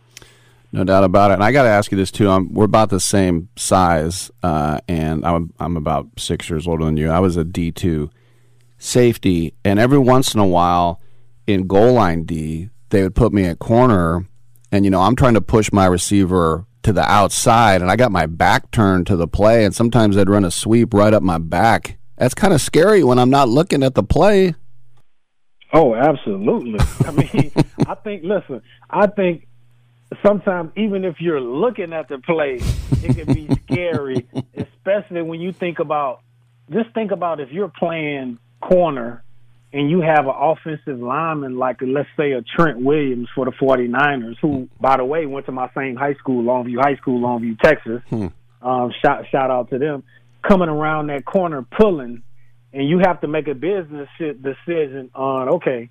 No 0.70 0.84
doubt 0.84 1.04
about 1.04 1.30
it. 1.30 1.34
And 1.34 1.44
I 1.44 1.50
got 1.50 1.62
to 1.62 1.70
ask 1.70 1.90
you 1.90 1.96
this 1.96 2.10
too. 2.10 2.28
I'm, 2.28 2.52
we're 2.52 2.66
about 2.66 2.90
the 2.90 3.00
same 3.00 3.48
size, 3.56 4.30
uh, 4.42 4.80
and 4.86 5.24
I'm 5.24 5.52
I'm 5.58 5.76
about 5.76 6.08
six 6.18 6.50
years 6.50 6.66
older 6.66 6.84
than 6.84 6.96
you. 6.96 7.08
I 7.10 7.20
was 7.20 7.36
a 7.36 7.44
D 7.44 7.72
two 7.72 8.10
safety, 8.78 9.54
and 9.64 9.78
every 9.78 9.98
once 9.98 10.34
in 10.34 10.40
a 10.40 10.46
while, 10.46 11.00
in 11.46 11.66
goal 11.66 11.94
line 11.94 12.24
D, 12.24 12.68
they 12.90 13.02
would 13.02 13.14
put 13.14 13.32
me 13.32 13.46
at 13.46 13.58
corner, 13.58 14.26
and 14.70 14.84
you 14.84 14.90
know 14.90 15.00
I'm 15.00 15.16
trying 15.16 15.34
to 15.34 15.40
push 15.40 15.72
my 15.72 15.86
receiver 15.86 16.66
to 16.88 16.92
the 16.94 17.02
outside, 17.02 17.82
and 17.82 17.90
I 17.90 17.96
got 17.96 18.10
my 18.10 18.24
back 18.24 18.70
turned 18.70 19.06
to 19.08 19.16
the 19.16 19.28
play, 19.28 19.66
and 19.66 19.74
sometimes 19.74 20.16
they'd 20.16 20.30
run 20.30 20.46
a 20.46 20.50
sweep 20.50 20.94
right 20.94 21.12
up 21.12 21.22
my 21.22 21.36
back. 21.36 21.98
That's 22.16 22.32
kind 22.32 22.54
of 22.54 22.62
scary 22.62 23.04
when 23.04 23.18
I'm 23.18 23.28
not 23.28 23.50
looking 23.50 23.82
at 23.82 23.94
the 23.94 24.02
play. 24.02 24.54
Oh, 25.74 25.94
absolutely. 25.94 26.80
I 27.04 27.10
mean, 27.34 27.52
I 27.86 27.94
think. 27.94 28.24
Listen, 28.24 28.62
I 28.88 29.06
think 29.06 29.48
sometimes 30.24 30.72
even 30.78 31.04
if 31.04 31.20
you're 31.20 31.42
looking 31.42 31.92
at 31.92 32.08
the 32.08 32.20
play, 32.20 32.58
it 33.02 33.14
can 33.14 33.34
be 33.34 33.54
scary, 33.66 34.26
especially 34.56 35.20
when 35.20 35.40
you 35.40 35.52
think 35.52 35.80
about. 35.80 36.22
Just 36.70 36.94
think 36.94 37.10
about 37.10 37.38
if 37.38 37.50
you're 37.52 37.68
playing 37.68 38.38
corner 38.62 39.24
and 39.72 39.90
you 39.90 40.00
have 40.00 40.26
an 40.26 40.34
offensive 40.34 40.98
lineman 40.98 41.56
like 41.58 41.76
let's 41.82 42.08
say 42.16 42.32
a 42.32 42.42
Trent 42.42 42.80
Williams 42.80 43.28
for 43.34 43.44
the 43.44 43.52
49ers 43.52 44.36
who 44.40 44.68
by 44.80 44.96
the 44.96 45.04
way 45.04 45.26
went 45.26 45.46
to 45.46 45.52
my 45.52 45.70
same 45.76 45.96
high 45.96 46.14
school 46.14 46.42
Longview 46.42 46.80
High 46.80 46.96
School 46.96 47.20
Longview 47.20 47.58
Texas. 47.60 48.02
Hmm. 48.08 48.26
um 48.62 48.92
shout 49.04 49.26
shout 49.30 49.50
out 49.50 49.70
to 49.70 49.78
them. 49.78 50.04
Coming 50.46 50.68
around 50.68 51.08
that 51.08 51.24
corner 51.24 51.66
pulling 51.78 52.22
and 52.72 52.88
you 52.88 53.00
have 53.04 53.20
to 53.20 53.28
make 53.28 53.48
a 53.48 53.54
business 53.54 54.08
decision 54.18 55.10
on 55.14 55.48
okay 55.48 55.90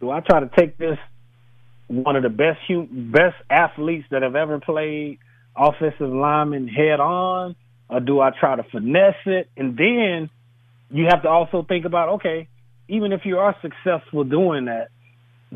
do 0.00 0.10
I 0.10 0.20
try 0.20 0.40
to 0.40 0.50
take 0.58 0.78
this 0.78 0.98
one 1.88 2.16
of 2.16 2.22
the 2.22 2.30
best 2.30 2.60
best 2.90 3.36
athletes 3.50 4.06
that 4.10 4.22
have 4.22 4.36
ever 4.36 4.60
played 4.60 5.18
offensive 5.56 6.08
lineman 6.08 6.68
head 6.68 7.00
on 7.00 7.56
or 7.88 8.00
do 8.00 8.20
I 8.20 8.30
try 8.30 8.56
to 8.56 8.62
finesse 8.62 9.14
it? 9.26 9.50
And 9.56 9.76
then 9.76 10.30
you 10.90 11.06
have 11.10 11.22
to 11.22 11.28
also 11.28 11.64
think 11.68 11.84
about 11.84 12.08
okay, 12.20 12.48
even 12.90 13.12
if 13.12 13.24
you 13.24 13.38
are 13.38 13.56
successful 13.62 14.24
doing 14.24 14.66
that, 14.66 14.88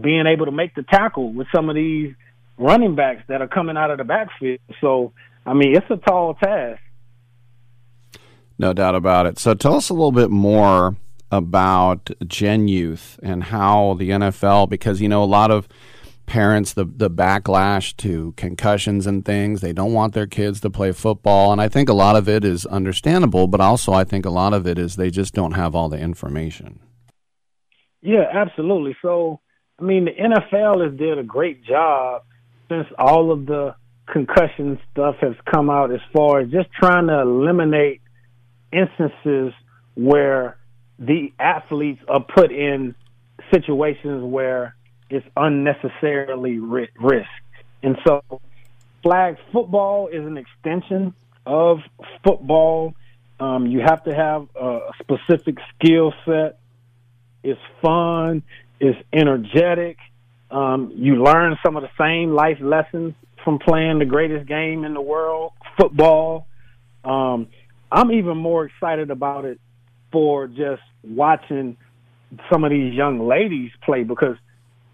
being 0.00 0.26
able 0.26 0.46
to 0.46 0.52
make 0.52 0.74
the 0.74 0.82
tackle 0.82 1.32
with 1.32 1.46
some 1.54 1.68
of 1.68 1.76
these 1.76 2.14
running 2.56 2.94
backs 2.94 3.22
that 3.28 3.42
are 3.42 3.48
coming 3.48 3.76
out 3.76 3.90
of 3.90 3.98
the 3.98 4.04
backfield. 4.04 4.60
So, 4.80 5.12
I 5.44 5.52
mean, 5.54 5.76
it's 5.76 5.86
a 5.90 5.96
tall 5.96 6.34
task. 6.34 6.80
No 8.58 8.72
doubt 8.72 8.94
about 8.94 9.26
it. 9.26 9.38
So 9.38 9.54
tell 9.54 9.74
us 9.74 9.90
a 9.90 9.94
little 9.94 10.12
bit 10.12 10.30
more 10.30 10.96
about 11.30 12.10
Gen 12.26 12.68
Youth 12.68 13.18
and 13.22 13.44
how 13.44 13.94
the 13.94 14.10
NFL, 14.10 14.68
because 14.68 15.00
you 15.00 15.08
know 15.08 15.22
a 15.22 15.26
lot 15.26 15.50
of 15.50 15.68
parents 16.26 16.72
the 16.72 16.84
the 16.84 17.10
backlash 17.10 17.94
to 17.96 18.32
concussions 18.36 19.06
and 19.06 19.24
things 19.24 19.60
they 19.60 19.74
don't 19.74 19.92
want 19.92 20.14
their 20.14 20.26
kids 20.26 20.58
to 20.58 20.70
play 20.70 20.90
football 20.90 21.52
and 21.52 21.60
i 21.60 21.68
think 21.68 21.86
a 21.86 21.92
lot 21.92 22.16
of 22.16 22.26
it 22.26 22.44
is 22.44 22.64
understandable 22.66 23.46
but 23.46 23.60
also 23.60 23.92
i 23.92 24.04
think 24.04 24.24
a 24.24 24.30
lot 24.30 24.54
of 24.54 24.66
it 24.66 24.78
is 24.78 24.96
they 24.96 25.10
just 25.10 25.34
don't 25.34 25.52
have 25.52 25.74
all 25.74 25.90
the 25.90 25.98
information 25.98 26.80
Yeah, 28.04 28.24
absolutely. 28.32 28.96
So, 29.00 29.40
I 29.78 29.82
mean, 29.82 30.04
the 30.04 30.10
NFL 30.12 30.86
has 30.86 30.96
did 30.96 31.18
a 31.18 31.22
great 31.22 31.64
job 31.64 32.22
since 32.68 32.86
all 32.98 33.32
of 33.32 33.46
the 33.46 33.74
concussion 34.06 34.78
stuff 34.92 35.16
has 35.22 35.34
come 35.50 35.70
out 35.70 35.90
as 35.90 36.00
far 36.12 36.40
as 36.40 36.50
just 36.50 36.68
trying 36.78 37.06
to 37.06 37.20
eliminate 37.20 38.02
instances 38.70 39.54
where 39.94 40.58
the 40.98 41.32
athletes 41.40 42.02
are 42.06 42.22
put 42.22 42.52
in 42.52 42.94
situations 43.52 44.22
where 44.22 44.76
it's 45.08 45.26
unnecessarily 45.34 46.58
ri- 46.58 46.90
risk. 47.00 47.28
And 47.82 47.96
so, 48.06 48.22
flag 49.02 49.36
football 49.50 50.08
is 50.08 50.26
an 50.26 50.36
extension 50.36 51.14
of 51.46 51.78
football. 52.22 52.94
Um, 53.40 53.66
you 53.66 53.80
have 53.80 54.04
to 54.04 54.14
have 54.14 54.46
a 54.60 54.90
specific 55.00 55.56
skill 55.74 56.12
set. 56.26 56.58
It's 57.44 57.60
fun. 57.82 58.42
It's 58.80 58.98
energetic. 59.12 59.98
Um, 60.50 60.92
you 60.96 61.22
learn 61.22 61.56
some 61.64 61.76
of 61.76 61.82
the 61.82 61.90
same 61.98 62.34
life 62.34 62.58
lessons 62.60 63.14
from 63.44 63.58
playing 63.58 63.98
the 63.98 64.06
greatest 64.06 64.48
game 64.48 64.84
in 64.84 64.94
the 64.94 65.00
world, 65.00 65.52
football. 65.78 66.46
Um, 67.04 67.48
I'm 67.92 68.10
even 68.12 68.38
more 68.38 68.64
excited 68.64 69.10
about 69.10 69.44
it 69.44 69.60
for 70.10 70.48
just 70.48 70.82
watching 71.02 71.76
some 72.50 72.64
of 72.64 72.70
these 72.70 72.94
young 72.94 73.28
ladies 73.28 73.70
play 73.84 74.04
because 74.04 74.36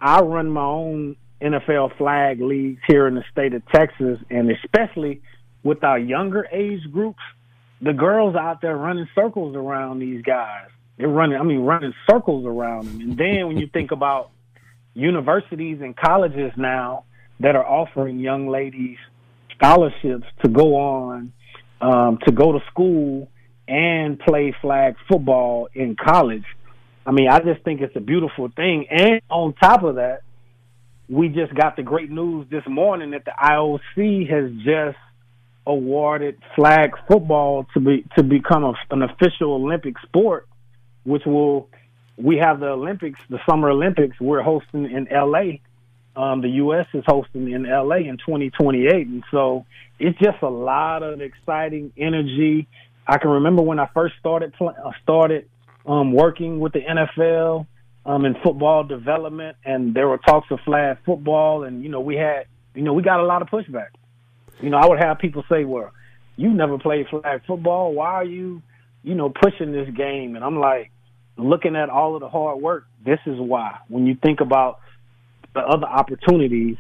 I 0.01 0.21
run 0.21 0.51
my 0.51 0.65
own 0.65 1.17
NFL 1.41 1.97
flag 1.97 2.41
leagues 2.41 2.81
here 2.89 3.07
in 3.07 3.15
the 3.15 3.25
state 3.31 3.55
of 3.55 3.63
Texas, 3.73 4.19
and 4.29 4.51
especially 4.51 5.23
with 5.63 5.85
our 5.85 5.99
younger 5.99 6.47
age 6.53 6.83
groups, 6.91 7.21
the 7.81 7.93
girls 7.93 8.35
out 8.35 8.61
there 8.61 8.77
running 8.77 9.09
circles 9.15 9.55
around 9.55 10.01
these 10.01 10.23
guys. 10.23 10.69
They're 11.01 11.09
running, 11.09 11.39
I 11.39 11.43
mean, 11.43 11.61
running 11.61 11.95
circles 12.09 12.45
around 12.45 12.87
them. 12.87 13.01
And 13.01 13.17
then 13.17 13.49
when 13.49 13.57
you 13.57 13.67
think 13.67 13.91
about 13.93 14.31
universities 14.95 15.79
and 15.81 15.97
colleges 15.97 16.53
now 16.57 17.05
that 17.41 17.57
are 17.57 17.67
offering 17.67 18.19
young 18.19 18.49
ladies 18.49 18.99
scholarships 19.57 20.27
to 20.45 20.51
go 20.51 20.77
on 20.77 21.33
um, 21.81 22.19
to 22.27 22.33
go 22.33 22.53
to 22.53 22.59
school 22.71 23.29
and 23.67 24.19
play 24.19 24.55
flag 24.61 24.97
football 25.09 25.69
in 25.75 25.97
college. 25.97 26.45
I 27.07 27.13
mean, 27.13 27.29
I 27.29 27.39
just 27.39 27.65
think 27.65 27.81
it's 27.81 27.97
a 27.97 28.01
beautiful 28.01 28.51
thing. 28.55 28.87
And 28.91 29.23
on 29.31 29.55
top 29.55 29.83
of 29.85 29.95
that, 29.95 30.21
we 31.09 31.29
just 31.29 31.55
got 31.55 31.77
the 31.77 31.83
great 31.83 32.11
news 32.11 32.47
this 32.51 32.63
morning 32.69 33.13
that 33.13 33.25
the 33.25 33.33
IOC 33.33 34.29
has 34.31 34.51
just 34.65 34.99
awarded 35.67 36.37
flag 36.57 36.91
football 37.09 37.67
to 37.75 37.81
be 37.81 38.05
to 38.17 38.23
become 38.23 38.65
a, 38.65 38.75
an 38.91 39.03
official 39.03 39.55
Olympic 39.55 39.95
sport, 40.01 40.49
which 41.11 41.27
will 41.27 41.69
we 42.17 42.37
have 42.37 42.61
the 42.61 42.69
Olympics, 42.69 43.19
the 43.29 43.39
Summer 43.49 43.71
Olympics. 43.71 44.21
We're 44.21 44.43
hosting 44.43 44.91
in 44.91 45.09
LA. 45.11 45.59
Um, 46.17 46.43
the 46.43 46.51
U.S. 46.65 46.87
is 46.93 47.05
hosting 47.07 47.51
in 47.51 47.63
LA 47.65 47.97
in 47.97 48.19
2028, 48.19 49.07
and 49.07 49.25
so 49.31 49.65
it's 49.99 50.19
just 50.19 50.43
a 50.43 50.49
lot 50.49 51.03
of 51.03 51.21
exciting 51.21 51.93
energy. 51.97 52.69
I 53.07 53.19
can 53.19 53.31
remember 53.31 53.63
when 53.63 53.79
I 53.79 53.89
first 53.95 54.15
started 54.19 54.53
pl- 54.55 54.75
uh, 54.85 54.91
started 55.03 55.49
um, 55.87 56.13
working 56.13 56.61
with 56.61 56.73
the 56.73 56.81
NFL 56.81 57.67
um, 58.05 58.25
in 58.25 58.35
football 58.43 58.85
development, 58.85 59.57
and 59.65 59.95
there 59.95 60.09
were 60.09 60.19
talks 60.19 60.51
of 60.51 60.61
flag 60.65 60.99
football, 61.07 61.65
and 61.65 61.83
you 61.83 61.89
know 61.89 62.01
we 62.01 62.17
had 62.17 62.47
you 62.75 62.83
know 62.83 62.93
we 62.93 63.03
got 63.03 63.21
a 63.21 63.25
lot 63.25 63.43
of 63.43 63.49
pushback. 63.49 63.89
You 64.61 64.71
know, 64.71 64.79
I 64.79 64.87
would 64.87 64.99
have 64.99 65.19
people 65.19 65.45
say, 65.49 65.65
"Well, 65.65 65.91
you 66.37 66.53
never 66.53 66.79
played 66.79 67.07
flag 67.09 67.43
football. 67.47 67.95
Why 67.95 68.13
are 68.15 68.25
you, 68.25 68.63
you 69.03 69.15
know, 69.15 69.31
pushing 69.31 69.73
this 69.73 69.89
game?" 69.91 70.37
And 70.37 70.45
I'm 70.45 70.59
like, 70.59 70.91
looking 71.49 71.77
at 71.77 71.89
all 71.89 72.15
of 72.15 72.21
the 72.21 72.29
hard 72.29 72.61
work. 72.61 72.87
This 73.05 73.19
is 73.27 73.39
why. 73.39 73.79
When 73.89 74.07
you 74.07 74.15
think 74.15 74.41
about 74.41 74.81
the 75.55 75.61
other 75.61 75.87
opportunities 75.87 76.77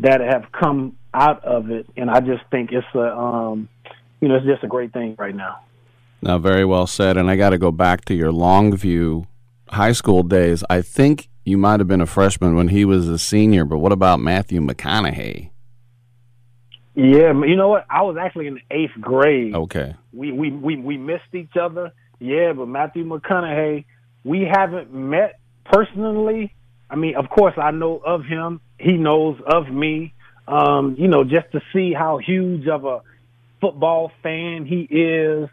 that 0.00 0.20
have 0.20 0.50
come 0.52 0.96
out 1.12 1.44
of 1.44 1.70
it, 1.70 1.86
and 1.96 2.10
I 2.10 2.20
just 2.20 2.44
think 2.50 2.70
it's 2.72 2.86
a, 2.94 3.16
um, 3.16 3.68
you 4.20 4.28
know, 4.28 4.36
it's 4.36 4.46
just 4.46 4.64
a 4.64 4.68
great 4.68 4.92
thing 4.92 5.16
right 5.18 5.34
now. 5.34 5.60
Now, 6.20 6.38
very 6.38 6.64
well 6.64 6.86
said. 6.86 7.16
And 7.16 7.30
I 7.30 7.36
got 7.36 7.50
to 7.50 7.58
go 7.58 7.70
back 7.70 8.04
to 8.06 8.14
your 8.14 8.32
Longview 8.32 9.26
high 9.68 9.92
school 9.92 10.22
days. 10.22 10.64
I 10.68 10.82
think 10.82 11.28
you 11.44 11.58
might 11.58 11.80
have 11.80 11.88
been 11.88 12.00
a 12.00 12.06
freshman 12.06 12.56
when 12.56 12.68
he 12.68 12.84
was 12.84 13.08
a 13.08 13.18
senior, 13.18 13.64
but 13.64 13.78
what 13.78 13.92
about 13.92 14.20
Matthew 14.20 14.60
McConaughey? 14.60 15.50
Yeah, 16.94 17.32
you 17.32 17.54
know 17.54 17.68
what? 17.68 17.86
I 17.88 18.02
was 18.02 18.16
actually 18.20 18.48
in 18.48 18.54
the 18.54 18.62
eighth 18.72 19.00
grade. 19.00 19.54
Okay. 19.54 19.94
We 20.12 20.32
we 20.32 20.50
we 20.50 20.76
we 20.76 20.96
missed 20.96 21.32
each 21.32 21.56
other. 21.56 21.92
Yeah, 22.18 22.52
but 22.52 22.66
Matthew 22.66 23.04
McConaughey, 23.04 23.84
we 24.28 24.42
haven't 24.42 24.92
met 24.92 25.40
personally. 25.64 26.54
I 26.90 26.96
mean, 26.96 27.16
of 27.16 27.30
course, 27.30 27.54
I 27.56 27.70
know 27.70 27.96
of 27.96 28.24
him. 28.24 28.60
He 28.78 28.92
knows 28.92 29.40
of 29.46 29.68
me. 29.68 30.12
Um, 30.46 30.96
you 30.98 31.08
know, 31.08 31.24
just 31.24 31.50
to 31.52 31.60
see 31.72 31.94
how 31.94 32.18
huge 32.18 32.68
of 32.68 32.84
a 32.84 33.00
football 33.60 34.12
fan 34.22 34.66
he 34.66 34.82
is 34.82 35.48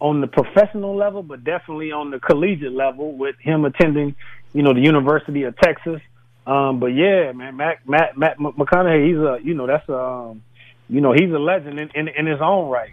on 0.00 0.20
the 0.20 0.26
professional 0.26 0.96
level, 0.96 1.22
but 1.22 1.44
definitely 1.44 1.92
on 1.92 2.10
the 2.10 2.18
collegiate 2.18 2.72
level 2.72 3.12
with 3.16 3.36
him 3.40 3.64
attending, 3.64 4.14
you 4.52 4.62
know, 4.62 4.74
the 4.74 4.80
University 4.80 5.44
of 5.44 5.56
Texas. 5.56 6.00
Um, 6.46 6.78
but 6.78 6.88
yeah, 6.88 7.32
man, 7.32 7.56
Matt 7.56 7.88
Matt 7.88 8.18
Matt 8.18 8.38
McConaughey, 8.38 9.08
he's 9.08 9.16
a 9.16 9.38
you 9.42 9.54
know 9.54 9.66
that's 9.66 9.88
a 9.88 9.98
um, 9.98 10.42
you 10.88 11.00
know 11.00 11.12
he's 11.12 11.30
a 11.30 11.38
legend 11.38 11.78
in, 11.78 11.90
in, 11.94 12.08
in 12.08 12.26
his 12.26 12.40
own 12.40 12.68
right. 12.70 12.90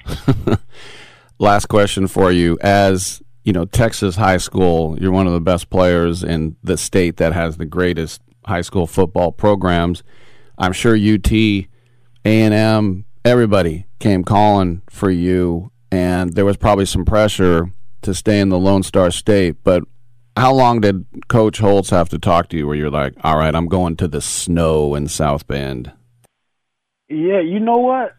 Last 1.40 1.68
question 1.68 2.08
for 2.08 2.32
you. 2.32 2.58
As 2.62 3.22
you 3.48 3.53
know, 3.53 3.64
Texas 3.64 4.18
high 4.18 4.36
school, 4.36 4.99
you're 4.99 5.14
one 5.14 5.26
of 5.26 5.32
the 5.32 5.40
best 5.40 5.69
players 5.69 6.22
in 6.22 6.57
the 6.64 6.76
state 6.76 7.15
that 7.15 7.32
has 7.32 7.56
the 7.56 7.65
greatest 7.65 8.22
high 8.45 8.60
school 8.60 8.86
football 8.86 9.32
programs. 9.32 10.03
I'm 10.57 10.74
sure 10.74 10.98
UT, 10.98 11.32
A&M, 11.32 13.06
everybody 13.24 13.86
came 13.99 14.26
calling 14.26 14.82
for 14.90 15.10
you, 15.10 15.72
and 15.90 16.34
there 16.34 16.44
was 16.44 16.57
probably 16.57 16.86
some 16.86 17.06
pressure 17.06 17.72
to 18.02 18.14
stay 18.14 18.41
in 18.41 18.49
the 18.49 18.60
Lone 18.60 18.84
Star 18.84 19.11
State. 19.11 19.64
But 19.64 19.86
how 20.36 20.53
long 20.53 20.82
did 20.82 21.06
Coach 21.30 21.60
Holtz 21.60 21.90
have 21.91 22.10
to 22.10 22.19
talk 22.19 22.49
to 22.49 22.57
you 22.57 22.68
where 22.68 22.76
you're 22.76 22.91
like, 22.91 23.14
all 23.24 23.38
right, 23.38 23.56
I'm 23.56 23.69
going 23.69 23.95
to 23.95 24.10
the 24.10 24.19
snow 24.19 24.94
in 24.94 25.07
South 25.07 25.48
Bend? 25.48 25.94
Yeah, 27.07 27.40
you 27.40 27.61
know 27.61 27.78
what? 27.78 28.14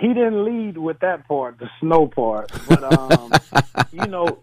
He 0.00 0.08
didn't 0.08 0.44
lead 0.44 0.78
with 0.78 1.00
that 1.00 1.26
part, 1.26 1.58
the 1.58 1.68
snow 1.80 2.06
part. 2.06 2.50
But 2.68 2.84
um, 2.92 3.32
you 3.92 4.06
know, 4.06 4.38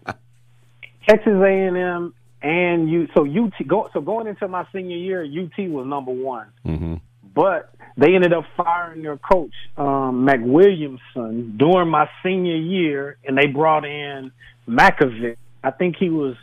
Texas 1.08 1.32
A 1.32 1.66
and 1.66 1.76
M 1.76 2.14
and 2.42 2.90
you. 2.90 3.08
So 3.14 3.26
UT 3.26 3.52
go. 3.66 3.88
So 3.92 4.00
going 4.00 4.26
into 4.26 4.48
my 4.48 4.66
senior 4.72 4.96
year, 4.96 5.22
UT 5.22 5.70
was 5.70 5.86
number 5.86 6.12
one. 6.12 6.48
Mm-hmm. 6.66 6.94
But 7.34 7.74
they 7.96 8.14
ended 8.14 8.32
up 8.32 8.44
firing 8.56 9.02
their 9.02 9.16
coach, 9.16 9.54
um, 9.76 10.26
McWilliamson, 10.26 11.58
during 11.58 11.88
my 11.88 12.08
senior 12.22 12.56
year, 12.56 13.18
and 13.24 13.36
they 13.36 13.46
brought 13.46 13.84
in 13.84 14.30
Mackovic. 14.68 15.36
I 15.62 15.70
think 15.70 15.96
he 15.98 16.10
was 16.10 16.36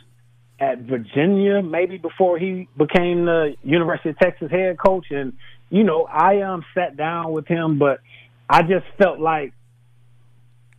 at 0.60 0.78
Virginia 0.78 1.60
maybe 1.60 1.98
before 1.98 2.38
he 2.38 2.68
became 2.76 3.24
the 3.24 3.56
University 3.64 4.10
of 4.10 4.18
Texas 4.18 4.50
head 4.50 4.78
coach. 4.78 5.06
And 5.10 5.32
you 5.70 5.84
know, 5.84 6.04
I 6.04 6.42
um 6.42 6.64
sat 6.74 6.96
down 6.96 7.32
with 7.32 7.46
him, 7.46 7.78
but 7.78 8.00
I 8.48 8.62
just 8.62 8.86
felt 8.98 9.20
like, 9.20 9.52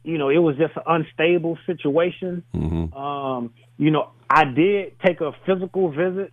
you 0.03 0.17
know, 0.17 0.29
it 0.29 0.37
was 0.37 0.57
just 0.57 0.75
an 0.75 0.83
unstable 0.85 1.57
situation. 1.65 2.43
Mm-hmm. 2.53 2.93
Um, 2.93 3.53
you 3.77 3.91
know, 3.91 4.11
I 4.29 4.45
did 4.45 4.99
take 4.99 5.21
a 5.21 5.31
physical 5.45 5.89
visit 5.89 6.31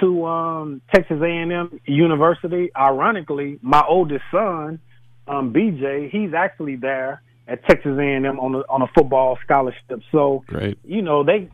to 0.00 0.26
um, 0.26 0.82
Texas 0.94 1.18
A&M 1.22 1.80
University. 1.86 2.70
Ironically, 2.76 3.58
my 3.62 3.82
oldest 3.86 4.24
son, 4.30 4.80
um, 5.28 5.52
BJ, 5.52 6.10
he's 6.10 6.34
actually 6.34 6.76
there 6.76 7.22
at 7.46 7.64
Texas 7.66 7.98
A&M 7.98 8.24
on 8.24 8.54
a 8.54 8.58
on 8.68 8.82
a 8.82 8.86
football 8.94 9.38
scholarship. 9.44 10.00
So, 10.10 10.44
Great. 10.46 10.78
you 10.84 11.02
know, 11.02 11.24
they, 11.24 11.50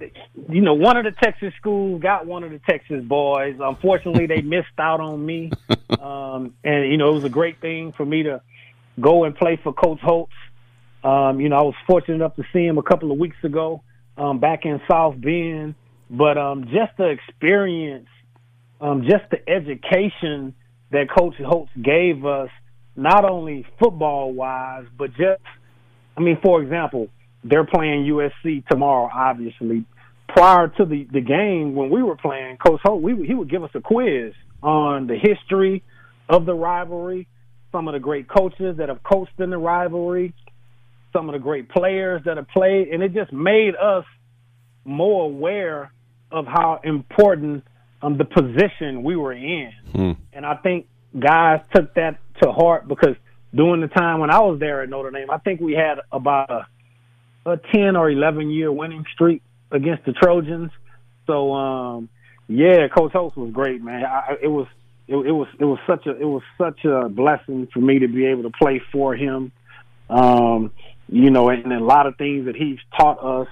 you 0.49 0.61
know, 0.61 0.75
one 0.75 0.97
of 0.97 1.05
the 1.05 1.13
Texas 1.13 1.53
schools 1.59 2.03
got 2.03 2.27
one 2.27 2.45
of 2.45 2.51
the 2.51 2.61
Texas 2.69 3.03
boys. 3.03 3.57
Unfortunately, 3.61 4.27
they 4.27 4.43
missed 4.43 4.79
out 4.79 5.01
on 5.01 5.25
me, 5.25 5.51
um, 6.01 6.55
and 6.63 6.91
you 6.91 6.97
know, 6.97 7.11
it 7.11 7.15
was 7.15 7.25
a 7.25 7.31
great 7.31 7.61
thing 7.61 7.93
for 7.93 8.05
me 8.05 8.23
to 8.25 8.41
go 9.01 9.25
and 9.25 9.35
play 9.35 9.59
for 9.63 9.73
Coach 9.73 10.01
Holtz. 10.03 10.33
Um, 11.05 11.41
you 11.41 11.49
know, 11.49 11.57
I 11.57 11.63
was 11.63 11.75
fortunate 11.87 12.17
enough 12.17 12.37
to 12.37 12.45
see 12.53 12.65
him 12.65 12.79
a 12.79 12.83
couple 12.83 13.13
of 13.13 13.19
weeks 13.19 13.37
ago 13.45 13.83
um, 14.17 14.41
back 14.41 14.65
in 14.65 14.81
South 14.91 15.21
Bend. 15.21 15.75
But 16.11 16.39
um, 16.39 16.65
just 16.65 16.97
the 16.97 17.09
experience, 17.09 18.09
um, 18.81 19.03
just 19.03 19.31
the 19.31 19.49
education 19.49 20.55
that 20.91 21.09
Coach 21.17 21.35
Holtz 21.45 21.71
gave 21.81 22.25
us, 22.25 22.49
not 22.97 23.25
only 23.31 23.67
football 23.79 24.33
wise, 24.33 24.87
but 24.97 25.11
just, 25.11 25.43
I 26.17 26.21
mean, 26.21 26.39
for 26.43 26.63
example, 26.63 27.09
they're 27.45 27.67
playing 27.67 28.05
USC 28.05 28.67
tomorrow, 28.67 29.09
obviously. 29.13 29.85
Prior 30.29 30.69
to 30.69 30.85
the, 30.85 31.07
the 31.13 31.21
game, 31.21 31.75
when 31.75 31.91
we 31.91 32.03
were 32.03 32.17
playing, 32.17 32.57
Coach 32.57 32.81
Holtz, 32.83 33.03
we, 33.03 33.27
he 33.27 33.35
would 33.35 33.51
give 33.51 33.63
us 33.63 33.71
a 33.75 33.81
quiz 33.81 34.33
on 34.63 35.07
the 35.07 35.17
history 35.17 35.83
of 36.29 36.47
the 36.47 36.55
rivalry, 36.55 37.29
some 37.73 37.89
of 37.89 37.95
the 37.95 38.01
great 38.01 38.29
coaches 38.29 38.77
that 38.79 38.89
have 38.89 39.03
coached 39.03 39.39
in 39.39 39.51
the 39.51 39.59
rivalry, 39.59 40.33
some 41.13 41.29
of 41.29 41.33
the 41.33 41.39
great 41.39 41.69
players 41.69 42.23
that 42.25 42.37
have 42.37 42.49
played, 42.49 42.89
and 42.89 43.03
it 43.03 43.15
just 43.15 43.33
made 43.33 43.75
us 43.77 44.05
more 44.85 45.25
aware 45.25 45.93
of 46.31 46.47
how 46.47 46.81
important 46.85 47.65
um, 48.03 48.17
the 48.19 48.25
position 48.25 49.03
we 49.03 49.17
were 49.17 49.33
in. 49.33 49.73
Hmm. 49.93 50.13
And 50.33 50.47
I 50.47 50.57
think 50.57 50.87
guys 51.19 51.61
took 51.75 51.95
that 51.95 52.19
to 52.43 52.53
heart 52.53 52.87
because 52.87 53.17
during 53.55 53.81
the 53.81 53.89
time 53.89 54.21
when 54.21 54.31
I 54.31 54.41
was 54.41 54.59
there 54.61 54.83
at 54.83 54.89
Notre 54.89 55.11
Dame, 55.11 55.31
I 55.31 55.39
think 55.39 55.61
we 55.61 55.73
had 55.73 56.01
about 56.13 56.51
a, 56.51 56.67
a 57.51 57.57
10 57.75 57.97
or 57.97 58.11
11 58.11 58.51
year 58.51 58.71
winning 58.71 59.05
streak 59.15 59.43
against 59.71 60.05
the 60.05 60.13
Trojans. 60.13 60.71
So, 61.27 61.53
um, 61.55 62.09
yeah, 62.47 62.89
Coach 62.89 63.13
Holtz 63.13 63.37
was 63.37 63.51
great, 63.53 63.83
man. 63.83 64.05
I, 64.05 64.37
it 64.43 64.49
was 64.49 64.67
it, 65.09 65.17
it 65.17 65.33
was 65.33 65.49
it 65.59 65.65
was 65.65 65.79
such 65.87 66.07
a 66.07 66.11
it 66.11 66.25
was 66.25 66.43
such 66.57 66.85
a 66.85 67.09
blessing 67.09 67.69
for 67.73 67.81
me 67.81 67.99
to 68.01 68.09
be 68.09 68.27
able 68.27 68.43
to 68.45 68.51
play 68.51 68.81
for 68.93 69.17
him. 69.17 69.51
Um, 70.11 70.73
you 71.09 71.31
know, 71.31 71.49
and 71.49 71.73
a 71.73 71.81
lot 71.81 72.07
of 72.07 72.17
things 72.17 72.47
that 72.47 72.55
he's 72.55 72.79
taught 72.99 73.23
us, 73.25 73.49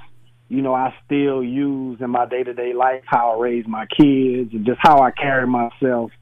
you 0.48 0.62
know, 0.62 0.74
I 0.74 0.94
still 1.04 1.42
use 1.42 2.00
in 2.00 2.10
my 2.10 2.26
day 2.26 2.42
to 2.42 2.52
day 2.52 2.74
life, 2.74 3.02
how 3.06 3.36
I 3.36 3.42
raise 3.42 3.66
my 3.66 3.86
kids 3.86 4.52
and 4.52 4.66
just 4.66 4.78
how 4.80 5.00
I 5.00 5.10
carry 5.10 5.46
myself, 5.46 6.12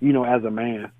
you 0.00 0.12
know, 0.12 0.24
as 0.24 0.44
a 0.44 0.50
man. 0.50 0.92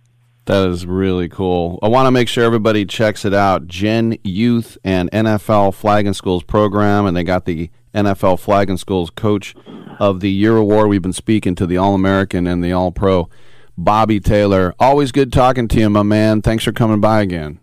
That 0.47 0.69
is 0.69 0.86
really 0.86 1.28
cool. 1.28 1.78
I 1.82 1.89
want 1.89 2.06
to 2.06 2.10
make 2.10 2.27
sure 2.27 2.43
everybody 2.43 2.85
checks 2.85 3.24
it 3.24 3.32
out. 3.32 3.69
Gen 3.69 4.19
Youth 4.24 4.77
and 4.82 5.09
NFL 5.12 5.74
Flag 5.74 6.05
and 6.05 6.16
Schools 6.16 6.43
program, 6.43 7.06
and 7.06 7.16
they 7.16 7.23
got 7.23 7.44
the 7.44 7.70
NFL 7.94 8.40
Flag 8.40 8.69
and 8.69 8.81
Schools 8.81 9.10
Coach 9.10 9.55
of 10.01 10.19
the 10.19 10.31
Year 10.31 10.56
award. 10.56 10.89
We've 10.89 11.02
been 11.02 11.12
speaking 11.12 11.55
to 11.56 11.66
the 11.66 11.77
All 11.77 11.94
American 11.94 12.48
and 12.48 12.64
the 12.64 12.73
All 12.73 12.90
Pro, 12.90 13.28
Bobby 13.77 14.20
Taylor. 14.20 14.73
Always 14.78 15.11
good 15.12 15.31
talking 15.32 15.69
to 15.69 15.81
you, 15.81 15.90
my 15.90 16.03
man. 16.03 16.43
Thanks 16.43 16.65
for 16.65 16.73
coming 16.73 17.01
by 17.01 17.23
again. 17.23 17.61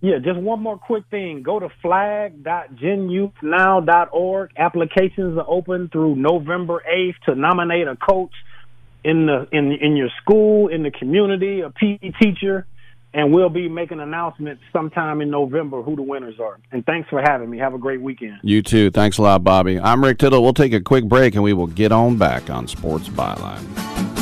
Yeah, 0.00 0.18
just 0.18 0.40
one 0.40 0.60
more 0.60 0.78
quick 0.78 1.04
thing. 1.10 1.44
Go 1.44 1.60
to 1.60 1.68
flag.genyouthnow.org. 1.80 4.50
Applications 4.56 5.38
are 5.38 5.46
open 5.48 5.88
through 5.90 6.16
November 6.16 6.82
8th 6.92 7.14
to 7.26 7.36
nominate 7.36 7.86
a 7.86 7.94
coach 7.94 8.32
in 9.04 9.26
the 9.26 9.46
in 9.52 9.70
in 9.72 9.96
your 9.96 10.08
school, 10.20 10.66
in 10.68 10.82
the 10.82 10.90
community, 10.90 11.60
a 11.60 11.70
PE 11.70 12.10
teacher, 12.20 12.66
and 13.14 13.32
we'll 13.32 13.48
be 13.48 13.68
making 13.68 14.00
announcements 14.00 14.60
sometime 14.72 15.20
in 15.20 15.30
November 15.30 15.82
who 15.82 15.94
the 15.94 16.02
winners 16.02 16.40
are. 16.40 16.58
And 16.72 16.84
thanks 16.84 17.08
for 17.08 17.22
having 17.22 17.48
me. 17.48 17.58
Have 17.58 17.74
a 17.74 17.78
great 17.78 18.00
weekend. 18.00 18.40
You 18.42 18.62
too. 18.62 18.90
Thanks 18.90 19.18
a 19.18 19.22
lot, 19.22 19.44
Bobby. 19.44 19.78
I'm 19.78 20.02
Rick 20.02 20.18
Tittle. 20.18 20.42
We'll 20.42 20.52
take 20.52 20.72
a 20.72 20.80
quick 20.80 21.04
break 21.04 21.34
and 21.34 21.44
we 21.44 21.52
will 21.52 21.68
get 21.68 21.92
on 21.92 22.16
back 22.16 22.50
on 22.50 22.66
Sports 22.66 23.08
Byline. 23.08 24.21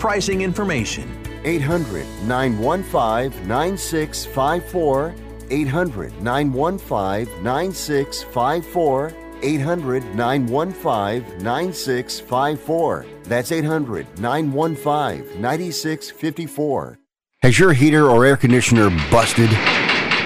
pricing 0.01 0.41
information. 0.41 1.07
800 1.43 2.07
915 2.25 3.47
9654. 3.47 5.13
800 5.51 6.21
915 6.23 7.43
9654. 7.43 9.13
800 9.43 10.03
915 10.15 11.43
9654. 11.43 13.05
That's 13.25 13.51
800 13.51 14.07
915 14.19 15.39
9654. 15.39 16.97
Has 17.43 17.59
your 17.59 17.73
heater 17.73 18.09
or 18.09 18.25
air 18.25 18.37
conditioner 18.37 18.89
busted? 19.11 19.51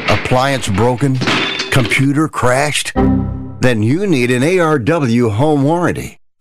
Appliance 0.09 0.69
broken? 0.69 1.17
Computer 1.71 2.29
crashed? 2.29 2.93
Then 3.59 3.83
you 3.83 4.07
need 4.07 4.31
an 4.31 4.41
ARW 4.41 5.31
home 5.33 5.63
warranty. 5.63 6.19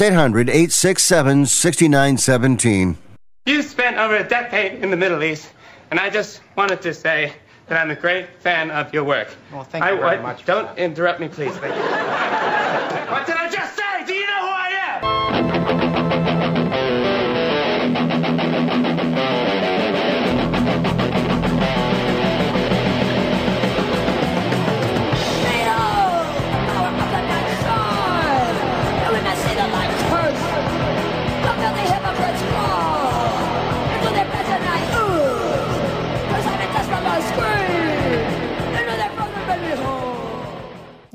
867 0.00 0.46
6917. 0.46 0.48
800 0.48 0.48
867 0.50 1.46
6917. 1.46 1.48
That's 1.48 1.72
800 1.72 1.88
867 2.10 2.96
6917. 2.96 2.96
You 3.46 3.62
spent 3.62 3.96
over 3.96 4.16
a 4.16 4.28
decade 4.28 4.82
in 4.82 4.90
the 4.90 4.96
Middle 4.96 5.24
East, 5.24 5.50
and 5.90 5.98
I 5.98 6.10
just 6.10 6.40
wanted 6.56 6.82
to 6.82 6.94
say 6.94 7.32
that 7.66 7.80
I'm 7.80 7.90
a 7.90 7.96
great 7.96 8.26
fan 8.40 8.70
of 8.70 8.92
your 8.92 9.04
work. 9.04 9.28
Well, 9.52 9.64
thank 9.64 9.84
I, 9.84 9.92
you 9.92 9.96
very 9.96 10.18
I- 10.18 10.22
much. 10.22 10.44
Don't 10.44 10.76
interrupt 10.78 11.20
me, 11.20 11.28
please. 11.28 11.56
Thank 11.56 11.74
you. 11.74 11.82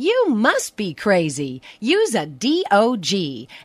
You 0.03 0.25
must 0.27 0.75
be 0.75 0.93
crazy. 0.93 1.61
Use 1.79 2.13
a 2.13 2.25
DOG. 2.25 3.13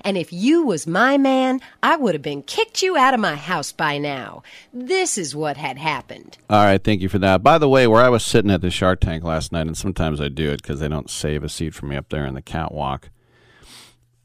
And 0.02 0.16
if 0.16 0.32
you 0.32 0.62
was 0.62 0.86
my 0.86 1.18
man, 1.18 1.60
I 1.82 1.96
would 1.96 2.14
have 2.14 2.22
been 2.22 2.44
kicked 2.44 2.80
you 2.80 2.96
out 2.96 3.12
of 3.12 3.18
my 3.18 3.34
house 3.34 3.72
by 3.72 3.98
now. 3.98 4.44
This 4.72 5.18
is 5.18 5.34
what 5.34 5.56
had 5.56 5.78
happened. 5.78 6.38
All 6.48 6.64
right, 6.64 6.82
thank 6.82 7.00
you 7.00 7.08
for 7.08 7.18
that. 7.18 7.42
By 7.42 7.58
the 7.58 7.68
way, 7.68 7.88
where 7.88 8.04
I 8.04 8.08
was 8.08 8.24
sitting 8.24 8.52
at 8.52 8.60
the 8.60 8.70
Shark 8.70 9.00
Tank 9.00 9.24
last 9.24 9.50
night, 9.50 9.66
and 9.66 9.76
sometimes 9.76 10.20
I 10.20 10.28
do 10.28 10.48
it 10.52 10.62
because 10.62 10.78
they 10.78 10.86
don't 10.86 11.10
save 11.10 11.42
a 11.42 11.48
seat 11.48 11.74
for 11.74 11.86
me 11.86 11.96
up 11.96 12.08
there 12.10 12.24
in 12.24 12.34
the 12.34 12.42
catwalk. 12.42 13.10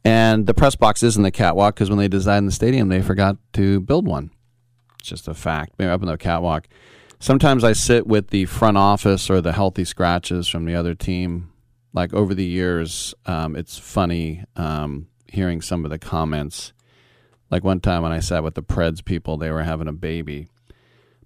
And 0.06 0.46
the 0.46 0.54
press 0.54 0.76
box 0.76 1.02
is 1.02 1.18
in 1.18 1.24
the 1.24 1.32
catwalk 1.32 1.74
because 1.74 1.90
when 1.90 1.98
they 1.98 2.08
designed 2.08 2.48
the 2.48 2.52
stadium, 2.52 2.90
they 2.90 3.02
forgot 3.02 3.38
to 3.54 3.80
build 3.80 4.06
one. 4.06 4.30
It's 5.00 5.10
just 5.10 5.28
a 5.28 5.34
fact. 5.34 5.74
Maybe 5.80 5.90
up 5.90 6.04
in 6.04 6.08
the 6.08 6.18
catwalk. 6.20 6.68
Sometimes 7.20 7.64
I 7.64 7.74
sit 7.74 8.06
with 8.06 8.28
the 8.28 8.46
front 8.46 8.78
office 8.78 9.32
or 9.32 9.42
the 9.42 9.54
healthy 9.54 9.84
scratches 9.84 10.48
from 10.48 10.66
the 10.66 10.76
other 10.76 10.94
team. 10.94 11.50
Like 11.94 12.14
over 12.14 12.34
the 12.34 12.46
years, 12.46 13.14
um, 13.26 13.56
it's 13.56 13.78
funny 13.78 14.44
um, 14.56 15.08
hearing 15.28 15.62
some 15.62 15.86
of 15.86 15.92
the 15.92 16.00
comments. 16.00 16.74
Like 17.52 17.64
one 17.64 17.80
time 17.80 18.02
when 18.02 18.12
I 18.12 18.20
sat 18.20 18.44
with 18.44 18.56
the 18.56 18.64
Preds 18.64 19.04
people, 19.06 19.38
they 19.38 19.52
were 19.52 19.64
having 19.64 19.88
a 19.88 19.94
baby. 19.94 20.48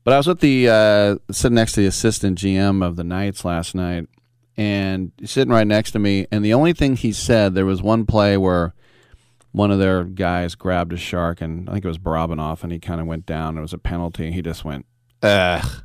But 0.03 0.13
I 0.13 0.17
was 0.17 0.27
with 0.27 0.39
the 0.39 0.69
uh, 0.69 1.15
sitting 1.31 1.55
next 1.55 1.73
to 1.73 1.81
the 1.81 1.87
assistant 1.87 2.37
GM 2.37 2.85
of 2.85 2.95
the 2.95 3.03
Knights 3.03 3.43
last 3.43 3.75
night, 3.75 4.07
and 4.55 5.11
sitting 5.23 5.53
right 5.53 5.67
next 5.67 5.91
to 5.91 5.99
me. 5.99 6.27
And 6.31 6.43
the 6.43 6.53
only 6.53 6.73
thing 6.73 6.95
he 6.95 7.11
said, 7.11 7.53
there 7.55 7.65
was 7.65 7.81
one 7.81 8.05
play 8.05 8.37
where 8.37 8.73
one 9.51 9.71
of 9.71 9.79
their 9.79 10.03
guys 10.03 10.55
grabbed 10.55 10.93
a 10.93 10.97
shark, 10.97 11.41
and 11.41 11.69
I 11.69 11.73
think 11.73 11.85
it 11.85 11.89
was 11.89 11.97
Barabanov, 11.97 12.63
and 12.63 12.71
he 12.71 12.79
kind 12.79 13.01
of 13.01 13.07
went 13.07 13.25
down. 13.25 13.57
It 13.57 13.61
was 13.61 13.73
a 13.73 13.77
penalty. 13.77 14.25
and 14.25 14.33
He 14.33 14.41
just 14.41 14.63
went, 14.63 14.85
ugh. 15.23 15.83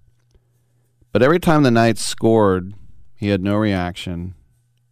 But 1.11 1.23
every 1.23 1.41
time 1.41 1.63
the 1.63 1.71
Knights 1.71 2.05
scored, 2.05 2.75
he 3.17 3.29
had 3.29 3.43
no 3.43 3.57
reaction. 3.57 4.35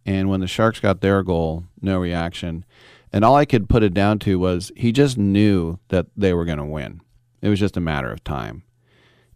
And 0.05 0.29
when 0.29 0.39
the 0.39 0.47
Sharks 0.47 0.79
got 0.79 1.01
their 1.01 1.23
goal, 1.23 1.65
no 1.81 1.99
reaction. 1.99 2.65
And 3.13 3.25
all 3.25 3.35
I 3.35 3.45
could 3.45 3.69
put 3.69 3.83
it 3.83 3.93
down 3.93 4.19
to 4.19 4.39
was 4.39 4.71
he 4.75 4.91
just 4.91 5.17
knew 5.17 5.79
that 5.89 6.07
they 6.15 6.33
were 6.33 6.45
going 6.45 6.57
to 6.57 6.63
win. 6.63 7.01
It 7.41 7.49
was 7.49 7.59
just 7.59 7.77
a 7.77 7.81
matter 7.81 8.11
of 8.11 8.23
time. 8.23 8.63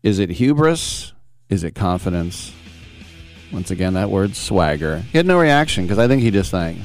Is 0.01 0.19
it 0.19 0.29
hubris? 0.29 1.13
Is 1.49 1.63
it 1.63 1.75
confidence? 1.75 2.53
Once 3.51 3.71
again, 3.71 3.93
that 3.93 4.09
word 4.09 4.35
swagger. 4.35 4.99
He 5.11 5.17
had 5.17 5.25
no 5.25 5.39
reaction 5.39 5.85
because 5.85 5.99
I 5.99 6.07
think 6.07 6.21
he 6.21 6.31
just 6.31 6.51
like 6.53 6.77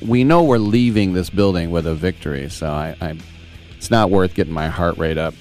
we 0.00 0.24
know 0.24 0.42
we're 0.42 0.58
leaving 0.58 1.12
this 1.12 1.30
building 1.30 1.70
with 1.70 1.86
a 1.86 1.94
victory. 1.94 2.48
So 2.48 2.68
I, 2.68 2.96
I 3.00 3.18
It's 3.76 3.90
not 3.90 4.10
worth 4.10 4.34
getting 4.34 4.52
my 4.52 4.68
heart 4.68 4.98
rate 4.98 5.18
up. 5.18 5.34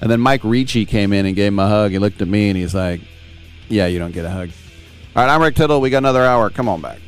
And 0.00 0.10
then 0.10 0.20
Mike 0.20 0.42
Ricci 0.44 0.84
came 0.84 1.12
in 1.12 1.26
and 1.26 1.34
gave 1.34 1.48
him 1.48 1.58
a 1.58 1.68
hug. 1.68 1.92
He 1.92 1.98
looked 1.98 2.20
at 2.20 2.28
me 2.28 2.48
and 2.48 2.56
he's 2.56 2.74
like, 2.74 3.00
Yeah, 3.68 3.86
you 3.86 3.98
don't 3.98 4.12
get 4.12 4.24
a 4.24 4.30
hug. 4.30 4.50
All 5.16 5.24
right, 5.24 5.34
I'm 5.34 5.40
Rick 5.40 5.54
Tittle. 5.54 5.80
We 5.80 5.88
got 5.88 5.98
another 5.98 6.26
hour. 6.26 6.50
Come 6.50 6.68
on 6.68 6.82
back. 6.82 6.98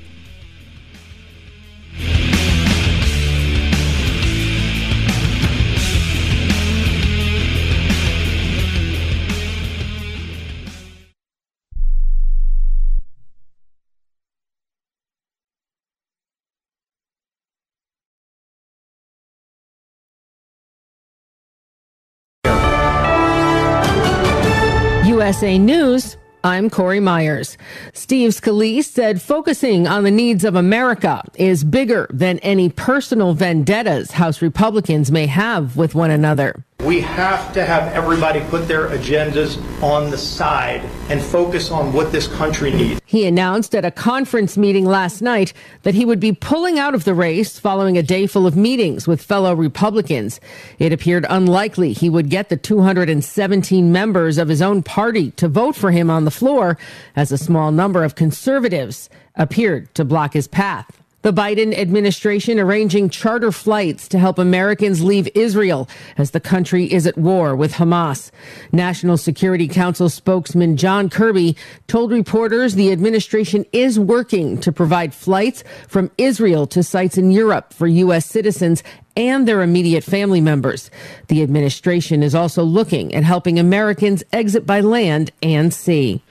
USA 25.04 25.58
News. 25.58 26.16
I'm 26.44 26.70
Corey 26.70 27.00
Myers. 27.00 27.58
Steve 27.92 28.30
Scalise 28.30 28.84
said 28.84 29.20
focusing 29.20 29.86
on 29.88 30.04
the 30.04 30.10
needs 30.10 30.44
of 30.44 30.54
America 30.54 31.22
is 31.34 31.64
bigger 31.64 32.06
than 32.10 32.38
any 32.40 32.68
personal 32.68 33.34
vendettas 33.34 34.12
House 34.12 34.40
Republicans 34.40 35.10
may 35.10 35.26
have 35.26 35.76
with 35.76 35.94
one 35.94 36.10
another. 36.10 36.64
We 36.84 37.00
have 37.00 37.52
to 37.54 37.64
have 37.64 37.92
everybody 37.92 38.40
put 38.40 38.68
their 38.68 38.88
agendas 38.88 39.60
on 39.82 40.10
the 40.10 40.16
side 40.16 40.80
and 41.10 41.20
focus 41.20 41.72
on 41.72 41.92
what 41.92 42.12
this 42.12 42.28
country 42.28 42.70
needs. 42.70 43.00
He 43.04 43.26
announced 43.26 43.74
at 43.74 43.84
a 43.84 43.90
conference 43.90 44.56
meeting 44.56 44.84
last 44.84 45.20
night 45.20 45.52
that 45.82 45.94
he 45.94 46.04
would 46.04 46.20
be 46.20 46.32
pulling 46.32 46.78
out 46.78 46.94
of 46.94 47.02
the 47.02 47.14
race 47.14 47.58
following 47.58 47.98
a 47.98 48.02
day 48.02 48.28
full 48.28 48.46
of 48.46 48.56
meetings 48.56 49.08
with 49.08 49.20
fellow 49.20 49.54
Republicans. 49.54 50.40
It 50.78 50.92
appeared 50.92 51.26
unlikely 51.28 51.94
he 51.94 52.08
would 52.08 52.30
get 52.30 52.48
the 52.48 52.56
217 52.56 53.90
members 53.90 54.38
of 54.38 54.48
his 54.48 54.62
own 54.62 54.84
party 54.84 55.32
to 55.32 55.48
vote 55.48 55.74
for 55.74 55.90
him 55.90 56.08
on 56.08 56.24
the 56.24 56.30
floor, 56.30 56.78
as 57.16 57.32
a 57.32 57.38
small 57.38 57.72
number 57.72 58.04
of 58.04 58.14
conservatives 58.14 59.10
appeared 59.34 59.92
to 59.96 60.04
block 60.04 60.32
his 60.32 60.46
path. 60.46 60.97
The 61.22 61.32
Biden 61.32 61.76
administration 61.76 62.60
arranging 62.60 63.10
charter 63.10 63.50
flights 63.50 64.06
to 64.08 64.20
help 64.20 64.38
Americans 64.38 65.02
leave 65.02 65.28
Israel 65.34 65.88
as 66.16 66.30
the 66.30 66.38
country 66.38 66.84
is 66.92 67.08
at 67.08 67.18
war 67.18 67.56
with 67.56 67.72
Hamas. 67.72 68.30
National 68.70 69.16
Security 69.16 69.66
Council 69.66 70.08
spokesman 70.08 70.76
John 70.76 71.10
Kirby 71.10 71.56
told 71.88 72.12
reporters 72.12 72.76
the 72.76 72.92
administration 72.92 73.66
is 73.72 73.98
working 73.98 74.58
to 74.58 74.70
provide 74.70 75.12
flights 75.12 75.64
from 75.88 76.08
Israel 76.18 76.68
to 76.68 76.84
sites 76.84 77.18
in 77.18 77.32
Europe 77.32 77.72
for 77.72 77.88
U.S. 77.88 78.24
citizens 78.24 78.84
and 79.16 79.48
their 79.48 79.62
immediate 79.62 80.04
family 80.04 80.40
members. 80.40 80.88
The 81.26 81.42
administration 81.42 82.22
is 82.22 82.36
also 82.36 82.62
looking 82.62 83.12
at 83.12 83.24
helping 83.24 83.58
Americans 83.58 84.22
exit 84.32 84.64
by 84.64 84.82
land 84.82 85.32
and 85.42 85.74
sea. 85.74 86.22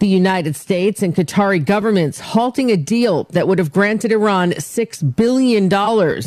The 0.00 0.08
United 0.08 0.56
States 0.56 1.02
and 1.02 1.14
Qatari 1.14 1.64
governments 1.64 2.20
halting 2.20 2.70
a 2.70 2.76
deal 2.76 3.24
that 3.30 3.46
would 3.46 3.58
have 3.58 3.72
granted 3.72 4.12
Iran 4.12 4.52
$6 4.52 5.16
billion 5.16 5.72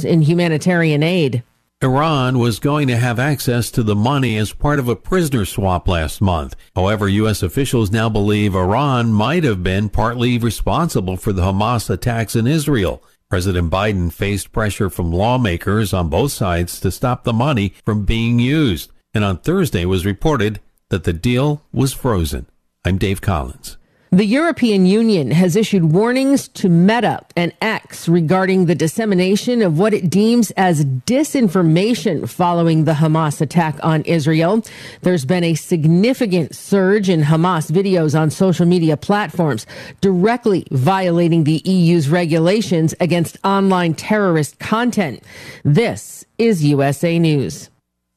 in 0.06 0.22
humanitarian 0.22 1.03
aid. 1.03 1.44
Iran 1.84 2.39
was 2.39 2.57
going 2.57 2.88
to 2.88 2.98
have 2.98 3.19
access 3.19 3.69
to 3.69 3.84
the 3.84 3.95
money 3.95 4.35
as 4.38 4.52
part 4.52 4.80
of 4.80 4.88
a 4.88 4.95
prisoner 4.95 5.45
swap 5.45 5.88
last 5.88 6.22
month. 6.22 6.56
However, 6.76 7.07
U.S. 7.07 7.44
officials 7.44 7.91
now 7.91 8.10
believe 8.10 8.56
Iran 8.56 9.14
might 9.14 9.44
have 9.44 9.61
been 9.61 9.89
partly 9.89 10.39
responsible 10.39 11.18
for 11.18 11.31
the 11.31 11.44
Hamas 11.44 11.88
attacks 11.89 12.35
in 12.35 12.48
Israel. 12.48 13.03
President 13.30 13.69
Biden 13.69 14.11
faced 14.11 14.52
pressure 14.52 14.89
from 14.89 15.11
lawmakers 15.11 15.94
on 15.94 16.10
both 16.10 16.31
sides 16.31 16.80
to 16.80 16.89
stop 16.89 17.26
the 17.26 17.34
money 17.34 17.76
from 17.85 18.06
being 18.06 18.39
used. 18.39 18.91
And 19.14 19.23
on 19.23 19.38
Thursday 19.38 19.85
was 19.85 20.03
reported 20.03 20.60
that 20.89 21.03
the 21.03 21.14
deal 21.14 21.64
was 21.72 21.94
frozen. 21.94 22.48
I'm 22.88 22.97
Dave 22.97 23.19
Collins. 23.19 23.77
The 24.11 24.23
European 24.23 24.85
Union 24.85 25.31
has 25.31 25.57
issued 25.57 25.91
warnings 25.91 26.47
to 26.47 26.69
Meta 26.69 27.26
and 27.35 27.51
X 27.61 28.07
regarding 28.07 28.65
the 28.65 28.76
dissemination 28.76 29.61
of 29.61 29.77
what 29.77 29.93
it 29.93 30.09
deems 30.09 30.51
as 30.51 30.85
disinformation 30.85 32.30
following 32.30 32.85
the 32.85 32.93
Hamas 32.93 33.41
attack 33.41 33.77
on 33.84 34.03
Israel. 34.03 34.64
There's 35.01 35.26
been 35.26 35.43
a 35.43 35.55
significant 35.55 36.55
surge 36.55 37.09
in 37.09 37.23
Hamas 37.23 37.69
videos 37.69 38.18
on 38.18 38.30
social 38.30 38.65
media 38.65 38.95
platforms 38.95 39.65
directly 39.99 40.65
violating 40.72 41.43
the 41.43 41.61
EU's 41.65 42.07
regulations 42.07 42.95
against 43.01 43.38
online 43.43 43.95
terrorist 43.95 44.59
content. 44.59 45.22
This 45.65 46.23
is 46.38 46.64
USA 46.64 47.19
News. 47.19 47.69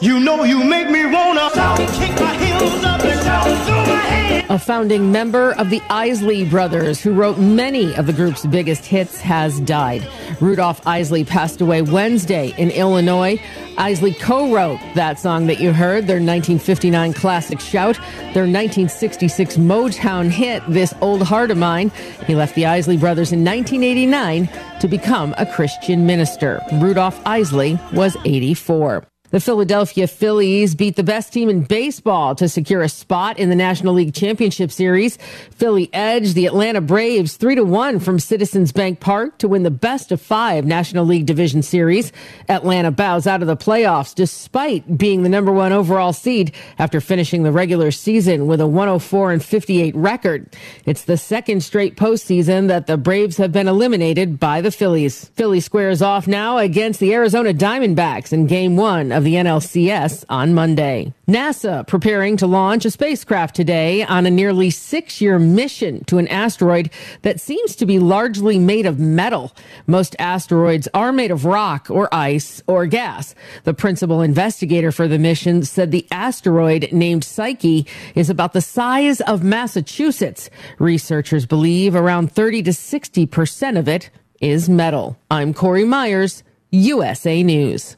You 0.00 0.20
know 0.20 0.44
you 0.44 0.62
make 0.62 0.88
me 0.88 1.06
wanna 1.06 1.50
kick 1.50 2.20
my 2.20 2.36
heels 2.36 2.84
up 2.84 3.04
and 3.04 3.20
down 3.20 3.66
through 3.66 3.74
my 3.74 4.00
head. 4.00 4.44
A 4.48 4.56
founding 4.56 5.10
member 5.10 5.54
of 5.54 5.70
the 5.70 5.82
Isley 5.90 6.44
Brothers, 6.44 7.00
who 7.00 7.12
wrote 7.12 7.38
many 7.38 7.96
of 7.96 8.06
the 8.06 8.12
group's 8.12 8.46
biggest 8.46 8.86
hits, 8.86 9.20
has 9.20 9.58
died. 9.58 10.08
Rudolph 10.40 10.86
Isley 10.86 11.24
passed 11.24 11.60
away 11.60 11.82
Wednesday 11.82 12.54
in 12.58 12.70
Illinois. 12.70 13.42
Isley 13.76 14.14
co 14.14 14.54
wrote 14.54 14.78
that 14.94 15.18
song 15.18 15.48
that 15.48 15.58
you 15.58 15.72
heard, 15.72 16.06
their 16.06 16.20
1959 16.20 17.12
classic 17.14 17.58
Shout, 17.58 17.96
their 18.34 18.46
1966 18.46 19.56
Motown 19.56 20.30
hit, 20.30 20.62
This 20.68 20.94
Old 21.00 21.22
Heart 21.24 21.50
of 21.50 21.58
Mine. 21.58 21.90
He 22.24 22.36
left 22.36 22.54
the 22.54 22.66
Isley 22.66 22.96
Brothers 22.96 23.32
in 23.32 23.44
1989 23.44 24.48
to 24.78 24.86
become 24.86 25.34
a 25.38 25.44
Christian 25.44 26.06
minister. 26.06 26.60
Rudolph 26.74 27.20
Isley 27.26 27.80
was 27.92 28.16
84. 28.24 29.04
The 29.30 29.40
Philadelphia 29.40 30.06
Phillies 30.06 30.74
beat 30.74 30.96
the 30.96 31.02
best 31.02 31.34
team 31.34 31.50
in 31.50 31.64
baseball 31.64 32.34
to 32.36 32.48
secure 32.48 32.80
a 32.80 32.88
spot 32.88 33.38
in 33.38 33.50
the 33.50 33.56
National 33.56 33.92
League 33.92 34.14
Championship 34.14 34.72
Series. 34.72 35.18
Philly 35.50 35.90
edged 35.92 36.34
the 36.34 36.46
Atlanta 36.46 36.80
Braves 36.80 37.36
3 37.36 37.56
to 37.56 37.64
1 37.64 38.00
from 38.00 38.18
Citizens 38.18 38.72
Bank 38.72 39.00
Park 39.00 39.36
to 39.38 39.48
win 39.48 39.64
the 39.64 39.70
best 39.70 40.12
of 40.12 40.22
5 40.22 40.64
National 40.64 41.04
League 41.04 41.26
Division 41.26 41.60
Series. 41.60 42.10
Atlanta 42.48 42.90
bows 42.90 43.26
out 43.26 43.42
of 43.42 43.48
the 43.48 43.56
playoffs 43.56 44.14
despite 44.14 44.96
being 44.96 45.24
the 45.24 45.28
number 45.28 45.52
1 45.52 45.72
overall 45.72 46.14
seed 46.14 46.54
after 46.78 46.98
finishing 46.98 47.42
the 47.42 47.52
regular 47.52 47.90
season 47.90 48.46
with 48.46 48.62
a 48.62 48.66
104 48.66 49.32
and 49.32 49.44
58 49.44 49.94
record. 49.94 50.56
It's 50.86 51.04
the 51.04 51.18
second 51.18 51.62
straight 51.62 51.96
postseason 51.98 52.68
that 52.68 52.86
the 52.86 52.96
Braves 52.96 53.36
have 53.36 53.52
been 53.52 53.68
eliminated 53.68 54.40
by 54.40 54.62
the 54.62 54.70
Phillies. 54.70 55.26
Philly 55.34 55.60
squares 55.60 56.00
off 56.00 56.26
now 56.26 56.56
against 56.56 56.98
the 56.98 57.12
Arizona 57.12 57.52
Diamondbacks 57.52 58.32
in 58.32 58.46
game 58.46 58.76
1 58.76 59.17
of 59.18 59.24
the 59.24 59.34
NLCS 59.34 60.24
on 60.28 60.54
Monday. 60.54 61.12
NASA 61.26 61.84
preparing 61.88 62.36
to 62.36 62.46
launch 62.46 62.84
a 62.84 62.90
spacecraft 62.90 63.56
today 63.56 64.04
on 64.04 64.26
a 64.26 64.30
nearly 64.30 64.70
six 64.70 65.20
year 65.20 65.40
mission 65.40 66.04
to 66.04 66.18
an 66.18 66.28
asteroid 66.28 66.88
that 67.22 67.40
seems 67.40 67.74
to 67.76 67.84
be 67.84 67.98
largely 67.98 68.60
made 68.60 68.86
of 68.86 69.00
metal. 69.00 69.54
Most 69.88 70.14
asteroids 70.20 70.88
are 70.94 71.10
made 71.12 71.32
of 71.32 71.44
rock 71.44 71.90
or 71.90 72.08
ice 72.14 72.62
or 72.68 72.86
gas. 72.86 73.34
The 73.64 73.74
principal 73.74 74.22
investigator 74.22 74.92
for 74.92 75.08
the 75.08 75.18
mission 75.18 75.64
said 75.64 75.90
the 75.90 76.06
asteroid 76.12 76.90
named 76.92 77.24
Psyche 77.24 77.88
is 78.14 78.30
about 78.30 78.52
the 78.52 78.60
size 78.60 79.20
of 79.22 79.42
Massachusetts. 79.42 80.48
Researchers 80.78 81.44
believe 81.44 81.96
around 81.96 82.30
30 82.30 82.62
to 82.62 82.70
60% 82.70 83.78
of 83.78 83.88
it 83.88 84.10
is 84.40 84.68
metal. 84.68 85.18
I'm 85.28 85.52
Corey 85.52 85.84
Myers, 85.84 86.44
USA 86.70 87.42
News. 87.42 87.97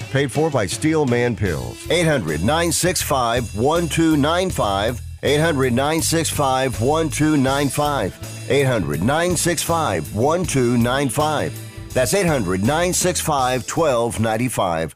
Paid 0.11 0.29
for 0.29 0.49
by 0.49 0.65
Steel 0.65 1.05
Man 1.05 1.37
Pills. 1.37 1.89
800 1.89 2.41
965 2.41 3.55
1295. 3.55 5.01
800 5.23 5.71
965 5.71 6.81
1295. 6.81 8.47
800 8.49 9.01
965 9.01 10.13
1295. 10.13 11.93
That's 11.93 12.13
800 12.13 12.59
965 12.61 13.69
1295. 13.69 14.95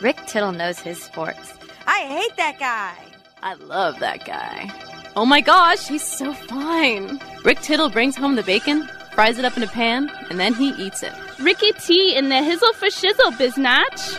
Rick 0.00 0.18
Tittle 0.26 0.52
knows 0.52 0.78
his 0.78 1.02
sports. 1.02 1.54
I 1.88 2.00
hate 2.02 2.36
that 2.36 2.60
guy. 2.60 2.94
I 3.42 3.54
love 3.54 3.98
that 3.98 4.24
guy. 4.24 4.70
Oh 5.16 5.26
my 5.26 5.40
gosh, 5.40 5.88
he's 5.88 6.04
so 6.04 6.32
fine. 6.32 7.18
Rick 7.44 7.62
Tittle 7.62 7.90
brings 7.90 8.16
home 8.16 8.36
the 8.36 8.44
bacon, 8.44 8.88
fries 9.12 9.38
it 9.38 9.44
up 9.44 9.56
in 9.56 9.64
a 9.64 9.68
pan, 9.68 10.08
and 10.30 10.38
then 10.38 10.54
he 10.54 10.68
eats 10.70 11.02
it. 11.02 11.12
Ricky 11.38 11.72
T 11.72 12.16
in 12.16 12.28
the 12.28 12.36
hizzle 12.36 12.74
for 12.74 12.86
shizzle, 12.86 13.32
biznatch. 13.36 14.16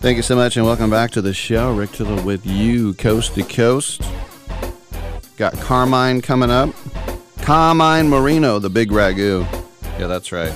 Thank 0.00 0.16
you 0.16 0.22
so 0.22 0.34
much, 0.34 0.56
and 0.56 0.66
welcome 0.66 0.90
back 0.90 1.12
to 1.12 1.22
the 1.22 1.32
show. 1.32 1.72
Rick 1.72 1.92
Tittle 1.92 2.20
with 2.24 2.44
you, 2.44 2.94
coast 2.94 3.34
to 3.34 3.44
coast. 3.44 4.02
Got 5.36 5.52
Carmine 5.60 6.22
coming 6.22 6.50
up. 6.50 6.70
Carmine 7.42 8.08
Marino, 8.08 8.58
the 8.58 8.70
big 8.70 8.90
ragu. 8.90 9.46
Yeah, 10.00 10.08
that's 10.08 10.32
right. 10.32 10.52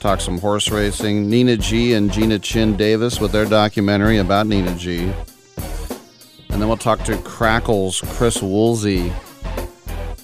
Talk 0.00 0.20
some 0.20 0.38
horse 0.38 0.70
racing. 0.70 1.28
Nina 1.30 1.56
G 1.56 1.92
and 1.92 2.10
Gina 2.10 2.38
Chin 2.38 2.76
Davis 2.76 3.20
with 3.20 3.32
their 3.32 3.44
documentary 3.44 4.18
about 4.18 4.46
Nina 4.46 4.74
G. 4.74 5.12
And 6.48 6.60
then 6.60 6.66
we'll 6.66 6.76
talk 6.76 7.04
to 7.04 7.16
Crackle's 7.18 8.00
Chris 8.14 8.42
Woolsey 8.42 9.12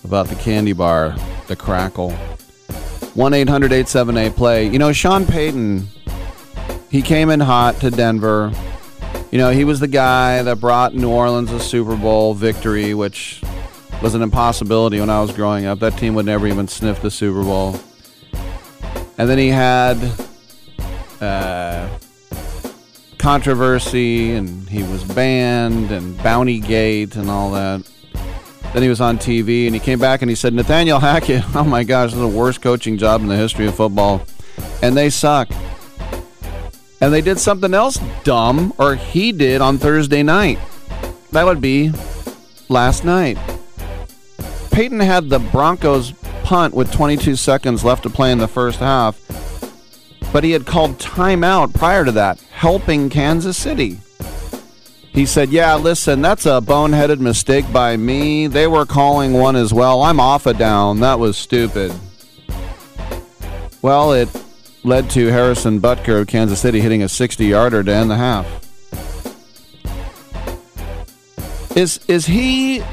about 0.02 0.28
the 0.28 0.34
candy 0.36 0.72
bar, 0.72 1.14
the 1.46 1.56
Crackle. 1.56 2.10
1 2.10 3.34
800 3.34 3.72
878 3.72 4.36
play. 4.36 4.66
You 4.66 4.78
know, 4.78 4.92
Sean 4.92 5.26
Payton 5.26 5.86
he 6.90 7.02
came 7.02 7.28
in 7.28 7.40
hot 7.40 7.78
to 7.80 7.90
Denver. 7.90 8.52
You 9.30 9.36
know, 9.36 9.50
he 9.50 9.64
was 9.64 9.80
the 9.80 9.88
guy 9.88 10.42
that 10.42 10.60
brought 10.60 10.94
New 10.94 11.10
Orleans 11.10 11.52
a 11.52 11.60
Super 11.60 11.96
Bowl 11.96 12.32
victory, 12.32 12.94
which 12.94 13.42
was 14.02 14.14
an 14.14 14.22
impossibility 14.22 15.00
when 15.00 15.10
I 15.10 15.20
was 15.20 15.32
growing 15.32 15.66
up. 15.66 15.80
That 15.80 15.98
team 15.98 16.14
would 16.14 16.24
never 16.24 16.46
even 16.46 16.68
sniff 16.68 17.02
the 17.02 17.10
Super 17.10 17.42
Bowl. 17.42 17.78
And 19.18 19.28
then 19.28 19.38
he 19.38 19.48
had 19.48 19.96
uh, 21.20 21.88
controversy, 23.18 24.32
and 24.32 24.68
he 24.68 24.82
was 24.82 25.02
banned, 25.04 25.90
and 25.90 26.16
Bounty 26.22 26.60
Gate, 26.60 27.16
and 27.16 27.30
all 27.30 27.50
that. 27.52 27.88
Then 28.72 28.82
he 28.82 28.88
was 28.88 29.00
on 29.00 29.16
TV, 29.16 29.66
and 29.66 29.74
he 29.74 29.80
came 29.80 29.98
back 29.98 30.20
and 30.20 30.30
he 30.30 30.34
said, 30.34 30.52
Nathaniel 30.52 30.98
Hackett, 30.98 31.44
oh 31.56 31.64
my 31.64 31.82
gosh, 31.82 32.10
this 32.10 32.14
is 32.14 32.20
the 32.20 32.38
worst 32.38 32.60
coaching 32.60 32.98
job 32.98 33.22
in 33.22 33.26
the 33.26 33.36
history 33.36 33.66
of 33.66 33.74
football. 33.74 34.22
And 34.82 34.96
they 34.96 35.08
suck. 35.08 35.48
And 37.00 37.12
they 37.12 37.20
did 37.20 37.38
something 37.38 37.72
else 37.72 37.98
dumb, 38.24 38.74
or 38.78 38.94
he 38.94 39.32
did 39.32 39.60
on 39.60 39.78
Thursday 39.78 40.22
night. 40.22 40.58
That 41.32 41.44
would 41.44 41.60
be 41.60 41.92
last 42.68 43.04
night. 43.04 43.38
Payton 44.70 45.00
had 45.00 45.30
the 45.30 45.38
Broncos 45.38 46.12
punt 46.46 46.74
with 46.74 46.92
22 46.92 47.34
seconds 47.34 47.82
left 47.82 48.04
to 48.04 48.08
play 48.08 48.30
in 48.30 48.38
the 48.38 48.46
first 48.46 48.78
half, 48.78 49.20
but 50.32 50.44
he 50.44 50.52
had 50.52 50.64
called 50.64 50.96
timeout 50.96 51.74
prior 51.74 52.04
to 52.04 52.12
that, 52.12 52.40
helping 52.52 53.10
Kansas 53.10 53.56
City. 53.56 53.98
He 55.12 55.26
said, 55.26 55.50
Yeah, 55.50 55.74
listen, 55.74 56.22
that's 56.22 56.46
a 56.46 56.60
boneheaded 56.60 57.18
mistake 57.18 57.70
by 57.72 57.96
me. 57.96 58.46
They 58.46 58.68
were 58.68 58.86
calling 58.86 59.32
one 59.32 59.56
as 59.56 59.74
well. 59.74 60.02
I'm 60.02 60.20
off 60.20 60.46
a 60.46 60.54
down. 60.54 61.00
That 61.00 61.18
was 61.18 61.36
stupid. 61.36 61.92
Well, 63.82 64.12
it 64.12 64.28
led 64.84 65.10
to 65.10 65.26
Harrison 65.26 65.80
Butker 65.80 66.20
of 66.20 66.28
Kansas 66.28 66.60
City 66.60 66.80
hitting 66.80 67.02
a 67.02 67.08
60 67.08 67.44
yarder 67.44 67.82
to 67.82 67.92
end 67.92 68.08
the 68.08 68.16
half. 68.16 68.46
Is 71.76 71.98
is 72.06 72.26
he 72.26 72.84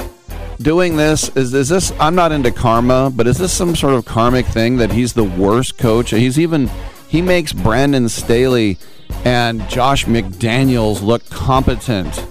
doing 0.61 0.97
this? 0.97 1.29
Is 1.35 1.53
is 1.53 1.69
this 1.69 1.91
I'm 1.99 2.15
not 2.15 2.31
into 2.31 2.51
karma, 2.51 3.11
but 3.13 3.27
is 3.27 3.37
this 3.37 3.53
some 3.53 3.75
sort 3.75 3.93
of 3.93 4.05
karmic 4.05 4.45
thing 4.45 4.77
that 4.77 4.91
he's 4.91 5.13
the 5.13 5.23
worst 5.23 5.77
coach? 5.77 6.11
He's 6.11 6.39
even 6.39 6.69
he 7.07 7.21
makes 7.21 7.53
Brandon 7.53 8.09
Staley 8.09 8.77
and 9.25 9.67
Josh 9.69 10.05
McDaniels 10.05 11.01
look 11.01 11.29
competent. 11.29 12.25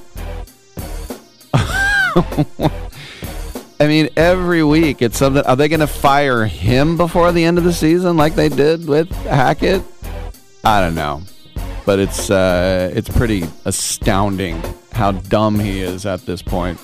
I 3.80 3.86
mean, 3.88 4.10
every 4.16 4.62
week 4.62 5.02
it's 5.02 5.18
something. 5.18 5.44
Are 5.44 5.56
they 5.56 5.68
going 5.68 5.80
to 5.80 5.86
fire 5.86 6.46
him 6.46 6.96
before 6.96 7.32
the 7.32 7.44
end 7.44 7.58
of 7.58 7.64
the 7.64 7.72
season, 7.72 8.16
like 8.16 8.34
they 8.34 8.48
did 8.48 8.86
with 8.86 9.10
Hackett? 9.24 9.82
I 10.64 10.80
don't 10.80 10.94
know, 10.94 11.22
but 11.84 11.98
it's 11.98 12.30
uh, 12.30 12.92
it's 12.94 13.08
pretty 13.08 13.44
astounding 13.64 14.62
how 14.92 15.12
dumb 15.12 15.58
he 15.58 15.80
is 15.80 16.06
at 16.06 16.24
this 16.26 16.42
point. 16.42 16.78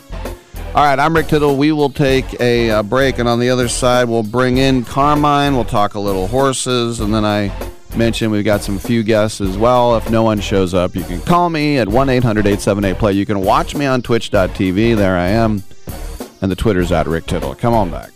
All 0.78 0.84
right, 0.84 1.00
I'm 1.00 1.12
Rick 1.12 1.26
Tittle. 1.26 1.56
We 1.56 1.72
will 1.72 1.90
take 1.90 2.40
a, 2.40 2.70
uh 2.70 2.82
break, 2.84 3.18
and 3.18 3.28
on 3.28 3.40
the 3.40 3.50
other 3.50 3.66
side, 3.66 4.08
we'll 4.08 4.22
bring 4.22 4.58
in 4.58 4.84
Carmine. 4.84 5.56
We'll 5.56 5.64
talk 5.64 5.94
a 5.94 5.98
little 5.98 6.28
horses, 6.28 7.00
and 7.00 7.12
then 7.12 7.24
I 7.24 7.52
mentioned 7.96 8.30
we've 8.30 8.44
got 8.44 8.62
some 8.62 8.78
few 8.78 9.02
guests 9.02 9.40
as 9.40 9.58
well. 9.58 9.96
If 9.96 10.08
no 10.08 10.22
one 10.22 10.38
shows 10.38 10.74
up, 10.74 10.94
you 10.94 11.02
can 11.02 11.20
call 11.22 11.50
me 11.50 11.78
at 11.78 11.88
1 11.88 12.08
800 12.08 12.46
878 12.46 12.96
play. 12.96 13.12
You 13.14 13.26
can 13.26 13.40
watch 13.40 13.74
me 13.74 13.86
on 13.86 14.02
twitch.tv. 14.02 14.96
There 14.96 15.16
I 15.16 15.26
am 15.30 15.64
and 16.40 16.48
the 16.48 16.54
Twitter's 16.54 16.92
at 16.92 17.08
Rick 17.08 17.26
Tittle. 17.26 17.56
Come 17.56 17.74
on 17.74 17.90
back. 17.90 18.12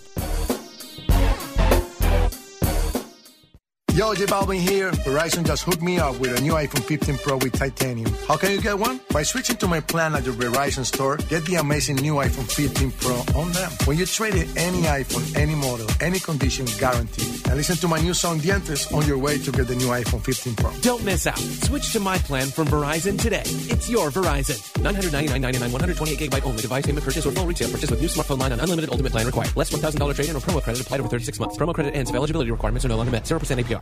Yo, 3.95 4.15
J 4.15 4.25
Balvin 4.25 4.59
here. 4.59 4.91
Verizon 5.05 5.45
just 5.45 5.65
hooked 5.65 5.83
me 5.83 5.99
up 5.99 6.19
with 6.19 6.39
a 6.39 6.41
new 6.41 6.55
iPhone 6.55 6.83
15 6.83 7.19
Pro 7.19 7.37
with 7.37 7.53
titanium. 7.53 8.11
How 8.27 8.39
can 8.39 8.51
you 8.51 8.59
get 8.59 8.79
one? 8.79 8.99
By 9.11 9.23
switching 9.23 9.57
to 9.57 9.69
my 9.69 9.81
plan 9.81 10.15
at 10.15 10.25
your 10.25 10.33
Verizon 10.33 10.87
store, 10.87 11.19
get 11.29 11.45
the 11.45 11.57
amazing 11.57 11.97
new 11.97 12.15
iPhone 12.15 12.51
15 12.51 12.91
Pro 12.93 13.17
on 13.39 13.53
them. 13.53 13.71
When 13.85 13.99
you 13.99 14.07
trade 14.07 14.35
in 14.35 14.49
any 14.57 14.83
iPhone, 14.85 15.37
any 15.37 15.55
model, 15.55 15.87
any 16.01 16.21
condition, 16.21 16.65
guaranteed. 16.79 17.47
And 17.49 17.57
listen 17.57 17.77
to 17.77 17.89
my 17.89 18.01
new 18.01 18.15
song 18.15 18.41
Dientes 18.41 18.91
on 18.95 19.07
your 19.07 19.19
way 19.19 19.37
to 19.37 19.53
get 19.53 19.67
the 19.69 19.75
new 19.75 19.89
iPhone 19.89 20.25
15 20.25 20.57
Pro. 20.57 20.73
Don't 20.81 21.05
miss 21.05 21.27
out. 21.27 21.37
Switch 21.37 21.93
to 21.93 22.01
my 22.01 22.17
plan 22.17 22.47
from 22.47 22.69
Verizon 22.69 23.21
today. 23.21 23.45
It's 23.45 23.91
your 23.91 24.11
Verizon. 24.11 24.57
999.99, 24.81 25.71
128 25.71 26.19
gigabyte 26.19 26.47
only. 26.47 26.63
Device 26.63 26.87
payment 26.87 27.05
purchase 27.05 27.27
or 27.27 27.33
full 27.33 27.45
retail 27.45 27.71
purchase 27.71 27.91
with 27.91 28.01
new 28.01 28.09
smartphone 28.09 28.39
line 28.39 28.53
on 28.53 28.61
unlimited 28.61 28.89
ultimate 28.89 29.13
plan 29.13 29.27
required. 29.27 29.55
Less 29.55 29.71
$1,000 29.71 30.15
trade-in 30.15 30.35
or 30.35 30.41
promo 30.41 30.63
credit 30.63 30.81
applied 30.81 31.01
over 31.01 31.11
36 31.11 31.39
months. 31.39 31.59
Promo 31.59 31.75
credit 31.75 31.95
ends 31.95 32.09
if 32.09 32.17
eligibility 32.17 32.51
requirements 32.51 32.87
are 32.87 32.89
no 32.89 32.97
longer 32.97 33.13
met. 33.13 33.25
0% 33.25 33.39
APR. 33.63 33.82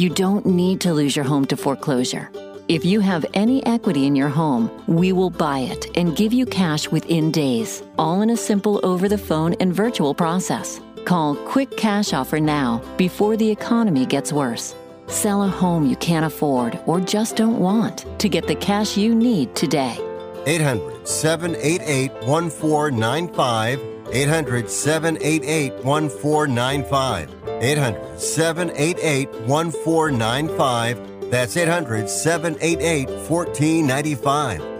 You 0.00 0.08
don't 0.08 0.46
need 0.46 0.80
to 0.80 0.94
lose 0.94 1.14
your 1.14 1.26
home 1.26 1.44
to 1.48 1.58
foreclosure. 1.58 2.30
If 2.68 2.86
you 2.86 3.00
have 3.00 3.26
any 3.34 3.62
equity 3.66 4.06
in 4.06 4.16
your 4.16 4.30
home, 4.30 4.70
we 4.86 5.12
will 5.12 5.28
buy 5.28 5.58
it 5.58 5.94
and 5.94 6.16
give 6.16 6.32
you 6.32 6.46
cash 6.46 6.88
within 6.88 7.30
days, 7.30 7.82
all 7.98 8.22
in 8.22 8.30
a 8.30 8.36
simple 8.38 8.80
over 8.82 9.10
the 9.10 9.18
phone 9.18 9.52
and 9.60 9.74
virtual 9.74 10.14
process. 10.14 10.80
Call 11.04 11.36
Quick 11.36 11.76
Cash 11.76 12.14
Offer 12.14 12.40
now 12.40 12.80
before 12.96 13.36
the 13.36 13.50
economy 13.50 14.06
gets 14.06 14.32
worse. 14.32 14.74
Sell 15.06 15.42
a 15.42 15.48
home 15.48 15.84
you 15.84 15.96
can't 15.96 16.24
afford 16.24 16.80
or 16.86 16.98
just 16.98 17.36
don't 17.36 17.58
want 17.58 18.06
to 18.20 18.30
get 18.30 18.46
the 18.46 18.54
cash 18.54 18.96
you 18.96 19.14
need 19.14 19.54
today. 19.54 19.98
800 20.46 21.06
788 21.06 22.12
1495. 22.24 23.80
800 24.12 24.68
788 24.70 25.84
1495. 25.84 27.34
800 27.62 28.20
788 28.20 29.28
1495. 29.46 31.30
That's 31.30 31.56
800 31.56 32.08
788 32.08 33.08
1495. 33.08 34.70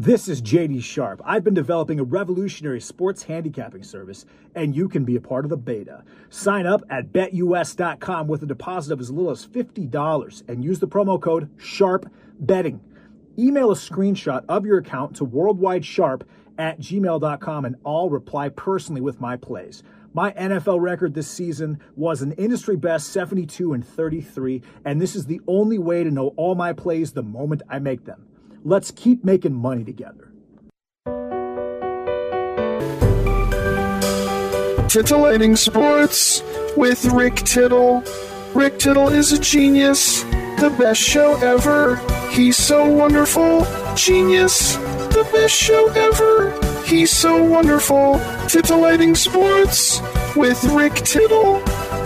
This 0.00 0.28
is 0.28 0.40
JD 0.40 0.82
Sharp. 0.82 1.20
I've 1.26 1.44
been 1.44 1.52
developing 1.52 2.00
a 2.00 2.04
revolutionary 2.04 2.80
sports 2.80 3.24
handicapping 3.24 3.82
service, 3.82 4.24
and 4.54 4.74
you 4.74 4.88
can 4.88 5.04
be 5.04 5.14
a 5.14 5.20
part 5.20 5.44
of 5.44 5.50
the 5.50 5.58
beta. 5.58 6.04
Sign 6.30 6.64
up 6.64 6.82
at 6.88 7.12
betus.com 7.12 8.26
with 8.26 8.42
a 8.42 8.46
deposit 8.46 8.94
of 8.94 9.00
as 9.00 9.10
little 9.10 9.30
as 9.30 9.46
$50 9.46 10.48
and 10.48 10.64
use 10.64 10.78
the 10.78 10.88
promo 10.88 11.20
code 11.20 11.50
SHARPBetting. 12.40 12.80
Email 13.38 13.70
a 13.70 13.74
screenshot 13.74 14.44
of 14.48 14.66
your 14.66 14.78
account 14.78 15.16
to 15.16 15.26
worldwidesharp 15.26 16.22
at 16.58 16.80
gmail.com 16.80 17.64
and 17.64 17.76
I'll 17.86 18.10
reply 18.10 18.48
personally 18.50 19.00
with 19.00 19.20
my 19.20 19.36
plays. 19.36 19.82
My 20.12 20.32
NFL 20.32 20.80
record 20.80 21.14
this 21.14 21.28
season 21.28 21.78
was 21.94 22.20
an 22.20 22.32
industry 22.32 22.76
best 22.76 23.10
72 23.12 23.72
and 23.72 23.86
33, 23.86 24.60
and 24.84 25.00
this 25.00 25.14
is 25.14 25.26
the 25.26 25.40
only 25.46 25.78
way 25.78 26.02
to 26.02 26.10
know 26.10 26.34
all 26.36 26.56
my 26.56 26.72
plays 26.72 27.12
the 27.12 27.22
moment 27.22 27.62
I 27.68 27.78
make 27.78 28.04
them. 28.04 28.26
Let's 28.64 28.90
keep 28.90 29.24
making 29.24 29.54
money 29.54 29.84
together. 29.84 30.32
Titillating 34.88 35.54
Sports 35.54 36.42
with 36.76 37.04
Rick 37.04 37.36
Tittle. 37.36 38.02
Rick 38.52 38.80
Tittle 38.80 39.08
is 39.08 39.30
a 39.30 39.38
genius, 39.38 40.24
the 40.60 40.70
best 40.78 41.00
show 41.00 41.36
ever. 41.36 41.96
He's 42.30 42.54
so 42.54 42.86
wonderful, 42.86 43.66
genius, 43.94 44.76
the 44.76 45.26
best 45.32 45.54
show 45.54 45.88
ever. 45.88 46.52
He's 46.84 47.10
so 47.10 47.42
wonderful. 47.42 48.20
Titillating 48.46 49.14
Sports 49.14 50.02
with 50.36 50.62
Rick 50.64 50.96
Tittle. 50.96 51.62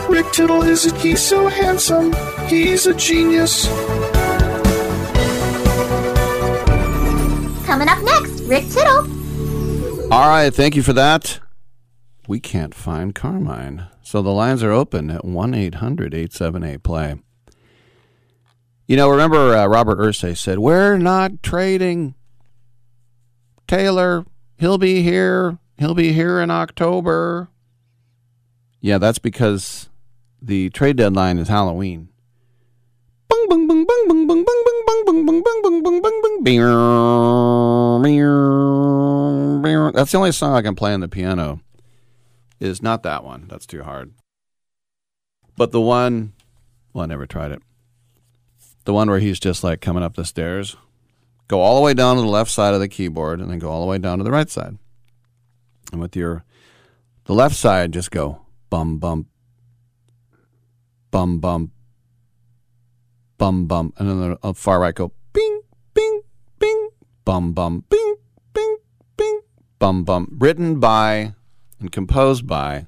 Rick 0.09 0.31
Tittle 0.31 0.63
is 0.63 0.87
a, 0.87 0.97
he's 0.99 1.21
so 1.21 1.49
handsome. 1.49 2.15
He's 2.47 2.87
a 2.87 2.95
genius. 2.95 3.67
Coming 7.67 7.89
up 7.89 8.01
next, 8.05 8.43
Rick 8.43 8.69
Tittle. 8.69 10.13
All 10.13 10.29
right, 10.29 10.55
thank 10.55 10.77
you 10.77 10.83
for 10.85 10.93
that. 10.93 11.41
We 12.29 12.39
can't 12.39 12.73
find 12.75 13.17
Carmine. 13.17 13.89
So 14.03 14.23
the 14.23 14.31
lines 14.31 14.63
are 14.63 14.71
open 14.71 15.11
at 15.11 15.25
1 15.25 15.55
800 15.55 16.15
878 16.15 16.83
play. 16.85 17.17
You 18.87 18.97
know, 18.97 19.09
remember 19.09 19.57
uh, 19.57 19.67
Robert 19.67 19.99
Ursay 19.99 20.37
said, 20.37 20.59
We're 20.59 20.99
not 20.99 21.43
trading. 21.43 22.15
Taylor, 23.67 24.27
he'll 24.59 24.77
be 24.77 25.03
here. 25.03 25.59
He'll 25.79 25.95
be 25.95 26.13
here 26.13 26.41
in 26.41 26.51
October. 26.51 27.49
Yeah, 28.81 28.99
that's 28.99 29.19
because 29.19 29.89
the 30.43 30.69
trade 30.71 30.97
deadline 30.97 31.39
is 31.39 31.49
Halloween. 31.49 32.11
That's 39.95 40.13
the 40.13 40.19
only 40.19 40.33
song 40.33 40.55
I 40.55 40.63
can 40.63 40.75
play 40.75 40.93
on 40.93 41.01
the 41.01 41.09
piano. 41.09 41.61
Is 42.61 42.83
not 42.83 43.03
that 43.03 43.25
one. 43.25 43.47
That's 43.49 43.67
too 43.67 43.83
hard. 43.83 44.13
But 45.57 45.73
the 45.73 45.81
one, 45.81 46.35
well, 46.93 47.05
I 47.05 47.07
never 47.07 47.27
tried 47.27 47.53
it. 47.53 47.63
The 48.85 48.93
one 48.93 49.09
where 49.09 49.19
he's 49.19 49.41
just 49.41 49.65
like 49.65 49.81
coming 49.81 50.03
up 50.03 50.15
the 50.15 50.25
stairs. 50.25 50.77
Go 51.49 51.61
all 51.61 51.77
the 51.77 51.83
way 51.83 51.95
down 51.95 52.17
to 52.17 52.23
the 52.23 52.29
left 52.29 52.51
side 52.51 52.75
of 52.75 52.81
the 52.81 52.89
keyboard 52.89 53.41
and 53.41 53.51
then 53.51 53.59
go 53.59 53.71
all 53.71 53.81
the 53.81 53.87
way 53.87 53.99
down 53.99 54.19
to 54.19 54.25
the 54.25 54.31
right 54.31 54.49
side. 54.49 54.79
And 55.93 56.01
with 56.01 56.17
your 56.17 56.45
the 57.25 57.35
left 57.35 57.55
side, 57.55 57.93
just 57.93 58.11
go 58.11 58.43
bum 58.71 58.99
bum 58.99 59.27
bum 61.11 61.39
bum 61.39 61.71
bum 63.39 63.67
bum, 63.67 63.93
and 63.99 64.09
then 64.09 64.21
the 64.21 64.39
uh, 64.43 64.53
far 64.53 64.81
right 64.81 64.95
go 64.95 65.13
bing 65.33 65.61
bing 65.95 66.23
bing 66.59 66.89
bum 67.25 67.53
bum 67.53 67.85
bing 67.89 68.17
bing 68.53 68.77
bing 69.17 69.41
bum 69.79 70.05
bum. 70.05 70.29
Written 70.39 70.81
by 70.81 71.35
and 71.81 71.93
composed 71.93 72.47
by 72.47 72.87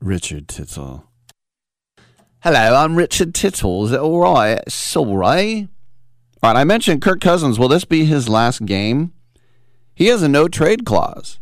Richard 0.00 0.48
Tittle. 0.48 1.04
Hello, 2.46 2.76
I'm 2.76 2.94
Richard 2.94 3.34
Tittle. 3.34 3.86
Is 3.86 3.90
it 3.90 3.98
all 3.98 4.20
right? 4.20 4.62
Sorry. 4.70 5.66
All 6.40 6.52
right, 6.52 6.60
I 6.60 6.62
mentioned 6.62 7.02
Kirk 7.02 7.20
Cousins. 7.20 7.58
Will 7.58 7.66
this 7.66 7.84
be 7.84 8.04
his 8.04 8.28
last 8.28 8.64
game? 8.64 9.12
He 9.96 10.06
has 10.06 10.22
a 10.22 10.28
no 10.28 10.46
trade 10.46 10.86
clause. 10.86 11.40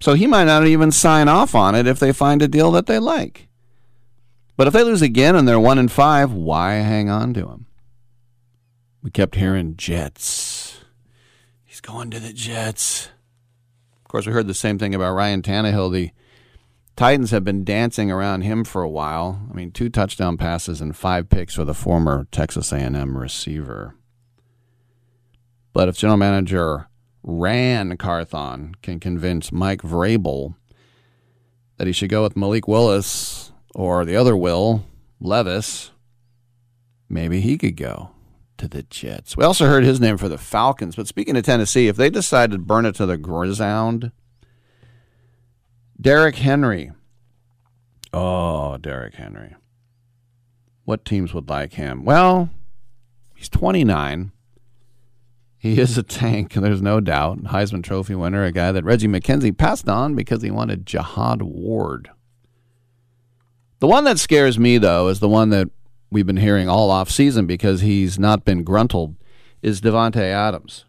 So 0.00 0.14
he 0.14 0.26
might 0.26 0.44
not 0.44 0.66
even 0.66 0.92
sign 0.92 1.28
off 1.28 1.54
on 1.54 1.74
it 1.74 1.86
if 1.86 1.98
they 1.98 2.14
find 2.14 2.40
a 2.40 2.48
deal 2.48 2.70
that 2.70 2.86
they 2.86 2.98
like. 2.98 3.48
But 4.56 4.66
if 4.66 4.72
they 4.72 4.82
lose 4.82 5.02
again 5.02 5.36
and 5.36 5.46
they're 5.46 5.60
one 5.60 5.78
and 5.78 5.92
five, 5.92 6.32
why 6.32 6.76
hang 6.76 7.10
on 7.10 7.34
to 7.34 7.46
him? 7.46 7.66
We 9.02 9.10
kept 9.10 9.34
hearing 9.34 9.76
Jets. 9.76 10.80
He's 11.66 11.82
going 11.82 12.10
to 12.12 12.18
the 12.18 12.32
Jets. 12.32 13.10
Of 14.00 14.08
course, 14.08 14.26
we 14.26 14.32
heard 14.32 14.46
the 14.46 14.54
same 14.54 14.78
thing 14.78 14.94
about 14.94 15.12
Ryan 15.12 15.42
Tannehill. 15.42 15.92
The 15.92 16.12
Titans 16.96 17.30
have 17.30 17.44
been 17.44 17.62
dancing 17.62 18.10
around 18.10 18.40
him 18.40 18.64
for 18.64 18.80
a 18.80 18.88
while. 18.88 19.46
I 19.50 19.54
mean, 19.54 19.70
two 19.70 19.90
touchdown 19.90 20.38
passes 20.38 20.80
and 20.80 20.96
five 20.96 21.28
picks 21.28 21.54
for 21.54 21.64
the 21.64 21.74
former 21.74 22.26
Texas 22.32 22.72
A&M 22.72 23.18
receiver. 23.18 23.94
But 25.74 25.88
if 25.90 25.98
general 25.98 26.16
manager 26.16 26.88
Ran 27.22 27.98
Carthon 27.98 28.76
can 28.80 28.98
convince 28.98 29.52
Mike 29.52 29.82
Vrabel 29.82 30.54
that 31.76 31.86
he 31.86 31.92
should 31.92 32.08
go 32.08 32.22
with 32.22 32.34
Malik 32.34 32.66
Willis 32.66 33.52
or 33.74 34.06
the 34.06 34.16
other 34.16 34.34
Will 34.34 34.86
Levis, 35.20 35.90
maybe 37.10 37.42
he 37.42 37.58
could 37.58 37.76
go 37.76 38.12
to 38.56 38.68
the 38.68 38.84
Jets. 38.84 39.36
We 39.36 39.44
also 39.44 39.66
heard 39.66 39.84
his 39.84 40.00
name 40.00 40.16
for 40.16 40.30
the 40.30 40.38
Falcons. 40.38 40.96
But 40.96 41.08
speaking 41.08 41.36
of 41.36 41.44
Tennessee, 41.44 41.88
if 41.88 41.96
they 41.96 42.08
decide 42.08 42.52
to 42.52 42.58
burn 42.58 42.86
it 42.86 42.94
to 42.94 43.04
the 43.04 43.18
ground, 43.18 44.12
Derrick 46.00 46.36
Henry. 46.36 46.92
Oh, 48.12 48.76
Derrick 48.78 49.14
Henry. 49.14 49.54
What 50.84 51.04
teams 51.04 51.34
would 51.34 51.48
like 51.48 51.74
him? 51.74 52.04
Well, 52.04 52.50
he's 53.34 53.48
29. 53.48 54.32
He 55.58 55.80
is 55.80 55.98
a 55.98 56.02
tank, 56.02 56.52
there's 56.54 56.82
no 56.82 57.00
doubt. 57.00 57.44
Heisman 57.44 57.82
Trophy 57.82 58.14
winner, 58.14 58.44
a 58.44 58.52
guy 58.52 58.72
that 58.72 58.84
Reggie 58.84 59.08
McKenzie 59.08 59.56
passed 59.56 59.88
on 59.88 60.14
because 60.14 60.42
he 60.42 60.50
wanted 60.50 60.86
Jihad 60.86 61.42
Ward. 61.42 62.10
The 63.80 63.86
one 63.86 64.04
that 64.04 64.18
scares 64.18 64.58
me, 64.58 64.78
though, 64.78 65.08
is 65.08 65.20
the 65.20 65.28
one 65.28 65.50
that 65.50 65.68
we've 66.10 66.26
been 66.26 66.38
hearing 66.38 66.68
all 66.68 66.90
off 66.90 67.10
season 67.10 67.46
because 67.46 67.82
he's 67.82 68.18
not 68.18 68.44
been 68.44 68.64
gruntled, 68.64 69.16
is 69.60 69.80
Davante 69.80 70.22
Adams. 70.22 70.85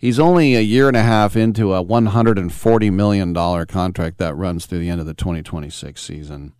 He's 0.00 0.18
only 0.18 0.56
a 0.56 0.62
year 0.62 0.88
and 0.88 0.96
a 0.96 1.02
half 1.02 1.36
into 1.36 1.74
a 1.74 1.84
$140 1.84 2.90
million 2.90 3.34
contract 3.66 4.16
that 4.16 4.34
runs 4.34 4.64
through 4.64 4.78
the 4.78 4.88
end 4.88 4.98
of 4.98 5.06
the 5.06 5.12
2026 5.12 6.00
season. 6.00 6.54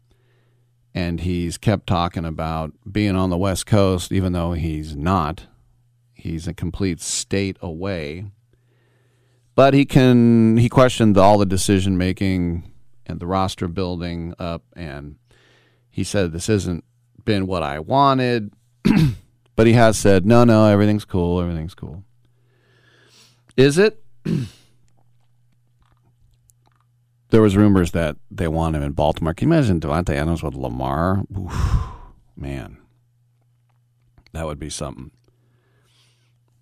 And 0.95 1.21
he's 1.21 1.57
kept 1.57 1.87
talking 1.87 2.27
about 2.27 2.75
being 2.93 3.17
on 3.17 3.31
the 3.31 3.39
West 3.39 3.65
Coast, 3.65 4.13
even 4.13 4.35
though 4.35 4.53
he's 4.53 4.95
not. 4.95 5.47
He's 6.13 6.47
a 6.47 6.53
complete 6.53 7.01
state 7.01 7.57
away. 7.63 8.27
But 9.55 9.73
he 9.73 9.87
can, 9.87 10.59
he 10.59 10.69
questioned 10.69 11.17
all 11.17 11.39
the 11.39 11.47
decision 11.47 11.97
making 11.97 12.71
and 13.07 13.21
the 13.21 13.27
roster 13.27 13.69
building 13.69 14.35
up. 14.39 14.65
And 14.77 15.17
he 15.89 16.05
said, 16.05 16.33
This 16.33 16.51
isn't 16.51 16.85
been 17.25 17.47
what 17.47 17.63
I 17.63 17.79
wanted. 17.79 18.53
but 19.57 19.67
he 19.67 19.73
has 19.73 19.97
said, 19.97 20.27
No, 20.27 20.45
no, 20.45 20.67
everything's 20.67 21.07
cool. 21.07 21.41
Everything's 21.41 21.75
cool. 21.75 22.05
Is 23.61 23.77
it? 23.77 24.03
there 27.29 27.43
was 27.43 27.59
rumors 27.59 27.91
that 27.91 28.17
they 28.31 28.49
want 28.49 28.75
him 28.75 28.83
in 28.83 28.93
Baltimore. 28.93 29.35
Can 29.35 29.51
you 29.51 29.55
imagine 29.55 29.81
Davante 29.81 30.15
Adams 30.15 30.43
with 30.43 30.55
Lamar? 30.55 31.25
Oof, 31.39 31.53
man, 32.35 32.79
that 34.33 34.47
would 34.47 34.59
be 34.59 34.71
something. 34.71 35.11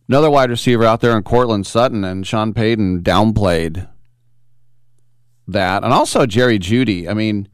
Another 0.08 0.28
wide 0.28 0.50
receiver 0.50 0.84
out 0.84 1.00
there 1.00 1.16
in 1.16 1.22
Courtland 1.22 1.68
Sutton 1.68 2.02
and 2.02 2.26
Sean 2.26 2.52
Payton 2.52 3.04
downplayed 3.04 3.88
that, 5.46 5.84
and 5.84 5.92
also 5.92 6.26
Jerry 6.26 6.58
Jeudy. 6.58 7.08
I 7.08 7.14
mean, 7.14 7.46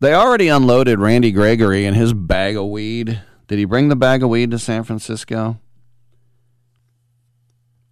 they 0.00 0.12
already 0.12 0.48
unloaded 0.48 0.98
Randy 0.98 1.32
Gregory 1.32 1.86
and 1.86 1.96
his 1.96 2.12
bag 2.12 2.58
of 2.58 2.66
weed. 2.66 3.22
Did 3.46 3.58
he 3.58 3.64
bring 3.64 3.88
the 3.88 3.96
bag 3.96 4.22
of 4.22 4.28
weed 4.28 4.50
to 4.50 4.58
San 4.58 4.84
Francisco? 4.84 5.58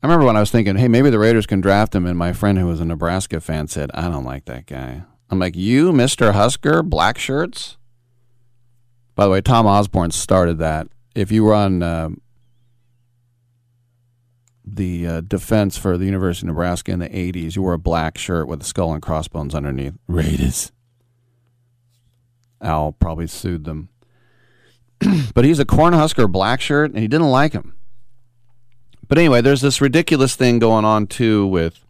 I 0.07 0.09
remember 0.09 0.27
when 0.27 0.37
I 0.37 0.41
was 0.41 0.53
thinking, 0.53 0.77
hey, 0.77 0.87
maybe 0.87 1.11
the 1.11 1.19
Raiders 1.19 1.47
can 1.47 1.61
draft 1.61 1.93
him, 1.93 2.07
and 2.07 2.17
my 2.17 2.33
friend 2.33 2.59
who 2.59 2.67
was 2.67 2.79
a 2.79 2.85
Nebraska 2.85 3.41
fan 3.41 3.67
said, 3.67 3.91
I 3.93 4.03
don't 4.03 4.23
like 4.23 4.45
that 4.45 4.67
guy. 4.67 5.03
I'm 5.31 5.41
like, 5.41 5.57
you, 5.57 5.91
Mr. 5.91 6.33
Husker, 6.33 6.85
black 6.85 7.19
shirts? 7.19 7.77
By 9.17 9.25
the 9.25 9.33
way, 9.33 9.41
Tom 9.41 9.67
Osborne 9.67 10.13
started 10.13 10.59
that. 10.59 10.87
If 11.17 11.33
you 11.33 11.45
run 11.51 11.83
uh, 11.83 12.11
the 14.65 15.09
uh, 15.09 15.21
defense 15.23 15.77
for 15.77 15.99
the 15.99 16.05
University 16.05 16.47
of 16.47 16.55
Nebraska 16.55 16.93
in 16.93 17.01
the 17.01 17.09
80s, 17.09 17.57
you 17.57 17.63
wore 17.63 17.73
a 17.73 17.79
black 17.79 18.17
shirt 18.17 18.47
with 18.47 18.63
a 18.63 18.65
skull 18.65 18.93
and 18.93 19.03
crossbones 19.03 19.57
underneath. 19.57 19.95
Raiders. 20.07 20.71
Al 22.61 22.93
probably 22.93 23.27
sued 23.27 23.65
them. 23.65 23.89
but 25.35 25.45
he's 25.45 25.59
a 25.59 25.65
Cornhusker 25.65 26.31
black 26.31 26.61
shirt, 26.61 26.93
and 26.93 27.01
he 27.01 27.09
didn't 27.09 27.33
like 27.33 27.55
him. 27.55 27.73
But 29.09 29.19
anyway, 29.19 29.41
there's 29.41 29.61
this 29.61 29.81
ridiculous 29.81 30.35
thing 30.35 30.59
going 30.59 30.85
on 30.85 31.07
too 31.07 31.47
with, 31.47 31.85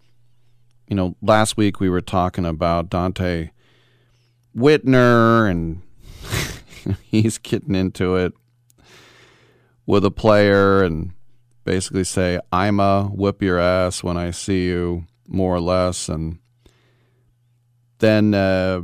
you 0.88 0.96
know, 0.96 1.16
last 1.22 1.56
week 1.56 1.80
we 1.80 1.88
were 1.88 2.00
talking 2.02 2.44
about 2.44 2.90
Donte 2.90 3.50
Whitner, 4.56 5.50
and 5.50 5.82
he's 7.02 7.38
getting 7.38 7.74
into 7.74 8.16
it 8.16 8.32
with 9.86 10.04
a 10.04 10.10
player 10.10 10.82
and 10.82 11.12
basically 11.64 12.04
say, 12.04 12.40
I'm 12.52 12.80
a 12.80 13.04
whip 13.04 13.42
your 13.42 13.58
ass 13.58 14.02
when 14.02 14.16
I 14.16 14.30
see 14.30 14.66
you, 14.66 15.06
more 15.26 15.54
or 15.54 15.60
less. 15.60 16.08
And 16.08 16.38
then 17.98 18.34
uh, 18.34 18.82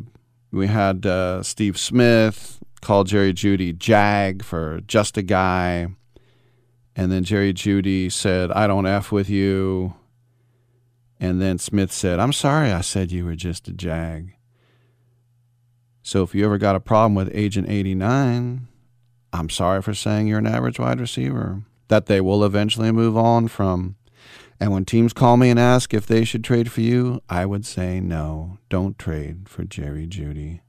we 0.51 0.67
had 0.67 1.07
uh, 1.07 1.43
Steve 1.43 1.79
Smith 1.79 2.61
call 2.81 3.05
Jerry 3.05 3.33
Jeudy 3.33 3.77
Jag 3.77 4.43
for 4.43 4.81
just 4.87 5.17
a 5.17 5.23
guy. 5.23 5.89
And 6.95 7.11
then 7.11 7.25
Jerry 7.25 7.53
Jeudy 7.55 8.11
said, 8.11 8.51
I 8.51 8.67
don't 8.67 8.87
F 8.87 9.11
with 9.11 9.31
you. 9.31 9.95
And 11.19 11.41
then 11.41 11.59
Smith 11.59 11.93
said, 11.93 12.19
I'm 12.19 12.33
sorry 12.33 12.71
I 12.71 12.81
said 12.81 13.13
you 13.13 13.25
were 13.25 13.37
just 13.37 13.69
a 13.69 13.73
jag. 13.73 14.35
So 16.03 16.23
if 16.23 16.35
you 16.35 16.45
ever 16.45 16.59
got 16.59 16.77
a 16.77 16.81
problem 16.81 17.15
with 17.15 17.31
Agent 17.33 17.69
89, 17.69 18.67
I'm 19.33 19.49
sorry 19.49 19.81
for 19.83 19.95
saying 19.95 20.27
you're 20.27 20.39
an 20.39 20.47
average 20.47 20.79
wide 20.79 21.01
receiver. 21.01 21.63
That 21.89 22.07
they 22.07 22.21
will 22.21 22.45
eventually 22.45 22.91
move 22.91 23.17
on 23.17 23.49
from. 23.49 23.97
And 24.59 24.73
when 24.73 24.85
teams 24.85 25.13
call 25.13 25.37
me 25.37 25.51
and 25.51 25.59
ask 25.59 25.93
if 25.93 26.07
they 26.07 26.25
should 26.25 26.45
trade 26.45 26.71
for 26.71 26.81
you, 26.81 27.21
I 27.29 27.47
would 27.47 27.65
say 27.67 28.01
no, 28.01 28.59
don't 28.69 28.99
trade 28.99 29.49
for 29.49 29.65
Jerry 29.65 30.07
Jeudy. 30.07 30.61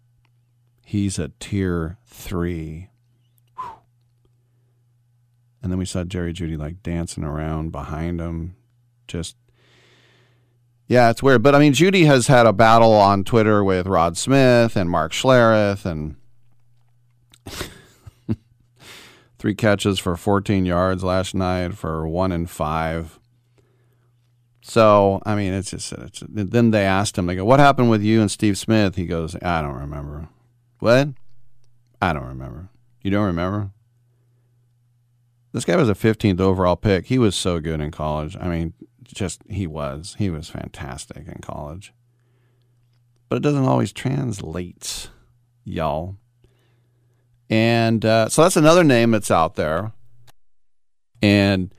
He's 0.85 1.19
a 1.19 1.31
tier 1.39 1.97
three. 2.05 2.89
And 5.63 5.71
then 5.71 5.79
we 5.79 5.85
saw 5.85 6.03
Jerry 6.03 6.33
Jeudy 6.33 6.57
like 6.57 6.83
dancing 6.83 7.23
around 7.23 7.71
behind 7.71 8.19
him. 8.19 8.57
Just, 9.07 9.37
yeah, 10.87 11.09
it's 11.09 11.23
weird. 11.23 11.41
But 11.41 11.55
I 11.55 11.59
mean, 11.59 11.71
Jeudy 11.71 12.05
has 12.05 12.27
had 12.27 12.45
a 12.45 12.51
battle 12.51 12.91
on 12.91 13.23
Twitter 13.23 13.63
with 13.63 13.87
Rod 13.87 14.17
Smith 14.17 14.75
and 14.75 14.89
Mark 14.89 15.13
Schlereth 15.13 15.85
and 15.85 16.17
three 19.39 19.55
catches 19.55 19.99
for 19.99 20.17
14 20.17 20.65
yards 20.65 21.01
last 21.01 21.33
night 21.33 21.75
for 21.75 22.05
one 22.05 22.33
and 22.33 22.49
five. 22.49 23.17
So, 24.61 25.21
I 25.25 25.35
mean, 25.35 25.53
it's 25.53 25.71
just, 25.71 25.93
it's, 25.93 26.23
then 26.27 26.71
they 26.71 26.85
asked 26.85 27.17
him, 27.17 27.25
they 27.25 27.35
go, 27.35 27.45
what 27.45 27.59
happened 27.59 27.89
with 27.89 28.01
you 28.01 28.19
and 28.21 28.29
Steve 28.29 28.57
Smith? 28.57 28.95
He 28.95 29.05
goes, 29.05 29.35
I 29.41 29.61
don't 29.61 29.75
remember. 29.75 30.27
What? 30.79 31.09
I 32.01 32.11
don't 32.11 32.27
remember. 32.27 32.69
You 33.01 33.11
don't 33.11 33.25
remember? 33.25 33.71
This 35.53 35.65
guy 35.65 35.75
was 35.75 35.87
a 35.89 35.93
15th 35.93 36.41
overall 36.41 36.75
pick. 36.75 37.05
He 37.05 37.19
was 37.19 37.35
so 37.35 37.59
good 37.59 37.79
in 37.79 37.91
college. 37.91 38.35
I 38.39 38.47
mean, 38.47 38.73
just 39.03 39.41
he 39.47 39.67
was. 39.67 40.15
He 40.17 40.29
was 40.29 40.49
fantastic 40.49 41.27
in 41.27 41.39
college. 41.41 41.93
But 43.29 43.37
it 43.37 43.43
doesn't 43.43 43.65
always 43.65 43.93
translate, 43.93 45.09
y'all. 45.63 46.17
And 47.49 48.03
uh, 48.03 48.29
so 48.29 48.41
that's 48.41 48.57
another 48.57 48.83
name 48.83 49.11
that's 49.11 49.29
out 49.29 49.53
there. 49.55 49.91
And 51.21 51.73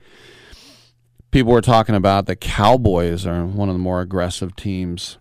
people 1.31 1.51
were 1.51 1.61
talking 1.61 1.95
about 1.95 2.27
the 2.27 2.35
Cowboys 2.37 3.25
are 3.25 3.45
one 3.45 3.67
of 3.67 3.75
the 3.75 3.79
more 3.79 3.99
aggressive 3.99 4.55
teams. 4.55 5.17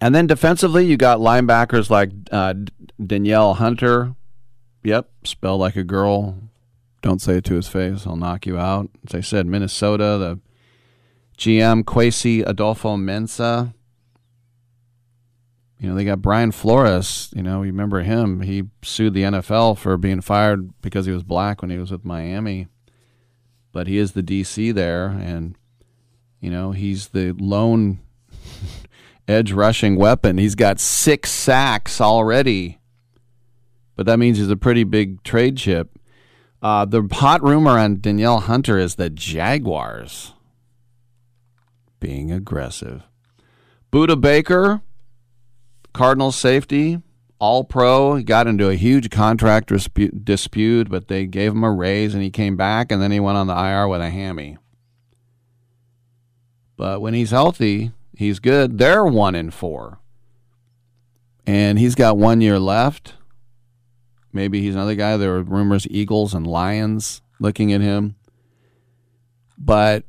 And 0.00 0.14
then 0.14 0.26
defensively, 0.26 0.86
you 0.86 0.96
got 0.96 1.18
linebackers 1.18 1.90
like 1.90 2.10
uh, 2.32 2.54
Danielle 3.04 3.54
Hunter. 3.54 4.14
Yep, 4.82 5.10
spelled 5.24 5.60
like 5.60 5.76
a 5.76 5.84
girl. 5.84 6.47
Don't 7.00 7.20
say 7.20 7.36
it 7.36 7.44
to 7.44 7.54
his 7.54 7.68
face. 7.68 8.06
I'll 8.06 8.16
knock 8.16 8.46
you 8.46 8.58
out. 8.58 8.90
As 9.06 9.14
I 9.14 9.20
said, 9.20 9.46
Minnesota, 9.46 10.18
the 10.18 10.40
GM 11.36 11.84
Kwesi 11.84 12.44
Adofo-Mensah. 12.44 13.72
You 15.78 15.88
know, 15.88 15.94
they 15.94 16.04
got 16.04 16.20
Brian 16.20 16.50
Flores. 16.50 17.32
You 17.36 17.42
know, 17.42 17.62
you 17.62 17.70
remember 17.70 18.00
him. 18.00 18.40
He 18.40 18.64
sued 18.82 19.14
the 19.14 19.22
NFL 19.22 19.78
for 19.78 19.96
being 19.96 20.20
fired 20.20 20.72
because 20.82 21.06
he 21.06 21.12
was 21.12 21.22
black 21.22 21.62
when 21.62 21.70
he 21.70 21.78
was 21.78 21.92
with 21.92 22.04
Miami. 22.04 22.66
But 23.70 23.86
he 23.86 23.98
is 23.98 24.12
the 24.12 24.22
DC 24.22 24.74
there, 24.74 25.06
and, 25.06 25.56
you 26.40 26.50
know, 26.50 26.72
he's 26.72 27.08
the 27.08 27.32
lone 27.38 28.00
edge 29.28 29.52
rushing 29.52 29.94
weapon. 29.94 30.38
He's 30.38 30.56
got 30.56 30.80
six 30.80 31.30
sacks 31.30 32.00
already. 32.00 32.78
But 33.94 34.06
that 34.06 34.18
means 34.18 34.38
he's 34.38 34.50
a 34.50 34.56
pretty 34.56 34.84
big 34.84 35.22
trade 35.22 35.56
chip. 35.58 35.97
Uh, 36.60 36.84
the 36.84 37.08
hot 37.12 37.42
rumor 37.42 37.78
on 37.78 38.00
Danielle 38.00 38.40
Hunter 38.40 38.78
is 38.78 38.96
the 38.96 39.10
Jaguars 39.10 40.32
being 42.00 42.32
aggressive. 42.32 43.02
Budda 43.92 44.20
Baker, 44.20 44.82
Cardinals 45.92 46.36
safety, 46.36 47.00
all 47.38 47.64
pro. 47.64 48.20
Got 48.22 48.46
into 48.46 48.68
a 48.68 48.74
huge 48.74 49.10
contract 49.10 49.68
dispute, 49.68 50.24
dispute, 50.24 50.90
but 50.90 51.08
they 51.08 51.26
gave 51.26 51.52
him 51.52 51.64
a 51.64 51.72
raise 51.72 52.14
and 52.14 52.22
he 52.22 52.30
came 52.30 52.56
back 52.56 52.90
and 52.90 53.00
then 53.00 53.12
he 53.12 53.20
went 53.20 53.38
on 53.38 53.46
the 53.46 53.56
IR 53.56 53.88
with 53.88 54.00
a 54.00 54.10
hammy. 54.10 54.58
But 56.76 57.00
when 57.00 57.14
he's 57.14 57.30
healthy, 57.30 57.92
he's 58.16 58.38
good. 58.38 58.78
They're 58.78 59.04
one 59.04 59.34
in 59.34 59.50
four. 59.50 59.98
And 61.46 61.78
he's 61.78 61.94
got 61.94 62.18
one 62.18 62.40
year 62.40 62.58
left. 62.58 63.14
Maybe 64.32 64.60
he's 64.60 64.74
another 64.74 64.94
guy. 64.94 65.16
There 65.16 65.32
were 65.32 65.42
rumors 65.42 65.86
Eagles 65.90 66.34
and 66.34 66.46
Lions 66.46 67.22
looking 67.40 67.72
at 67.72 67.80
him. 67.80 68.16
But 69.56 70.04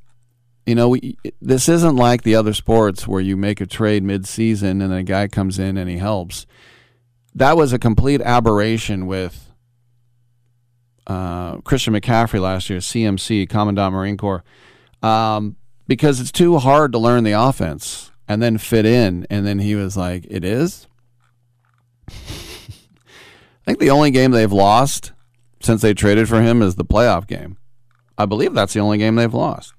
you 0.65 0.75
know, 0.75 0.89
we, 0.89 1.17
this 1.41 1.67
isn't 1.67 1.95
like 1.95 2.21
the 2.21 2.35
other 2.35 2.53
sports 2.53 3.07
where 3.07 3.21
you 3.21 3.35
make 3.35 3.59
a 3.59 3.65
trade 3.65 4.03
mid-season 4.03 4.83
and 4.83 4.93
a 4.93 5.01
guy 5.01 5.27
comes 5.27 5.57
in 5.57 5.77
and 5.77 5.89
he 5.89 5.97
helps. 5.97 6.45
That 7.33 7.57
was 7.57 7.73
a 7.73 7.79
complete 7.79 8.21
aberration 8.21 9.07
with 9.07 9.51
uh, 11.07 11.57
Christian 11.61 11.95
McCaffrey 11.95 12.39
last 12.39 12.69
year, 12.69 12.77
CMC, 12.77 13.49
Commandant 13.49 13.93
Marine 13.93 14.15
Corps, 14.15 14.43
um, 15.01 15.55
because 15.87 16.19
it's 16.19 16.31
too 16.31 16.59
hard 16.59 16.91
to 16.91 16.99
learn 16.99 17.23
the 17.23 17.31
offense 17.31 18.11
and 18.27 18.39
then 18.39 18.59
fit 18.59 18.85
in. 18.85 19.25
And 19.27 19.47
then 19.47 19.57
he 19.57 19.73
was 19.73 19.97
like, 19.97 20.27
"It 20.29 20.43
is." 20.43 20.85
I 23.69 23.73
think 23.73 23.81
the 23.81 23.91
only 23.91 24.09
game 24.09 24.31
they've 24.31 24.51
lost 24.51 25.11
since 25.61 25.83
they 25.83 25.93
traded 25.93 26.27
for 26.27 26.41
him 26.41 26.63
is 26.63 26.73
the 26.73 26.83
playoff 26.83 27.27
game. 27.27 27.59
I 28.17 28.25
believe 28.25 28.55
that's 28.55 28.73
the 28.73 28.79
only 28.79 28.97
game 28.97 29.13
they've 29.13 29.31
lost. 29.31 29.75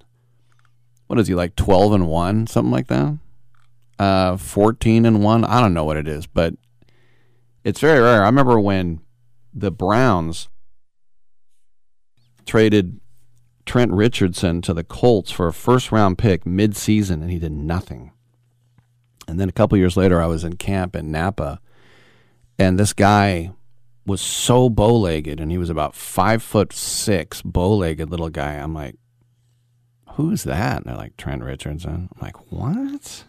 What 1.08 1.18
is 1.18 1.26
he 1.26 1.34
like 1.34 1.56
12 1.56 1.94
and 1.94 2.06
1 2.06 2.46
something 2.46 2.70
like 2.70 2.86
that? 2.86 3.18
Uh 3.98 4.36
14 4.36 5.04
and 5.04 5.24
1 5.24 5.44
i 5.44 5.60
don't 5.60 5.74
know 5.74 5.84
what 5.84 5.96
it 5.96 6.06
is 6.06 6.28
but 6.28 6.54
it's 7.64 7.80
very 7.80 7.98
rare. 8.00 8.22
I 8.22 8.26
remember 8.26 8.60
when 8.60 9.00
the 9.52 9.72
browns 9.72 10.48
traded 12.46 13.00
trent 13.66 13.90
richardson 13.90 14.62
to 14.62 14.72
the 14.72 14.84
colts 14.84 15.32
for 15.32 15.48
a 15.48 15.52
first 15.52 15.90
round 15.90 16.16
pick 16.16 16.46
mid-season 16.46 17.22
and 17.22 17.30
he 17.32 17.40
did 17.40 17.50
nothing. 17.50 18.12
And 19.26 19.40
then 19.40 19.48
a 19.48 19.52
couple 19.52 19.76
years 19.76 19.96
later 19.96 20.22
i 20.22 20.26
was 20.26 20.44
in 20.44 20.54
camp 20.58 20.94
in 20.94 21.10
napa 21.10 21.60
and 22.56 22.78
this 22.78 22.92
guy 22.92 23.50
was 24.06 24.20
so 24.20 24.68
bow-legged 24.68 25.40
and 25.40 25.50
he 25.50 25.58
was 25.58 25.70
about 25.70 25.94
five 25.94 26.42
foot 26.42 26.72
six 26.72 27.42
bow-legged 27.42 28.10
little 28.10 28.30
guy 28.30 28.54
i'm 28.54 28.74
like 28.74 28.96
who's 30.20 30.44
that? 30.44 30.78
And 30.78 30.86
they're 30.86 30.96
like, 30.96 31.16
Trent 31.16 31.42
Richardson. 31.42 32.08
I'm 32.14 32.20
like, 32.20 32.52
what? 32.52 33.24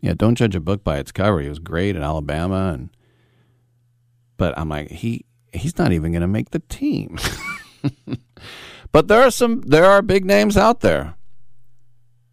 Yeah, 0.00 0.14
don't 0.14 0.34
judge 0.34 0.54
a 0.54 0.60
book 0.60 0.84
by 0.84 0.98
its 0.98 1.12
cover. 1.12 1.40
He 1.40 1.48
was 1.48 1.58
great 1.58 1.96
at 1.96 2.02
Alabama, 2.02 2.72
and 2.74 2.90
but 4.36 4.56
I'm 4.58 4.68
like, 4.68 4.90
he 4.90 5.24
he's 5.52 5.78
not 5.78 5.92
even 5.92 6.12
going 6.12 6.22
to 6.22 6.28
make 6.28 6.50
the 6.50 6.58
team. 6.58 7.18
but 8.92 9.08
there 9.08 9.22
are 9.22 9.30
some 9.30 9.62
there 9.62 9.86
are 9.86 10.02
big 10.02 10.26
names 10.26 10.56
out 10.58 10.80
there. 10.80 11.14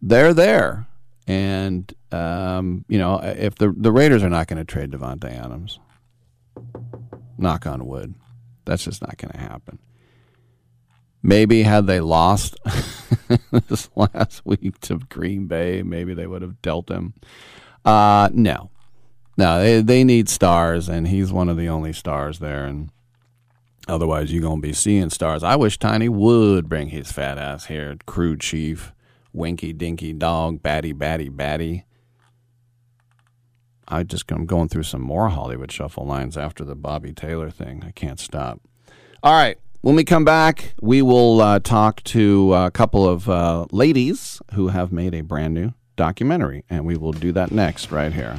They're 0.02 0.34
there, 0.34 0.86
and 1.26 1.90
um, 2.10 2.84
you 2.88 2.98
know, 2.98 3.20
if 3.22 3.54
the 3.54 3.72
the 3.74 3.92
Raiders 3.92 4.22
are 4.22 4.28
not 4.28 4.48
going 4.48 4.58
to 4.58 4.70
trade 4.70 4.90
Davante 4.90 5.32
Adams, 5.32 5.78
knock 7.38 7.66
on 7.66 7.86
wood, 7.86 8.14
that's 8.64 8.84
just 8.84 9.02
not 9.02 9.16
going 9.16 9.32
to 9.32 9.38
happen. 9.38 9.78
Maybe 11.22 11.62
had 11.62 11.86
they 11.86 12.00
lost 12.00 12.56
this 13.68 13.88
last 13.94 14.44
week 14.44 14.80
to 14.80 14.98
Green 14.98 15.46
Bay, 15.46 15.82
maybe 15.82 16.14
they 16.14 16.26
would 16.26 16.42
have 16.42 16.60
dealt 16.62 16.90
him. 16.90 17.14
Uh, 17.84 18.28
no, 18.32 18.70
no, 19.36 19.60
they 19.60 19.80
they 19.80 20.04
need 20.04 20.28
stars, 20.28 20.88
and 20.88 21.08
he's 21.08 21.32
one 21.32 21.48
of 21.48 21.56
the 21.56 21.68
only 21.68 21.92
stars 21.92 22.38
there. 22.38 22.64
And 22.64 22.90
otherwise, 23.88 24.32
you're 24.32 24.42
gonna 24.42 24.60
be 24.60 24.72
seeing 24.72 25.10
stars. 25.10 25.42
I 25.42 25.56
wish 25.56 25.78
Tiny 25.78 26.08
would 26.08 26.68
bring 26.68 26.88
his 26.88 27.12
fat 27.12 27.38
ass 27.38 27.66
here, 27.66 27.96
crew 28.06 28.36
chief, 28.36 28.92
winky 29.32 29.72
dinky 29.72 30.12
dog, 30.12 30.62
batty 30.62 30.92
batty 30.92 31.28
batty. 31.28 31.84
I 33.88 34.02
just 34.02 34.30
I'm 34.30 34.46
going 34.46 34.68
through 34.68 34.84
some 34.84 35.02
more 35.02 35.28
Hollywood 35.28 35.70
shuffle 35.72 36.06
lines 36.06 36.36
after 36.36 36.64
the 36.64 36.74
Bobby 36.74 37.12
Taylor 37.12 37.50
thing. 37.50 37.82
I 37.86 37.90
can't 37.90 38.20
stop. 38.20 38.60
All 39.22 39.32
right. 39.32 39.58
When 39.82 39.96
we 39.96 40.04
come 40.04 40.24
back, 40.24 40.74
we 40.80 41.02
will 41.02 41.40
uh, 41.40 41.58
talk 41.58 42.04
to 42.04 42.54
a 42.54 42.70
couple 42.70 43.08
of 43.08 43.28
uh, 43.28 43.66
ladies 43.72 44.40
who 44.54 44.68
have 44.68 44.92
made 44.92 45.12
a 45.12 45.22
brand 45.22 45.54
new 45.54 45.74
documentary, 45.96 46.64
and 46.70 46.86
we 46.86 46.96
will 46.96 47.12
do 47.12 47.32
that 47.32 47.50
next 47.50 47.90
right 47.90 48.12
here. 48.12 48.38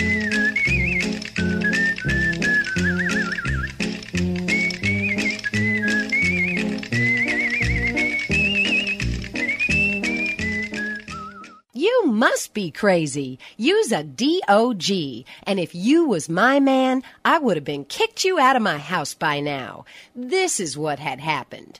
You 11.81 12.03
must 12.05 12.53
be 12.53 12.69
crazy. 12.69 13.39
Use 13.57 13.91
a 13.91 14.03
DOG. 14.03 15.25
And 15.47 15.59
if 15.59 15.73
you 15.73 16.05
was 16.05 16.29
my 16.29 16.59
man, 16.59 17.01
I 17.25 17.39
would 17.39 17.57
have 17.57 17.63
been 17.63 17.85
kicked 17.85 18.23
you 18.23 18.37
out 18.37 18.55
of 18.55 18.61
my 18.61 18.77
house 18.77 19.15
by 19.15 19.39
now. 19.39 19.85
This 20.15 20.59
is 20.59 20.77
what 20.77 20.99
had 20.99 21.19
happened. 21.19 21.79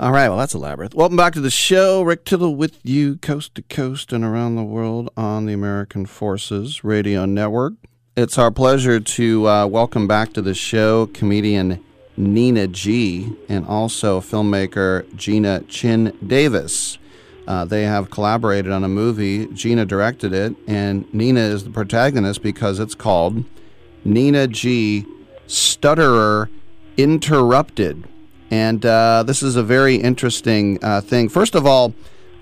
All 0.00 0.10
right, 0.10 0.28
well, 0.28 0.38
that's 0.38 0.54
elaborate. 0.54 0.94
Welcome 0.94 1.16
back 1.16 1.32
to 1.34 1.40
the 1.40 1.48
show. 1.48 2.02
Rick 2.02 2.24
Tittle 2.24 2.56
with 2.56 2.80
you, 2.82 3.18
coast 3.18 3.54
to 3.54 3.62
coast 3.62 4.12
and 4.12 4.24
around 4.24 4.56
the 4.56 4.64
world 4.64 5.10
on 5.16 5.46
the 5.46 5.52
American 5.52 6.06
Forces 6.06 6.82
Radio 6.82 7.24
Network. 7.24 7.74
It's 8.16 8.38
our 8.38 8.50
pleasure 8.50 8.98
to 8.98 9.48
uh, 9.48 9.66
welcome 9.68 10.08
back 10.08 10.32
to 10.32 10.42
the 10.42 10.54
show 10.54 11.06
comedian 11.06 11.84
Nina 12.16 12.66
G 12.66 13.32
and 13.48 13.64
also 13.64 14.20
filmmaker 14.20 15.06
Gina 15.14 15.60
Chin 15.68 16.18
Davis. 16.26 16.98
Uh, 17.46 17.64
they 17.64 17.84
have 17.84 18.10
collaborated 18.10 18.72
on 18.72 18.82
a 18.82 18.88
movie. 18.88 19.46
Gina 19.46 19.84
directed 19.86 20.32
it, 20.32 20.56
and 20.66 21.12
Nina 21.14 21.40
is 21.40 21.64
the 21.64 21.70
protagonist 21.70 22.42
because 22.42 22.80
it's 22.80 22.94
called 22.94 23.44
Nina 24.04 24.48
G 24.48 25.06
Stutterer 25.46 26.48
Interrupted. 26.96 28.04
And 28.50 28.84
uh, 28.84 29.22
this 29.24 29.42
is 29.42 29.56
a 29.56 29.62
very 29.62 29.96
interesting 29.96 30.78
uh, 30.82 31.00
thing. 31.00 31.28
First 31.28 31.54
of 31.54 31.66
all, 31.66 31.94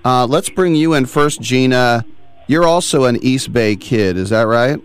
uh, 0.03 0.25
let's 0.25 0.49
bring 0.49 0.75
you 0.75 0.93
in 0.93 1.05
first, 1.05 1.41
Gina. 1.41 2.05
You're 2.47 2.65
also 2.65 3.05
an 3.05 3.17
East 3.23 3.51
Bay 3.51 3.75
kid, 3.75 4.17
is 4.17 4.29
that 4.29 4.43
right? 4.43 4.79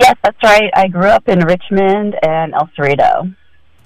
Yes, 0.00 0.16
that's 0.22 0.42
right. 0.42 0.70
I 0.74 0.88
grew 0.88 1.06
up 1.06 1.28
in 1.28 1.40
Richmond 1.40 2.16
and 2.22 2.54
El 2.54 2.68
Cerrito. 2.76 3.34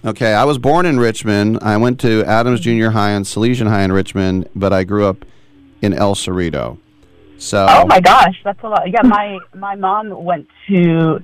Okay, 0.05 0.33
I 0.33 0.45
was 0.45 0.59
born 0.59 0.87
in 0.87 0.99
Richmond. 1.01 1.59
I 1.61 1.77
went 1.77 1.99
to 2.01 2.25
Adams 2.25 2.61
Junior 2.61 2.91
High 2.91 3.11
and 3.11 3.25
Salesian 3.25 3.69
High 3.69 3.83
in 3.83 3.93
Richmond, 3.93 4.49
but 4.55 4.73
I 4.73 4.85
grew 4.85 5.07
up 5.07 5.25
in 5.83 5.93
El 5.93 6.15
Cerrito. 6.15 6.79
So, 7.37 7.67
Oh 7.69 7.87
my 7.87 8.01
gosh, 8.01 8.41
that's 8.45 8.63
a 8.63 8.69
lot. 8.69 8.89
Yeah, 8.91 9.03
my 9.03 9.39
my 9.55 9.75
mom 9.75 10.11
went 10.25 10.49
to 10.69 11.21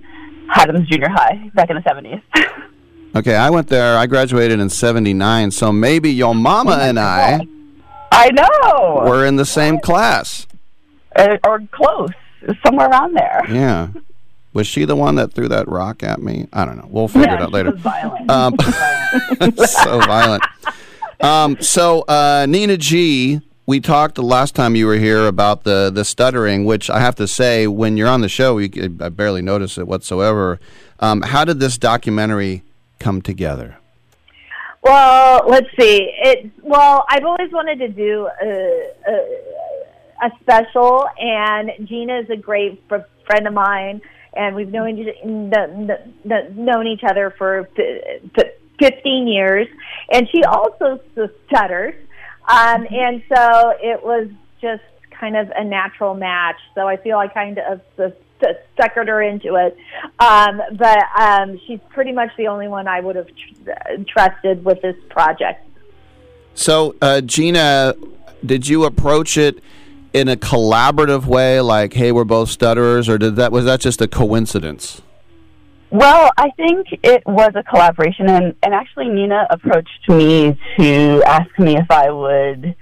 Adams 0.50 0.88
Junior 0.88 1.08
High 1.08 1.50
back 1.54 1.70
in 1.70 1.76
the 1.76 1.82
seventies. 1.82 2.20
okay, 3.16 3.36
I 3.36 3.50
went 3.50 3.68
there. 3.68 3.96
I 3.96 4.06
graduated 4.06 4.58
in 4.60 4.68
'79. 4.70 5.50
So 5.52 5.72
maybe 5.72 6.10
your 6.12 6.34
mama 6.34 6.76
oh 6.80 6.80
and 6.88 6.98
I 6.98 7.46
I 8.12 8.30
know, 8.30 9.04
were 9.08 9.24
in 9.26 9.36
the 9.36 9.44
same 9.46 9.78
class. 9.80 10.46
Or 11.16 11.60
close, 11.70 12.10
somewhere 12.64 12.88
around 12.88 13.14
there. 13.16 13.42
Yeah. 13.48 13.88
Was 14.54 14.66
she 14.66 14.84
the 14.86 14.96
one 14.96 15.16
that 15.16 15.32
threw 15.34 15.48
that 15.48 15.68
rock 15.68 16.02
at 16.02 16.22
me? 16.22 16.46
I 16.52 16.64
don't 16.64 16.78
know. 16.78 16.86
We'll 16.88 17.08
figure 17.08 17.28
Yeah, 17.28 17.34
it 17.34 17.42
out 17.42 17.52
later. 17.52 17.72
violent. 17.72 18.30
Um, 18.30 18.56
so 19.66 19.98
violent. 20.00 20.42
Um, 21.20 21.60
so 21.60 22.02
uh, 22.02 22.46
Nina 22.48 22.76
G, 22.76 23.40
we 23.66 23.80
talked 23.80 24.14
the 24.14 24.22
last 24.22 24.54
time 24.54 24.76
you 24.76 24.86
were 24.86 24.96
here 24.96 25.26
about 25.26 25.64
the 25.64 25.90
the 25.92 26.04
stuttering, 26.04 26.64
which 26.64 26.88
I 26.88 27.00
have 27.00 27.14
to 27.16 27.26
say, 27.26 27.66
when 27.66 27.96
you're 27.96 28.08
on 28.08 28.20
the 28.20 28.28
show, 28.28 28.58
you, 28.58 28.96
I 29.00 29.08
barely 29.08 29.42
notice 29.42 29.76
it 29.76 29.86
whatsoever. 29.86 30.60
Um, 31.00 31.22
how 31.22 31.44
did 31.44 31.60
this 31.60 31.76
documentary 31.76 32.62
come 32.98 33.20
together? 33.22 33.76
Well, 34.82 35.40
let's 35.48 35.68
see. 35.80 36.12
It 36.22 36.50
well, 36.62 37.04
I've 37.08 37.24
always 37.24 37.50
wanted 37.52 37.78
to 37.78 37.88
do 37.88 38.28
a, 38.42 38.90
a, 39.08 40.26
a 40.26 40.30
special, 40.42 41.06
and 41.18 41.70
Gina 41.88 42.20
is 42.20 42.30
a 42.30 42.36
great 42.36 42.82
friend 42.88 43.46
of 43.48 43.54
mine, 43.54 44.02
and 44.36 44.54
we've 44.56 44.70
known 44.70 44.98
each- 44.98 45.20
kn- 45.22 45.50
kn- 45.50 46.14
kn- 46.26 46.64
known 46.64 46.86
each 46.86 47.04
other 47.04 47.34
for 47.36 47.68
f- 47.78 48.26
f- 48.38 48.52
fifteen 48.78 49.26
years, 49.26 49.68
and 50.10 50.28
she 50.30 50.42
also 50.44 51.00
stutters, 51.46 51.94
um, 52.48 52.86
and 52.90 53.22
so 53.34 53.72
it 53.80 54.02
was 54.02 54.28
just 54.60 54.82
kind 55.10 55.36
of 55.36 55.50
a 55.56 55.64
natural 55.64 56.14
match. 56.14 56.56
So 56.74 56.88
I 56.88 56.96
feel 56.96 57.18
I 57.18 57.28
kind 57.28 57.58
of 57.58 57.80
suckered 58.78 59.08
her 59.08 59.22
into 59.22 59.54
it, 59.54 59.76
um, 60.18 60.60
but 60.72 60.98
um, 61.18 61.58
she's 61.66 61.80
pretty 61.90 62.12
much 62.12 62.30
the 62.36 62.48
only 62.48 62.68
one 62.68 62.86
I 62.88 63.00
would 63.00 63.16
have 63.16 63.28
tr- 63.28 64.02
trusted 64.06 64.64
with 64.64 64.82
this 64.82 64.96
project. 65.08 65.66
So, 66.54 66.94
uh, 67.00 67.20
Gina, 67.22 67.94
did 68.44 68.68
you 68.68 68.84
approach 68.84 69.38
it 69.38 69.60
in 70.14 70.28
a 70.28 70.36
collaborative 70.36 71.26
way, 71.26 71.60
like, 71.60 71.92
"Hey, 71.92 72.12
we're 72.12 72.24
both 72.24 72.48
stutterers," 72.48 73.08
or 73.08 73.18
did 73.18 73.36
that 73.36 73.52
was 73.52 73.66
that 73.66 73.80
just 73.80 74.00
a 74.00 74.08
coincidence? 74.08 75.02
Well, 75.90 76.30
I 76.36 76.50
think 76.56 76.86
it 77.02 77.22
was 77.26 77.52
a 77.54 77.62
collaboration, 77.62 78.28
and, 78.28 78.54
and 78.62 78.74
actually, 78.74 79.08
Nina 79.10 79.46
approached 79.50 80.08
me 80.08 80.58
to 80.76 81.22
ask 81.24 81.56
me 81.58 81.76
if 81.76 81.88
I 81.90 82.10
would 82.10 82.74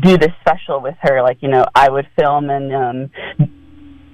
do 0.00 0.18
this 0.18 0.30
special 0.40 0.80
with 0.80 0.94
her. 1.00 1.22
Like, 1.22 1.38
you 1.40 1.48
know, 1.48 1.64
I 1.74 1.88
would 1.88 2.06
film 2.16 2.50
and 2.50 2.72
um, 2.72 3.10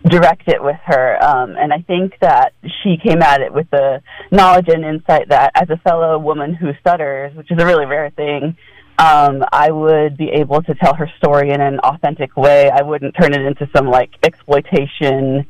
direct 0.08 0.48
it 0.48 0.62
with 0.62 0.78
her. 0.86 1.22
Um, 1.22 1.56
and 1.58 1.72
I 1.72 1.82
think 1.86 2.14
that 2.20 2.54
she 2.82 2.96
came 2.96 3.20
at 3.20 3.40
it 3.40 3.52
with 3.52 3.68
the 3.70 4.00
knowledge 4.30 4.68
and 4.68 4.84
insight 4.84 5.28
that, 5.28 5.52
as 5.54 5.68
a 5.70 5.76
fellow 5.78 6.18
woman 6.18 6.54
who 6.54 6.72
stutters, 6.80 7.34
which 7.36 7.50
is 7.50 7.60
a 7.60 7.66
really 7.66 7.86
rare 7.86 8.10
thing, 8.10 8.56
um, 8.98 9.42
I 9.52 9.70
would 9.70 10.16
be 10.16 10.30
able 10.30 10.62
to 10.62 10.74
tell 10.74 10.94
her 10.94 11.10
story 11.18 11.50
in 11.50 11.60
an 11.60 11.80
authentic 11.80 12.36
way. 12.36 12.70
I 12.70 12.82
wouldn't 12.82 13.14
turn 13.20 13.32
it 13.32 13.40
into 13.40 13.68
some 13.74 13.86
like 13.86 14.10
exploitation, 14.22 15.46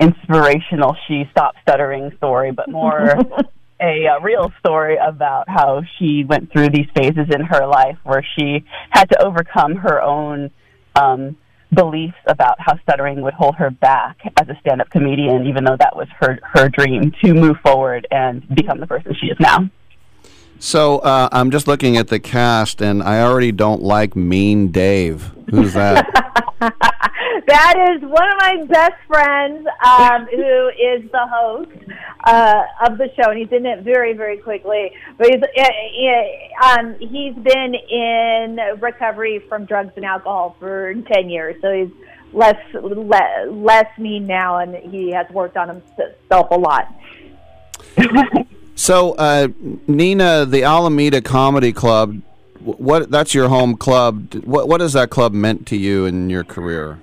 inspirational 0.00 0.96
she 1.06 1.24
stopped 1.30 1.58
stuttering 1.62 2.12
story, 2.16 2.52
but 2.52 2.70
more 2.70 3.16
a, 3.80 4.06
uh 4.06 4.20
real 4.20 4.50
story 4.58 4.96
about 4.96 5.48
how 5.48 5.82
she 5.98 6.24
went 6.24 6.50
through 6.52 6.70
these 6.70 6.86
phases 6.94 7.26
in 7.34 7.42
her 7.42 7.66
life 7.66 7.98
where 8.04 8.24
she 8.38 8.64
had 8.90 9.04
to 9.10 9.22
overcome 9.22 9.74
her 9.76 10.00
own 10.00 10.50
um, 10.94 11.36
beliefs 11.74 12.16
about 12.26 12.56
how 12.58 12.78
stuttering 12.78 13.20
would 13.20 13.34
hold 13.34 13.56
her 13.56 13.70
back 13.70 14.16
as 14.40 14.48
a 14.48 14.58
stand-up 14.60 14.88
comedian, 14.90 15.46
even 15.46 15.64
though 15.64 15.76
that 15.78 15.94
was 15.94 16.08
her 16.18 16.38
her 16.42 16.68
dream 16.70 17.12
to 17.22 17.34
move 17.34 17.56
forward 17.62 18.06
and 18.10 18.48
become 18.54 18.80
the 18.80 18.86
person 18.86 19.14
she 19.20 19.26
is 19.26 19.36
now. 19.38 19.68
So 20.58 20.98
uh, 20.98 21.28
I'm 21.32 21.50
just 21.50 21.66
looking 21.68 21.96
at 21.96 22.08
the 22.08 22.18
cast, 22.18 22.80
and 22.80 23.02
I 23.02 23.20
already 23.20 23.52
don't 23.52 23.82
like 23.82 24.16
Mean 24.16 24.68
Dave. 24.68 25.30
Who's 25.50 25.74
that? 25.74 26.06
that 26.60 27.94
is 27.94 28.02
one 28.02 28.28
of 28.30 28.38
my 28.38 28.64
best 28.68 28.94
friends, 29.06 29.66
um, 29.84 30.26
who 30.26 30.68
is 30.68 31.10
the 31.12 31.26
host 31.30 31.70
uh, 32.24 32.62
of 32.86 32.98
the 32.98 33.08
show, 33.14 33.30
and 33.30 33.38
he's 33.38 33.52
in 33.52 33.66
it 33.66 33.82
very, 33.82 34.14
very 34.14 34.38
quickly. 34.38 34.92
But 35.18 35.28
he's 35.28 35.42
uh, 35.42 36.66
um, 36.66 36.96
he's 36.98 37.34
been 37.34 37.74
in 37.74 38.58
recovery 38.80 39.44
from 39.48 39.66
drugs 39.66 39.92
and 39.96 40.04
alcohol 40.04 40.56
for 40.58 40.94
ten 41.12 41.28
years, 41.28 41.60
so 41.60 41.72
he's 41.72 41.90
less 42.32 42.58
le- 42.72 43.50
less 43.50 43.98
mean 43.98 44.26
now, 44.26 44.58
and 44.58 44.74
he 44.90 45.12
has 45.12 45.28
worked 45.30 45.56
on 45.56 45.68
himself 45.68 46.48
a 46.50 46.56
lot. 46.56 46.92
so 48.76 49.12
uh, 49.14 49.48
Nina, 49.88 50.44
the 50.46 50.62
Alameda 50.62 51.22
Comedy 51.22 51.72
Club, 51.72 52.20
what 52.60 53.10
that's 53.10 53.34
your 53.34 53.48
home 53.48 53.76
club. 53.76 54.34
What 54.44 54.68
what 54.68 54.80
has 54.80 54.92
that 54.92 55.10
club 55.10 55.32
meant 55.32 55.66
to 55.68 55.76
you 55.76 56.04
in 56.04 56.30
your 56.30 56.44
career? 56.44 57.00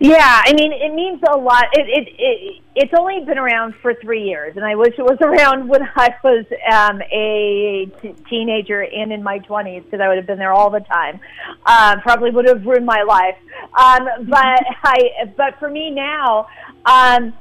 Yeah, 0.00 0.42
I 0.44 0.52
mean, 0.52 0.72
it 0.72 0.92
means 0.92 1.22
a 1.30 1.36
lot. 1.36 1.66
It, 1.72 1.88
it 1.88 2.14
it 2.18 2.62
it's 2.74 2.92
only 2.98 3.24
been 3.24 3.38
around 3.38 3.74
for 3.80 3.94
three 3.94 4.24
years, 4.24 4.56
and 4.56 4.64
I 4.64 4.74
wish 4.74 4.94
it 4.98 5.02
was 5.02 5.18
around 5.22 5.68
when 5.68 5.82
I 5.96 6.14
was 6.22 6.44
um, 6.70 7.00
a 7.12 7.86
t- 8.02 8.14
teenager 8.28 8.82
and 8.82 9.12
in 9.12 9.22
my 9.22 9.38
twenties, 9.38 9.84
because 9.84 10.00
I 10.00 10.08
would 10.08 10.16
have 10.16 10.26
been 10.26 10.38
there 10.38 10.52
all 10.52 10.70
the 10.70 10.80
time. 10.80 11.20
Um, 11.64 12.00
probably 12.00 12.32
would 12.32 12.48
have 12.48 12.66
ruined 12.66 12.86
my 12.86 13.02
life. 13.02 13.36
Um, 13.78 14.28
but 14.28 14.44
I, 14.82 15.32
but 15.36 15.58
for 15.60 15.70
me 15.70 15.90
now, 15.90 16.48
um, 16.84 17.32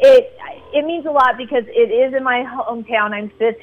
it 0.00 0.36
it 0.72 0.84
means 0.84 1.06
a 1.06 1.10
lot 1.10 1.36
because 1.36 1.64
it 1.66 1.90
is 1.90 2.14
in 2.14 2.24
my 2.24 2.44
hometown. 2.44 3.12
I'm 3.12 3.30
fifth 3.38 3.60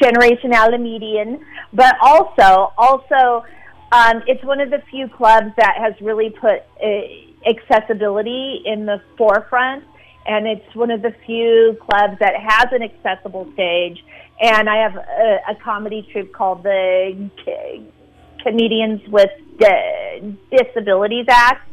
generation 0.00 0.50
Alamedian, 0.52 1.40
but 1.72 1.94
also 2.02 2.72
also 2.76 3.44
um, 3.92 4.22
it's 4.26 4.42
one 4.44 4.60
of 4.60 4.70
the 4.70 4.82
few 4.90 5.08
clubs 5.08 5.52
that 5.56 5.76
has 5.78 5.94
really 6.00 6.30
put 6.30 6.62
uh, 6.82 7.48
accessibility 7.48 8.62
in 8.64 8.86
the 8.86 9.00
forefront, 9.16 9.84
and 10.26 10.46
it's 10.46 10.74
one 10.74 10.90
of 10.90 11.02
the 11.02 11.14
few 11.26 11.76
clubs 11.80 12.18
that 12.20 12.34
has 12.36 12.66
an 12.72 12.82
accessible 12.82 13.48
stage. 13.54 14.02
And 14.40 14.68
I 14.68 14.82
have 14.82 14.96
a, 14.96 15.38
a 15.50 15.54
comedy 15.62 16.08
troupe 16.10 16.32
called 16.32 16.64
the 16.64 17.30
C- 17.44 17.86
Comedians 18.42 19.00
with 19.08 19.30
D- 19.58 20.36
Disabilities 20.50 21.26
Act, 21.28 21.68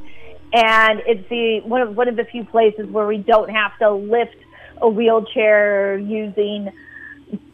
and 0.53 1.01
it's 1.05 1.27
the 1.29 1.61
one 1.61 1.81
of 1.81 1.95
one 1.95 2.07
of 2.07 2.15
the 2.15 2.25
few 2.25 2.43
places 2.43 2.87
where 2.89 3.07
we 3.07 3.17
don't 3.17 3.49
have 3.49 3.77
to 3.79 3.91
lift 3.91 4.35
a 4.81 4.89
wheelchair 4.89 5.97
using 5.97 6.71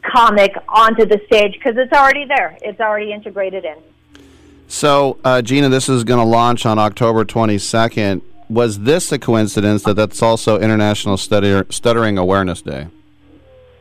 comic 0.02 0.54
onto 0.68 1.06
the 1.06 1.22
stage 1.26 1.54
because 1.54 1.78
it's 1.78 1.94
already 1.94 2.26
there. 2.26 2.58
It's 2.62 2.80
already 2.80 3.12
integrated 3.12 3.66
in. 3.66 3.76
So, 4.68 5.18
uh, 5.24 5.42
Gina, 5.42 5.70
this 5.70 5.88
is 5.88 6.04
going 6.04 6.20
to 6.20 6.26
launch 6.26 6.66
on 6.66 6.78
October 6.80 7.24
22nd. 7.24 8.22
Was 8.50 8.80
this 8.80 9.12
a 9.12 9.20
coincidence 9.20 9.84
that 9.84 9.96
that's 9.96 10.22
also 10.22 10.60
International 10.60 11.18
Stutter- 11.18 11.66
Stuttering 11.70 12.18
Awareness 12.18 12.62
Day? 12.62 12.88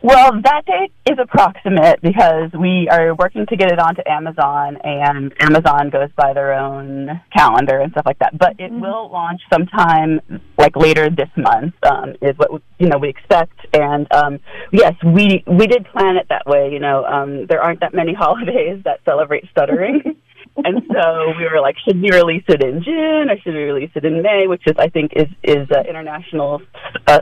Well, 0.03 0.41
that 0.43 0.63
date 0.67 0.93
is 1.11 1.19
approximate 1.19 2.01
because 2.03 2.53
we 2.53 2.89
are 2.91 3.15
working 3.15 3.47
to 3.47 3.57
get 3.57 3.73
it 3.73 3.79
onto 3.79 4.03
Amazon, 4.07 4.77
and 4.85 5.33
Amazon 5.41 5.91
goes 5.91 6.11
by 6.17 6.33
their 6.33 6.53
own 6.53 7.21
calendar 7.37 7.81
and 7.81 7.93
stuff 7.93 8.05
like 8.07 8.19
that. 8.19 8.39
But 8.39 8.61
it 8.61 8.71
will 8.71 9.11
launch 9.11 9.41
sometime 9.53 10.21
like 10.59 10.77
later 10.77 11.09
this 11.11 11.31
month. 11.37 11.75
Um, 11.83 12.15
is 12.21 12.37
what 12.37 12.63
you 12.79 12.89
know 12.89 12.99
we 12.99 13.09
expect, 13.09 13.59
and 13.73 14.07
um, 14.13 14.39
yes, 14.71 14.95
we 15.05 15.43
we 15.47 15.67
did 15.67 15.87
plan 15.87 16.17
it 16.17 16.27
that 16.29 16.47
way. 16.47 16.71
You 16.73 16.79
know, 16.79 17.05
um, 17.05 17.47
there 17.47 17.63
aren't 17.63 17.81
that 17.81 17.95
many 17.95 18.15
holidays 18.19 18.83
that 18.85 19.01
celebrate 19.05 19.49
stuttering. 19.51 20.03
and 20.65 20.83
so 20.93 21.33
we 21.37 21.45
were 21.45 21.61
like, 21.61 21.77
should 21.87 22.01
we 22.01 22.11
release 22.11 22.45
it 22.49 22.63
in 22.63 22.83
June 22.83 23.29
or 23.29 23.37
should 23.43 23.55
we 23.55 23.63
release 23.63 23.91
it 23.95 24.05
in 24.05 24.23
May? 24.23 24.47
Which 24.47 24.63
is, 24.67 24.75
I 24.79 24.89
think, 24.89 25.13
is 25.17 25.29
is 25.43 25.69
uh, 25.71 25.81
International 25.89 26.63
uh, 27.07 27.21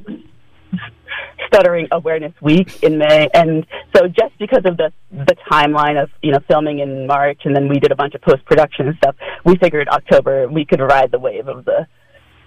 Stuttering 1.46 1.88
Awareness 1.92 2.32
Week 2.40 2.82
in 2.82 2.98
May. 2.98 3.28
And 3.34 3.66
so, 3.94 4.08
just 4.08 4.36
because 4.38 4.64
of 4.64 4.76
the 4.76 4.92
the 5.10 5.36
timeline 5.50 6.02
of 6.02 6.10
you 6.22 6.32
know 6.32 6.40
filming 6.48 6.80
in 6.80 7.06
March, 7.06 7.40
and 7.44 7.54
then 7.54 7.68
we 7.68 7.78
did 7.78 7.92
a 7.92 7.96
bunch 7.96 8.14
of 8.14 8.22
post 8.22 8.44
production 8.44 8.88
and 8.88 8.96
stuff, 8.96 9.16
we 9.44 9.56
figured 9.56 9.88
October 9.88 10.48
we 10.48 10.64
could 10.64 10.80
ride 10.80 11.10
the 11.10 11.18
wave 11.18 11.48
of 11.48 11.64
the 11.64 11.86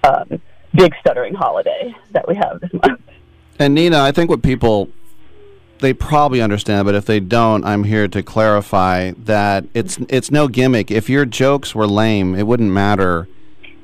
um, 0.03 0.41
big 0.73 0.93
stuttering 0.99 1.33
holiday 1.33 1.93
that 2.11 2.27
we 2.27 2.35
have 2.35 2.59
this 2.61 2.71
month. 2.73 3.01
And 3.59 3.73
Nina, 3.73 3.99
I 3.99 4.11
think 4.11 4.29
what 4.29 4.43
people 4.43 4.89
they 5.79 5.93
probably 5.93 6.41
understand, 6.41 6.85
but 6.85 6.95
if 6.95 7.05
they 7.05 7.19
don't, 7.19 7.63
I'm 7.63 7.83
here 7.83 8.07
to 8.07 8.23
clarify 8.23 9.11
that 9.25 9.65
it's 9.73 9.97
it's 10.09 10.31
no 10.31 10.47
gimmick. 10.47 10.91
If 10.91 11.09
your 11.09 11.25
jokes 11.25 11.75
were 11.75 11.87
lame, 11.87 12.35
it 12.35 12.47
wouldn't 12.47 12.71
matter 12.71 13.27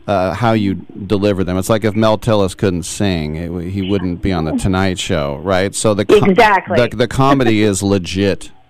uh, 0.07 0.33
how 0.33 0.53
you 0.53 0.75
deliver 0.75 1.43
them. 1.43 1.57
It's 1.57 1.69
like 1.69 1.83
if 1.83 1.95
Mel 1.95 2.17
Tillis 2.17 2.55
couldn't 2.57 2.83
sing, 2.83 3.35
it, 3.35 3.69
he 3.71 3.81
wouldn't 3.89 4.21
be 4.21 4.31
on 4.33 4.45
the 4.45 4.51
Tonight 4.53 4.99
Show, 4.99 5.37
right? 5.37 5.73
So 5.73 5.93
the 5.93 6.05
com- 6.05 6.29
Exactly. 6.29 6.77
the, 6.89 6.95
the 6.95 7.07
comedy 7.07 7.61
is 7.63 7.81
legit. 7.83 8.51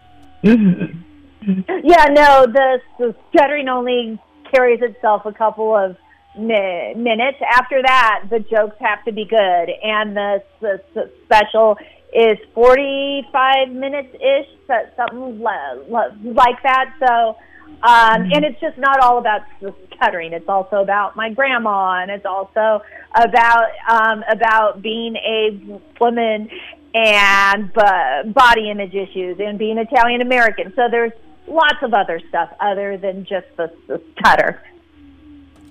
Yeah, 1.46 2.06
no, 2.06 2.46
the, 2.46 2.80
the 2.98 3.14
stuttering 3.30 3.68
only 3.68 4.18
carries 4.54 4.82
itself 4.82 5.26
a 5.26 5.34
couple 5.34 5.76
of 5.76 5.98
mi- 6.38 6.94
minutes. 6.96 7.38
After 7.52 7.82
that, 7.82 8.28
the 8.30 8.40
jokes 8.40 8.78
have 8.80 9.04
to 9.04 9.12
be 9.12 9.26
good, 9.26 9.38
and 9.84 10.16
the, 10.16 10.42
the, 10.62 10.82
the 10.94 11.12
special 11.26 11.78
is 12.16 12.38
forty-five 12.56 13.70
minutes 13.72 14.16
ish, 14.16 14.48
something 14.96 15.42
like 15.42 16.64
that. 16.64 16.94
So, 17.06 17.36
um, 17.82 18.30
and 18.32 18.46
it's 18.46 18.60
just 18.62 18.78
not 18.78 19.00
all 19.00 19.18
about 19.18 19.42
the 19.62 19.74
stuttering. 19.96 20.34
It's 20.34 20.50
also 20.50 20.82
about 20.82 21.16
my 21.16 21.30
grandma, 21.32 22.02
and 22.02 22.12
it's 22.12 22.26
also 22.26 22.82
about 23.16 23.70
um, 23.90 24.24
about 24.30 24.82
being 24.82 25.16
a 25.16 25.80
woman 26.00 26.50
and 26.94 27.74
b- 27.74 28.32
body 28.32 28.70
image 28.70 28.94
issues 28.94 29.40
and 29.40 29.58
being 29.58 29.78
Italian 29.78 30.22
American. 30.22 30.74
So 30.76 30.88
there's 30.90 31.12
lots 31.48 31.82
of 31.82 31.94
other 31.94 32.22
stuff 32.30 32.50
other 32.60 32.98
than 32.98 33.26
just 33.26 33.48
the, 33.58 33.72
the 33.88 34.02
stutter. 34.20 34.62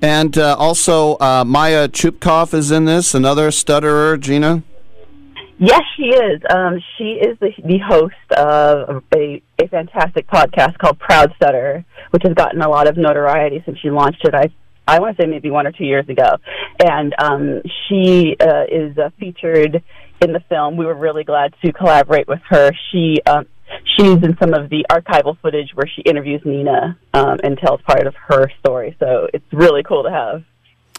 And 0.00 0.36
uh, 0.36 0.56
also, 0.58 1.16
uh, 1.18 1.44
Maya 1.46 1.88
Chupkov 1.88 2.54
is 2.54 2.72
in 2.72 2.86
this, 2.86 3.14
another 3.14 3.52
stutterer, 3.52 4.16
Gina. 4.16 4.64
Yes, 5.58 5.82
she 5.96 6.08
is. 6.08 6.42
Um, 6.50 6.82
she 6.98 7.12
is 7.12 7.38
the, 7.38 7.52
the 7.64 7.78
host 7.78 8.32
of 8.36 9.04
a, 9.14 9.40
a 9.60 9.68
fantastic 9.68 10.26
podcast 10.26 10.76
called 10.78 10.98
Proud 10.98 11.32
Stutter, 11.36 11.84
which 12.12 12.22
has 12.24 12.34
gotten 12.34 12.62
a 12.62 12.68
lot 12.68 12.86
of 12.86 12.96
notoriety 12.96 13.62
since 13.64 13.78
she 13.80 13.90
launched 13.90 14.24
it. 14.24 14.34
I 14.34 14.50
I 14.86 14.98
want 14.98 15.16
to 15.16 15.22
say 15.22 15.26
maybe 15.26 15.50
one 15.50 15.66
or 15.66 15.72
two 15.72 15.84
years 15.84 16.08
ago, 16.08 16.36
and 16.82 17.14
um, 17.18 17.62
she 17.88 18.36
uh, 18.40 18.64
is 18.70 18.96
uh, 18.98 19.10
featured 19.18 19.82
in 20.20 20.32
the 20.32 20.40
film. 20.48 20.76
We 20.76 20.86
were 20.86 20.94
really 20.94 21.24
glad 21.24 21.54
to 21.64 21.72
collaborate 21.72 22.26
with 22.26 22.40
her. 22.48 22.72
She 22.90 23.18
um, 23.26 23.46
she's 23.96 24.22
in 24.22 24.36
some 24.40 24.54
of 24.54 24.70
the 24.70 24.84
archival 24.90 25.38
footage 25.40 25.70
where 25.74 25.86
she 25.86 26.02
interviews 26.02 26.42
Nina 26.44 26.98
um, 27.14 27.38
and 27.42 27.56
tells 27.58 27.80
part 27.82 28.06
of 28.06 28.14
her 28.28 28.50
story. 28.60 28.96
So 28.98 29.28
it's 29.32 29.44
really 29.52 29.82
cool 29.82 30.02
to 30.02 30.10
have 30.10 30.44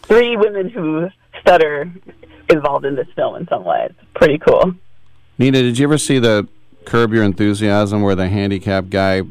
three 0.02 0.36
women 0.36 0.70
who 0.70 1.08
stutter 1.40 1.92
involved 2.50 2.84
in 2.84 2.94
this 2.96 3.08
film 3.14 3.36
in 3.36 3.46
some 3.48 3.64
way. 3.64 3.88
It's 3.90 3.98
pretty 4.14 4.38
cool. 4.38 4.74
Nina, 5.38 5.62
did 5.62 5.78
you 5.78 5.86
ever 5.86 5.98
see 5.98 6.18
the 6.18 6.48
Curb 6.84 7.12
Your 7.12 7.24
Enthusiasm 7.24 8.02
where 8.02 8.14
the 8.14 8.28
handicapped 8.28 8.90
guy 8.90 9.22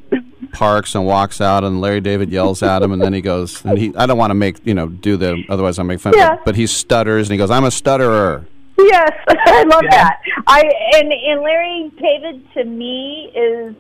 parks 0.53 0.95
and 0.95 1.06
walks 1.06 1.41
out 1.41 1.64
and 1.64 1.82
Larry 1.82 1.99
David 1.99 2.30
yells 2.30 2.64
at 2.64 2.82
him 2.82 2.91
and 2.93 3.01
then 3.01 3.11
he 3.14 3.22
goes 3.22 3.64
and 3.65 3.77
he 3.77 3.93
I 3.95 4.06
don't 4.06 4.17
want 4.17 4.32
to 4.32 4.35
make 4.35 4.65
you 4.65 4.73
know 4.73 4.88
do 4.88 5.17
the 5.17 5.43
otherwise 5.49 5.77
I'll 5.80 5.85
make 5.85 5.99
fun 5.99 6.14
Yeah. 6.15 6.33
of 6.33 6.38
him, 6.38 6.43
but 6.45 6.56
he 6.56 6.67
stutters 6.67 7.27
and 7.27 7.33
he 7.33 7.38
goes, 7.38 7.51
I'm 7.51 7.65
a 7.65 7.72
stutterer. 7.72 8.45
Yes, 8.77 9.11
I 9.27 9.64
love 9.64 9.83
that. 9.90 10.19
I 10.48 10.61
and 10.95 11.11
and 11.11 11.41
Larry 11.41 11.91
David 11.99 12.48
to 12.53 12.64
me 12.64 13.32
is, 13.35 13.75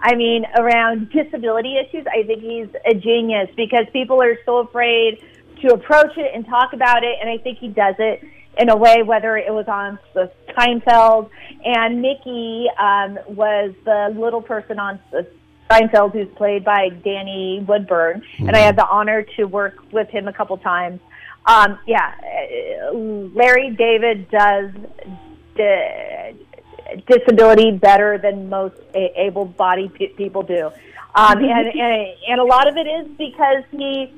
I 0.00 0.14
mean, 0.16 0.44
around 0.56 1.10
disability 1.10 1.76
issues. 1.78 2.06
I 2.06 2.22
think 2.24 2.42
he's 2.42 2.68
a 2.86 2.94
genius 2.94 3.48
because 3.56 3.86
people 3.92 4.20
are 4.22 4.36
so 4.44 4.58
afraid 4.58 5.22
to 5.62 5.68
approach 5.72 6.16
it 6.18 6.30
and 6.34 6.44
talk 6.46 6.72
about 6.74 7.04
it, 7.04 7.16
and 7.20 7.30
I 7.30 7.38
think 7.38 7.58
he 7.58 7.68
does 7.68 7.94
it 7.98 8.22
in 8.58 8.68
a 8.68 8.76
way. 8.76 9.02
Whether 9.02 9.36
it 9.38 9.52
was 9.52 9.66
on 9.66 9.98
the 10.12 10.30
Seinfeld 10.56 11.30
and 11.64 12.02
Mickey 12.02 12.66
um, 12.78 13.18
was 13.28 13.72
the 13.86 14.14
little 14.16 14.42
person 14.42 14.78
on 14.78 15.00
the 15.10 15.26
Seinfeld 15.70 16.12
who's 16.12 16.28
played 16.36 16.64
by 16.64 16.90
Danny 16.90 17.64
Woodburn, 17.66 18.22
and 18.38 18.54
I 18.54 18.58
had 18.58 18.76
the 18.76 18.86
honor 18.86 19.22
to 19.36 19.44
work 19.44 19.76
with 19.92 20.08
him 20.10 20.28
a 20.28 20.32
couple 20.32 20.56
times. 20.58 21.00
Um, 21.46 21.78
yeah, 21.86 22.14
Larry 22.92 23.70
David 23.70 24.30
does 24.30 24.70
di- 25.56 26.34
disability 27.06 27.70
better 27.72 28.18
than 28.18 28.48
most 28.48 28.76
a- 28.94 29.12
able-bodied 29.20 29.94
pe- 29.94 30.08
people 30.08 30.42
do, 30.42 30.70
um, 31.14 31.38
and, 31.38 31.68
and 31.68 32.14
and 32.28 32.40
a 32.40 32.44
lot 32.44 32.68
of 32.68 32.76
it 32.76 32.86
is 32.86 33.08
because 33.16 33.64
he 33.70 34.12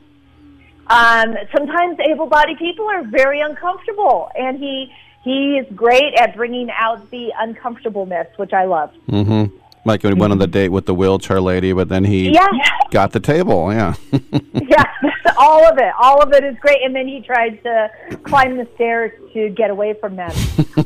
um, 0.89 1.35
sometimes 1.57 1.99
able-bodied 2.01 2.59
people 2.59 2.87
are 2.89 3.05
very 3.05 3.41
uncomfortable, 3.41 4.31
and 4.37 4.59
he 4.59 4.93
he 5.23 5.59
is 5.59 5.67
great 5.75 6.15
at 6.15 6.37
bringing 6.37 6.71
out 6.71 7.11
the 7.11 7.33
uncomfortableness, 7.39 8.29
which 8.37 8.53
I 8.53 8.65
love. 8.65 8.93
Mm-hmm. 9.09 9.57
Like 9.87 10.03
when 10.03 10.15
he 10.15 10.21
went 10.21 10.33
on 10.33 10.39
the 10.39 10.47
date 10.47 10.71
with 10.71 10.85
the 10.87 10.95
wheelchair 10.95 11.41
lady, 11.41 11.73
but 11.73 11.89
then 11.89 12.05
he 12.05 12.31
Yeah. 12.31 12.47
got 12.91 13.13
the 13.13 13.21
table. 13.21 13.73
Yeah. 13.73 13.95
yeah, 14.53 14.85
all 15.39 15.65
of 15.67 15.79
it, 15.79 15.93
all 16.01 16.21
of 16.23 16.33
it 16.33 16.43
is 16.45 16.57
great. 16.61 16.83
And 16.85 16.95
then 16.95 17.07
he 17.07 17.21
tried 17.21 17.63
to 17.63 17.91
climb 18.25 18.57
the 18.57 18.67
stairs 18.75 19.13
to 19.33 19.49
get 19.51 19.71
away 19.71 19.95
from 20.01 20.17
them, 20.17 20.33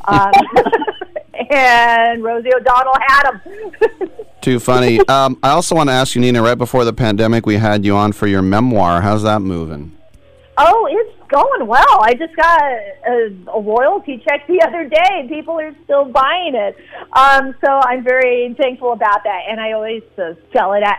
um, 0.06 0.30
and 1.50 2.22
Rosie 2.22 2.50
O'Donnell 2.54 2.94
had 3.06 3.30
him. 3.32 4.10
Too 4.40 4.58
funny. 4.60 5.00
Um, 5.06 5.38
I 5.42 5.50
also 5.50 5.74
want 5.74 5.88
to 5.88 5.92
ask 5.92 6.14
you, 6.14 6.20
Nina. 6.20 6.42
Right 6.42 6.56
before 6.58 6.84
the 6.84 6.92
pandemic, 6.92 7.44
we 7.46 7.56
had 7.56 7.84
you 7.84 7.94
on 7.96 8.12
for 8.12 8.26
your 8.26 8.42
memoir. 8.42 9.00
How's 9.02 9.22
that 9.22 9.40
moving? 9.40 9.96
Oh, 10.62 10.86
it's 10.90 11.30
going 11.30 11.66
well. 11.66 12.02
I 12.02 12.12
just 12.12 12.36
got 12.36 12.60
a, 12.60 13.34
a 13.55 13.60
royalty 13.60 14.22
check 14.28 14.47
the 14.47 14.60
other 14.66 14.89
day. 14.89 15.26
People 15.28 15.58
are 15.58 15.74
still 15.84 16.05
buying 16.05 16.55
it. 16.55 16.76
Um, 17.14 17.55
so 17.64 17.70
I'm 17.70 18.05
very 18.05 18.55
thankful 18.60 18.92
about 18.92 19.24
that. 19.24 19.44
And 19.48 19.58
I 19.58 19.72
always 19.72 20.02
uh, 20.18 20.34
sell 20.52 20.74
it 20.74 20.82
at, 20.82 20.98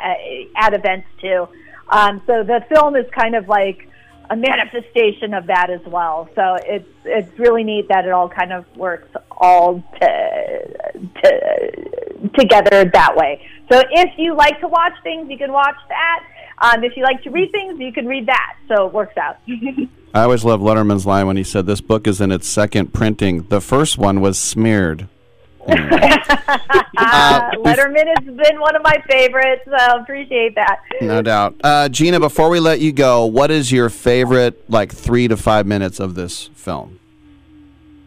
at 0.55 0.73
events 0.73 1.07
too. 1.21 1.47
Um, 1.89 2.21
so 2.25 2.43
the 2.43 2.65
film 2.73 2.95
is 2.95 3.05
kind 3.11 3.35
of 3.35 3.47
like 3.47 3.87
a 4.31 4.35
manifestation 4.35 5.33
of 5.33 5.45
that 5.47 5.69
as 5.69 5.81
well. 5.85 6.29
So 6.35 6.57
it's 6.65 6.87
it's 7.03 7.37
really 7.37 7.63
neat 7.63 7.89
that 7.89 8.05
it 8.05 8.11
all 8.11 8.29
kind 8.29 8.53
of 8.53 8.65
works 8.77 9.09
all 9.29 9.83
to, 9.99 11.01
to, 11.21 12.29
together 12.33 12.89
that 12.93 13.15
way. 13.15 13.45
So 13.69 13.83
if 13.91 14.11
you 14.17 14.33
like 14.35 14.59
to 14.61 14.67
watch 14.67 14.93
things, 15.03 15.29
you 15.29 15.37
can 15.37 15.51
watch 15.51 15.75
that. 15.89 16.23
Um, 16.61 16.83
if 16.83 16.95
you 16.95 17.03
like 17.03 17.23
to 17.23 17.31
read 17.31 17.51
things, 17.51 17.79
you 17.79 17.91
can 17.91 18.05
read 18.05 18.27
that. 18.27 18.55
So 18.67 18.87
it 18.87 18.93
works 18.93 19.17
out. 19.17 19.37
I 20.13 20.23
always 20.23 20.43
love 20.43 20.59
Letterman's 20.59 21.05
line 21.05 21.25
when 21.25 21.37
he 21.37 21.43
said 21.43 21.65
this 21.65 21.81
book 21.81 22.05
is 22.05 22.21
in 22.21 22.31
its 22.31 22.47
second 22.47 22.93
printing. 22.93 23.43
The 23.43 23.61
first 23.61 23.97
one 23.97 24.21
was 24.21 24.37
smeared. 24.37 25.07
uh, 25.67 25.73
Letterman 26.97 28.07
has 28.17 28.25
been 28.25 28.59
one 28.59 28.75
of 28.75 28.81
my 28.83 29.01
favorites. 29.09 29.61
So 29.65 29.99
appreciate 29.99 30.55
that. 30.55 30.81
No 31.01 31.21
doubt. 31.21 31.55
Uh, 31.63 31.87
Gina, 31.87 32.19
before 32.19 32.49
we 32.49 32.59
let 32.59 32.79
you 32.79 32.91
go, 32.91 33.25
what 33.25 33.51
is 33.51 33.71
your 33.71 33.89
favorite, 33.89 34.69
like, 34.69 34.91
three 34.91 35.27
to 35.27 35.37
five 35.37 35.65
minutes 35.65 35.99
of 35.99 36.15
this 36.15 36.49
film? 36.55 36.99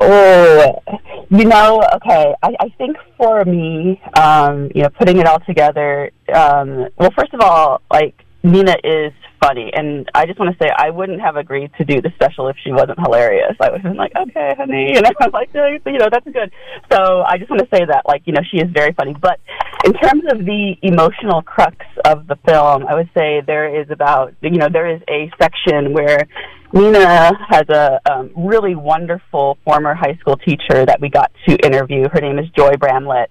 Oh, 0.01 0.83
you 1.31 1.45
know, 1.45 1.83
okay. 1.95 2.35
I, 2.43 2.55
I 2.61 2.69
think 2.77 2.97
for 3.17 3.45
me, 3.45 4.01
um, 4.19 4.71
you 4.75 4.83
know, 4.83 4.91
putting 4.91 5.19
it 5.19 5.27
all 5.27 5.41
together. 5.41 6.11
Um, 6.35 6.89
well, 6.99 7.11
first 7.17 7.33
of 7.33 7.41
all, 7.41 7.81
like 7.91 8.24
Nina 8.45 8.77
is 8.85 9.13
funny, 9.43 9.73
and 9.73 10.07
I 10.15 10.27
just 10.27 10.39
want 10.39 10.53
to 10.53 10.63
say 10.63 10.71
I 10.77 10.91
wouldn't 10.91 11.21
have 11.23 11.37
agreed 11.37 11.71
to 11.79 11.85
do 11.85 12.03
the 12.03 12.11
special 12.15 12.49
if 12.49 12.57
she 12.63 12.73
wasn't 12.73 13.01
hilarious. 13.01 13.57
I 13.59 13.71
would 13.71 13.81
have 13.81 13.91
been 13.91 13.97
like, 13.97 14.13
okay, 14.15 14.53
honey, 14.57 14.93
you 14.95 15.01
know, 15.01 15.11
I'm 15.19 15.31
like, 15.31 15.49
"Yeah, 15.55 15.79
you 15.87 15.99
know, 15.99 16.09
that's 16.13 16.27
good. 16.27 16.53
So 16.93 17.23
I 17.23 17.39
just 17.39 17.51
want 17.51 17.63
to 17.63 17.69
say 17.75 17.87
that, 17.87 18.03
like, 18.07 18.23
you 18.27 18.35
know, 18.35 18.43
she 18.51 18.59
is 18.59 18.71
very 18.71 18.93
funny. 18.93 19.17
But 19.19 19.41
in 19.87 19.95
terms 19.95 20.25
of 20.31 20.45
the 20.45 20.77
emotional 20.83 21.41
crux 21.41 21.77
of 22.05 22.27
the 22.27 22.37
film, 22.47 22.87
I 22.87 22.95
would 22.95 23.09
say 23.17 23.41
there 23.47 23.81
is 23.81 23.91
about, 23.91 24.35
you 24.43 24.59
know, 24.59 24.69
there 24.71 24.95
is 24.95 25.01
a 25.09 25.31
section 25.41 25.95
where 25.95 26.29
Nina 26.75 27.33
has 27.49 27.67
a 27.71 27.99
um, 28.13 28.31
really 28.37 28.75
wonderful 28.75 29.57
former 29.65 29.95
high 29.95 30.19
school 30.21 30.37
teacher 30.37 30.85
that 30.85 31.01
we 31.01 31.09
got 31.09 31.33
to 31.49 31.57
interview. 31.65 32.09
Her 32.13 32.21
name 32.21 32.39
is 32.39 32.47
Joy 32.51 32.73
Bramlett. 32.79 33.31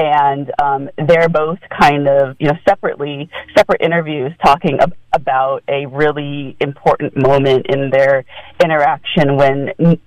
And 0.00 0.52
um, 0.62 0.88
they're 1.08 1.28
both 1.28 1.58
kind 1.80 2.08
of, 2.08 2.36
you 2.38 2.46
know, 2.46 2.54
separately, 2.68 3.28
separate 3.56 3.80
interviews 3.80 4.32
talking 4.44 4.78
ab- 4.80 4.94
about 5.12 5.64
a 5.68 5.86
really 5.86 6.56
important 6.60 7.16
moment 7.16 7.66
in 7.68 7.90
their 7.90 8.24
interaction 8.62 9.36
when 9.36 9.70
N- 9.80 10.00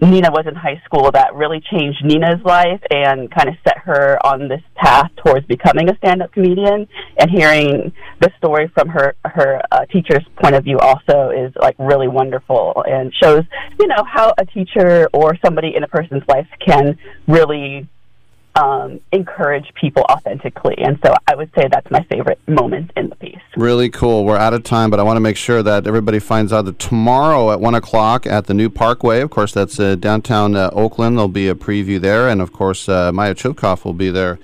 Nina 0.00 0.30
was 0.30 0.44
in 0.46 0.54
high 0.54 0.80
school 0.84 1.10
that 1.12 1.34
really 1.34 1.60
changed 1.70 2.04
Nina's 2.04 2.44
life 2.44 2.80
and 2.90 3.30
kind 3.30 3.48
of 3.48 3.54
set 3.66 3.78
her 3.78 4.18
on 4.24 4.48
this 4.48 4.60
path 4.76 5.10
towards 5.24 5.46
becoming 5.46 5.88
a 5.88 5.96
stand-up 5.96 6.32
comedian. 6.32 6.86
And 7.18 7.30
hearing 7.30 7.92
the 8.20 8.30
story 8.38 8.70
from 8.74 8.88
her 8.88 9.14
her 9.24 9.60
uh, 9.72 9.86
teacher's 9.86 10.24
point 10.40 10.54
of 10.54 10.64
view 10.64 10.78
also 10.78 11.30
is 11.30 11.52
like 11.60 11.74
really 11.78 12.08
wonderful 12.08 12.84
and 12.86 13.12
shows 13.22 13.42
you 13.80 13.86
know 13.86 14.04
how 14.06 14.32
a 14.38 14.44
teacher 14.46 15.08
or 15.12 15.36
somebody 15.44 15.74
in 15.76 15.82
a 15.82 15.88
person's 15.88 16.22
life 16.28 16.46
can 16.64 16.98
really 17.26 17.88
um, 18.56 19.00
encourage 19.12 19.72
people 19.74 20.02
authentically. 20.10 20.76
And 20.78 20.98
so 21.04 21.14
I 21.26 21.34
would 21.34 21.50
say 21.56 21.68
that's 21.70 21.90
my 21.90 22.02
favorite 22.04 22.38
moment 22.46 22.92
in 22.96 23.08
the 23.08 23.16
piece. 23.16 23.40
Really 23.56 23.90
cool. 23.90 24.24
We're 24.24 24.36
out 24.36 24.54
of 24.54 24.62
time, 24.62 24.90
but 24.90 25.00
I 25.00 25.02
want 25.02 25.16
to 25.16 25.20
make 25.20 25.36
sure 25.36 25.62
that 25.62 25.86
everybody 25.86 26.18
finds 26.20 26.52
out 26.52 26.64
that 26.66 26.78
tomorrow 26.78 27.50
at 27.50 27.60
1 27.60 27.74
o'clock 27.74 28.26
at 28.26 28.46
the 28.46 28.54
new 28.54 28.70
Parkway, 28.70 29.20
of 29.20 29.30
course, 29.30 29.52
that's 29.52 29.80
uh, 29.80 29.96
downtown 29.96 30.54
uh, 30.54 30.70
Oakland, 30.72 31.16
there'll 31.16 31.28
be 31.28 31.48
a 31.48 31.54
preview 31.54 32.00
there. 32.00 32.28
And 32.28 32.40
of 32.40 32.52
course, 32.52 32.88
uh, 32.88 33.12
Maya 33.12 33.34
Chupkoff 33.34 33.84
will 33.84 33.92
be 33.92 34.10
there. 34.10 34.38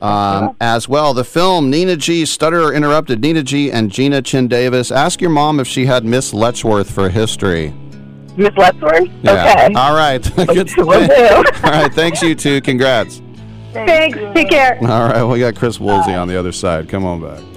Um, 0.00 0.56
as 0.62 0.88
well, 0.88 1.12
the 1.12 1.24
film 1.24 1.68
Nina 1.68 1.94
G. 1.94 2.24
Stutter 2.24 2.72
Interrupted, 2.72 3.20
Nina 3.20 3.42
G. 3.42 3.70
and 3.70 3.90
Gina 3.90 4.22
Chin 4.22 4.48
Davis. 4.48 4.90
Ask 4.90 5.20
your 5.20 5.28
mom 5.28 5.60
if 5.60 5.66
she 5.66 5.84
had 5.84 6.06
Miss 6.06 6.32
Letchworth 6.32 6.90
for 6.90 7.10
history. 7.10 7.74
Miss 8.34 8.56
Letchworth? 8.56 9.10
Yeah. 9.22 9.66
Okay. 9.66 9.74
All 9.74 9.94
right. 9.94 10.22
Good. 10.36 10.70
All 10.78 11.70
right. 11.70 11.92
Thanks, 11.92 12.22
you 12.22 12.34
two. 12.34 12.62
Congrats. 12.62 13.20
Thanks. 13.72 14.18
Take 14.34 14.50
care. 14.50 14.78
All 14.82 15.08
right. 15.08 15.24
We 15.24 15.38
got 15.40 15.54
Chris 15.56 15.78
Woolsey 15.78 16.14
on 16.14 16.28
the 16.28 16.38
other 16.38 16.52
side. 16.52 16.88
Come 16.88 17.04
on 17.04 17.20
back. 17.20 17.49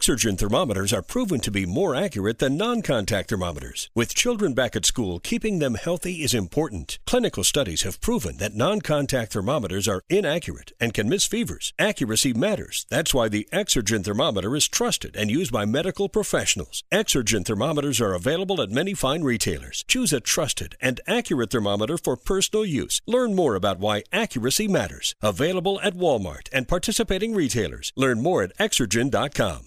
Exergen 0.00 0.38
thermometers 0.38 0.94
are 0.94 1.02
proven 1.02 1.40
to 1.40 1.50
be 1.50 1.66
more 1.66 1.94
accurate 1.94 2.38
than 2.38 2.56
non 2.56 2.80
contact 2.80 3.28
thermometers. 3.28 3.90
With 3.94 4.14
children 4.14 4.54
back 4.54 4.74
at 4.74 4.86
school, 4.86 5.20
keeping 5.20 5.58
them 5.58 5.74
healthy 5.74 6.22
is 6.22 6.32
important. 6.32 6.98
Clinical 7.06 7.44
studies 7.44 7.82
have 7.82 8.00
proven 8.00 8.38
that 8.38 8.54
non 8.54 8.80
contact 8.80 9.34
thermometers 9.34 9.86
are 9.86 10.00
inaccurate 10.08 10.72
and 10.80 10.94
can 10.94 11.06
miss 11.06 11.26
fevers. 11.26 11.74
Accuracy 11.78 12.32
matters. 12.32 12.86
That's 12.88 13.12
why 13.12 13.28
the 13.28 13.46
Exergen 13.52 14.02
thermometer 14.02 14.56
is 14.56 14.68
trusted 14.68 15.16
and 15.16 15.30
used 15.30 15.52
by 15.52 15.66
medical 15.66 16.08
professionals. 16.08 16.82
Exergen 16.90 17.44
thermometers 17.44 18.00
are 18.00 18.14
available 18.14 18.62
at 18.62 18.70
many 18.70 18.94
fine 18.94 19.22
retailers. 19.22 19.84
Choose 19.86 20.14
a 20.14 20.20
trusted 20.20 20.76
and 20.80 21.02
accurate 21.06 21.50
thermometer 21.50 21.98
for 21.98 22.16
personal 22.16 22.64
use. 22.64 23.02
Learn 23.06 23.34
more 23.34 23.54
about 23.54 23.78
why 23.78 24.04
accuracy 24.14 24.66
matters. 24.66 25.14
Available 25.20 25.78
at 25.82 25.92
Walmart 25.92 26.48
and 26.54 26.66
participating 26.66 27.34
retailers. 27.34 27.92
Learn 27.96 28.22
more 28.22 28.42
at 28.42 28.56
exergen.com. 28.56 29.66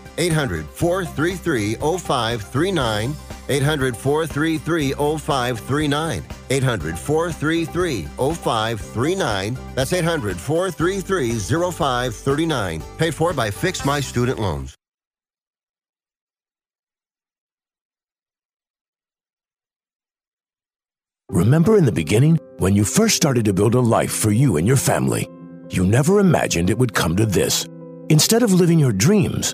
800 0.17 0.65
433 0.69 1.75
0539. 1.75 3.15
800 3.49 3.97
433 3.97 4.93
0539. 4.93 6.23
800 6.49 6.99
433 6.99 8.03
0539. 8.03 9.57
That's 9.75 9.93
800 9.93 10.37
433 10.37 11.39
0539. 11.39 12.81
Paid 12.97 13.15
for 13.15 13.33
by 13.33 13.51
Fix 13.51 13.85
My 13.85 13.99
Student 13.99 14.39
Loans. 14.39 14.75
Remember 21.31 21.77
in 21.77 21.85
the 21.85 21.93
beginning, 21.93 22.37
when 22.57 22.75
you 22.75 22.83
first 22.83 23.15
started 23.15 23.45
to 23.45 23.53
build 23.53 23.73
a 23.73 23.79
life 23.79 24.11
for 24.11 24.31
you 24.31 24.57
and 24.57 24.67
your 24.67 24.75
family, 24.75 25.29
you 25.69 25.85
never 25.85 26.19
imagined 26.19 26.69
it 26.69 26.77
would 26.77 26.93
come 26.93 27.15
to 27.15 27.25
this. 27.25 27.65
Instead 28.09 28.43
of 28.43 28.53
living 28.53 28.77
your 28.77 28.91
dreams, 28.91 29.53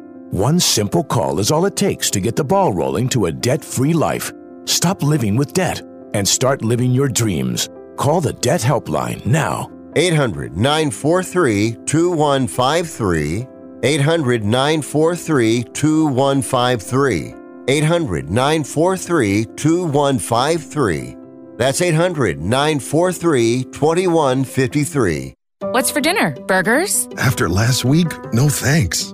One 0.31 0.61
simple 0.61 1.03
call 1.03 1.39
is 1.39 1.51
all 1.51 1.65
it 1.65 1.75
takes 1.75 2.09
to 2.11 2.21
get 2.21 2.37
the 2.37 2.43
ball 2.45 2.71
rolling 2.71 3.09
to 3.09 3.25
a 3.25 3.31
debt 3.33 3.65
free 3.65 3.91
life. 3.91 4.31
Stop 4.63 5.03
living 5.03 5.35
with 5.35 5.51
debt 5.51 5.81
and 6.13 6.25
start 6.25 6.61
living 6.61 6.91
your 6.91 7.09
dreams. 7.09 7.67
Call 7.97 8.21
the 8.21 8.31
Debt 8.31 8.61
Helpline 8.61 9.25
now. 9.25 9.69
800 9.97 10.55
943 10.55 11.79
2153. 11.85 13.45
800 13.83 14.45
943 14.45 15.63
2153. 15.63 17.35
800 17.67 18.29
943 18.29 19.45
2153. 19.57 21.15
That's 21.57 21.81
800 21.81 22.39
943 22.39 23.63
2153. 23.65 25.33
What's 25.59 25.91
for 25.91 25.99
dinner? 25.99 26.31
Burgers? 26.47 27.09
After 27.17 27.49
last 27.49 27.83
week, 27.83 28.07
no 28.31 28.47
thanks. 28.47 29.13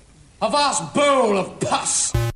a 0.41 0.49
vast 0.49 0.93
bowl 0.95 1.37
of 1.37 1.59
pus. 1.59 2.30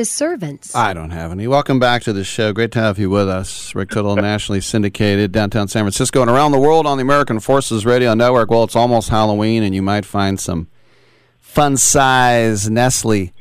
His 0.00 0.10
servants. 0.10 0.74
I 0.74 0.94
don't 0.94 1.10
have 1.10 1.30
any. 1.30 1.46
Welcome 1.46 1.78
back 1.78 2.00
to 2.04 2.14
the 2.14 2.24
show. 2.24 2.54
Great 2.54 2.72
to 2.72 2.80
have 2.80 2.98
you 2.98 3.10
with 3.10 3.28
us. 3.28 3.74
Rick 3.74 3.90
Tittle, 3.90 4.16
nationally 4.16 4.62
syndicated, 4.62 5.30
downtown 5.30 5.68
San 5.68 5.82
Francisco, 5.82 6.22
and 6.22 6.30
around 6.30 6.52
the 6.52 6.58
world 6.58 6.86
on 6.86 6.96
the 6.96 7.02
American 7.02 7.38
Forces 7.38 7.84
Radio 7.84 8.14
Network. 8.14 8.50
Well, 8.50 8.64
it's 8.64 8.74
almost 8.74 9.10
Halloween, 9.10 9.62
and 9.62 9.74
you 9.74 9.82
might 9.82 10.06
find 10.06 10.40
some 10.40 10.68
fun 11.38 11.76
size 11.76 12.70
Nestle, 12.70 13.32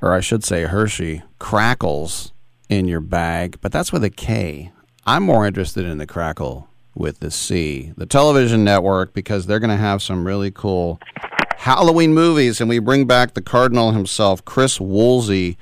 or 0.00 0.14
I 0.14 0.20
should 0.20 0.44
say 0.44 0.62
Hershey, 0.62 1.24
crackles 1.40 2.32
in 2.68 2.86
your 2.86 3.00
bag, 3.00 3.58
but 3.60 3.72
that's 3.72 3.92
with 3.92 4.04
a 4.04 4.10
K. 4.10 4.70
I'm 5.04 5.24
more 5.24 5.48
interested 5.48 5.84
in 5.84 5.98
the 5.98 6.06
crackle 6.06 6.68
with 6.94 7.18
the 7.18 7.32
C, 7.32 7.92
the 7.96 8.06
television 8.06 8.62
network, 8.62 9.14
because 9.14 9.46
they're 9.46 9.58
going 9.58 9.70
to 9.70 9.76
have 9.76 10.00
some 10.00 10.24
really 10.24 10.52
cool 10.52 11.00
Halloween 11.56 12.14
movies, 12.14 12.60
and 12.60 12.70
we 12.70 12.78
bring 12.78 13.04
back 13.04 13.34
the 13.34 13.42
Cardinal 13.42 13.90
himself, 13.90 14.44
Chris 14.44 14.80
Woolsey, 14.80 15.58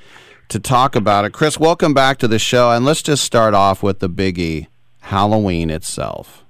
to 0.53 0.61
talk 0.61 0.95
about 0.95 1.25
it. 1.25 1.33
Chris, 1.33 1.59
welcome 1.59 1.95
back 1.95 2.19
to 2.19 2.29
the 2.29 2.39
show, 2.39 2.71
and 2.71 2.85
let's 2.85 3.03
just 3.03 3.25
start 3.25 3.55
off 3.55 3.83
with 3.83 3.99
the 3.99 4.09
biggie 4.09 4.69
Halloween 5.01 5.71
itself. 5.71 6.45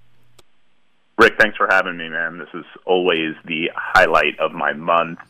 Rick, 1.19 1.35
thanks 1.39 1.57
for 1.57 1.69
having 1.71 1.97
me, 1.97 2.09
man. 2.09 2.39
This 2.39 2.49
is 2.53 2.65
always 2.85 3.35
the 3.45 3.71
highlight 3.77 4.39
of 4.41 4.53
my 4.53 4.73
month. 4.73 5.21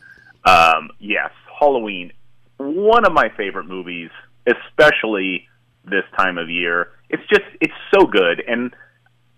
Um, 0.45 0.89
yes, 0.99 1.31
Halloween, 1.59 2.11
one 2.57 3.05
of 3.05 3.13
my 3.13 3.29
favorite 3.37 3.67
movies, 3.67 4.09
especially 4.47 5.47
this 5.85 6.03
time 6.17 6.37
of 6.37 6.49
year. 6.49 6.89
It's 7.09 7.23
just, 7.29 7.45
it's 7.61 7.73
so 7.93 8.05
good. 8.05 8.43
And, 8.47 8.75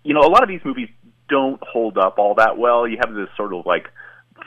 you 0.02 0.14
know, 0.14 0.20
a 0.20 0.30
lot 0.30 0.42
of 0.42 0.48
these 0.48 0.64
movies 0.64 0.88
don't 1.28 1.62
hold 1.62 1.98
up 1.98 2.18
all 2.18 2.34
that 2.36 2.56
well. 2.56 2.88
You 2.88 2.96
have 3.04 3.14
this 3.14 3.28
sort 3.36 3.52
of 3.52 3.66
like 3.66 3.88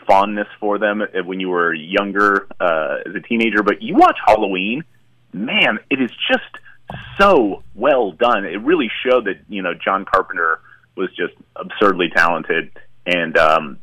fondness 0.10 0.48
for 0.60 0.80
them 0.80 1.04
when 1.26 1.40
you 1.40 1.50
were 1.50 1.74
younger 1.74 2.48
uh, 2.60 2.98
as 3.06 3.14
a 3.16 3.20
teenager, 3.20 3.62
but 3.62 3.82
you 3.82 3.94
watch 3.96 4.18
Halloween, 4.26 4.84
man, 5.32 5.80
it 5.90 6.02
is 6.02 6.10
just 6.28 6.50
so 7.20 7.64
well 7.76 8.12
done. 8.12 8.46
It 8.46 8.62
really 8.64 8.90
showed 9.06 9.26
that, 9.26 9.38
you 9.48 9.62
know, 9.62 9.74
John 9.74 10.06
Carpenter 10.06 10.62
was 10.96 11.10
just 11.16 11.34
absurdly 11.56 12.10
talented 12.14 12.72
and 13.06 13.38
um 13.38 13.78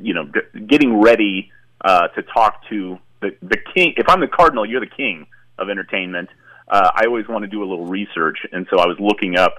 you 0.00 0.12
know 0.12 0.30
getting 0.66 1.00
ready 1.00 1.50
uh 1.80 2.08
to 2.08 2.22
talk 2.22 2.60
to 2.68 2.98
the 3.20 3.34
the 3.42 3.56
king. 3.74 3.94
If 3.96 4.08
I'm 4.08 4.20
the 4.20 4.28
cardinal 4.28 4.66
you're 4.66 4.80
the 4.80 4.86
king 4.86 5.26
of 5.58 5.70
entertainment. 5.70 6.28
Uh 6.68 6.90
I 6.94 7.06
always 7.06 7.26
want 7.28 7.44
to 7.44 7.50
do 7.50 7.62
a 7.62 7.66
little 7.66 7.86
research 7.86 8.38
and 8.52 8.66
so 8.70 8.78
I 8.78 8.86
was 8.86 8.98
looking 9.00 9.38
up 9.38 9.54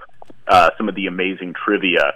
uh 0.46 0.70
some 0.78 0.88
of 0.88 0.94
the 0.94 1.06
amazing 1.06 1.54
trivia 1.54 2.12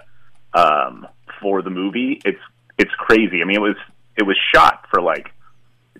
um 0.53 1.07
for 1.41 1.61
the 1.61 1.69
movie. 1.69 2.21
It's 2.23 2.39
it's 2.77 2.91
crazy. 2.97 3.41
I 3.41 3.45
mean 3.45 3.57
it 3.57 3.61
was 3.61 3.77
it 4.17 4.23
was 4.23 4.37
shot 4.53 4.85
for 4.91 5.01
like 5.01 5.31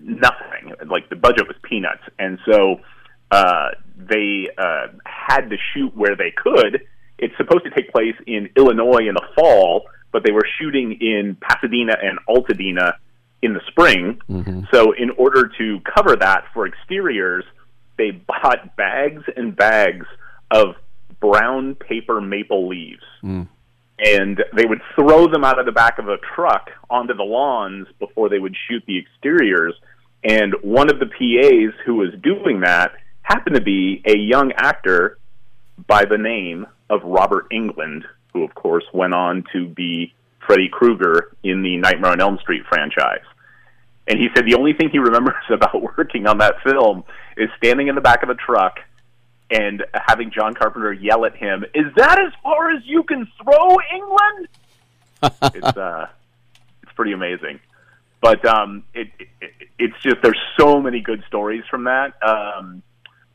nothing. 0.00 0.74
Like 0.86 1.08
the 1.08 1.16
budget 1.16 1.46
was 1.48 1.56
peanuts. 1.62 2.02
And 2.18 2.38
so 2.46 2.80
uh 3.30 3.68
they 3.96 4.48
uh 4.58 4.88
had 5.04 5.48
to 5.50 5.56
shoot 5.72 5.96
where 5.96 6.16
they 6.16 6.32
could. 6.32 6.82
It's 7.18 7.36
supposed 7.36 7.64
to 7.64 7.70
take 7.70 7.92
place 7.92 8.16
in 8.26 8.50
Illinois 8.56 9.06
in 9.08 9.14
the 9.14 9.26
fall, 9.36 9.84
but 10.10 10.24
they 10.24 10.32
were 10.32 10.46
shooting 10.60 10.98
in 11.00 11.36
Pasadena 11.40 11.96
and 12.02 12.18
Altadena 12.28 12.94
in 13.42 13.54
the 13.54 13.60
spring. 13.68 14.20
So, 14.72 14.92
in 14.92 15.10
order 15.10 15.50
to 15.58 15.80
cover 15.94 16.16
that 16.16 16.44
for 16.54 16.66
exteriors, 16.66 17.44
they 17.98 18.10
bought 18.12 18.76
bags 18.76 19.22
and 19.36 19.54
bags 19.54 20.06
of 20.50 20.76
brown 21.20 21.74
paper 21.76 22.20
maple 22.20 22.68
leaves. 22.68 23.02
And 23.98 24.42
they 24.56 24.64
would 24.64 24.80
throw 24.94 25.30
them 25.30 25.44
out 25.44 25.58
of 25.58 25.66
the 25.66 25.72
back 25.72 25.98
of 25.98 26.08
a 26.08 26.16
truck 26.34 26.70
onto 26.90 27.14
the 27.14 27.22
lawns 27.22 27.86
before 27.98 28.28
they 28.28 28.38
would 28.38 28.56
shoot 28.68 28.82
the 28.86 28.98
exteriors. 28.98 29.74
And 30.24 30.54
one 30.62 30.90
of 30.90 30.98
the 30.98 31.06
PAs 31.06 31.78
who 31.84 31.96
was 31.96 32.10
doing 32.22 32.60
that 32.60 32.92
happened 33.22 33.56
to 33.56 33.62
be 33.62 34.02
a 34.06 34.16
young 34.16 34.52
actor 34.56 35.18
by 35.86 36.04
the 36.04 36.18
name 36.18 36.66
of 36.90 37.02
Robert 37.04 37.46
Englund, 37.50 38.02
who, 38.32 38.42
of 38.44 38.54
course, 38.54 38.84
went 38.92 39.14
on 39.14 39.44
to 39.52 39.68
be 39.68 40.12
Freddy 40.46 40.68
Krueger 40.70 41.36
in 41.42 41.62
the 41.62 41.76
Nightmare 41.76 42.12
on 42.12 42.20
Elm 42.20 42.38
Street 42.40 42.62
franchise. 42.68 43.24
And 44.08 44.18
he 44.18 44.28
said 44.34 44.46
the 44.46 44.54
only 44.54 44.72
thing 44.72 44.90
he 44.90 44.98
remembers 44.98 45.34
about 45.50 45.80
working 45.80 46.26
on 46.26 46.38
that 46.38 46.56
film 46.64 47.04
is 47.36 47.48
standing 47.56 47.88
in 47.88 47.94
the 47.94 48.00
back 48.00 48.22
of 48.22 48.28
a 48.28 48.34
truck 48.34 48.78
and 49.50 49.84
having 49.94 50.30
John 50.30 50.54
Carpenter 50.54 50.92
yell 50.92 51.24
at 51.24 51.36
him, 51.36 51.64
"Is 51.74 51.86
that 51.96 52.20
as 52.20 52.32
far 52.42 52.70
as 52.70 52.82
you 52.84 53.02
can 53.02 53.28
throw, 53.42 53.76
Englund?" 53.94 54.46
it's 55.54 55.76
uh, 55.76 56.06
it's 56.82 56.92
pretty 56.92 57.12
amazing. 57.12 57.60
But 58.20 58.44
um, 58.46 58.84
it, 58.94 59.08
it 59.18 59.28
it's 59.78 59.96
just 60.02 60.16
there's 60.22 60.40
so 60.58 60.80
many 60.80 61.00
good 61.00 61.24
stories 61.26 61.64
from 61.70 61.84
that. 61.84 62.14
Um, 62.22 62.82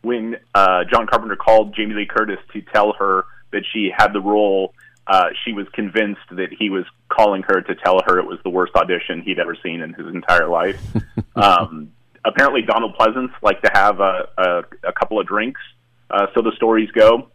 when 0.01 0.37
uh, 0.55 0.85
John 0.91 1.07
Carpenter 1.07 1.35
called 1.35 1.75
Jamie 1.75 1.93
Lee 1.93 2.05
Curtis 2.05 2.39
to 2.53 2.61
tell 2.61 2.93
her 2.93 3.25
that 3.51 3.63
she 3.73 3.91
had 3.95 4.13
the 4.13 4.21
role, 4.21 4.73
uh, 5.07 5.25
she 5.43 5.53
was 5.53 5.67
convinced 5.73 6.21
that 6.31 6.49
he 6.57 6.69
was 6.69 6.85
calling 7.09 7.43
her 7.43 7.61
to 7.61 7.75
tell 7.75 8.01
her 8.05 8.19
it 8.19 8.25
was 8.25 8.39
the 8.43 8.49
worst 8.49 8.75
audition 8.75 9.21
he'd 9.21 9.39
ever 9.39 9.57
seen 9.61 9.81
in 9.81 9.93
his 9.93 10.07
entire 10.07 10.47
life. 10.47 10.81
um, 11.35 11.91
apparently, 12.23 12.61
Donald 12.61 12.95
Pleasence 12.97 13.31
liked 13.41 13.63
to 13.65 13.71
have 13.73 13.99
a, 13.99 14.29
a, 14.37 14.63
a 14.89 14.93
couple 14.93 15.19
of 15.19 15.27
drinks 15.27 15.61
uh, 16.09 16.27
so 16.33 16.41
the 16.41 16.53
stories 16.55 16.89
go, 16.91 17.29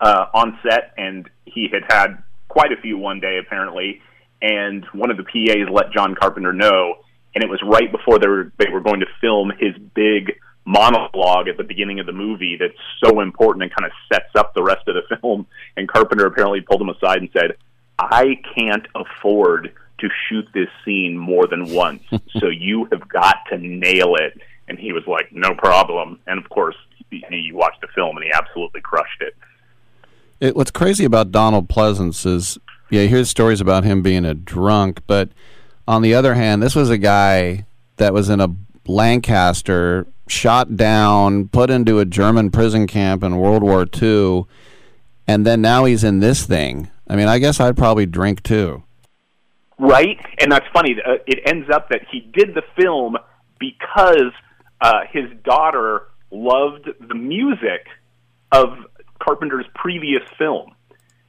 uh, 0.00 0.26
on 0.34 0.58
set, 0.62 0.92
and 0.96 1.28
he 1.44 1.68
had 1.72 1.82
had 1.88 2.22
quite 2.48 2.72
a 2.72 2.80
few 2.80 2.98
one 2.98 3.20
day 3.20 3.38
apparently. 3.38 4.00
And 4.42 4.84
one 4.92 5.10
of 5.10 5.16
the 5.16 5.24
PAs 5.24 5.68
let 5.70 5.92
John 5.92 6.14
Carpenter 6.14 6.52
know, 6.52 6.96
and 7.34 7.42
it 7.42 7.48
was 7.48 7.60
right 7.62 7.90
before 7.90 8.18
they 8.18 8.28
were 8.28 8.52
they 8.58 8.68
were 8.70 8.80
going 8.80 9.00
to 9.00 9.06
film 9.20 9.52
his 9.58 9.74
big 9.94 10.38
monologue 10.66 11.48
at 11.48 11.56
the 11.56 11.64
beginning 11.64 12.00
of 12.00 12.06
the 12.06 12.12
movie 12.12 12.56
that's 12.58 12.78
so 13.04 13.20
important 13.20 13.62
and 13.62 13.72
kind 13.74 13.86
of 13.86 13.92
sets 14.12 14.34
up 14.34 14.52
the 14.54 14.62
rest 14.62 14.86
of 14.88 14.94
the 14.94 15.16
film. 15.20 15.46
And 15.76 15.88
Carpenter 15.88 16.26
apparently 16.26 16.60
pulled 16.60 16.82
him 16.82 16.90
aside 16.90 17.18
and 17.18 17.30
said, 17.32 17.56
"I 17.98 18.40
can't 18.54 18.86
afford 18.94 19.72
to 19.98 20.08
shoot 20.28 20.46
this 20.52 20.68
scene 20.84 21.16
more 21.16 21.46
than 21.46 21.72
once, 21.72 22.02
so 22.38 22.48
you 22.48 22.88
have 22.92 23.08
got 23.08 23.36
to 23.50 23.58
nail 23.58 24.16
it." 24.16 24.38
And 24.68 24.78
he 24.78 24.92
was 24.92 25.04
like, 25.06 25.32
"No 25.32 25.54
problem." 25.54 26.20
And 26.26 26.38
of 26.38 26.48
course, 26.50 26.76
you 27.10 27.56
watch 27.56 27.74
the 27.80 27.88
film, 27.94 28.16
and 28.16 28.24
he 28.24 28.32
absolutely 28.32 28.80
crushed 28.80 29.20
it. 29.20 29.34
It, 30.40 30.56
what's 30.56 30.70
crazy 30.70 31.04
about 31.04 31.32
Donald 31.32 31.68
Pleasence 31.68 32.26
is, 32.26 32.58
yeah, 32.90 33.02
you 33.02 33.08
hear 33.08 33.24
stories 33.24 33.60
about 33.60 33.84
him 33.84 34.02
being 34.02 34.24
a 34.24 34.34
drunk, 34.34 35.00
but 35.06 35.30
on 35.88 36.02
the 36.02 36.14
other 36.14 36.34
hand, 36.34 36.62
this 36.62 36.74
was 36.74 36.90
a 36.90 36.98
guy 36.98 37.66
that 37.96 38.12
was 38.12 38.28
in 38.28 38.40
a 38.40 38.48
Lancaster, 38.86 40.06
shot 40.28 40.76
down, 40.76 41.48
put 41.48 41.70
into 41.70 41.98
a 41.98 42.04
German 42.04 42.50
prison 42.50 42.86
camp 42.86 43.22
in 43.22 43.36
World 43.36 43.62
War 43.62 43.86
II, 44.00 44.44
and 45.26 45.46
then 45.46 45.60
now 45.60 45.84
he's 45.84 46.04
in 46.04 46.20
this 46.20 46.44
thing. 46.44 46.90
I 47.08 47.16
mean, 47.16 47.28
I 47.28 47.38
guess 47.38 47.60
I'd 47.60 47.76
probably 47.76 48.06
drink 48.06 48.42
too. 48.42 48.82
Right? 49.78 50.18
And 50.38 50.50
that's 50.50 50.66
funny. 50.72 50.96
Uh, 51.04 51.16
it 51.26 51.40
ends 51.46 51.68
up 51.70 51.88
that 51.90 52.02
he 52.10 52.20
did 52.20 52.54
the 52.54 52.62
film 52.80 53.16
because 53.58 54.32
uh, 54.80 55.00
his 55.10 55.24
daughter 55.44 56.08
loved 56.30 56.88
the 57.00 57.14
music 57.14 57.86
of 58.52 58.68
Carpenter's 59.20 59.66
previous 59.74 60.22
film. 60.38 60.72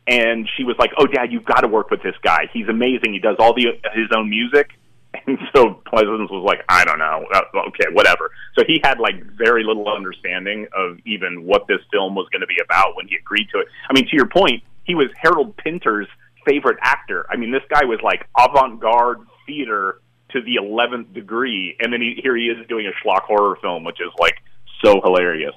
And 0.07 0.47
she 0.55 0.63
was 0.63 0.75
like, 0.79 0.91
"Oh, 0.97 1.05
Dad, 1.05 1.31
you've 1.31 1.45
got 1.45 1.61
to 1.61 1.67
work 1.67 1.89
with 1.89 2.01
this 2.01 2.15
guy. 2.23 2.49
He's 2.53 2.67
amazing. 2.69 3.13
He 3.13 3.19
does 3.19 3.35
all 3.39 3.53
the 3.53 3.67
his 3.93 4.07
own 4.15 4.29
music." 4.29 4.71
And 5.25 5.39
so 5.55 5.81
Pleasence 5.91 6.29
was 6.29 6.43
like, 6.45 6.63
"I 6.69 6.85
don't 6.85 6.99
know. 6.99 7.25
Uh, 7.33 7.41
okay, 7.69 7.85
whatever." 7.91 8.29
So 8.55 8.63
he 8.67 8.79
had 8.83 8.99
like 8.99 9.15
very 9.35 9.63
little 9.63 9.89
understanding 9.89 10.67
of 10.75 10.97
even 11.05 11.43
what 11.43 11.65
this 11.67 11.79
film 11.91 12.13
was 12.13 12.27
going 12.31 12.41
to 12.41 12.47
be 12.47 12.57
about 12.63 12.95
when 12.95 13.07
he 13.07 13.15
agreed 13.15 13.47
to 13.51 13.59
it. 13.59 13.67
I 13.89 13.93
mean, 13.93 14.07
to 14.07 14.15
your 14.15 14.27
point, 14.27 14.63
he 14.83 14.95
was 14.95 15.07
Harold 15.19 15.57
Pinter's 15.57 16.07
favorite 16.45 16.77
actor. 16.81 17.25
I 17.29 17.35
mean, 17.35 17.51
this 17.51 17.63
guy 17.69 17.83
was 17.85 17.99
like 18.03 18.27
avant-garde 18.37 19.19
theater 19.47 20.01
to 20.29 20.41
the 20.41 20.55
eleventh 20.55 21.13
degree, 21.13 21.75
and 21.79 21.91
then 21.91 22.01
he, 22.01 22.19
here 22.21 22.35
he 22.35 22.45
is 22.45 22.67
doing 22.67 22.85
a 22.85 22.91
schlock 23.03 23.23
horror 23.23 23.57
film, 23.61 23.83
which 23.83 23.99
is 23.99 24.11
like 24.19 24.35
so 24.83 25.01
hilarious. 25.03 25.55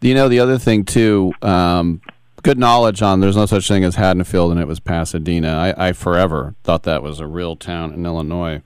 You 0.00 0.14
know, 0.14 0.28
the 0.28 0.40
other 0.40 0.58
thing 0.58 0.84
too, 0.84 1.32
um, 1.42 2.00
good 2.42 2.58
knowledge 2.58 3.02
on 3.02 3.20
there's 3.20 3.36
no 3.36 3.46
such 3.46 3.68
thing 3.68 3.84
as 3.84 3.94
Haddonfield 3.94 4.50
and 4.50 4.60
it 4.60 4.66
was 4.66 4.80
Pasadena. 4.80 5.74
I, 5.76 5.88
I 5.88 5.92
forever 5.92 6.54
thought 6.64 6.82
that 6.84 7.02
was 7.02 7.20
a 7.20 7.26
real 7.26 7.54
town 7.56 7.92
in 7.92 8.04
Illinois. 8.04 8.62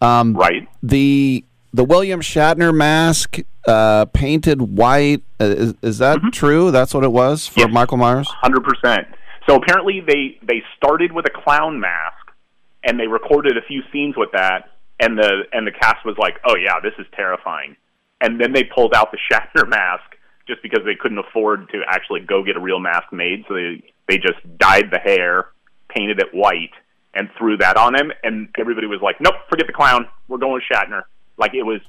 Um, 0.00 0.34
right. 0.34 0.66
The 0.82 1.44
the 1.72 1.84
William 1.84 2.20
Shatner 2.20 2.74
mask 2.74 3.38
uh, 3.68 4.06
painted 4.06 4.76
white 4.76 5.22
uh, 5.38 5.44
is, 5.44 5.74
is 5.82 5.98
that 5.98 6.18
Mm-hmm. 6.18 6.30
true? 6.30 6.70
That's 6.70 6.94
what 6.94 7.04
it 7.04 7.12
was 7.12 7.46
for 7.46 7.68
Michael 7.68 7.98
Myers. 7.98 8.28
Hundred 8.40 8.64
percent. 8.64 9.06
So 9.46 9.56
apparently 9.56 10.00
they 10.00 10.38
they 10.42 10.62
started 10.78 11.12
with 11.12 11.26
a 11.26 11.30
clown 11.44 11.78
mask, 11.78 12.16
and 12.82 12.98
they 12.98 13.06
recorded 13.06 13.58
a 13.58 13.62
few 13.68 13.82
scenes 13.92 14.14
with 14.16 14.30
that, 14.32 14.70
and 14.98 15.18
the 15.18 15.42
and 15.52 15.66
the 15.66 15.72
cast 15.72 16.04
was 16.06 16.16
like, 16.18 16.36
"Oh 16.46 16.56
yeah, 16.56 16.80
this 16.82 16.94
is 16.98 17.06
terrifying," 17.14 17.76
and 18.20 18.40
then 18.40 18.52
they 18.52 18.64
pulled 18.64 18.94
out 18.94 19.10
the 19.12 19.18
Shatner 19.30 19.68
mask 19.68 20.16
just 20.46 20.62
because 20.62 20.80
they 20.84 20.94
couldn't 20.94 21.18
afford 21.18 21.68
to 21.70 21.82
actually 21.86 22.20
go 22.20 22.42
get 22.42 22.56
a 22.56 22.60
real 22.60 22.80
mask 22.80 23.12
made, 23.12 23.44
so 23.48 23.54
they 23.54 23.82
they 24.08 24.18
just 24.18 24.38
dyed 24.58 24.90
the 24.90 24.98
hair, 24.98 25.46
painted 25.88 26.18
it 26.18 26.34
white, 26.34 26.72
and 27.14 27.28
threw 27.38 27.56
that 27.58 27.76
on 27.76 27.94
him, 27.94 28.12
and 28.24 28.48
everybody 28.58 28.86
was 28.86 29.00
like, 29.00 29.20
"Nope, 29.20 29.34
forget 29.48 29.66
the 29.66 29.72
clown. 29.72 30.08
We're 30.28 30.38
going 30.38 30.54
with 30.54 30.64
Shatner." 30.70 31.02
Like 31.36 31.54
it 31.54 31.62
was 31.62 31.80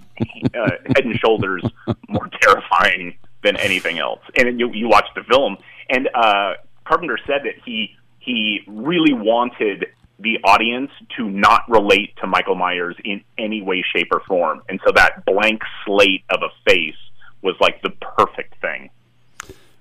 uh, 0.55 0.69
head 0.95 1.05
and 1.05 1.19
shoulders 1.19 1.63
more 2.07 2.29
terrifying 2.41 3.17
than 3.43 3.57
anything 3.57 3.99
else. 3.99 4.21
And 4.37 4.59
you 4.59 4.71
you 4.71 4.87
watch 4.87 5.07
the 5.15 5.23
film, 5.23 5.57
and 5.89 6.09
uh, 6.13 6.53
Carpenter 6.85 7.19
said 7.25 7.41
that 7.43 7.55
he 7.65 7.95
he 8.19 8.61
really 8.67 9.13
wanted 9.13 9.87
the 10.21 10.39
audience 10.43 10.91
to 11.17 11.29
not 11.29 11.63
relate 11.69 12.15
to 12.21 12.27
Michael 12.27 12.55
Myers 12.55 12.95
in 13.03 13.23
any 13.37 13.61
way, 13.61 13.83
shape, 13.95 14.09
or 14.11 14.21
form, 14.27 14.61
and 14.69 14.79
so 14.85 14.91
that 14.93 15.25
blank 15.25 15.61
slate 15.85 16.23
of 16.29 16.41
a 16.41 16.69
face 16.69 16.95
was 17.41 17.55
like 17.59 17.81
the 17.81 17.89
perfect 17.89 18.59
thing. 18.61 18.89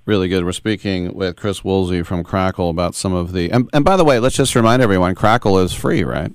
Really 0.06 0.28
good. 0.28 0.44
We're 0.44 0.52
speaking 0.52 1.14
with 1.14 1.36
Chris 1.36 1.62
Woolsey 1.62 2.02
from 2.02 2.24
Crackle 2.24 2.70
about 2.70 2.94
some 2.94 3.12
of 3.12 3.32
the. 3.32 3.50
And, 3.50 3.68
and 3.72 3.84
by 3.84 3.96
the 3.96 4.04
way, 4.04 4.18
let's 4.18 4.34
just 4.34 4.54
remind 4.54 4.82
everyone 4.82 5.14
Crackle 5.14 5.58
is 5.58 5.72
free, 5.72 6.02
right? 6.04 6.32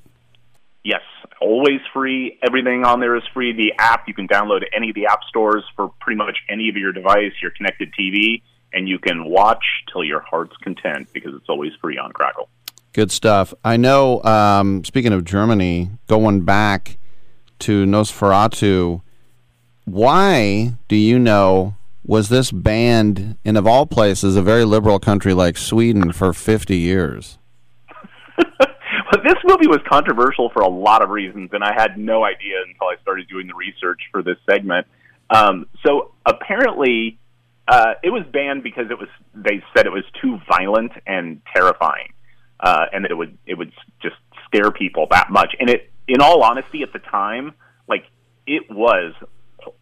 Yes, 0.83 1.01
always 1.41 1.81
free. 1.91 2.39
Everything 2.43 2.85
on 2.85 2.99
there 2.99 3.15
is 3.15 3.23
free. 3.33 3.53
The 3.53 3.73
app 3.79 4.07
you 4.07 4.13
can 4.13 4.27
download 4.27 4.63
any 4.73 4.89
of 4.89 4.95
the 4.95 5.07
app 5.07 5.23
stores 5.27 5.63
for 5.75 5.89
pretty 5.99 6.17
much 6.17 6.37
any 6.47 6.69
of 6.69 6.77
your 6.77 6.93
device, 6.93 7.33
your 7.41 7.51
connected 7.51 7.91
TV, 7.99 8.43
and 8.71 8.87
you 8.87 8.99
can 8.99 9.25
watch 9.25 9.65
till 9.91 10.03
your 10.03 10.21
heart's 10.21 10.55
content 10.57 11.09
because 11.11 11.33
it's 11.33 11.49
always 11.49 11.71
free 11.81 11.97
on 11.97 12.11
Crackle. 12.11 12.49
Good 12.95 13.11
stuff. 13.11 13.53
I 13.61 13.75
know, 13.75 14.23
um, 14.23 14.85
speaking 14.85 15.11
of 15.11 15.25
Germany, 15.25 15.89
going 16.07 16.45
back 16.45 16.97
to 17.59 17.85
Nosferatu, 17.85 19.01
why 19.83 20.75
do 20.87 20.95
you 20.95 21.19
know 21.19 21.75
was 22.05 22.29
this 22.29 22.53
banned 22.53 23.35
in, 23.43 23.57
of 23.57 23.67
all 23.67 23.85
places, 23.85 24.37
a 24.37 24.41
very 24.41 24.63
liberal 24.63 24.97
country 24.99 25.33
like 25.33 25.57
Sweden 25.57 26.13
for 26.13 26.31
50 26.31 26.77
years? 26.77 27.37
But 29.11 29.23
this 29.23 29.35
movie 29.43 29.67
was 29.67 29.79
controversial 29.89 30.49
for 30.49 30.61
a 30.61 30.69
lot 30.69 31.03
of 31.03 31.09
reasons, 31.09 31.49
and 31.51 31.63
I 31.65 31.73
had 31.73 31.97
no 31.97 32.23
idea 32.23 32.55
until 32.65 32.87
I 32.87 32.95
started 33.01 33.27
doing 33.27 33.47
the 33.47 33.53
research 33.55 33.99
for 34.11 34.23
this 34.23 34.37
segment. 34.49 34.87
Um, 35.29 35.67
so 35.85 36.13
apparently, 36.25 37.19
uh, 37.67 37.93
it 38.03 38.09
was 38.09 38.23
banned 38.31 38.63
because 38.63 38.85
it 38.89 38.97
was. 38.97 39.09
They 39.33 39.61
said 39.75 39.85
it 39.85 39.91
was 39.91 40.05
too 40.21 40.39
violent 40.49 40.91
and 41.05 41.41
terrifying, 41.53 42.14
uh, 42.59 42.85
and 42.93 43.03
that 43.03 43.11
it 43.11 43.15
would 43.15 43.37
it 43.45 43.55
would 43.57 43.71
just 44.01 44.15
scare 44.45 44.71
people 44.71 45.07
that 45.11 45.29
much. 45.31 45.55
And 45.59 45.69
it, 45.69 45.91
in 46.07 46.21
all 46.21 46.43
honesty, 46.43 46.83
at 46.83 46.93
the 46.93 46.99
time, 46.99 47.53
like 47.87 48.05
it 48.47 48.69
was 48.69 49.13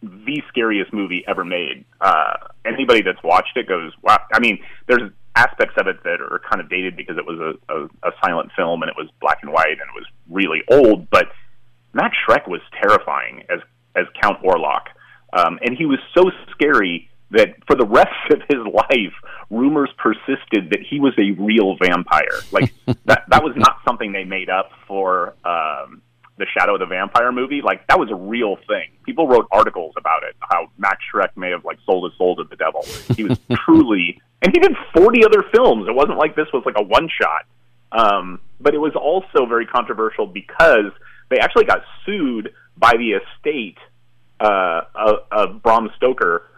the 0.02 0.42
scariest 0.48 0.92
movie 0.92 1.24
ever 1.26 1.44
made. 1.44 1.84
Uh, 2.00 2.34
anybody 2.64 3.02
that's 3.02 3.22
watched 3.22 3.56
it 3.56 3.68
goes, 3.68 3.92
"Wow!" 4.02 4.18
I 4.32 4.40
mean, 4.40 4.58
there's 4.86 5.10
aspects 5.36 5.74
of 5.78 5.86
it 5.86 6.02
that 6.04 6.20
are 6.20 6.40
kind 6.48 6.60
of 6.60 6.70
dated 6.70 6.96
because 6.96 7.16
it 7.18 7.26
was 7.26 7.38
a, 7.40 7.74
a, 7.74 7.84
a 8.08 8.12
silent 8.24 8.50
film 8.56 8.82
and 8.82 8.88
it 8.88 8.96
was 8.96 9.08
black 9.20 9.38
and 9.42 9.52
white 9.52 9.72
and 9.72 9.80
it 9.80 9.94
was 9.94 10.06
really 10.30 10.62
old. 10.70 11.10
But 11.10 11.26
Max 11.92 12.16
Schreck 12.26 12.48
was 12.48 12.60
terrifying 12.80 13.44
as 13.50 13.60
as 13.96 14.06
Count 14.20 14.42
Orlok, 14.42 14.86
um, 15.32 15.58
and 15.62 15.76
he 15.76 15.86
was 15.86 15.98
so 16.16 16.30
scary 16.50 17.08
that 17.30 17.54
for 17.66 17.76
the 17.76 17.86
rest 17.86 18.30
of 18.30 18.40
his 18.48 18.60
life, 18.72 19.14
rumors 19.50 19.90
persisted 19.98 20.70
that 20.70 20.80
he 20.88 21.00
was 21.00 21.12
a 21.18 21.32
real 21.40 21.76
vampire. 21.76 22.40
Like 22.52 22.72
that 23.04 23.24
that 23.28 23.42
was 23.42 23.54
not 23.56 23.78
something 23.86 24.12
they 24.12 24.24
made 24.24 24.50
up 24.50 24.70
for. 24.86 25.34
Um, 25.44 26.02
the 26.36 26.46
Shadow 26.46 26.74
of 26.74 26.80
the 26.80 26.86
Vampire 26.86 27.30
movie, 27.30 27.62
like 27.62 27.86
that 27.86 27.98
was 27.98 28.10
a 28.10 28.14
real 28.14 28.56
thing. 28.66 28.90
People 29.04 29.28
wrote 29.28 29.46
articles 29.52 29.94
about 29.96 30.24
it, 30.24 30.34
how 30.40 30.66
Max 30.78 30.98
Schreck 31.12 31.28
may 31.36 31.50
have 31.50 31.64
like 31.64 31.78
sold 31.86 32.10
his 32.10 32.18
soul 32.18 32.34
to 32.36 32.44
the 32.44 32.56
devil. 32.56 32.84
He 33.14 33.22
was 33.22 33.38
truly, 33.64 34.20
and 34.42 34.52
he 34.52 34.58
did 34.58 34.72
40 34.96 35.24
other 35.24 35.44
films. 35.54 35.86
It 35.88 35.94
wasn't 35.94 36.18
like 36.18 36.34
this 36.34 36.48
was 36.52 36.64
like 36.66 36.74
a 36.76 36.82
one 36.82 37.08
shot. 37.08 37.46
Um, 37.92 38.40
but 38.60 38.74
it 38.74 38.78
was 38.78 38.94
also 38.96 39.46
very 39.46 39.66
controversial 39.66 40.26
because 40.26 40.90
they 41.30 41.38
actually 41.38 41.64
got 41.64 41.82
sued 42.04 42.52
by 42.76 42.94
the 42.96 43.12
estate 43.12 43.78
uh, 44.40 44.82
of, 44.94 45.14
of 45.30 45.62
Bram 45.62 45.90
Stoker 45.96 46.48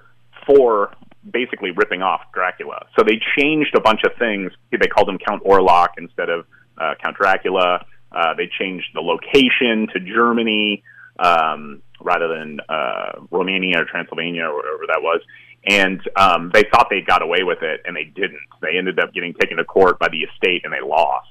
for 0.46 0.92
basically 1.30 1.72
ripping 1.72 2.02
off 2.02 2.20
Dracula. 2.32 2.86
So 2.96 3.04
they 3.04 3.20
changed 3.36 3.74
a 3.74 3.80
bunch 3.80 4.00
of 4.04 4.12
things. 4.18 4.52
They 4.70 4.86
called 4.86 5.08
him 5.08 5.18
Count 5.18 5.42
Orlok 5.44 5.88
instead 5.98 6.28
of 6.30 6.46
uh, 6.78 6.94
Count 7.02 7.16
Dracula. 7.16 7.84
Uh, 8.12 8.34
they 8.34 8.48
changed 8.58 8.86
the 8.94 9.00
location 9.00 9.88
to 9.92 10.00
Germany 10.00 10.82
um, 11.18 11.82
rather 12.00 12.28
than 12.28 12.60
uh, 12.68 13.12
Romania 13.30 13.80
or 13.80 13.84
Transylvania 13.84 14.44
or 14.44 14.56
whatever 14.56 14.84
that 14.88 15.02
was. 15.02 15.20
And 15.68 16.00
um, 16.16 16.50
they 16.54 16.62
thought 16.72 16.86
they 16.90 17.00
got 17.00 17.22
away 17.22 17.42
with 17.42 17.62
it, 17.62 17.80
and 17.84 17.96
they 17.96 18.04
didn't. 18.04 18.38
They 18.62 18.78
ended 18.78 19.00
up 19.00 19.12
getting 19.12 19.34
taken 19.34 19.56
to 19.56 19.64
court 19.64 19.98
by 19.98 20.08
the 20.08 20.18
estate, 20.18 20.62
and 20.64 20.72
they 20.72 20.80
lost. 20.80 21.26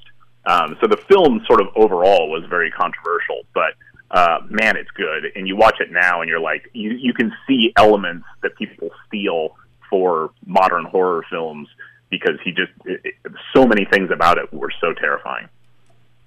Um, 0.45 0.77
so 0.82 0.88
the 0.88 0.98
film, 0.98 1.42
sort 1.48 1.61
of 1.61 1.68
overall, 1.76 2.30
was 2.30 2.44
very 2.50 2.69
controversial. 2.69 3.44
But 3.53 3.76
uh, 4.11 4.40
man, 4.50 4.77
it's 4.77 4.92
good. 4.92 5.32
And 5.35 5.48
you 5.48 5.56
watch 5.56 5.77
it 5.80 5.92
now, 5.92 6.22
and 6.22 6.30
you're 6.30 6.40
like, 6.40 6.69
you 6.74 6.92
you 6.92 7.14
can 7.14 7.34
see 7.48 7.74
elements 7.77 8.25
that 8.42 8.56
people 8.56 8.90
steal 9.08 9.56
for 9.90 10.32
modern 10.45 10.85
horror 10.85 11.25
films 11.30 11.67
because 12.09 12.40
he 12.43 12.51
just 12.51 12.72
it, 12.85 13.01
it, 13.03 13.16
so 13.56 13.66
many 13.66 13.85
things 13.85 14.11
about 14.11 14.38
it 14.38 14.53
were 14.53 14.72
so 14.80 14.93
terrifying. 14.93 15.50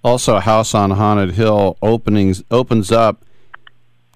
Also, 0.05 0.39
House 0.39 0.75
on 0.75 0.93
Haunted 0.93 1.33
Hill 1.33 1.77
openings 1.83 2.43
opens 2.51 2.93
up 2.93 3.25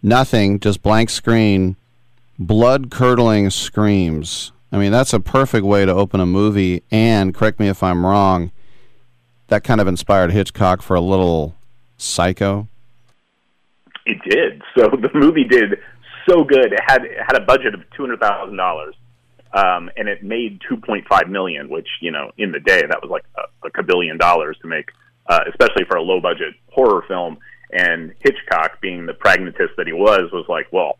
nothing, 0.02 0.60
just 0.60 0.82
blank 0.82 1.10
screen, 1.10 1.76
blood 2.39 2.91
curdling 2.91 3.50
screams. 3.50 4.52
I 4.70 4.78
mean, 4.78 4.92
that's 4.92 5.12
a 5.12 5.20
perfect 5.20 5.66
way 5.66 5.84
to 5.84 5.92
open 5.92 6.20
a 6.20 6.26
movie. 6.26 6.82
And 6.91 7.34
correct 7.34 7.60
me 7.60 7.68
if 7.68 7.82
I'm 7.82 8.07
wrong, 8.07 8.52
that 9.49 9.65
kind 9.65 9.81
of 9.81 9.89
inspired 9.89 10.32
Hitchcock 10.32 10.82
for 10.82 10.94
a 10.94 11.00
little 11.00 11.55
psycho. 11.99 12.68
It 14.07 14.19
did. 14.29 14.63
So 14.79 14.89
the 14.89 15.11
movie 15.13 15.45
did 15.45 15.79
so 16.29 16.45
good. 16.45 16.73
It 16.73 16.81
had 16.87 17.05
it 17.05 17.19
had 17.19 17.37
a 17.37 17.45
budget 17.45 17.75
of 17.75 17.81
two 17.95 18.03
hundred 18.03 18.21
thousand 18.21 18.57
dollars, 18.57 18.95
um, 19.53 19.91
and 19.97 20.09
it 20.09 20.23
made 20.23 20.61
two 20.67 20.77
point 20.77 21.07
five 21.09 21.29
million. 21.29 21.69
Which 21.69 21.89
you 22.01 22.11
know, 22.11 22.33
in 22.39 22.53
the 22.53 22.61
day, 22.61 22.81
that 22.81 23.03
was 23.03 23.11
like 23.11 23.25
a, 23.37 23.67
a 23.67 23.71
kabillion 23.71 24.19
dollars 24.19 24.57
to 24.63 24.69
make, 24.69 24.91
uh, 25.27 25.41
especially 25.49 25.85
for 25.85 25.97
a 25.97 26.03
low 26.03 26.21
budget 26.21 26.55
horror 26.71 27.05
film. 27.07 27.39
And 27.71 28.15
Hitchcock, 28.21 28.81
being 28.81 29.07
the 29.07 29.15
pragmatist 29.15 29.73
that 29.77 29.87
he 29.87 29.93
was, 29.93 30.31
was 30.33 30.45
like, 30.49 30.67
well, 30.73 30.99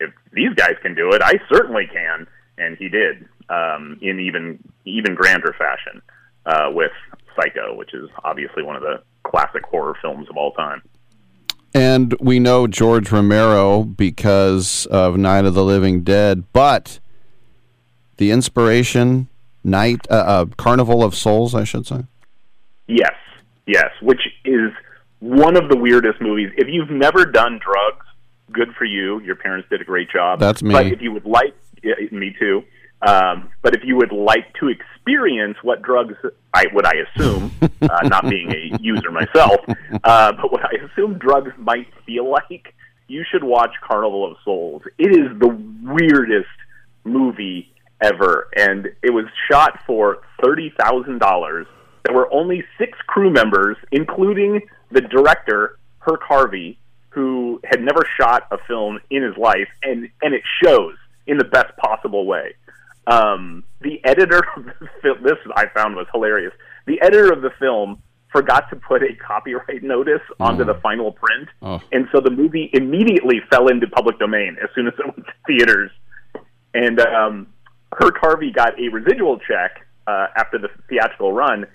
if 0.00 0.10
these 0.32 0.54
guys 0.54 0.74
can 0.82 0.94
do 0.94 1.12
it, 1.12 1.22
I 1.22 1.34
certainly 1.52 1.86
can, 1.86 2.26
and 2.58 2.76
he 2.78 2.88
did 2.88 3.26
um, 3.48 3.98
in 4.02 4.20
even 4.20 4.58
even 4.84 5.14
grander 5.14 5.54
fashion 5.58 6.02
uh, 6.46 6.70
with 6.72 6.92
Psycho, 7.36 7.74
which 7.74 7.94
is 7.94 8.08
obviously 8.22 8.62
one 8.62 8.76
of 8.76 8.82
the 8.82 9.02
classic 9.24 9.64
horror 9.64 9.96
films 10.00 10.28
of 10.28 10.36
all 10.36 10.52
time. 10.52 10.82
And 11.74 12.14
we 12.20 12.38
know 12.38 12.68
George 12.68 13.10
Romero 13.10 13.82
because 13.82 14.86
of 14.86 15.16
Night 15.16 15.44
of 15.44 15.54
the 15.54 15.64
Living 15.64 16.04
Dead, 16.04 16.44
but 16.52 17.00
the 18.16 18.30
inspiration, 18.30 19.28
Night, 19.64 20.06
uh, 20.08 20.14
uh, 20.14 20.46
Carnival 20.56 21.02
of 21.02 21.16
Souls, 21.16 21.52
I 21.52 21.64
should 21.64 21.84
say. 21.84 22.04
Yes, 22.86 23.14
yes, 23.66 23.90
which 24.00 24.20
is 24.44 24.70
one 25.18 25.56
of 25.56 25.68
the 25.68 25.76
weirdest 25.76 26.20
movies. 26.20 26.52
If 26.56 26.68
you've 26.68 26.90
never 26.90 27.24
done 27.24 27.58
drugs, 27.58 28.06
good 28.52 28.72
for 28.78 28.84
you. 28.84 29.20
Your 29.20 29.34
parents 29.34 29.68
did 29.68 29.80
a 29.80 29.84
great 29.84 30.10
job. 30.10 30.38
That's 30.38 30.62
me. 30.62 30.74
But 30.74 30.86
if 30.86 31.02
you 31.02 31.10
would 31.10 31.24
like, 31.24 31.56
yeah, 31.82 31.94
me 32.12 32.36
too. 32.38 32.62
Um, 33.06 33.50
but 33.62 33.74
if 33.74 33.82
you 33.84 33.96
would 33.96 34.12
like 34.12 34.52
to 34.60 34.68
experience 34.68 35.58
what 35.62 35.82
drugs, 35.82 36.14
I 36.54 36.66
would 36.72 36.86
I 36.86 36.94
assume, 37.08 37.52
uh, 37.82 38.08
not 38.08 38.28
being 38.28 38.50
a 38.50 38.78
user 38.80 39.10
myself, 39.10 39.60
uh, 40.04 40.32
but 40.32 40.50
what 40.50 40.64
I 40.64 40.84
assume 40.84 41.18
drugs 41.18 41.52
might 41.58 41.88
feel 42.06 42.30
like, 42.30 42.74
you 43.06 43.24
should 43.30 43.44
watch 43.44 43.72
Carnival 43.86 44.30
of 44.30 44.38
Souls. 44.44 44.82
It 44.98 45.10
is 45.10 45.38
the 45.38 45.48
weirdest 45.82 46.48
movie 47.04 47.70
ever, 48.00 48.48
and 48.56 48.86
it 49.02 49.12
was 49.12 49.26
shot 49.50 49.80
for 49.86 50.22
thirty 50.42 50.72
thousand 50.80 51.18
dollars. 51.18 51.66
There 52.04 52.14
were 52.14 52.32
only 52.32 52.64
six 52.78 52.98
crew 53.06 53.30
members, 53.30 53.76
including 53.92 54.62
the 54.90 55.02
director 55.02 55.78
Herk 56.00 56.22
Harvey, 56.22 56.78
who 57.10 57.60
had 57.64 57.82
never 57.82 58.06
shot 58.18 58.46
a 58.50 58.58
film 58.66 59.00
in 59.10 59.22
his 59.22 59.36
life, 59.36 59.68
and 59.82 60.08
and 60.22 60.34
it 60.34 60.42
shows 60.62 60.94
in 61.26 61.38
the 61.38 61.44
best 61.44 61.76
possible 61.76 62.26
way. 62.26 62.54
Um, 63.06 63.64
the 63.80 64.00
editor 64.04 64.42
of 64.56 64.64
the 64.64 64.72
film, 65.02 65.22
this 65.22 65.36
I 65.56 65.66
found 65.74 65.96
was 65.96 66.06
hilarious. 66.12 66.52
The 66.86 67.00
editor 67.02 67.32
of 67.32 67.42
the 67.42 67.50
film 67.58 68.02
forgot 68.32 68.68
to 68.70 68.76
put 68.76 69.02
a 69.02 69.14
copyright 69.16 69.82
notice 69.82 70.20
onto 70.40 70.64
the 70.64 70.74
final 70.82 71.12
print, 71.12 71.48
Oh. 71.62 71.80
and 71.92 72.08
so 72.12 72.20
the 72.20 72.30
movie 72.30 72.68
immediately 72.72 73.40
fell 73.50 73.68
into 73.68 73.86
public 73.86 74.18
domain 74.18 74.56
as 74.62 74.68
soon 74.74 74.86
as 74.88 74.94
it 74.98 75.04
went 75.06 75.26
to 75.26 75.32
theaters. 75.46 75.90
And 76.74 76.98
um, 77.00 77.46
Herk 77.92 78.16
Harvey 78.20 78.50
got 78.50 78.78
a 78.80 78.88
residual 78.88 79.38
check 79.38 79.86
uh, 80.08 80.26
after 80.36 80.58
the 80.58 80.68
theatrical 80.88 81.32
run 81.32 81.66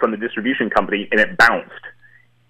from 0.00 0.10
the 0.12 0.16
distribution 0.16 0.70
company, 0.70 1.08
and 1.10 1.20
it 1.20 1.36
bounced. 1.36 1.70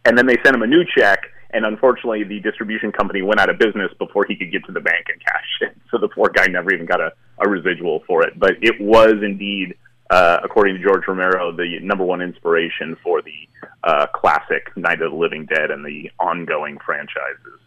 And 0.05 0.17
then 0.17 0.27
they 0.27 0.37
sent 0.45 0.55
him 0.55 0.63
a 0.63 0.67
new 0.67 0.85
check, 0.97 1.19
and 1.51 1.67
unfortunately, 1.67 2.23
the 2.25 2.39
distribution 2.41 2.93
company 2.93 3.23
went 3.23 3.41
out 3.41 3.51
of 3.51 3.59
business 3.59 3.91
before 3.99 4.25
he 4.29 4.37
could 4.37 4.53
get 4.53 4.65
to 4.67 4.73
the 4.73 4.81
bank 4.81 5.07
and 5.13 5.21
cash 5.25 5.45
it. 5.63 5.77
So 5.91 5.97
the 5.99 6.09
poor 6.09 6.29
guy 6.29 6.47
never 6.47 6.73
even 6.73 6.85
got 6.87 7.01
a, 7.01 7.13
a 7.41 7.49
residual 7.49 8.03
for 8.07 8.25
it. 8.25 8.39
But 8.39 8.53
it 8.63 8.81
was 8.81 9.15
indeed, 9.23 9.75
uh, 10.11 10.39
according 10.43 10.77
to 10.77 10.83
George 10.83 11.03
Romero, 11.07 11.53
the 11.53 11.79
number 11.81 12.05
one 12.05 12.21
inspiration 12.21 12.97
for 13.03 13.23
the 13.23 13.49
uh, 13.85 14.07
classic 14.15 14.75
Night 14.77 15.01
of 15.03 15.13
the 15.13 15.17
Living 15.17 15.47
Dead 15.47 15.71
and 15.71 15.85
the 15.85 16.11
ongoing 16.19 16.79
franchises. 16.85 17.61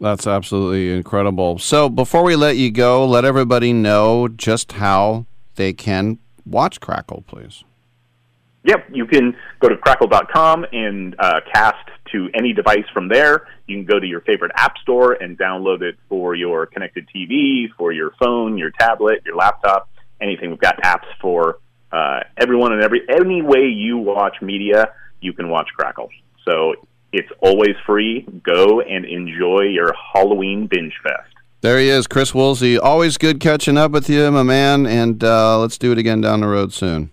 That's 0.00 0.26
absolutely 0.26 0.92
incredible. 0.96 1.58
So 1.58 1.88
before 1.90 2.22
we 2.22 2.34
let 2.34 2.56
you 2.56 2.70
go, 2.70 3.04
let 3.04 3.24
everybody 3.24 3.72
know 3.72 4.28
just 4.28 4.72
how 4.72 5.26
they 5.56 5.74
can 5.74 6.18
watch 6.46 6.80
Crackle, 6.80 7.24
please. 7.26 7.64
Yep, 8.64 8.88
you 8.92 9.06
can 9.06 9.36
go 9.60 9.68
to 9.68 9.76
crackle.com 9.76 10.66
and 10.72 11.14
uh, 11.18 11.40
cast 11.52 11.88
to 12.12 12.28
any 12.34 12.52
device 12.52 12.84
from 12.92 13.08
there. 13.08 13.46
You 13.66 13.76
can 13.76 13.84
go 13.84 13.98
to 14.00 14.06
your 14.06 14.20
favorite 14.22 14.52
app 14.54 14.78
store 14.78 15.12
and 15.12 15.38
download 15.38 15.82
it 15.82 15.96
for 16.08 16.34
your 16.34 16.66
connected 16.66 17.08
TV, 17.14 17.66
for 17.76 17.92
your 17.92 18.12
phone, 18.22 18.58
your 18.58 18.70
tablet, 18.70 19.22
your 19.24 19.36
laptop, 19.36 19.88
anything. 20.20 20.50
We've 20.50 20.58
got 20.58 20.80
apps 20.82 21.06
for 21.20 21.58
uh, 21.92 22.20
everyone 22.36 22.72
and 22.72 22.82
every 22.82 23.02
any 23.08 23.42
way 23.42 23.66
you 23.66 23.98
watch 23.98 24.36
media, 24.42 24.92
you 25.20 25.32
can 25.32 25.48
watch 25.48 25.68
Crackle. 25.76 26.08
So 26.44 26.74
it's 27.12 27.28
always 27.40 27.74
free. 27.86 28.26
Go 28.42 28.80
and 28.80 29.04
enjoy 29.04 29.62
your 29.62 29.92
Halloween 30.12 30.66
binge 30.66 30.94
fest. 31.02 31.34
There 31.62 31.78
he 31.78 31.88
is, 31.88 32.06
Chris 32.06 32.34
Woolsey. 32.34 32.78
Always 32.78 33.18
good 33.18 33.38
catching 33.38 33.76
up 33.76 33.90
with 33.90 34.08
you, 34.08 34.30
my 34.30 34.42
man, 34.42 34.86
and 34.86 35.22
uh, 35.22 35.58
let's 35.58 35.76
do 35.76 35.92
it 35.92 35.98
again 35.98 36.22
down 36.22 36.40
the 36.40 36.46
road 36.46 36.72
soon. 36.72 37.10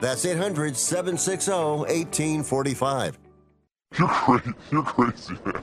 That's 0.00 0.24
800 0.24 0.76
760 0.76 1.50
1845. 1.52 3.18
You're 3.98 4.08
crazy. 4.08 4.52
You're 4.70 4.82
crazy, 4.82 5.34
man. 5.44 5.62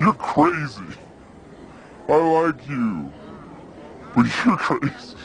You're 0.00 0.14
crazy. 0.14 0.82
I 2.08 2.16
like 2.16 2.68
you. 2.68 3.12
But 4.14 4.26
you're 4.44 4.56
crazy. 4.56 5.16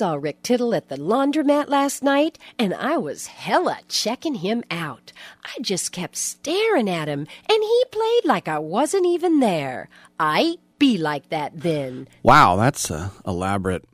Saw 0.00 0.14
Rick 0.14 0.42
Tittle 0.42 0.74
at 0.74 0.88
the 0.88 0.96
laundromat 0.96 1.68
last 1.68 2.02
night, 2.02 2.38
and 2.58 2.72
I 2.72 2.96
was 2.96 3.26
hella 3.26 3.80
checking 3.86 4.36
him 4.36 4.64
out. 4.70 5.12
I 5.44 5.60
just 5.60 5.92
kept 5.92 6.16
staring 6.16 6.88
at 6.88 7.06
him, 7.06 7.26
and 7.46 7.62
he 7.62 7.84
played 7.92 8.24
like 8.24 8.48
I 8.48 8.60
wasn't 8.60 9.04
even 9.04 9.40
there. 9.40 9.90
I 10.18 10.56
be 10.78 10.96
like 10.96 11.28
that 11.28 11.52
then. 11.54 12.08
Wow, 12.22 12.56
that's 12.56 12.90
uh, 12.90 13.10
elaborate. 13.26 13.84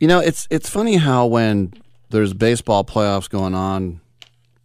You 0.00 0.08
know, 0.08 0.18
it's 0.18 0.48
it's 0.50 0.68
funny 0.68 0.96
how 0.96 1.26
when 1.26 1.72
there's 2.10 2.34
baseball 2.34 2.82
playoffs 2.82 3.30
going 3.30 3.54
on, 3.54 4.00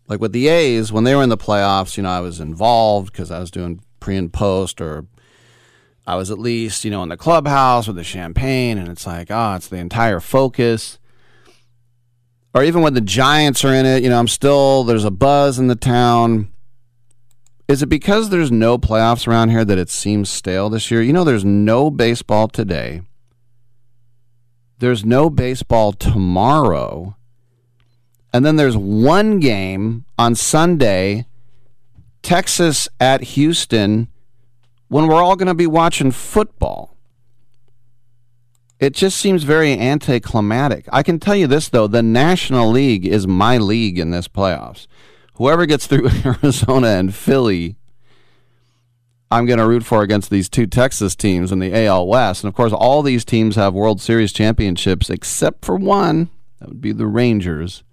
like 0.07 0.21
with 0.21 0.31
the 0.31 0.47
A's, 0.47 0.91
when 0.91 1.03
they 1.03 1.13
were 1.13 1.21
in 1.21 1.29
the 1.29 1.37
playoffs, 1.37 1.97
you 1.97 2.01
know, 2.01 2.09
I 2.09 2.21
was 2.21 2.39
involved 2.39 3.11
because 3.11 3.29
I 3.29 3.37
was 3.37 3.51
doing 3.51 3.79
pre 3.99 4.17
and 4.17 4.33
post, 4.33 4.81
or 4.81 5.05
I 6.05 6.15
was 6.15 6.29
at 6.29 6.39
least, 6.39 6.83
you 6.83 6.91
know, 6.91 7.03
in 7.03 7.09
the 7.09 7.17
clubhouse 7.17 7.87
with 7.87 7.95
the 7.95 8.03
champagne, 8.03 8.77
and 8.77 8.89
it's 8.89 9.07
like, 9.07 9.27
oh, 9.29 9.55
it's 9.55 9.67
the 9.67 9.77
entire 9.77 10.19
focus. 10.19 10.99
Or 12.53 12.63
even 12.63 12.81
when 12.81 12.93
the 12.93 13.01
Giants 13.01 13.63
are 13.63 13.73
in 13.73 13.85
it, 13.85 14.03
you 14.03 14.09
know, 14.09 14.19
I'm 14.19 14.27
still 14.27 14.83
there's 14.83 15.05
a 15.05 15.11
buzz 15.11 15.57
in 15.57 15.67
the 15.67 15.75
town. 15.75 16.51
Is 17.67 17.81
it 17.81 17.87
because 17.87 18.29
there's 18.29 18.51
no 18.51 18.77
playoffs 18.77 19.27
around 19.27 19.49
here 19.49 19.65
that 19.65 19.77
it 19.77 19.89
seems 19.89 20.29
stale 20.29 20.69
this 20.69 20.91
year? 20.91 21.01
You 21.01 21.13
know, 21.13 21.23
there's 21.23 21.45
no 21.45 21.89
baseball 21.89 22.47
today. 22.47 23.01
There's 24.79 25.05
no 25.05 25.29
baseball 25.29 25.93
tomorrow. 25.93 27.15
And 28.33 28.45
then 28.45 28.57
there's 28.57 28.75
one 28.75 29.39
game 29.39 30.05
on 30.19 30.35
Sunday, 30.35 31.25
Texas 32.21 32.89
at 32.99 33.21
Houston, 33.21 34.09
when 34.87 35.07
we're 35.07 35.21
all 35.21 35.35
going 35.35 35.47
to 35.47 35.53
be 35.53 35.67
watching 35.67 36.11
football. 36.11 36.95
It 38.79 38.93
just 38.93 39.17
seems 39.17 39.43
very 39.43 39.79
anticlimactic. 39.79 40.85
I 40.91 41.03
can 41.03 41.19
tell 41.19 41.35
you 41.35 41.47
this, 41.47 41.69
though 41.69 41.87
the 41.87 42.03
National 42.03 42.69
League 42.69 43.05
is 43.05 43.25
my 43.25 43.57
league 43.57 43.97
in 43.97 44.11
this 44.11 44.27
playoffs. 44.27 44.87
Whoever 45.35 45.65
gets 45.65 45.87
through 45.87 46.09
Arizona 46.25 46.87
and 46.87 47.15
Philly, 47.15 47.77
I'm 49.31 49.45
going 49.45 49.57
to 49.57 49.67
root 49.67 49.85
for 49.85 50.03
against 50.03 50.29
these 50.29 50.49
two 50.49 50.67
Texas 50.67 51.15
teams 51.15 51.51
in 51.51 51.59
the 51.59 51.73
AL 51.85 52.07
West. 52.07 52.43
And 52.43 52.49
of 52.49 52.55
course, 52.55 52.73
all 52.73 53.01
these 53.01 53.25
teams 53.25 53.55
have 53.55 53.73
World 53.73 54.01
Series 54.01 54.33
championships 54.33 55.09
except 55.09 55.65
for 55.65 55.75
one. 55.75 56.29
That 56.59 56.69
would 56.69 56.81
be 56.81 56.91
the 56.91 57.07
Rangers 57.07 57.83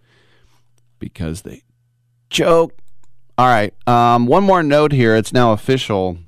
because 0.98 1.42
they 1.42 1.62
choke. 2.28 2.76
All 3.38 3.46
right. 3.46 3.72
Um, 3.88 4.26
one 4.26 4.44
more 4.44 4.62
note 4.62 4.92
here. 4.92 5.16
It's 5.16 5.32
now 5.32 5.52
official. 5.52 6.18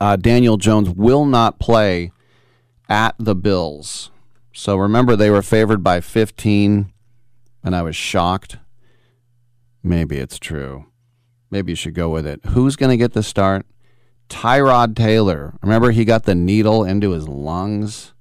Uh, 0.00 0.16
Daniel 0.16 0.56
Jones 0.56 0.88
will 0.88 1.26
not 1.26 1.58
play 1.58 2.10
at 2.88 3.14
the 3.18 3.34
Bills. 3.34 4.10
So 4.52 4.76
remember, 4.76 5.14
they 5.14 5.30
were 5.30 5.42
favored 5.42 5.82
by 5.82 6.00
15, 6.00 6.92
and 7.62 7.76
I 7.76 7.82
was 7.82 7.94
shocked. 7.94 8.56
Maybe 9.82 10.16
it's 10.16 10.38
true. 10.38 10.86
Maybe 11.50 11.72
you 11.72 11.76
should 11.76 11.94
go 11.94 12.08
with 12.08 12.26
it. 12.26 12.40
Who's 12.46 12.76
going 12.76 12.90
to 12.90 12.96
get 12.96 13.12
the 13.12 13.22
start? 13.22 13.66
Tyrod 14.28 14.94
Taylor. 14.96 15.54
Remember, 15.62 15.90
he 15.90 16.04
got 16.04 16.24
the 16.24 16.34
needle 16.34 16.84
into 16.84 17.10
his 17.10 17.28
lungs? 17.28 18.14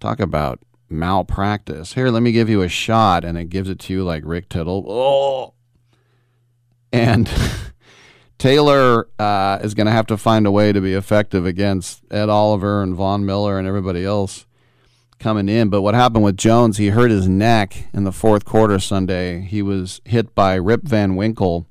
Talk 0.00 0.20
about 0.20 0.60
malpractice. 0.88 1.94
Here, 1.94 2.10
let 2.10 2.22
me 2.22 2.32
give 2.32 2.48
you 2.48 2.62
a 2.62 2.68
shot, 2.68 3.24
and 3.24 3.36
it 3.36 3.50
gives 3.50 3.68
it 3.68 3.78
to 3.80 3.92
you 3.92 4.04
like 4.04 4.22
Rick 4.24 4.48
Tittle. 4.48 4.84
Oh. 4.88 5.54
And 6.92 7.30
Taylor 8.38 9.08
uh, 9.18 9.58
is 9.62 9.74
going 9.74 9.86
to 9.86 9.92
have 9.92 10.06
to 10.06 10.16
find 10.16 10.46
a 10.46 10.50
way 10.50 10.72
to 10.72 10.80
be 10.80 10.92
effective 10.92 11.46
against 11.46 12.02
Ed 12.10 12.28
Oliver 12.28 12.82
and 12.82 12.94
Von 12.94 13.24
Miller 13.24 13.58
and 13.58 13.66
everybody 13.66 14.04
else 14.04 14.46
coming 15.18 15.48
in. 15.48 15.70
But 15.70 15.82
what 15.82 15.94
happened 15.94 16.24
with 16.24 16.36
Jones, 16.36 16.76
he 16.76 16.88
hurt 16.88 17.10
his 17.10 17.26
neck 17.26 17.88
in 17.94 18.04
the 18.04 18.12
fourth 18.12 18.44
quarter 18.44 18.78
Sunday. 18.78 19.40
He 19.40 19.62
was 19.62 20.00
hit 20.04 20.34
by 20.34 20.56
Rip 20.56 20.82
Van 20.82 21.16
Winkle. 21.16 21.66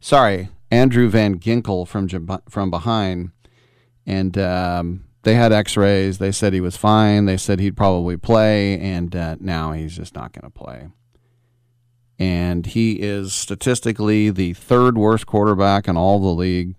Sorry, 0.00 0.50
Andrew 0.70 1.08
Van 1.08 1.38
Ginkel 1.38 1.88
from 1.88 2.08
from 2.48 2.70
behind. 2.70 3.30
And 4.04 4.36
um, 4.36 5.04
They 5.22 5.34
had 5.34 5.52
X-rays. 5.52 6.18
They 6.18 6.32
said 6.32 6.52
he 6.52 6.60
was 6.60 6.76
fine. 6.76 7.26
They 7.26 7.36
said 7.36 7.60
he'd 7.60 7.76
probably 7.76 8.16
play, 8.16 8.78
and 8.78 9.14
uh, 9.14 9.36
now 9.40 9.72
he's 9.72 9.96
just 9.96 10.14
not 10.14 10.32
going 10.32 10.42
to 10.42 10.50
play. 10.50 10.88
And 12.22 12.66
he 12.66 13.00
is 13.00 13.32
statistically 13.32 14.30
the 14.30 14.52
third 14.52 14.96
worst 14.96 15.26
quarterback 15.26 15.88
in 15.88 15.96
all 15.96 16.20
the 16.20 16.28
league. 16.28 16.76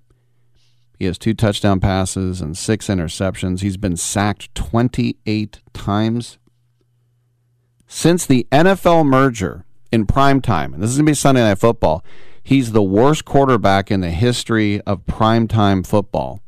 He 0.97 1.03
has 1.03 1.17
two 1.17 1.33
touchdown 1.33 1.81
passes 1.81 2.39
and 2.39 2.57
six 2.57 2.87
interceptions. 2.87 3.59
He's 3.59 3.75
been 3.75 3.97
sacked 3.97 4.55
28 4.55 5.59
times. 5.73 6.37
Since 7.87 8.25
the 8.25 8.47
NFL 8.53 9.05
merger 9.05 9.65
in 9.91 10.05
prime 10.05 10.39
time, 10.39 10.73
and 10.73 10.81
this 10.81 10.91
is 10.91 10.95
going 10.95 11.07
to 11.07 11.09
be 11.09 11.13
Sunday 11.13 11.41
Night 11.41 11.59
Football, 11.59 12.05
he's 12.41 12.71
the 12.71 12.81
worst 12.81 13.25
quarterback 13.25 13.91
in 13.91 13.99
the 13.99 14.11
history 14.11 14.79
of 14.83 15.05
primetime 15.05 15.85
football. 15.85 16.39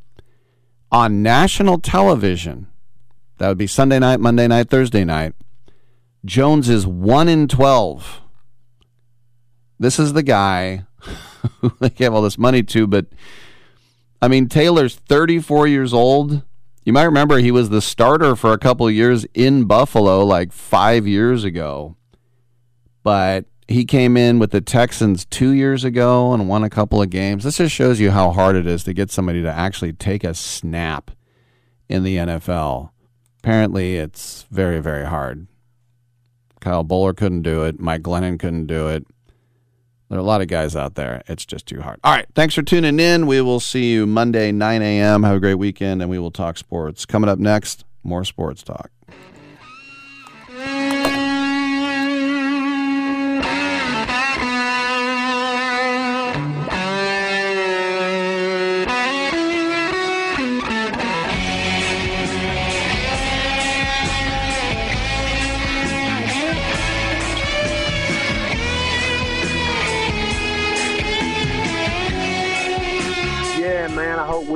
On 0.89 1.21
national 1.21 1.79
television, 1.79 2.67
that 3.39 3.49
would 3.49 3.57
be 3.57 3.67
Sunday 3.67 3.99
night, 3.99 4.21
Monday 4.21 4.47
night, 4.47 4.69
Thursday 4.69 5.03
night, 5.03 5.33
Jones 6.23 6.69
is 6.69 6.87
1 6.87 7.27
in 7.27 7.49
12. 7.49 8.21
This 9.79 9.99
is 9.99 10.13
the 10.13 10.23
guy 10.23 10.85
who 11.59 11.73
they 11.79 11.89
gave 11.89 12.13
all 12.13 12.21
this 12.21 12.37
money 12.37 12.63
to, 12.63 12.87
but 12.87 13.07
I 14.21 14.27
mean, 14.27 14.47
Taylor's 14.47 14.95
34 14.95 15.67
years 15.67 15.93
old. 15.93 16.41
You 16.83 16.93
might 16.93 17.03
remember 17.03 17.37
he 17.37 17.51
was 17.51 17.69
the 17.69 17.81
starter 17.81 18.35
for 18.35 18.53
a 18.53 18.57
couple 18.57 18.89
years 18.89 19.25
in 19.33 19.65
Buffalo 19.65 20.23
like 20.23 20.51
five 20.51 21.07
years 21.07 21.43
ago. 21.43 21.95
But 23.03 23.45
he 23.67 23.85
came 23.85 24.15
in 24.15 24.39
with 24.39 24.51
the 24.51 24.61
Texans 24.61 25.25
two 25.25 25.49
years 25.49 25.83
ago 25.83 26.33
and 26.33 26.47
won 26.47 26.63
a 26.63 26.69
couple 26.69 27.01
of 27.01 27.09
games. 27.09 27.43
This 27.43 27.57
just 27.57 27.73
shows 27.73 27.99
you 27.99 28.11
how 28.11 28.31
hard 28.31 28.55
it 28.55 28.67
is 28.67 28.83
to 28.83 28.93
get 28.93 29.11
somebody 29.11 29.41
to 29.41 29.51
actually 29.51 29.93
take 29.93 30.23
a 30.23 30.33
snap 30.33 31.11
in 31.89 32.03
the 32.03 32.17
NFL. 32.17 32.91
Apparently, 33.39 33.97
it's 33.97 34.45
very, 34.51 34.79
very 34.79 35.05
hard. 35.05 35.47
Kyle 36.61 36.83
Boller 36.83 37.15
couldn't 37.15 37.43
do 37.43 37.63
it. 37.63 37.79
Mike 37.79 38.01
Glennon 38.01 38.39
couldn't 38.39 38.67
do 38.67 38.87
it. 38.87 39.05
There 40.09 40.17
are 40.17 40.21
a 40.21 40.23
lot 40.23 40.41
of 40.41 40.47
guys 40.47 40.75
out 40.75 40.95
there. 40.95 41.23
It's 41.27 41.45
just 41.45 41.65
too 41.65 41.81
hard. 41.81 41.99
All 42.03 42.13
right. 42.13 42.27
Thanks 42.35 42.53
for 42.53 42.61
tuning 42.61 42.99
in. 42.99 43.25
We 43.25 43.41
will 43.41 43.59
see 43.59 43.91
you 43.91 44.05
Monday, 44.05 44.51
9 44.51 44.81
a.m. 44.81 45.23
Have 45.23 45.37
a 45.37 45.39
great 45.39 45.55
weekend, 45.55 46.01
and 46.01 46.11
we 46.11 46.19
will 46.19 46.31
talk 46.31 46.57
sports. 46.57 47.05
Coming 47.05 47.29
up 47.29 47.39
next, 47.39 47.85
more 48.03 48.23
sports 48.23 48.61
talk. 48.61 48.91